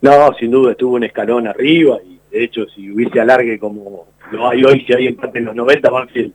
No, 0.00 0.32
sin 0.34 0.50
duda 0.50 0.72
estuvo 0.72 0.94
un 0.94 1.04
escalón 1.04 1.46
arriba 1.46 1.98
y 2.02 2.17
de 2.30 2.44
hecho 2.44 2.66
si 2.74 2.90
hubiese 2.90 3.20
alargue 3.20 3.58
como 3.58 4.06
lo 4.30 4.48
hay 4.48 4.64
hoy, 4.64 4.84
si 4.86 4.92
hay 4.92 5.06
empate 5.06 5.38
en 5.38 5.46
los 5.46 5.54
90, 5.54 5.90
Banfield 5.90 6.32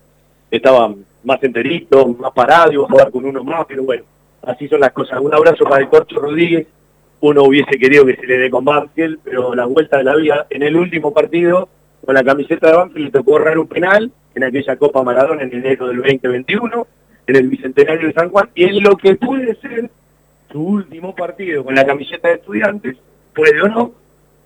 estaba 0.50 0.94
más 1.24 1.44
enterito, 1.44 2.08
más 2.08 2.32
parado, 2.32 2.72
iba 2.72 2.84
a 2.84 2.90
jugar 2.90 3.12
con 3.12 3.26
uno 3.26 3.44
más, 3.44 3.66
pero 3.68 3.84
bueno, 3.84 4.04
así 4.44 4.68
son 4.68 4.80
las 4.80 4.92
cosas. 4.92 5.20
Un 5.20 5.34
abrazo 5.34 5.64
para 5.66 5.82
el 5.82 5.90
Corcho 5.90 6.20
Rodríguez, 6.20 6.68
uno 7.22 7.44
hubiese 7.44 7.78
querido 7.78 8.06
que 8.06 8.16
se 8.16 8.28
le 8.28 8.38
dé 8.38 8.50
con 8.50 8.66
Banfield, 8.66 9.20
pero 9.24 9.56
la 9.56 9.66
vuelta 9.66 9.98
de 9.98 10.04
la 10.04 10.16
vida 10.16 10.48
en 10.50 10.64
el 10.64 10.76
último 10.76 11.14
partido 11.14 11.70
con 12.06 12.16
la 12.16 12.24
camiseta 12.24 12.68
de 12.68 12.78
Banfield 12.78 13.06
le 13.06 13.12
tocó 13.12 13.38
errar 13.38 13.58
un 13.58 13.68
penal 13.68 14.12
en 14.36 14.44
aquella 14.44 14.76
Copa 14.76 15.04
Maradona 15.04 15.44
en 15.44 15.54
enero 15.54 15.88
del 15.88 15.98
2021, 15.98 16.88
en 17.28 17.36
el 17.36 17.48
Bicentenario 17.48 18.08
de 18.08 18.14
San 18.14 18.30
Juan, 18.30 18.50
y 18.56 18.64
en 18.66 18.84
lo 18.84 18.98
que 18.98 19.16
puede 19.16 19.56
ser 19.56 19.90
su 20.52 20.62
último 20.62 21.16
partido 21.16 21.64
con 21.64 21.76
la 21.76 21.86
camiseta 21.86 22.28
de 22.28 22.36
estudiantes, 22.36 22.98
puede 23.34 23.62
o 23.62 23.68
no, 23.68 23.92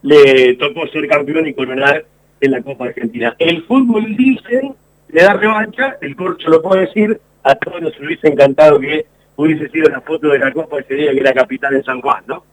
le 0.03 0.53
tocó 0.55 0.87
ser 0.87 1.07
campeón 1.07 1.47
y 1.47 1.53
coronar 1.53 2.05
en 2.39 2.51
la 2.51 2.61
Copa 2.61 2.85
Argentina. 2.85 3.35
El 3.39 3.63
fútbol 3.63 4.15
dicen, 4.15 4.75
le 5.09 5.21
da 5.23 5.33
revancha, 5.33 5.97
el 6.01 6.15
corcho 6.15 6.49
lo 6.49 6.61
puede 6.61 6.81
decir, 6.81 7.19
a 7.43 7.55
todos 7.55 7.81
nos 7.81 7.99
hubiese 7.99 8.27
encantado 8.27 8.79
que 8.79 9.05
hubiese 9.35 9.69
sido 9.69 9.89
la 9.89 10.01
foto 10.01 10.29
de 10.29 10.39
la 10.39 10.51
Copa 10.51 10.79
ese 10.79 10.95
día 10.95 11.11
que 11.11 11.19
era 11.19 11.33
capitán 11.33 11.73
en 11.75 11.83
San 11.83 12.01
Juan, 12.01 12.23
¿no? 12.27 12.43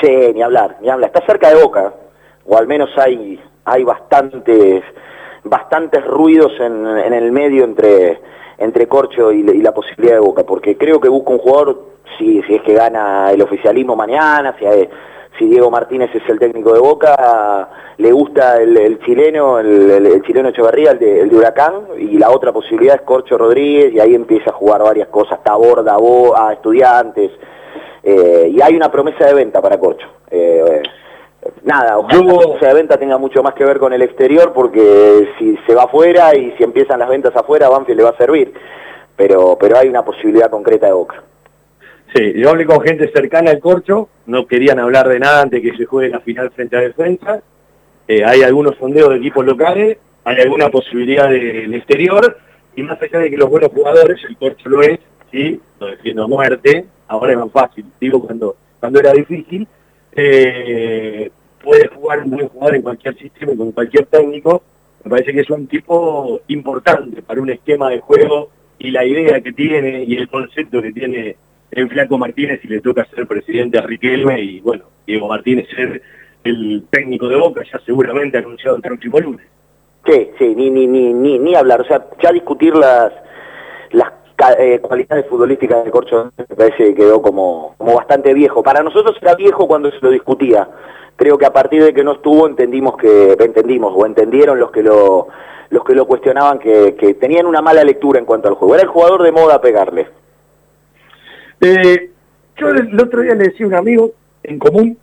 Sí, 0.00 0.08
ni 0.34 0.42
hablar, 0.42 0.76
ni 0.82 0.88
hablar. 0.88 1.10
Está 1.14 1.24
cerca 1.26 1.48
de 1.48 1.62
Boca, 1.62 1.92
o 2.44 2.56
al 2.56 2.66
menos 2.66 2.90
hay, 2.98 3.40
hay 3.64 3.82
bastantes, 3.84 4.82
bastantes 5.44 6.04
ruidos 6.04 6.52
en, 6.60 6.86
en 6.86 7.12
el 7.12 7.32
medio 7.32 7.64
entre, 7.64 8.20
entre 8.58 8.86
Corcho 8.86 9.32
y, 9.32 9.40
y 9.40 9.62
la 9.62 9.72
posibilidad 9.72 10.14
de 10.14 10.20
Boca, 10.20 10.44
porque 10.44 10.76
creo 10.76 11.00
que 11.00 11.08
busca 11.08 11.30
un 11.30 11.38
jugador, 11.38 11.96
si, 12.18 12.42
si 12.42 12.54
es 12.54 12.62
que 12.62 12.74
gana 12.74 13.30
el 13.32 13.42
oficialismo 13.42 13.96
mañana, 13.96 14.54
si, 14.58 14.64
hay- 14.66 14.88
si 15.38 15.46
Diego 15.46 15.70
Martínez 15.70 16.10
es 16.14 16.22
el 16.28 16.38
técnico 16.38 16.72
de 16.72 16.80
Boca, 16.80 17.68
le 17.98 18.12
gusta 18.12 18.56
el, 18.60 18.76
el 18.76 18.98
chileno, 19.00 19.58
el, 19.58 19.90
el- 19.90 20.06
el 20.06 20.22
chileno 20.22 20.48
Echeverría, 20.50 20.92
el 20.92 20.98
de, 20.98 21.20
el 21.20 21.28
de 21.30 21.36
Huracán, 21.36 21.74
y 21.98 22.18
la 22.18 22.30
otra 22.30 22.52
posibilidad 22.52 22.96
es 22.96 23.02
Corcho 23.02 23.36
Rodríguez, 23.38 23.92
y 23.94 24.00
ahí 24.00 24.14
empieza 24.14 24.50
a 24.50 24.54
jugar 24.54 24.82
varias 24.82 25.08
cosas, 25.08 25.42
Tabor, 25.42 25.82
Dabo, 25.84 26.36
a 26.36 26.52
estudiantes, 26.52 27.30
eh, 28.02 28.50
y 28.52 28.60
hay 28.60 28.74
una 28.76 28.90
promesa 28.90 29.26
de 29.26 29.34
venta 29.34 29.60
para 29.60 29.78
Corcho. 29.78 30.06
Eh, 30.30 30.82
nada, 31.64 31.98
ojalá 31.98 32.20
la 32.60 32.74
venta 32.74 32.96
tenga 32.98 33.18
mucho 33.18 33.42
más 33.42 33.54
que 33.54 33.64
ver 33.64 33.78
con 33.78 33.92
el 33.92 34.02
exterior, 34.02 34.52
porque 34.52 35.28
si 35.38 35.56
se 35.66 35.74
va 35.74 35.84
afuera 35.84 36.36
y 36.36 36.52
si 36.56 36.64
empiezan 36.64 36.98
las 36.98 37.08
ventas 37.08 37.34
afuera, 37.36 37.68
Banfield 37.68 37.98
le 37.98 38.04
va 38.04 38.10
a 38.10 38.16
servir. 38.16 38.52
Pero, 39.16 39.56
pero 39.58 39.78
hay 39.78 39.88
una 39.88 40.04
posibilidad 40.04 40.50
concreta 40.50 40.86
de 40.86 40.92
Boca. 40.92 41.22
Sí, 42.16 42.32
yo 42.34 42.48
hablé 42.48 42.64
con 42.64 42.80
gente 42.80 43.10
cercana 43.12 43.50
al 43.50 43.60
corcho, 43.60 44.08
no 44.24 44.46
querían 44.46 44.78
hablar 44.78 45.06
de 45.06 45.18
nada 45.18 45.42
antes 45.42 45.60
que 45.60 45.76
se 45.76 45.84
juegue 45.84 46.08
la 46.08 46.20
final 46.20 46.50
frente 46.50 46.74
a 46.74 46.80
defensa. 46.80 47.42
Eh, 48.08 48.24
hay 48.24 48.42
algunos 48.42 48.74
sondeos 48.76 49.10
de 49.10 49.16
equipos 49.16 49.44
locales, 49.44 49.98
hay 50.24 50.40
alguna 50.40 50.70
posibilidad 50.70 51.28
del 51.28 51.74
exterior, 51.74 52.38
y 52.74 52.82
más 52.84 53.02
allá 53.02 53.18
de 53.18 53.30
que 53.30 53.36
los 53.36 53.50
buenos 53.50 53.70
jugadores, 53.70 54.18
el 54.26 54.34
corcho 54.38 54.66
lo 54.70 54.80
es, 54.80 54.98
¿sí? 55.30 55.60
lo 55.78 55.88
defiendo 55.88 56.24
a 56.24 56.28
muerte, 56.28 56.86
ahora 57.06 57.32
es 57.32 57.38
más 57.38 57.52
fácil, 57.52 57.84
digo 58.00 58.22
cuando, 58.22 58.56
cuando 58.80 58.98
era 58.98 59.12
difícil, 59.12 59.68
eh, 60.12 61.30
puede 61.62 61.88
jugar 61.88 62.20
un 62.20 62.30
buen 62.30 62.48
jugador 62.48 62.76
en 62.76 62.82
cualquier 62.82 63.18
sistema 63.18 63.52
y 63.52 63.56
con 63.58 63.72
cualquier 63.72 64.06
técnico, 64.06 64.62
me 65.04 65.10
parece 65.10 65.34
que 65.34 65.40
es 65.40 65.50
un 65.50 65.66
tipo 65.66 66.40
importante 66.48 67.20
para 67.20 67.42
un 67.42 67.50
esquema 67.50 67.90
de 67.90 68.00
juego 68.00 68.48
y 68.78 68.90
la 68.90 69.04
idea 69.04 69.42
que 69.42 69.52
tiene 69.52 70.04
y 70.04 70.16
el 70.16 70.30
concepto 70.30 70.80
que 70.80 70.92
tiene 70.94 71.36
el 71.76 71.90
Flaco 71.90 72.16
Martínez 72.16 72.60
y 72.64 72.68
le 72.68 72.80
toca 72.80 73.06
ser 73.14 73.26
presidente 73.26 73.78
a 73.78 73.82
Riquelme 73.82 74.40
y 74.40 74.60
bueno, 74.60 74.84
Diego 75.06 75.28
Martínez 75.28 75.68
ser 75.74 76.02
el 76.42 76.84
técnico 76.90 77.28
de 77.28 77.36
Boca 77.36 77.62
ya 77.70 77.78
seguramente 77.84 78.38
anunciado 78.38 78.76
el 78.76 78.82
próximo 78.82 79.20
lunes. 79.20 79.46
Sí, 80.06 80.30
sí, 80.38 80.54
ni, 80.54 80.70
ni, 80.70 80.86
ni, 80.86 81.12
ni, 81.12 81.38
ni 81.38 81.54
hablar, 81.54 81.82
o 81.82 81.84
sea, 81.84 82.06
ya 82.22 82.32
discutir 82.32 82.74
las, 82.74 83.12
las 83.90 84.12
eh, 84.58 84.78
cualidades 84.80 85.26
futbolísticas 85.26 85.82
del 85.82 85.92
Corcho 85.92 86.32
me 86.36 86.56
parece 86.56 86.76
que 86.76 86.94
quedó 86.94 87.20
como, 87.20 87.74
como 87.76 87.94
bastante 87.94 88.32
viejo. 88.32 88.62
Para 88.62 88.82
nosotros 88.82 89.16
era 89.20 89.34
viejo 89.34 89.66
cuando 89.66 89.90
se 89.90 89.98
lo 90.00 90.10
discutía. 90.10 90.68
Creo 91.16 91.36
que 91.36 91.46
a 91.46 91.52
partir 91.52 91.82
de 91.82 91.92
que 91.92 92.04
no 92.04 92.12
estuvo 92.12 92.46
entendimos 92.46 92.96
que, 92.96 93.32
entendimos 93.32 93.92
o 93.94 94.06
entendieron 94.06 94.60
los 94.60 94.70
que 94.70 94.82
lo, 94.82 95.28
los 95.70 95.84
que 95.84 95.94
lo 95.94 96.06
cuestionaban 96.06 96.58
que, 96.58 96.94
que 96.94 97.14
tenían 97.14 97.46
una 97.46 97.60
mala 97.60 97.82
lectura 97.82 98.18
en 98.18 98.24
cuanto 98.26 98.48
al 98.48 98.54
juego. 98.54 98.74
Era 98.74 98.84
el 98.84 98.88
jugador 98.88 99.22
de 99.22 99.32
moda 99.32 99.60
pegarle. 99.60 100.06
Eh, 101.60 102.10
yo 102.56 102.68
el 102.68 103.00
otro 103.00 103.22
día 103.22 103.34
le 103.34 103.44
decía 103.44 103.66
a 103.66 103.68
un 103.68 103.74
amigo 103.74 104.12
en 104.42 104.58
común, 104.58 104.98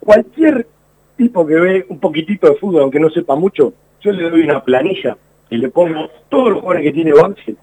cualquier 0.00 0.66
tipo 1.16 1.46
que 1.46 1.54
ve 1.54 1.86
un 1.88 2.00
poquitito 2.00 2.48
de 2.48 2.56
fútbol, 2.56 2.82
aunque 2.82 3.00
no 3.00 3.10
sepa 3.10 3.34
mucho, 3.34 3.74
yo 4.00 4.12
le 4.12 4.30
doy 4.30 4.42
una 4.42 4.64
planilla 4.64 5.16
y 5.50 5.56
le 5.56 5.68
pongo 5.68 6.08
todos 6.28 6.50
los 6.50 6.60
jugadores 6.60 6.84
que 6.84 6.92
tiene 6.92 7.12
Banfield 7.12 7.58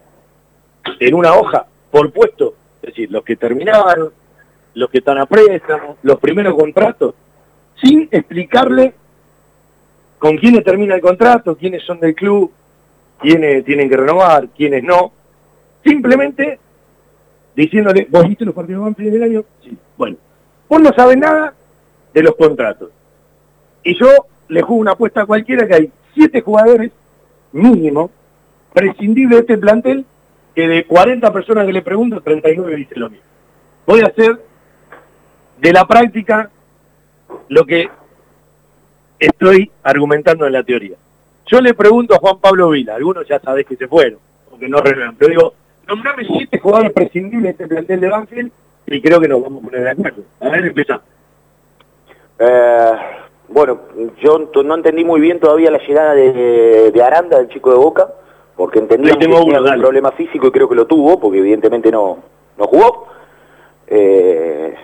en 0.99 1.13
una 1.15 1.33
hoja 1.33 1.65
por 1.91 2.11
puesto, 2.11 2.53
es 2.81 2.89
decir, 2.89 3.11
los 3.11 3.23
que 3.23 3.35
terminaban, 3.35 4.09
los 4.73 4.89
que 4.89 4.99
están 4.99 5.17
a 5.17 5.25
préstamo, 5.25 5.97
los 6.03 6.19
primeros 6.19 6.55
contratos, 6.55 7.15
sin 7.81 8.07
explicarle 8.11 8.93
con 10.19 10.37
quiénes 10.37 10.63
termina 10.63 10.95
el 10.95 11.01
contrato, 11.01 11.55
quiénes 11.55 11.83
son 11.83 11.99
del 11.99 12.15
club, 12.15 12.51
quiénes 13.19 13.63
tienen 13.65 13.89
que 13.89 13.97
renovar, 13.97 14.49
quiénes 14.49 14.83
no. 14.83 15.11
Simplemente 15.83 16.59
diciéndole, 17.57 18.07
¿vos 18.09 18.27
viste 18.27 18.45
los 18.45 18.53
partidos 18.53 18.83
Banfield 18.83 19.13
del 19.13 19.23
año? 19.23 19.45
Sí. 19.63 19.75
Bueno, 19.97 20.17
vos 20.69 20.79
no 20.79 20.93
sabes 20.93 21.17
nada 21.17 21.53
de 22.13 22.23
los 22.23 22.35
contratos. 22.35 22.91
Y 23.83 23.99
yo 23.99 24.07
le 24.47 24.61
juego 24.61 24.79
una 24.79 24.91
apuesta 24.91 25.23
a 25.23 25.25
cualquiera 25.25 25.67
que 25.67 25.73
hay 25.73 25.91
siete 26.13 26.41
jugadores 26.41 26.91
mínimo, 27.51 28.11
prescindible 28.73 29.37
de 29.37 29.41
este 29.41 29.57
plantel, 29.57 30.05
que 30.53 30.67
de 30.67 30.85
40 30.85 31.33
personas 31.33 31.65
que 31.65 31.73
le 31.73 31.81
pregunto, 31.81 32.21
39 32.21 32.75
dicen 32.75 32.99
lo 32.99 33.09
mismo. 33.09 33.25
Voy 33.87 34.01
a 34.01 34.07
hacer 34.07 34.39
de 35.59 35.73
la 35.73 35.85
práctica 35.85 36.51
lo 37.49 37.65
que 37.65 37.89
estoy 39.17 39.71
argumentando 39.81 40.45
en 40.45 40.53
la 40.53 40.63
teoría. 40.63 40.95
Yo 41.47 41.59
le 41.59 41.73
pregunto 41.73 42.13
a 42.13 42.19
Juan 42.19 42.39
Pablo 42.39 42.69
Vila, 42.69 42.95
algunos 42.95 43.27
ya 43.27 43.39
sabés 43.39 43.65
que 43.65 43.77
se 43.77 43.87
fueron, 43.87 44.19
porque 44.49 44.67
no 44.67 44.79
renuevan, 44.79 45.15
pero 45.15 45.31
digo, 45.31 45.53
nombrame 45.87 46.25
siete 46.25 46.59
jugadores 46.59 46.91
prescindibles 46.91 47.43
de 47.43 47.49
este 47.49 47.67
plantel 47.67 47.99
de 47.99 48.09
Banfield 48.09 48.51
y 48.85 49.01
creo 49.01 49.19
que 49.19 49.27
nos 49.27 49.41
vamos 49.41 49.63
a 49.63 49.65
poner 49.65 49.83
de 49.83 49.89
acuerdo. 49.91 50.23
A 50.39 50.49
ver, 50.49 50.65
empieza. 50.65 51.01
Eh, 52.39 52.91
bueno, 53.49 53.79
yo 54.21 54.49
no 54.63 54.75
entendí 54.75 55.03
muy 55.03 55.19
bien 55.19 55.39
todavía 55.39 55.71
la 55.71 55.79
llegada 55.79 56.13
de, 56.13 57.01
Aranda, 57.03 57.37
del 57.37 57.49
chico 57.49 57.71
de 57.71 57.77
Boca, 57.77 58.07
porque 58.55 58.79
entendí 58.79 59.09
que 59.11 59.17
tenía 59.17 59.39
un 59.39 59.81
problema 59.81 60.11
físico 60.11 60.47
y 60.47 60.51
creo 60.51 60.69
que 60.69 60.75
lo 60.75 60.87
tuvo, 60.87 61.19
porque 61.19 61.39
evidentemente 61.39 61.91
no, 61.91 62.19
no 62.57 62.67
jugó. 62.67 63.07
Eh, 63.87 64.75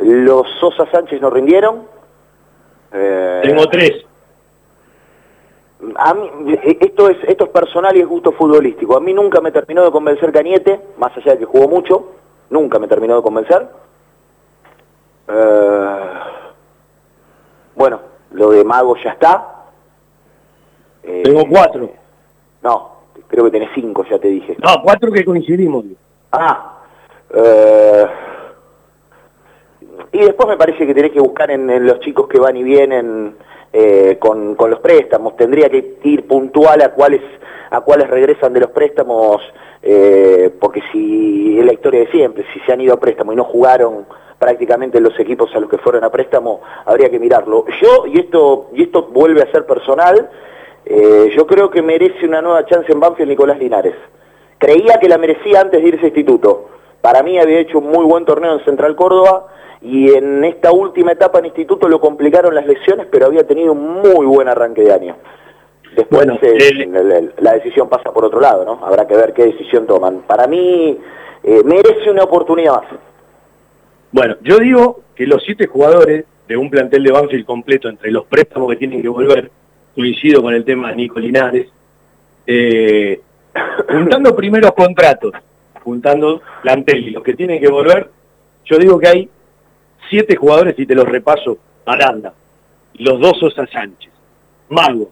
los 0.00 0.46
Sosa 0.60 0.88
Sánchez 0.90 1.20
no 1.20 1.30
rindieron. 1.30 1.86
Eh, 2.92 3.40
Tengo 3.42 3.66
tres. 3.66 4.04
A 5.94 6.12
mí, 6.12 6.28
esto 6.80 7.08
es 7.08 7.18
esto 7.28 7.44
es 7.44 7.50
personal 7.50 7.96
y 7.96 8.00
es 8.00 8.06
gusto 8.06 8.32
futbolístico. 8.32 8.96
A 8.96 9.00
mí 9.00 9.12
nunca 9.12 9.40
me 9.40 9.52
terminó 9.52 9.84
de 9.84 9.92
convencer 9.92 10.32
Cañete, 10.32 10.80
más 10.98 11.16
allá 11.16 11.32
de 11.32 11.38
que 11.38 11.44
jugó 11.44 11.68
mucho, 11.68 12.12
nunca 12.50 12.78
me 12.78 12.88
terminó 12.88 13.16
de 13.16 13.22
convencer. 13.22 13.68
Eh, 15.28 16.00
bueno, 17.76 18.00
lo 18.32 18.50
de 18.50 18.64
Mago 18.64 18.96
ya 18.96 19.10
está. 19.10 19.54
Eh, 21.04 21.22
Tengo 21.24 21.44
cuatro. 21.48 21.90
No, 22.62 22.92
creo 23.28 23.44
que 23.44 23.50
tenés 23.52 23.70
cinco, 23.74 24.04
ya 24.10 24.18
te 24.18 24.28
dije. 24.28 24.56
No, 24.58 24.82
cuatro 24.82 25.12
que 25.12 25.24
coincidimos. 25.24 25.84
Ah. 26.32 26.78
Eh, 27.32 28.06
y 30.12 30.18
después 30.18 30.48
me 30.48 30.56
parece 30.56 30.86
que 30.86 30.94
tenés 30.94 31.12
que 31.12 31.20
buscar 31.20 31.50
en, 31.50 31.86
los 31.86 32.00
chicos 32.00 32.28
que 32.28 32.38
van 32.38 32.56
y 32.56 32.62
vienen 32.62 33.36
eh, 33.72 34.16
con, 34.18 34.56
los 34.58 34.80
préstamos. 34.80 35.36
Tendría 35.36 35.68
que 35.68 35.98
ir 36.04 36.26
puntual 36.26 36.82
a 36.82 36.90
cuáles 36.90 37.22
a 37.70 37.82
cuáles 37.82 38.08
regresan 38.08 38.54
de 38.54 38.60
los 38.60 38.70
préstamos, 38.70 39.42
eh, 39.82 40.50
porque 40.58 40.80
si 40.90 41.58
es 41.58 41.64
la 41.66 41.74
historia 41.74 42.00
de 42.00 42.10
siempre, 42.10 42.46
si 42.54 42.60
se 42.60 42.72
han 42.72 42.80
ido 42.80 42.94
a 42.94 43.00
préstamo 43.00 43.32
y 43.32 43.36
no 43.36 43.44
jugaron 43.44 44.06
prácticamente 44.38 45.00
los 45.00 45.18
equipos 45.18 45.54
a 45.54 45.60
los 45.60 45.68
que 45.68 45.78
fueron 45.78 46.04
a 46.04 46.10
préstamo, 46.10 46.62
habría 46.86 47.10
que 47.10 47.18
mirarlo. 47.18 47.64
Yo, 47.82 48.06
y 48.06 48.20
esto, 48.20 48.70
y 48.72 48.84
esto 48.84 49.08
vuelve 49.12 49.42
a 49.42 49.50
ser 49.50 49.66
personal, 49.66 50.30
eh, 50.84 51.32
yo 51.36 51.46
creo 51.46 51.70
que 51.70 51.82
merece 51.82 52.24
una 52.26 52.40
nueva 52.40 52.64
chance 52.64 52.90
en 52.90 53.00
Banfield 53.00 53.30
Nicolás 53.30 53.58
Linares. 53.58 53.94
Creía 54.58 54.98
que 54.98 55.08
la 55.08 55.18
merecía 55.18 55.60
antes 55.60 55.82
de 55.82 55.88
irse 55.88 56.06
a 56.06 56.08
instituto. 56.08 56.68
Para 57.00 57.22
mí 57.22 57.38
había 57.38 57.60
hecho 57.60 57.78
un 57.78 57.90
muy 57.90 58.04
buen 58.04 58.24
torneo 58.24 58.54
en 58.54 58.64
Central 58.64 58.96
Córdoba, 58.96 59.46
y 59.80 60.10
en 60.12 60.44
esta 60.44 60.72
última 60.72 61.12
etapa 61.12 61.38
en 61.38 61.46
instituto 61.46 61.88
lo 61.88 62.00
complicaron 62.00 62.54
las 62.54 62.66
lesiones, 62.66 63.06
pero 63.10 63.26
había 63.26 63.46
tenido 63.46 63.72
un 63.72 64.02
muy 64.02 64.26
buen 64.26 64.48
arranque 64.48 64.82
de 64.82 64.92
año. 64.92 65.16
Después 65.96 66.26
eh, 66.42 67.30
la 67.38 67.54
decisión 67.54 67.88
pasa 67.88 68.12
por 68.12 68.24
otro 68.24 68.40
lado, 68.40 68.64
¿no? 68.64 68.84
Habrá 68.84 69.06
que 69.06 69.16
ver 69.16 69.32
qué 69.32 69.46
decisión 69.46 69.86
toman. 69.86 70.22
Para 70.26 70.46
mí 70.46 70.98
eh, 71.42 71.62
merece 71.64 72.10
una 72.10 72.24
oportunidad 72.24 72.74
más. 72.74 73.00
Bueno, 74.10 74.36
yo 74.42 74.58
digo 74.58 75.00
que 75.14 75.26
los 75.26 75.42
siete 75.44 75.66
jugadores 75.66 76.24
de 76.46 76.56
un 76.56 76.70
plantel 76.70 77.04
de 77.04 77.12
Banfield 77.12 77.44
completo 77.44 77.88
entre 77.88 78.10
los 78.10 78.24
préstamos 78.26 78.70
que 78.70 78.76
tienen 78.76 79.02
que 79.02 79.08
volver, 79.08 79.50
coincido 79.94 80.42
con 80.42 80.54
el 80.54 80.64
tema 80.64 80.90
de 80.90 80.96
Nico 80.96 81.20
Linares, 81.20 81.68
eh, 82.46 83.20
juntando 83.88 84.34
primeros 84.34 84.72
contratos, 84.72 85.32
juntando 85.82 86.40
plantel 86.62 87.08
y 87.08 87.10
los 87.10 87.22
que 87.22 87.34
tienen 87.34 87.60
que 87.60 87.68
volver, 87.68 88.08
yo 88.64 88.78
digo 88.78 88.98
que 88.98 89.08
hay 89.08 89.30
siete 90.08 90.36
jugadores 90.36 90.74
y 90.78 90.86
te 90.86 90.94
los 90.94 91.08
repaso, 91.08 91.58
Aranda, 91.86 92.32
los 92.94 93.20
dos 93.20 93.38
Sosa 93.38 93.66
Sánchez, 93.66 94.12
Mago, 94.68 95.10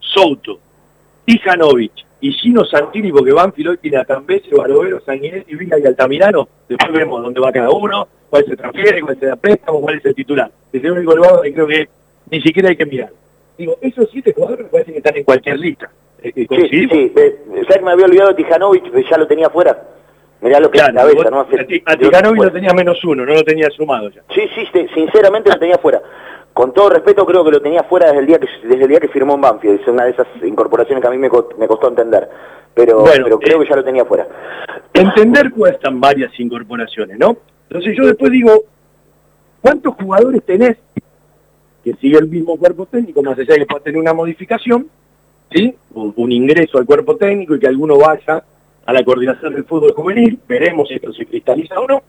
Souto, 0.00 0.58
Tijanovic 1.24 1.92
y 2.20 2.32
Gino 2.32 2.64
Santini, 2.64 3.12
porque 3.12 3.32
Banfield 3.32 3.70
hoy 3.70 3.78
tiene 3.78 3.98
a 3.98 4.04
Cambese, 4.04 4.54
Barovero, 4.54 5.00
Sanguinetti, 5.00 5.54
Vila 5.54 5.78
y 5.78 5.86
Altamirano, 5.86 6.48
después 6.68 6.92
vemos 6.92 7.22
dónde 7.22 7.40
va 7.40 7.52
cada 7.52 7.70
uno, 7.70 8.08
cuál 8.30 8.44
se 8.46 8.56
transfiere, 8.56 9.00
cuál 9.02 9.18
se 9.18 9.26
da 9.26 9.36
préstamo, 9.36 9.80
cuál 9.80 9.98
es 9.98 10.04
el 10.04 10.14
titular. 10.14 10.50
Es 10.72 10.82
el 10.82 10.92
único 10.92 11.14
lugar 11.14 11.40
creo 11.42 11.66
que 11.66 11.88
ni 12.30 12.40
siquiera 12.40 12.68
hay 12.68 12.76
que 12.76 12.86
mirar. 12.86 13.10
Digo, 13.56 13.78
esos 13.80 14.08
siete 14.10 14.32
jugadores 14.32 14.66
me 14.66 14.70
parece 14.70 14.92
que 14.92 14.98
están 14.98 15.16
en 15.16 15.24
cualquier 15.24 15.58
lista. 15.58 15.90
Eh, 16.22 16.32
sí, 16.34 16.88
sí, 16.90 17.12
eh, 17.14 17.38
¿sabes 17.68 17.76
que 17.76 17.84
me 17.84 17.92
había 17.92 18.06
olvidado 18.06 18.30
de 18.30 18.34
Tijanovic? 18.36 19.10
Ya 19.10 19.18
lo 19.18 19.26
tenía 19.26 19.50
fuera. 19.50 19.80
Mirá 20.44 20.60
lo 20.60 20.70
que 20.70 20.76
es 20.76 20.84
la 20.84 20.92
cabeza, 20.92 21.30
¿no? 21.30 21.40
a 21.40 21.96
Ticanovi 21.96 22.38
lo 22.38 22.52
tenía 22.52 22.74
menos 22.74 23.02
uno, 23.02 23.24
no 23.24 23.32
lo 23.32 23.42
tenía 23.42 23.70
sumado 23.70 24.10
ya. 24.10 24.22
Sí, 24.34 24.42
sí, 24.54 24.86
sinceramente 24.94 25.50
lo 25.50 25.58
tenía 25.58 25.78
fuera. 25.78 26.02
Con 26.52 26.74
todo 26.74 26.90
respeto, 26.90 27.24
creo 27.24 27.42
que 27.42 27.50
lo 27.50 27.62
tenía 27.62 27.82
fuera 27.84 28.08
desde 28.08 28.20
el 28.20 28.26
día 28.26 28.38
que, 28.38 28.46
desde 28.62 28.82
el 28.82 28.88
día 28.90 29.00
que 29.00 29.08
firmó 29.08 29.36
en 29.36 29.40
Banfield. 29.40 29.80
Es 29.80 29.88
una 29.88 30.04
de 30.04 30.10
esas 30.10 30.26
incorporaciones 30.42 31.00
que 31.00 31.08
a 31.08 31.10
mí 31.10 31.16
me, 31.16 31.30
costó 31.30 31.88
entender. 31.88 32.28
Pero, 32.74 33.04
pero 33.04 33.38
creo 33.38 33.58
que 33.58 33.66
ya 33.66 33.74
lo 33.74 33.84
tenía 33.84 34.04
fuera. 34.04 34.28
Entender 34.92 35.50
cuestan 35.50 35.98
varias 35.98 36.38
incorporaciones, 36.38 37.18
¿no? 37.18 37.38
Entonces 37.70 37.96
yo 37.96 38.04
después 38.04 38.30
digo, 38.30 38.64
¿cuántos 39.62 39.94
jugadores 39.94 40.42
tenés 40.44 40.76
que 41.82 41.94
sigue 41.94 42.18
el 42.18 42.28
mismo 42.28 42.58
cuerpo 42.58 42.84
técnico, 42.84 43.22
más 43.22 43.38
allá 43.38 43.54
de 43.54 43.60
que 43.60 43.66
pueda 43.66 43.82
tener 43.82 43.98
una 43.98 44.12
modificación, 44.12 44.88
¿sí? 45.50 45.74
un 45.94 46.32
ingreso 46.32 46.76
al 46.76 46.84
cuerpo 46.84 47.16
técnico 47.16 47.54
y 47.54 47.60
que 47.60 47.66
alguno 47.66 47.96
vaya 47.96 48.44
a 48.86 48.92
la 48.92 49.04
coordinación 49.04 49.54
del 49.54 49.64
fútbol 49.64 49.92
juvenil, 49.92 50.38
veremos 50.46 50.88
si 50.88 50.94
esto 50.94 51.12
se 51.12 51.26
cristaliza 51.26 51.78
o 51.80 51.86
no. 51.86 52.02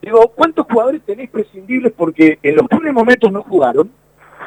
Digo, 0.00 0.32
¿cuántos 0.34 0.66
jugadores 0.66 1.02
tenés 1.02 1.30
prescindibles? 1.30 1.92
Porque 1.96 2.38
en 2.42 2.56
los 2.56 2.66
peores 2.68 2.92
momentos 2.92 3.30
no 3.32 3.42
jugaron, 3.42 3.90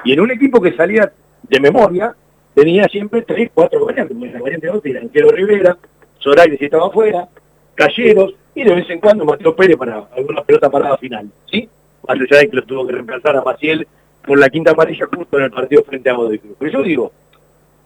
y 0.04 0.14
en 0.14 0.20
un 0.22 0.32
equipo 0.32 0.62
que 0.62 0.76
salía 0.76 1.12
de 1.44 1.60
memoria, 1.60 2.16
tenía 2.54 2.86
siempre 2.88 3.22
tres, 3.22 3.52
cuatro 3.54 3.86
variantes. 3.86 4.16
La 4.18 4.40
variante 4.40 4.68
2 4.68 4.86
era 4.86 5.02
Quiero 5.12 5.30
Rivera, 5.30 5.78
Zoraide 6.20 6.58
si 6.58 6.66
estaba 6.66 6.88
afuera, 6.88 7.28
Calleros, 7.76 8.36
y 8.56 8.64
de 8.64 8.76
vez 8.76 8.90
en 8.90 9.00
cuando 9.00 9.26
Mateo 9.26 9.56
Pérez 9.56 9.78
para 9.78 10.08
alguna 10.16 10.44
pelota 10.44 10.70
parada 10.70 10.98
final, 10.98 11.30
¿sí? 11.50 11.70
Más 12.08 12.20
allá 12.20 12.40
de 12.40 12.50
que 12.50 12.56
lo 12.56 12.64
tuvo 12.64 12.86
que 12.88 12.94
reemplazar 12.94 13.38
a 13.38 13.44
Maciel 13.44 13.88
por 14.26 14.40
la 14.40 14.50
quinta 14.50 14.72
amarilla 14.72 15.08
justo 15.14 15.38
en 15.38 15.46
el 15.46 15.52
partido 15.52 15.84
frente 15.84 16.10
a 16.10 16.14
Godoy. 16.14 16.42
Pero 16.60 16.72
yo 16.72 16.84
digo, 16.84 17.12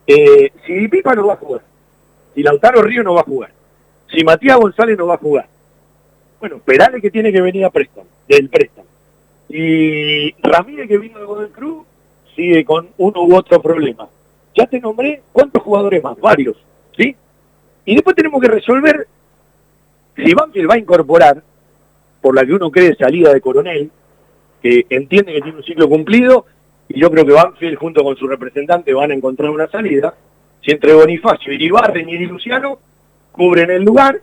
eh, 0.07 0.51
si 0.65 0.87
Pipa 0.87 1.13
no 1.13 1.27
va 1.27 1.33
a 1.33 1.37
jugar, 1.37 1.61
si 2.34 2.43
Lautaro 2.43 2.81
Río 2.81 3.03
no 3.03 3.14
va 3.14 3.22
a 3.22 3.26
jugar, 3.26 3.51
si 4.11 4.23
Matías 4.23 4.57
González 4.57 4.97
no 4.97 5.07
va 5.07 5.15
a 5.15 5.18
jugar, 5.18 5.47
bueno, 6.39 6.60
Perales 6.60 7.01
que 7.01 7.11
tiene 7.11 7.31
que 7.31 7.41
venir 7.41 7.65
a 7.65 7.69
préstamo, 7.69 8.07
del 8.27 8.49
préstamo, 8.49 8.88
y 9.49 10.34
Ramírez 10.41 10.88
que 10.88 10.97
vino 10.97 11.19
de 11.19 11.26
Godoy 11.26 11.49
Cruz 11.49 11.85
sigue 12.35 12.65
con 12.65 12.89
uno 12.97 13.23
u 13.23 13.35
otro 13.35 13.61
problema. 13.61 14.07
Ya 14.55 14.65
te 14.68 14.80
nombré 14.80 15.22
cuántos 15.31 15.64
jugadores 15.64 16.03
más, 16.03 16.19
varios, 16.19 16.57
¿sí? 16.95 17.15
Y 17.85 17.95
después 17.95 18.15
tenemos 18.15 18.41
que 18.41 18.47
resolver 18.47 19.07
si 20.15 20.34
Banfield 20.34 20.69
va 20.69 20.76
a 20.76 20.80
incorporar, 20.80 21.43
por 22.22 22.35
la 22.35 22.45
que 22.45 22.53
uno 22.53 22.72
cree 22.72 22.95
salida 22.95 23.34
de 23.34 23.41
Coronel, 23.41 23.91
que 24.61 24.85
entiende 24.89 25.34
que 25.34 25.41
tiene 25.41 25.57
un 25.57 25.64
ciclo 25.64 25.89
cumplido, 25.89 26.45
y 26.88 26.99
yo 26.99 27.10
creo 27.10 27.26
que 27.26 27.34
Banfield 27.34 27.77
junto 27.77 28.03
con 28.03 28.15
su 28.15 28.27
representante 28.27 28.93
van 28.93 29.11
a 29.11 29.15
encontrar 29.15 29.49
una 29.49 29.68
salida, 29.68 30.14
si 30.64 30.72
entre 30.72 30.94
Bonifacio, 30.94 31.52
Iribarren 31.52 32.10
y 32.10 32.26
Luciano 32.26 32.80
cubren 33.31 33.69
el 33.69 33.84
lugar, 33.84 34.22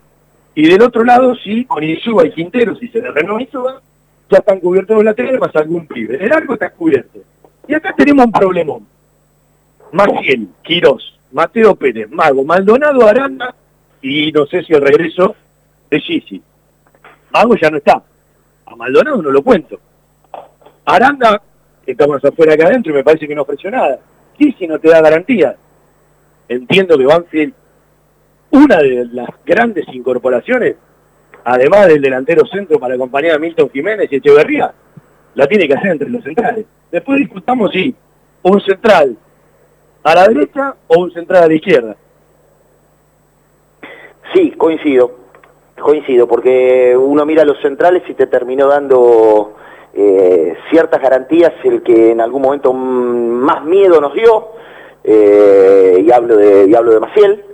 y 0.55 0.69
del 0.69 0.83
otro 0.83 1.05
lado, 1.05 1.35
si 1.37 1.65
con 1.65 1.83
Izuba 1.83 2.27
y 2.27 2.33
Quintero, 2.33 2.75
si 2.77 2.89
se 2.89 3.01
le 3.01 3.11
renova 3.11 3.41
ya 4.31 4.39
están 4.39 4.61
cubiertos 4.61 4.97
los 4.97 5.05
laterales 5.05 5.41
más 5.41 5.55
algún 5.57 5.87
pibe. 5.87 6.25
El 6.25 6.33
arco 6.33 6.55
está 6.55 6.71
cubierto. 6.71 7.19
Y 7.67 7.75
acá 7.75 7.93
tenemos 7.97 8.27
un 8.27 8.33
problemón. 8.33 8.87
Maciel, 9.93 10.49
Quirós, 10.63 11.19
Mateo 11.33 11.75
Pérez, 11.75 12.09
Mago, 12.11 12.45
Maldonado, 12.45 13.07
Aranda, 13.07 13.55
y 14.01 14.31
no 14.31 14.47
sé 14.47 14.63
si 14.63 14.73
el 14.73 14.83
regreso 14.83 15.35
de 15.91 16.01
Gigi. 16.01 16.43
Mago 17.33 17.57
ya 17.57 17.71
no 17.71 17.79
está. 17.79 18.03
A 18.67 18.77
Maldonado 18.77 19.21
no 19.21 19.31
lo 19.31 19.43
cuento. 19.43 19.81
Aranda 20.85 21.43
está 21.85 22.07
más 22.07 22.25
afuera 22.25 22.57
que 22.57 22.63
adentro 22.63 22.93
y 22.93 22.97
me 22.97 23.05
parece 23.05 23.27
que 23.27 23.35
no 23.35 23.43
ofreció 23.43 23.71
nada. 23.71 23.99
Gigi 24.39 24.67
no 24.69 24.79
te 24.79 24.89
da 24.89 25.01
garantía. 25.01 25.57
Entiendo 26.51 26.99
que 26.99 27.07
Banfield, 27.07 27.55
una 28.51 28.77
de 28.77 29.09
las 29.13 29.29
grandes 29.47 29.87
incorporaciones, 29.89 30.77
además 31.45 31.87
del 31.87 32.03
delantero 32.03 32.45
centro 32.47 32.79
para 32.79 32.97
acompañar 32.97 33.37
a 33.37 33.39
Milton 33.39 33.71
Jiménez 33.71 34.13
y 34.13 34.17
Echeverría, 34.17 34.73
la 35.35 35.47
tiene 35.47 35.67
que 35.67 35.75
hacer 35.75 35.93
entre 35.93 36.11
los 36.11 36.23
centrales. 36.23 36.67
Después 36.93 37.21
discutamos 37.21 37.71
si 37.71 37.95
un 38.43 38.61
central 38.61 39.17
a 40.03 40.15
la 40.15 40.29
derecha 40.29 40.75
o 40.89 41.01
un 41.01 41.11
central 41.13 41.45
a 41.45 41.49
la 41.49 41.55
izquierda. 41.55 41.97
Sí, 44.35 44.51
coincido 44.51 45.21
coincido, 45.81 46.29
porque 46.29 46.97
uno 46.97 47.27
mira 47.27 47.45
los 47.45 47.61
centrales 47.61 48.03
y 48.09 48.15
te 48.15 48.27
terminó 48.27 48.69
dando 48.69 49.55
eh, 49.95 50.55
ciertas 50.71 51.01
garantías 51.03 51.53
el 51.65 51.83
que 51.83 52.13
en 52.13 52.21
algún 52.21 52.43
momento 52.43 52.73
más 52.73 53.65
miedo 53.65 54.01
nos 54.01 54.15
dio, 54.15 54.51
eh, 55.05 56.03
y, 56.05 56.13
hablo 56.13 56.37
de, 56.37 56.67
y 56.67 56.75
hablo 56.75 56.93
de 56.93 57.01
Maciel, 57.01 57.45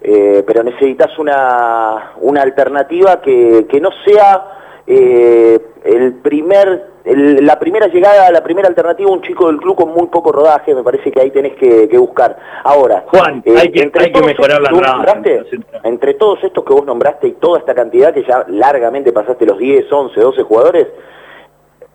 eh, 0.00 0.42
pero 0.46 0.62
necesitas 0.62 1.18
una, 1.18 2.12
una 2.20 2.42
alternativa 2.42 3.20
que, 3.20 3.66
que 3.68 3.80
no 3.80 3.90
sea 4.04 4.50
el 4.86 6.14
primer 6.22 6.94
la 7.04 7.58
primera 7.58 7.88
llegada, 7.88 8.30
la 8.30 8.42
primera 8.42 8.66
alternativa, 8.66 9.10
un 9.10 9.20
chico 9.20 9.48
del 9.48 9.58
club 9.58 9.76
con 9.76 9.90
muy 9.90 10.06
poco 10.06 10.32
rodaje, 10.32 10.74
me 10.74 10.82
parece 10.82 11.12
que 11.12 11.20
ahí 11.20 11.30
tenés 11.30 11.54
que, 11.54 11.98
buscar. 11.98 12.36
Ahora, 12.64 13.04
Juan, 13.06 13.42
eh, 13.44 13.54
hay 13.58 13.70
que, 13.70 13.90
mejorar 14.22 14.62
la 14.62 14.70
nombraste, 14.70 15.44
Entre 15.82 16.14
todos 16.14 16.42
estos 16.42 16.64
que 16.64 16.72
vos 16.72 16.86
nombraste 16.86 17.28
y 17.28 17.32
toda 17.32 17.58
esta 17.58 17.74
cantidad 17.74 18.14
que 18.14 18.24
ya 18.24 18.46
largamente 18.48 19.12
pasaste 19.12 19.44
los 19.44 19.58
10, 19.58 19.92
11, 19.92 20.18
12 20.18 20.42
jugadores, 20.44 20.88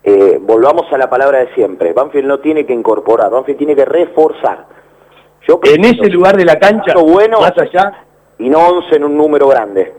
eh, 0.03 0.37
volvamos 0.39 0.85
a 0.93 0.97
la 0.99 1.09
palabra 1.09 1.39
de 1.39 1.53
siempre. 1.55 1.91
Banfield 1.93 2.27
no 2.27 2.39
tiene 2.39 2.67
que 2.67 2.73
incorporar, 2.73 3.31
Banfield 3.31 3.57
tiene 3.57 3.75
que 3.75 3.85
reforzar. 3.85 4.67
Yo 5.49 5.59
en 5.63 5.83
ese 5.83 6.07
lugar 6.11 6.37
de 6.37 6.45
la 6.45 6.59
cancha, 6.59 6.93
bueno, 6.99 7.41
más 7.41 7.57
allá, 7.57 8.05
y 8.37 8.47
no 8.47 8.59
11 8.59 8.97
en 8.97 9.03
un 9.03 9.17
número 9.17 9.47
grande. 9.47 9.91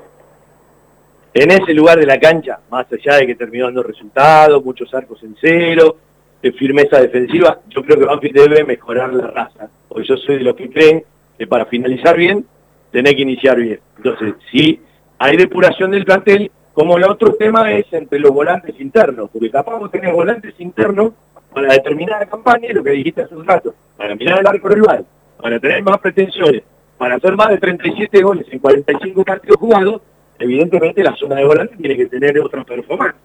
En 1.35 1.51
ese 1.51 1.75
lugar 1.75 1.99
de 1.99 2.07
la 2.07 2.21
cancha, 2.21 2.61
más 2.71 2.87
allá 2.93 3.17
de 3.17 3.27
que 3.27 3.35
terminó 3.35 3.65
dando 3.65 3.83
resultados, 3.83 4.65
muchos 4.65 4.95
arcos 4.95 5.21
en 5.25 5.35
cero, 5.41 5.97
de 6.41 6.53
firmeza 6.53 7.01
defensiva, 7.01 7.59
yo 7.69 7.83
creo 7.83 7.99
que 7.99 8.05
Banfield 8.05 8.49
debe 8.49 8.63
mejorar 8.63 9.13
la 9.13 9.27
raza, 9.27 9.69
porque 9.89 10.07
yo 10.07 10.17
soy 10.19 10.39
de 10.39 10.45
los 10.45 10.55
que 10.55 10.71
creen 10.71 11.03
que 11.37 11.49
para 11.49 11.67
finalizar 11.67 12.17
bien, 12.17 12.47
tenés 12.93 13.17
que 13.17 13.23
iniciar 13.23 13.57
bien. 13.57 13.81
Entonces, 13.97 14.35
si 14.53 14.81
hay 15.19 15.37
depuración 15.37 15.91
del 15.91 16.05
plantel, 16.05 16.49
como 16.73 16.97
el 16.97 17.03
otro 17.03 17.35
tema 17.35 17.73
es 17.73 17.93
entre 17.93 18.21
los 18.21 18.31
volantes 18.31 18.79
internos, 18.79 19.29
porque 19.33 19.51
capaz 19.51 19.81
vos 19.81 19.91
tenés 19.91 20.15
volantes 20.15 20.55
internos 20.61 21.11
para 21.53 21.73
determinar 21.73 22.21
la 22.21 22.27
campaña, 22.27 22.69
lo 22.73 22.85
que 22.85 22.91
dijiste 22.91 23.23
hace 23.23 23.35
un 23.35 23.45
rato, 23.45 23.75
para 23.97 24.15
mirar 24.15 24.39
el 24.39 24.47
arco 24.47 24.69
rival, 24.69 25.05
para 25.41 25.59
tener 25.59 25.83
más 25.83 25.99
pretensiones, 25.99 26.63
para 26.99 27.17
hacer 27.17 27.35
más 27.37 27.49
de 27.49 27.59
37 27.59 28.23
goles 28.23 28.47
en 28.51 28.59
45 28.59 29.25
partidos 29.25 29.57
jugados, 29.57 30.03
evidentemente 30.39 31.03
la 31.03 31.15
zona 31.17 31.37
de 31.37 31.45
volante 31.45 31.77
tiene 31.77 31.97
que 31.97 32.07
tener 32.07 32.39
otra 32.41 32.65
performance. 32.65 33.17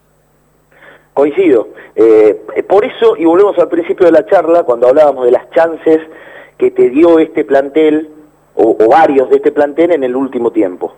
Coincido. 1.14 1.70
Eh, 1.96 2.42
por 2.68 2.84
eso, 2.84 3.16
y 3.16 3.24
volvemos 3.24 3.58
al 3.58 3.70
principio 3.70 4.06
de 4.06 4.12
la 4.12 4.26
charla, 4.26 4.64
cuando 4.64 4.90
hablábamos 4.90 5.26
de 5.26 5.32
las 5.32 5.50
chances 5.52 6.02
que 6.58 6.72
te 6.72 6.90
dio 6.90 7.20
este 7.20 7.46
plantel, 7.46 8.10
o, 8.56 8.76
varios 8.90 9.30
de 9.30 9.38
este 9.38 9.52
plantel 9.52 9.92
en 9.92 10.04
el 10.04 10.16
último 10.16 10.52
tiempo. 10.52 10.94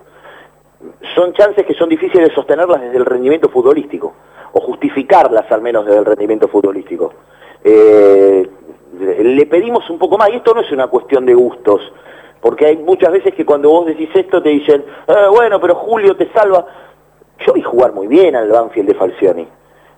Son 1.14 1.32
chances 1.34 1.64
que 1.66 1.74
son 1.74 1.88
difíciles 1.88 2.28
de 2.28 2.34
sostenerlas 2.34 2.80
desde 2.80 2.96
el 2.96 3.04
rendimiento 3.04 3.48
futbolístico, 3.48 4.12
o 4.52 4.60
justificarlas 4.60 5.50
al 5.52 5.62
menos 5.62 5.86
desde 5.86 5.98
el 5.98 6.04
rendimiento 6.04 6.48
futbolístico. 6.48 7.14
Eh, 7.62 8.48
le 8.98 9.46
pedimos 9.46 9.88
un 9.90 9.98
poco 9.98 10.18
más, 10.18 10.30
y 10.30 10.36
esto 10.36 10.54
no 10.54 10.60
es 10.60 10.70
una 10.72 10.86
cuestión 10.86 11.26
de 11.26 11.34
gustos, 11.34 11.80
porque 12.40 12.66
hay 12.66 12.76
muchas 12.76 13.12
veces 13.12 13.34
que 13.34 13.44
cuando 13.44 13.70
vos 13.70 13.86
decís 13.86 14.10
esto 14.14 14.42
te 14.42 14.50
dicen, 14.50 14.84
eh, 15.06 15.12
bueno, 15.30 15.60
pero 15.60 15.74
Julio 15.74 16.16
te 16.16 16.30
salva. 16.32 16.66
Yo 17.46 17.52
vi 17.52 17.62
jugar 17.62 17.92
muy 17.92 18.06
bien 18.06 18.34
al 18.34 18.50
Banfield 18.50 18.88
de 18.88 18.94
Falcioni. 18.94 19.48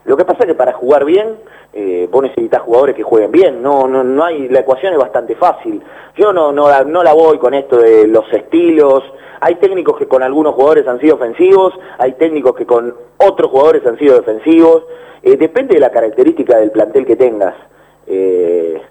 Lo 0.05 0.17
que 0.17 0.25
pasa 0.25 0.41
es 0.41 0.47
que 0.47 0.55
para 0.55 0.73
jugar 0.73 1.05
bien, 1.05 1.37
eh, 1.73 2.09
vos 2.11 2.23
necesitas 2.23 2.62
jugadores 2.62 2.97
que 2.97 3.03
jueguen 3.03 3.31
bien. 3.31 3.62
No, 3.62 3.87
no, 3.87 4.03
no 4.03 4.25
hay, 4.25 4.49
la 4.49 4.61
ecuación 4.61 4.93
es 4.93 4.99
bastante 4.99 5.37
fácil. 5.37 5.83
Yo 6.17 6.33
no, 6.33 6.53
no, 6.53 6.85
no 6.85 7.03
la 7.03 7.12
voy 7.12 7.39
con 7.39 7.55
esto 7.55 7.79
de 7.79 8.07
los 8.07 8.31
estilos. 8.33 9.03
Hay 9.41 9.57
técnicos 9.57 9.99
que 9.99 10.07
con 10.07 10.23
algunos 10.23 10.55
jugadores 10.55 10.87
han 10.87 11.01
sido 11.01 11.17
ofensivos, 11.17 11.73
hay 11.99 12.12
técnicos 12.12 12.55
que 12.55 12.67
con 12.67 12.95
otros 13.19 13.51
jugadores 13.51 13.87
han 13.87 13.99
sido 13.99 14.17
defensivos. 14.17 14.85
Eh, 15.23 15.37
depende 15.37 15.75
de 15.75 15.81
la 15.81 15.91
característica 15.91 16.59
del 16.59 16.71
plantel 16.71 17.07
que 17.07 17.17
tengas. 17.17 17.55
Eh, 18.12 18.82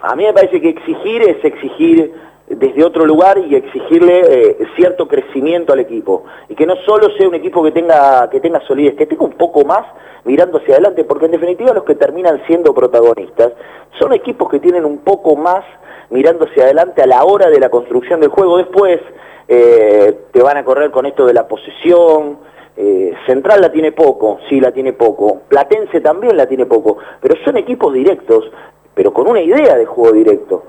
a 0.00 0.16
mí 0.16 0.24
me 0.24 0.32
parece 0.32 0.60
que 0.60 0.70
exigir 0.70 1.22
es 1.22 1.44
exigir 1.44 2.14
desde 2.46 2.82
otro 2.82 3.04
lugar 3.04 3.38
y 3.38 3.54
exigirle 3.54 4.22
eh, 4.26 4.56
cierto 4.74 5.06
crecimiento 5.06 5.74
al 5.74 5.80
equipo. 5.80 6.24
Y 6.48 6.54
que 6.54 6.66
no 6.66 6.76
solo 6.86 7.10
sea 7.16 7.28
un 7.28 7.34
equipo 7.34 7.62
que 7.62 7.72
tenga, 7.72 8.28
que 8.30 8.40
tenga 8.40 8.60
solidez, 8.66 8.94
que 8.96 9.06
tenga 9.06 9.24
un 9.24 9.32
poco 9.32 9.64
más 9.64 9.84
mirando 10.24 10.58
hacia 10.58 10.74
adelante, 10.74 11.04
porque 11.04 11.26
en 11.26 11.32
definitiva 11.32 11.74
los 11.74 11.84
que 11.84 11.94
terminan 11.94 12.42
siendo 12.46 12.72
protagonistas 12.74 13.52
son 13.98 14.12
equipos 14.14 14.48
que 14.48 14.60
tienen 14.60 14.84
un 14.84 14.98
poco 14.98 15.36
más 15.36 15.64
mirando 16.10 16.46
hacia 16.46 16.64
adelante 16.64 17.02
a 17.02 17.06
la 17.06 17.24
hora 17.24 17.50
de 17.50 17.60
la 17.60 17.68
construcción 17.68 18.20
del 18.20 18.30
juego. 18.30 18.56
Después 18.56 19.00
eh, 19.46 20.18
te 20.32 20.42
van 20.42 20.56
a 20.56 20.64
correr 20.64 20.90
con 20.90 21.04
esto 21.04 21.26
de 21.26 21.34
la 21.34 21.46
posesión. 21.46 22.38
Eh, 22.80 23.12
Central 23.26 23.60
la 23.60 23.72
tiene 23.72 23.92
poco, 23.92 24.38
sí 24.48 24.60
la 24.60 24.70
tiene 24.70 24.92
poco. 24.92 25.40
Platense 25.48 26.00
también 26.00 26.36
la 26.36 26.46
tiene 26.46 26.64
poco, 26.64 26.98
pero 27.20 27.34
son 27.44 27.56
equipos 27.56 27.92
directos, 27.92 28.50
pero 28.94 29.12
con 29.12 29.28
una 29.28 29.42
idea 29.42 29.76
de 29.76 29.84
juego 29.84 30.12
directo 30.12 30.62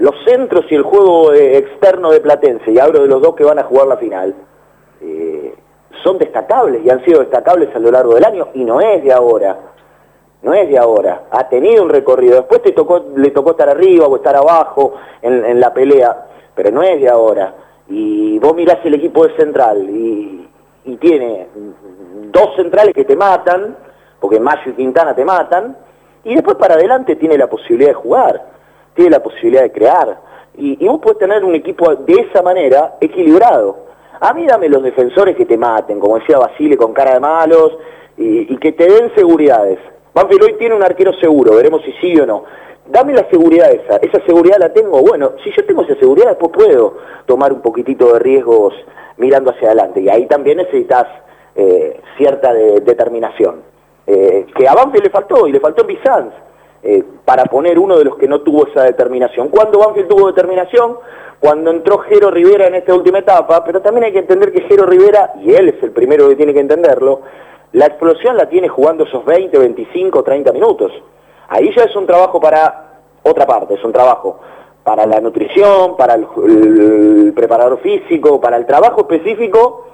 los 0.00 0.14
centros 0.24 0.64
y 0.70 0.74
el 0.74 0.82
juego 0.82 1.32
eh, 1.34 1.58
externo 1.58 2.10
de 2.10 2.20
Platense, 2.20 2.72
y 2.72 2.78
hablo 2.78 3.02
de 3.02 3.08
los 3.08 3.20
dos 3.20 3.34
que 3.34 3.44
van 3.44 3.58
a 3.58 3.64
jugar 3.64 3.86
la 3.86 3.98
final, 3.98 4.34
eh, 5.02 5.54
son 6.02 6.16
destacables 6.16 6.82
y 6.82 6.88
han 6.88 7.04
sido 7.04 7.20
destacables 7.20 7.68
a 7.76 7.78
lo 7.78 7.90
largo 7.90 8.14
del 8.14 8.24
año 8.24 8.48
y 8.54 8.64
no 8.64 8.80
es 8.80 9.04
de 9.04 9.12
ahora. 9.12 9.58
No 10.42 10.54
es 10.54 10.70
de 10.70 10.78
ahora. 10.78 11.24
Ha 11.30 11.50
tenido 11.50 11.82
un 11.82 11.90
recorrido. 11.90 12.36
Después 12.36 12.62
te 12.62 12.72
tocó, 12.72 13.04
le 13.14 13.30
tocó 13.30 13.50
estar 13.50 13.68
arriba 13.68 14.06
o 14.06 14.16
estar 14.16 14.34
abajo 14.34 14.94
en, 15.20 15.60
la 15.60 15.74
pelea, 15.74 16.28
pero 16.54 16.70
no 16.70 16.82
es 16.82 16.98
de 16.98 17.10
ahora. 17.10 17.54
Y 17.86 18.38
vos 18.38 18.54
mirás 18.54 18.78
el 18.84 18.94
equipo 18.94 19.26
de 19.26 19.36
central 19.36 19.86
y, 19.90 20.48
y 20.84 20.96
tiene 20.96 21.48
dos 22.32 22.56
centrales 22.56 22.94
que 22.94 23.04
te 23.04 23.16
matan, 23.16 23.76
porque 24.18 24.40
Mayo 24.40 24.62
y 24.66 24.72
Quintana 24.72 25.14
te 25.14 25.24
matan, 25.24 25.76
y 26.24 26.34
después 26.34 26.56
para 26.56 26.74
adelante 26.74 27.16
tiene 27.16 27.36
la 27.38 27.48
posibilidad 27.48 27.90
de 27.90 27.94
jugar 27.94 28.50
tiene 28.94 29.10
la 29.10 29.22
posibilidad 29.22 29.62
de 29.62 29.72
crear. 29.72 30.20
Y, 30.56 30.86
vos 30.86 31.00
puedes 31.02 31.18
tener 31.18 31.44
un 31.44 31.54
equipo 31.54 31.94
de 31.94 32.12
esa 32.14 32.42
manera 32.42 32.96
equilibrado. 33.00 33.86
A 34.20 34.34
mí 34.34 34.46
dame 34.46 34.68
los 34.68 34.82
defensores 34.82 35.36
que 35.36 35.46
te 35.46 35.56
maten, 35.56 35.98
como 35.98 36.18
decía 36.18 36.38
Basile, 36.38 36.76
con 36.76 36.92
cara 36.92 37.14
de 37.14 37.20
malos, 37.20 37.78
y, 38.18 38.52
y 38.52 38.56
que 38.58 38.72
te 38.72 38.84
den 38.84 39.14
seguridades. 39.14 39.78
Banfield 40.12 40.42
hoy 40.42 40.54
tiene 40.58 40.74
un 40.74 40.82
arquero 40.82 41.12
seguro, 41.14 41.54
veremos 41.56 41.82
si 41.82 41.92
sí 41.92 42.18
o 42.20 42.26
no. 42.26 42.44
Dame 42.90 43.12
la 43.12 43.28
seguridad 43.30 43.70
esa, 43.70 43.96
esa 43.96 44.24
seguridad 44.26 44.56
la 44.58 44.72
tengo. 44.72 45.00
Bueno, 45.02 45.32
si 45.44 45.50
yo 45.52 45.64
tengo 45.64 45.82
esa 45.82 45.94
seguridad, 45.96 46.28
después 46.28 46.50
puedo 46.52 46.96
tomar 47.26 47.52
un 47.52 47.60
poquitito 47.60 48.12
de 48.12 48.18
riesgos 48.18 48.74
mirando 49.16 49.50
hacia 49.50 49.68
adelante. 49.68 50.00
Y 50.00 50.08
ahí 50.08 50.26
también 50.26 50.58
necesitas 50.58 51.06
eh, 51.54 52.00
cierta 52.16 52.52
de- 52.52 52.80
determinación. 52.80 53.62
Eh, 54.06 54.46
que 54.56 54.66
a 54.68 54.74
Banfield 54.74 55.04
le 55.04 55.10
faltó, 55.10 55.46
y 55.46 55.52
le 55.52 55.60
faltó 55.60 55.82
en 55.82 55.86
Bizanz, 55.88 56.32
eh, 56.82 57.04
para 57.24 57.44
poner 57.44 57.78
uno 57.78 57.96
de 57.98 58.04
los 58.04 58.16
que 58.16 58.26
no 58.26 58.40
tuvo 58.40 58.66
esa 58.66 58.82
determinación. 58.84 59.48
¿Cuándo 59.48 59.78
Banfield 59.78 60.08
tuvo 60.08 60.26
determinación? 60.28 60.96
Cuando 61.38 61.70
entró 61.70 61.98
Jero 61.98 62.30
Rivera 62.30 62.66
en 62.66 62.74
esta 62.74 62.94
última 62.94 63.18
etapa, 63.20 63.62
pero 63.64 63.80
también 63.80 64.04
hay 64.04 64.12
que 64.12 64.18
entender 64.20 64.52
que 64.52 64.62
Jero 64.62 64.84
Rivera, 64.86 65.32
y 65.40 65.52
él 65.54 65.68
es 65.68 65.82
el 65.82 65.90
primero 65.92 66.28
que 66.28 66.36
tiene 66.36 66.52
que 66.54 66.60
entenderlo, 66.60 67.20
la 67.72 67.86
explosión 67.86 68.36
la 68.36 68.48
tiene 68.48 68.68
jugando 68.68 69.04
esos 69.04 69.24
20, 69.24 69.56
25, 69.58 70.22
30 70.24 70.52
minutos. 70.52 70.92
Ahí 71.50 71.72
ya 71.76 71.82
es 71.82 71.96
un 71.96 72.06
trabajo 72.06 72.40
para 72.40 73.00
otra 73.24 73.44
parte, 73.44 73.74
es 73.74 73.84
un 73.84 73.92
trabajo 73.92 74.38
para 74.84 75.04
la 75.04 75.20
nutrición, 75.20 75.96
para 75.96 76.14
el, 76.14 77.32
preparador 77.34 77.80
físico, 77.80 78.40
para 78.40 78.56
el 78.56 78.66
trabajo 78.66 79.00
específico 79.00 79.86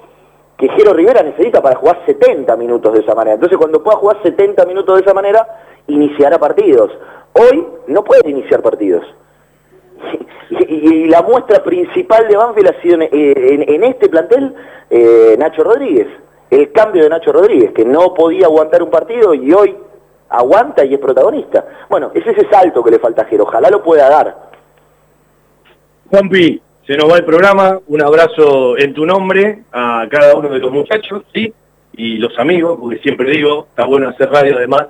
que 0.59 0.69
Jero 0.69 0.93
Rivera 0.93 1.23
necesita 1.23 1.63
para 1.63 1.77
jugar 1.77 2.03
70 2.05 2.55
minutos 2.57 2.93
de 2.93 3.01
esa 3.01 3.15
manera. 3.15 3.35
Entonces 3.35 3.57
cuando 3.57 3.83
pueda 3.83 3.97
jugar 3.97 4.23
70 4.23 4.67
minutos 4.67 4.97
de 4.97 5.03
esa 5.03 5.15
manera, 5.15 5.47
iniciará 5.87 6.39
partidos. 6.39 6.91
Hoy 7.33 7.67
no 7.89 8.05
puede 8.05 8.31
iniciar 8.31 8.63
partidos. 8.63 9.05
Y, 10.49 11.09
la 11.09 11.23
muestra 11.23 11.63
principal 11.63 12.29
de 12.29 12.37
Banfield 12.37 12.69
ha 12.69 12.81
sido 12.81 12.95
en, 13.01 13.09
en 13.11 13.85
este 13.85 14.09
plantel 14.09 14.55
eh, 14.89 15.35
Nacho 15.37 15.65
Rodríguez. 15.65 16.07
El 16.51 16.71
cambio 16.71 17.03
de 17.03 17.11
Nacho 17.11 17.33
Rodríguez, 17.33 17.73
que 17.73 17.85
no 17.85 18.15
podía 18.15 18.47
aguantar 18.47 18.83
un 18.83 18.91
partido 18.91 19.35
y 19.35 19.53
hoy 19.53 19.77
aguanta 20.29 20.85
y 20.85 20.95
es 20.95 21.01
protagonista. 21.01 21.65
Bueno, 21.89 22.11
es 22.15 22.27
ese 22.27 22.49
salto 22.49 22.83
que 22.83 22.91
le 22.91 22.99
falta 22.99 23.23
a 23.23 23.25
Jero. 23.27 23.45
Ojalá 23.45 23.71
lo 23.71 23.83
pueda 23.83 24.09
dar. 24.09 24.47
Juanpi, 26.11 26.61
se 26.87 26.97
nos 26.97 27.11
va 27.11 27.17
el 27.17 27.25
programa. 27.25 27.81
Un 27.89 28.03
abrazo 28.03 28.79
en 28.79 28.95
tu 28.95 29.05
nombre 29.05 29.65
a 29.73 30.07
cada 30.09 30.37
uno 30.37 30.49
de 30.49 30.59
los 30.59 30.71
muchachos, 30.71 31.25
¿sí? 31.35 31.53
Y 31.97 32.19
los 32.19 32.39
amigos, 32.39 32.79
porque 32.81 32.99
siempre 32.99 33.31
digo, 33.31 33.67
está 33.71 33.87
bueno 33.87 34.09
hacer 34.09 34.31
radio 34.31 34.57
además, 34.57 34.87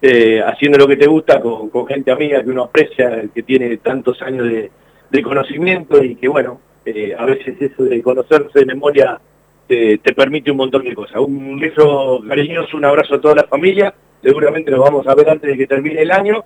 eh, 0.00 0.42
haciendo 0.42 0.78
lo 0.78 0.86
que 0.86 0.96
te 0.96 1.06
gusta 1.06 1.40
con, 1.40 1.86
gente 1.86 2.10
amiga 2.10 2.42
que 2.42 2.50
uno 2.50 2.64
aprecia, 2.64 3.24
que 3.34 3.42
tiene 3.42 3.78
tantos 3.78 4.20
años 4.22 4.46
de, 4.48 4.70
conocimiento 5.22 6.02
y 6.02 6.16
que, 6.16 6.26
bueno, 6.26 6.60
eh, 6.84 7.14
a 7.16 7.24
veces 7.24 7.54
eso 7.60 7.84
de 7.84 8.02
conocerse 8.02 8.58
de 8.58 8.66
memoria 8.66 9.20
te, 9.68 9.98
te 9.98 10.12
permite 10.12 10.50
un 10.50 10.56
montón 10.56 10.82
de 10.82 10.92
cosas. 10.92 11.20
Un 11.20 11.58
beso 11.58 12.20
cariñoso, 12.28 12.76
un 12.76 12.84
abrazo 12.84 13.14
a 13.14 13.20
toda 13.20 13.36
la 13.36 13.44
familia. 13.44 13.94
Seguramente 14.24 14.70
nos 14.70 14.80
vamos 14.80 15.06
a 15.06 15.14
ver 15.14 15.28
antes 15.30 15.50
de 15.50 15.56
que 15.56 15.66
termine 15.66 16.02
el 16.02 16.10
año 16.10 16.42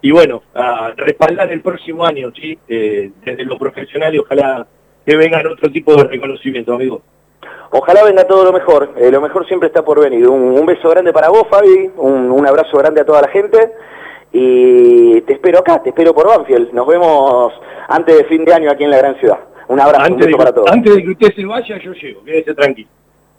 y 0.00 0.10
bueno, 0.10 0.42
a 0.54 0.92
respaldar 0.96 1.50
el 1.50 1.62
próximo 1.62 2.04
año, 2.04 2.30
¿sí? 2.34 2.58
Eh, 2.68 3.10
desde 3.24 3.44
lo 3.44 3.58
profesional 3.58 4.14
y 4.14 4.18
ojalá 4.18 4.66
que 5.06 5.16
vengan 5.16 5.46
otro 5.46 5.70
tipo 5.70 5.96
de 5.96 6.04
reconocimiento, 6.04 6.74
amigo. 6.74 7.02
Ojalá 7.70 8.04
venga 8.04 8.24
todo 8.24 8.44
lo 8.44 8.52
mejor. 8.52 8.92
Eh, 8.96 9.10
lo 9.10 9.20
mejor 9.20 9.46
siempre 9.46 9.68
está 9.68 9.82
por 9.82 9.98
venir. 10.00 10.28
Un, 10.28 10.42
un 10.42 10.66
beso 10.66 10.90
grande 10.90 11.12
para 11.12 11.28
vos, 11.30 11.44
Fabi. 11.48 11.90
Un, 11.96 12.30
un 12.30 12.46
abrazo 12.46 12.76
grande 12.78 13.00
a 13.00 13.04
toda 13.04 13.22
la 13.22 13.28
gente. 13.28 13.72
Y 14.32 15.20
te 15.22 15.34
espero 15.34 15.60
acá, 15.60 15.82
te 15.82 15.88
espero 15.90 16.14
por 16.14 16.26
Banfield. 16.26 16.72
Nos 16.72 16.86
vemos 16.86 17.52
antes 17.88 18.16
de 18.16 18.24
fin 18.24 18.44
de 18.44 18.52
año 18.54 18.70
aquí 18.70 18.84
en 18.84 18.90
la 18.90 18.98
gran 18.98 19.16
ciudad. 19.18 19.38
Un 19.68 19.80
abrazo, 19.80 20.00
un 20.00 20.12
Antes 20.12 20.26
beso 20.26 20.36
de, 20.36 20.44
para 20.44 20.52
todos. 20.54 20.70
antes 20.70 20.94
de 20.96 21.02
que 21.02 21.10
usted 21.10 21.34
se 21.34 21.44
vaya, 21.46 21.78
yo 21.78 21.92
llego, 21.92 22.24
quédese 22.24 22.54
tranquilo. 22.54 22.88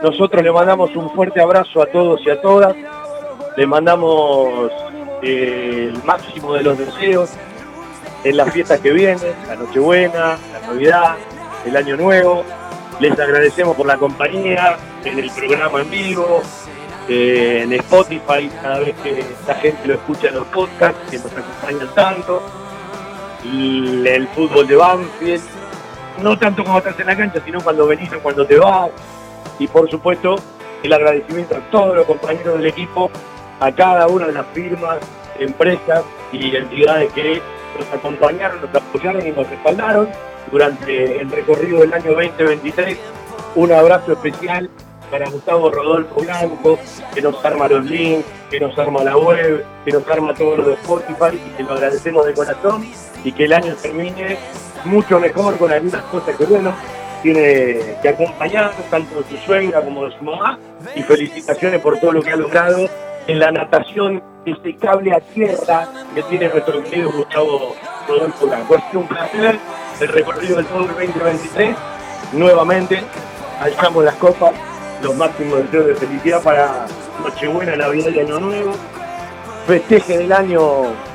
Nosotros 0.02 0.44
le 0.44 0.52
mandamos 0.52 0.96
un 0.96 1.10
fuerte 1.12 1.42
abrazo 1.42 1.82
a 1.82 1.88
todos 1.88 2.22
y 2.26 2.30
a 2.30 2.40
todas. 2.40 2.76
Le 3.56 3.66
mandamos 3.66 4.72
eh, 5.24 5.92
el 5.92 6.04
máximo 6.04 6.54
de 6.54 6.64
los 6.64 6.78
deseos 6.78 7.32
en 8.24 8.38
las 8.38 8.52
fiestas 8.52 8.80
que 8.80 8.92
vienen, 8.92 9.34
la 9.48 9.56
Nochebuena, 9.56 10.38
la 10.54 10.68
Navidad, 10.68 11.16
el 11.66 11.76
Año 11.76 11.98
Nuevo. 11.98 12.44
Les 13.00 13.20
agradecemos 13.20 13.76
por 13.76 13.88
la 13.88 13.98
compañía 13.98 14.78
en 15.04 15.20
el 15.20 15.32
programa 15.32 15.82
en 15.82 15.90
vivo, 15.90 16.42
eh, 17.10 17.62
en 17.64 17.74
Spotify, 17.74 18.50
cada 18.62 18.80
vez 18.80 18.96
que 19.02 19.24
la 19.48 19.56
gente 19.56 19.88
lo 19.88 19.94
escucha 19.94 20.28
en 20.28 20.36
los 20.36 20.48
podcasts, 20.48 21.00
que 21.10 21.18
nos 21.18 21.32
acompañan 21.32 21.96
tanto. 21.96 22.42
El 23.44 24.28
fútbol 24.36 24.68
de 24.68 24.76
Banfield, 24.76 25.42
no 26.22 26.38
tanto 26.38 26.64
cuando 26.64 26.80
estás 26.80 27.00
en 27.00 27.08
la 27.08 27.16
cancha, 27.16 27.40
sino 27.46 27.62
cuando 27.62 27.88
venís 27.88 28.12
o 28.12 28.20
cuando 28.20 28.46
te 28.46 28.58
vas. 28.58 28.90
Y 29.60 29.68
por 29.68 29.90
supuesto, 29.90 30.36
el 30.84 30.92
agradecimiento 30.92 31.56
a 31.56 31.60
todos 31.72 31.96
los 31.96 32.06
compañeros 32.06 32.58
del 32.58 32.68
equipo, 32.68 33.10
a 33.60 33.72
cada 33.72 34.08
una 34.08 34.28
de 34.28 34.34
las 34.34 34.46
firmas, 34.48 34.98
empresas 35.40 36.04
y 36.32 36.56
entidades 36.56 37.14
que 37.14 37.42
nos 37.80 37.94
acompañaron, 37.94 38.60
nos 38.62 38.76
apoyaron 38.76 39.26
y 39.26 39.32
nos 39.32 39.50
respaldaron 39.50 40.10
durante 40.52 41.22
el 41.22 41.32
recorrido 41.32 41.80
del 41.80 41.94
año 41.94 42.12
2023. 42.12 42.98
Un 43.56 43.72
abrazo 43.72 44.14
especial 44.14 44.70
para 45.10 45.30
Gustavo 45.30 45.72
Rodolfo 45.72 46.22
Blanco, 46.22 46.80
que 47.14 47.22
nos 47.22 47.44
arma 47.44 47.68
los 47.68 47.86
links, 47.86 48.26
que 48.50 48.60
nos 48.60 48.78
arma 48.78 49.04
la 49.04 49.18
web, 49.18 49.66
que 49.86 49.92
nos 49.92 50.08
arma 50.08 50.34
todo 50.34 50.58
lo 50.58 50.64
de 50.70 50.74
Spotify 50.74 51.40
y 51.46 51.58
que 51.58 51.64
lo 51.64 51.74
agradecemos 51.74 52.26
de 52.26 52.34
corazón 52.34 52.86
y 53.24 53.32
que 53.32 53.46
el 53.46 53.54
año 53.54 53.76
termine 53.82 54.38
mucho 54.86 55.20
mejor 55.20 55.58
con 55.58 55.72
algunas 55.72 56.04
cosas 56.04 56.36
que 56.36 56.46
bueno, 56.46 56.74
tiene 57.22 57.98
que 58.02 58.10
acompañar 58.10 58.72
tanto 58.90 59.22
de 59.22 59.30
su 59.30 59.38
suegra 59.46 59.82
como 59.82 60.06
de 60.06 60.18
su 60.18 60.24
mamá 60.24 60.60
y 60.96 61.02
felicitaciones 61.04 61.82
por 61.82 62.00
todo 62.00 62.14
lo 62.14 62.22
que 62.22 62.32
ha 62.32 62.36
logrado 62.36 62.88
en 63.28 63.40
la 63.40 63.52
natación 63.52 64.24
este 64.46 64.76
cable 64.78 65.14
a 65.14 65.20
tierra 65.20 65.90
que 66.16 66.24
tiene 66.24 66.48
nuestro 66.48 66.82
querido 66.84 67.12
Gustavo 67.12 67.76
Rodolfo 68.08 68.48
Blanco. 68.48 68.76
Ha 68.76 68.90
sido 68.90 69.02
un 69.02 69.08
placer 69.08 69.60
el 70.00 70.08
recorrido 70.08 70.56
del 70.58 70.66
todo 70.68 70.82
el 70.82 70.88
2023. 70.88 71.76
Nuevamente 72.34 73.04
alzamos 73.60 74.06
las 74.06 74.16
copas, 74.16 74.54
los 75.02 75.16
máximos 75.16 75.60
deseos 75.64 75.88
de 75.88 75.96
felicidad 75.96 76.42
para 76.42 76.86
Nochebuena, 77.24 77.76
Navidad 77.76 78.12
y 78.12 78.20
Año 78.20 78.40
Nuevo. 78.40 78.72
festejen 79.68 80.22
el 80.22 80.32
año 80.32 80.62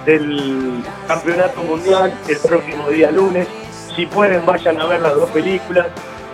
del 0.05 0.83
campeonato 1.09 1.63
mundial 1.63 2.13
el 2.29 2.39
próximo 2.39 2.89
día 2.91 3.11
lunes. 3.11 3.49
Si 3.97 4.07
pueden, 4.07 4.45
vayan 4.45 4.81
a 4.81 4.87
ver 4.87 5.01
las 5.01 5.15
dos 5.15 5.31
películas, 5.31 5.87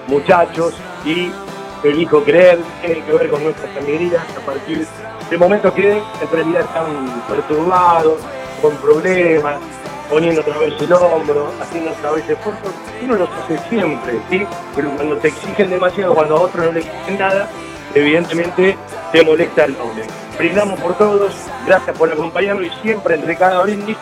muchachos, 0.08 0.74
y 1.04 1.30
elijo 1.84 2.22
creer, 2.24 2.58
tiene 2.80 3.04
que 3.04 3.12
ver 3.12 3.30
con 3.30 3.42
nuestras 3.44 3.76
alegrías 3.76 4.24
a 4.36 4.40
partir 4.44 4.86
de 5.30 5.38
momentos 5.38 5.72
que 5.74 5.92
en 5.98 6.30
realidad 6.32 6.62
están 6.62 7.22
perturbados, 7.28 8.18
con 8.60 8.74
problemas, 8.76 9.58
poniendo 10.08 10.40
otra 10.40 10.58
vez 10.58 10.74
el 10.80 10.92
hombro, 10.92 11.52
haciendo 11.60 11.90
otra 11.90 12.12
vez 12.12 12.28
esfuerzos. 12.28 12.72
Uno 13.02 13.14
los 13.14 13.28
hace 13.30 13.58
siempre, 13.68 14.20
¿sí? 14.30 14.46
Pero 14.74 14.90
cuando 14.92 15.16
te 15.18 15.28
exigen 15.28 15.70
demasiado, 15.70 16.14
cuando 16.14 16.36
a 16.36 16.40
otro 16.40 16.64
no 16.64 16.72
le 16.72 16.80
exigen 16.80 17.18
nada, 17.18 17.48
evidentemente 17.94 18.76
te 19.12 19.22
molesta 19.22 19.64
el 19.64 19.76
doble. 19.76 20.04
Brindamos 20.38 20.80
por 20.80 20.96
todos, 20.96 21.32
gracias 21.66 21.96
por 21.96 22.12
acompañarnos 22.12 22.66
y 22.66 22.70
siempre 22.82 23.16
entre 23.16 23.36
cada 23.36 23.62
brindis 23.62 23.96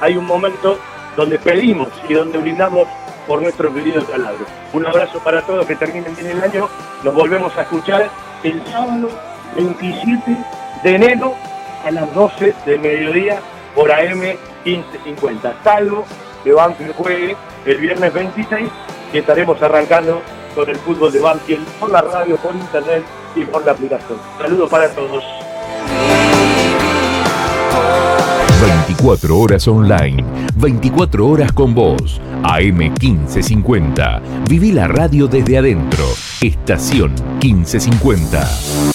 hay 0.00 0.16
un 0.16 0.26
momento 0.26 0.78
donde 1.16 1.38
pedimos 1.38 1.88
y 2.08 2.14
donde 2.14 2.38
brindamos 2.38 2.88
por 3.26 3.42
nuestro 3.42 3.72
querido 3.72 4.02
taladro. 4.02 4.46
Un 4.72 4.86
abrazo 4.86 5.18
para 5.20 5.42
todos, 5.42 5.66
que 5.66 5.76
terminen 5.76 6.14
bien 6.16 6.30
el 6.30 6.42
año. 6.42 6.68
Nos 7.04 7.14
volvemos 7.14 7.56
a 7.56 7.62
escuchar 7.62 8.10
el 8.42 8.64
sábado 8.66 9.08
27 9.54 10.36
de 10.82 10.94
enero 10.94 11.34
a 11.84 11.90
las 11.90 12.12
12 12.14 12.54
del 12.64 12.80
mediodía 12.80 13.40
por 13.74 13.90
AM 13.90 14.20
1550. 14.64 15.54
Salvo 15.64 16.04
que 16.44 16.52
Banfield 16.52 16.94
juegue 16.94 17.36
el 17.66 17.78
viernes 17.78 18.12
26 18.12 18.68
y 19.12 19.18
estaremos 19.18 19.60
arrancando 19.62 20.22
con 20.54 20.68
el 20.68 20.76
fútbol 20.76 21.12
de 21.12 21.20
Banfield 21.20 21.66
por 21.80 21.90
la 21.90 22.00
radio, 22.02 22.36
por 22.36 22.54
internet 22.54 23.02
y 23.34 23.44
por 23.44 23.64
la 23.64 23.72
aplicación. 23.72 24.18
Saludos 24.38 24.70
para 24.70 24.88
todos. 24.90 25.24
24 28.62 29.38
horas 29.38 29.66
online, 29.66 30.24
24 30.54 31.26
horas 31.26 31.52
con 31.52 31.74
vos. 31.74 32.20
AM 32.44 32.78
1550. 33.00 34.22
Viví 34.48 34.72
la 34.72 34.86
radio 34.86 35.26
desde 35.26 35.58
adentro. 35.58 36.04
Estación 36.40 37.12
1550. 37.42 38.91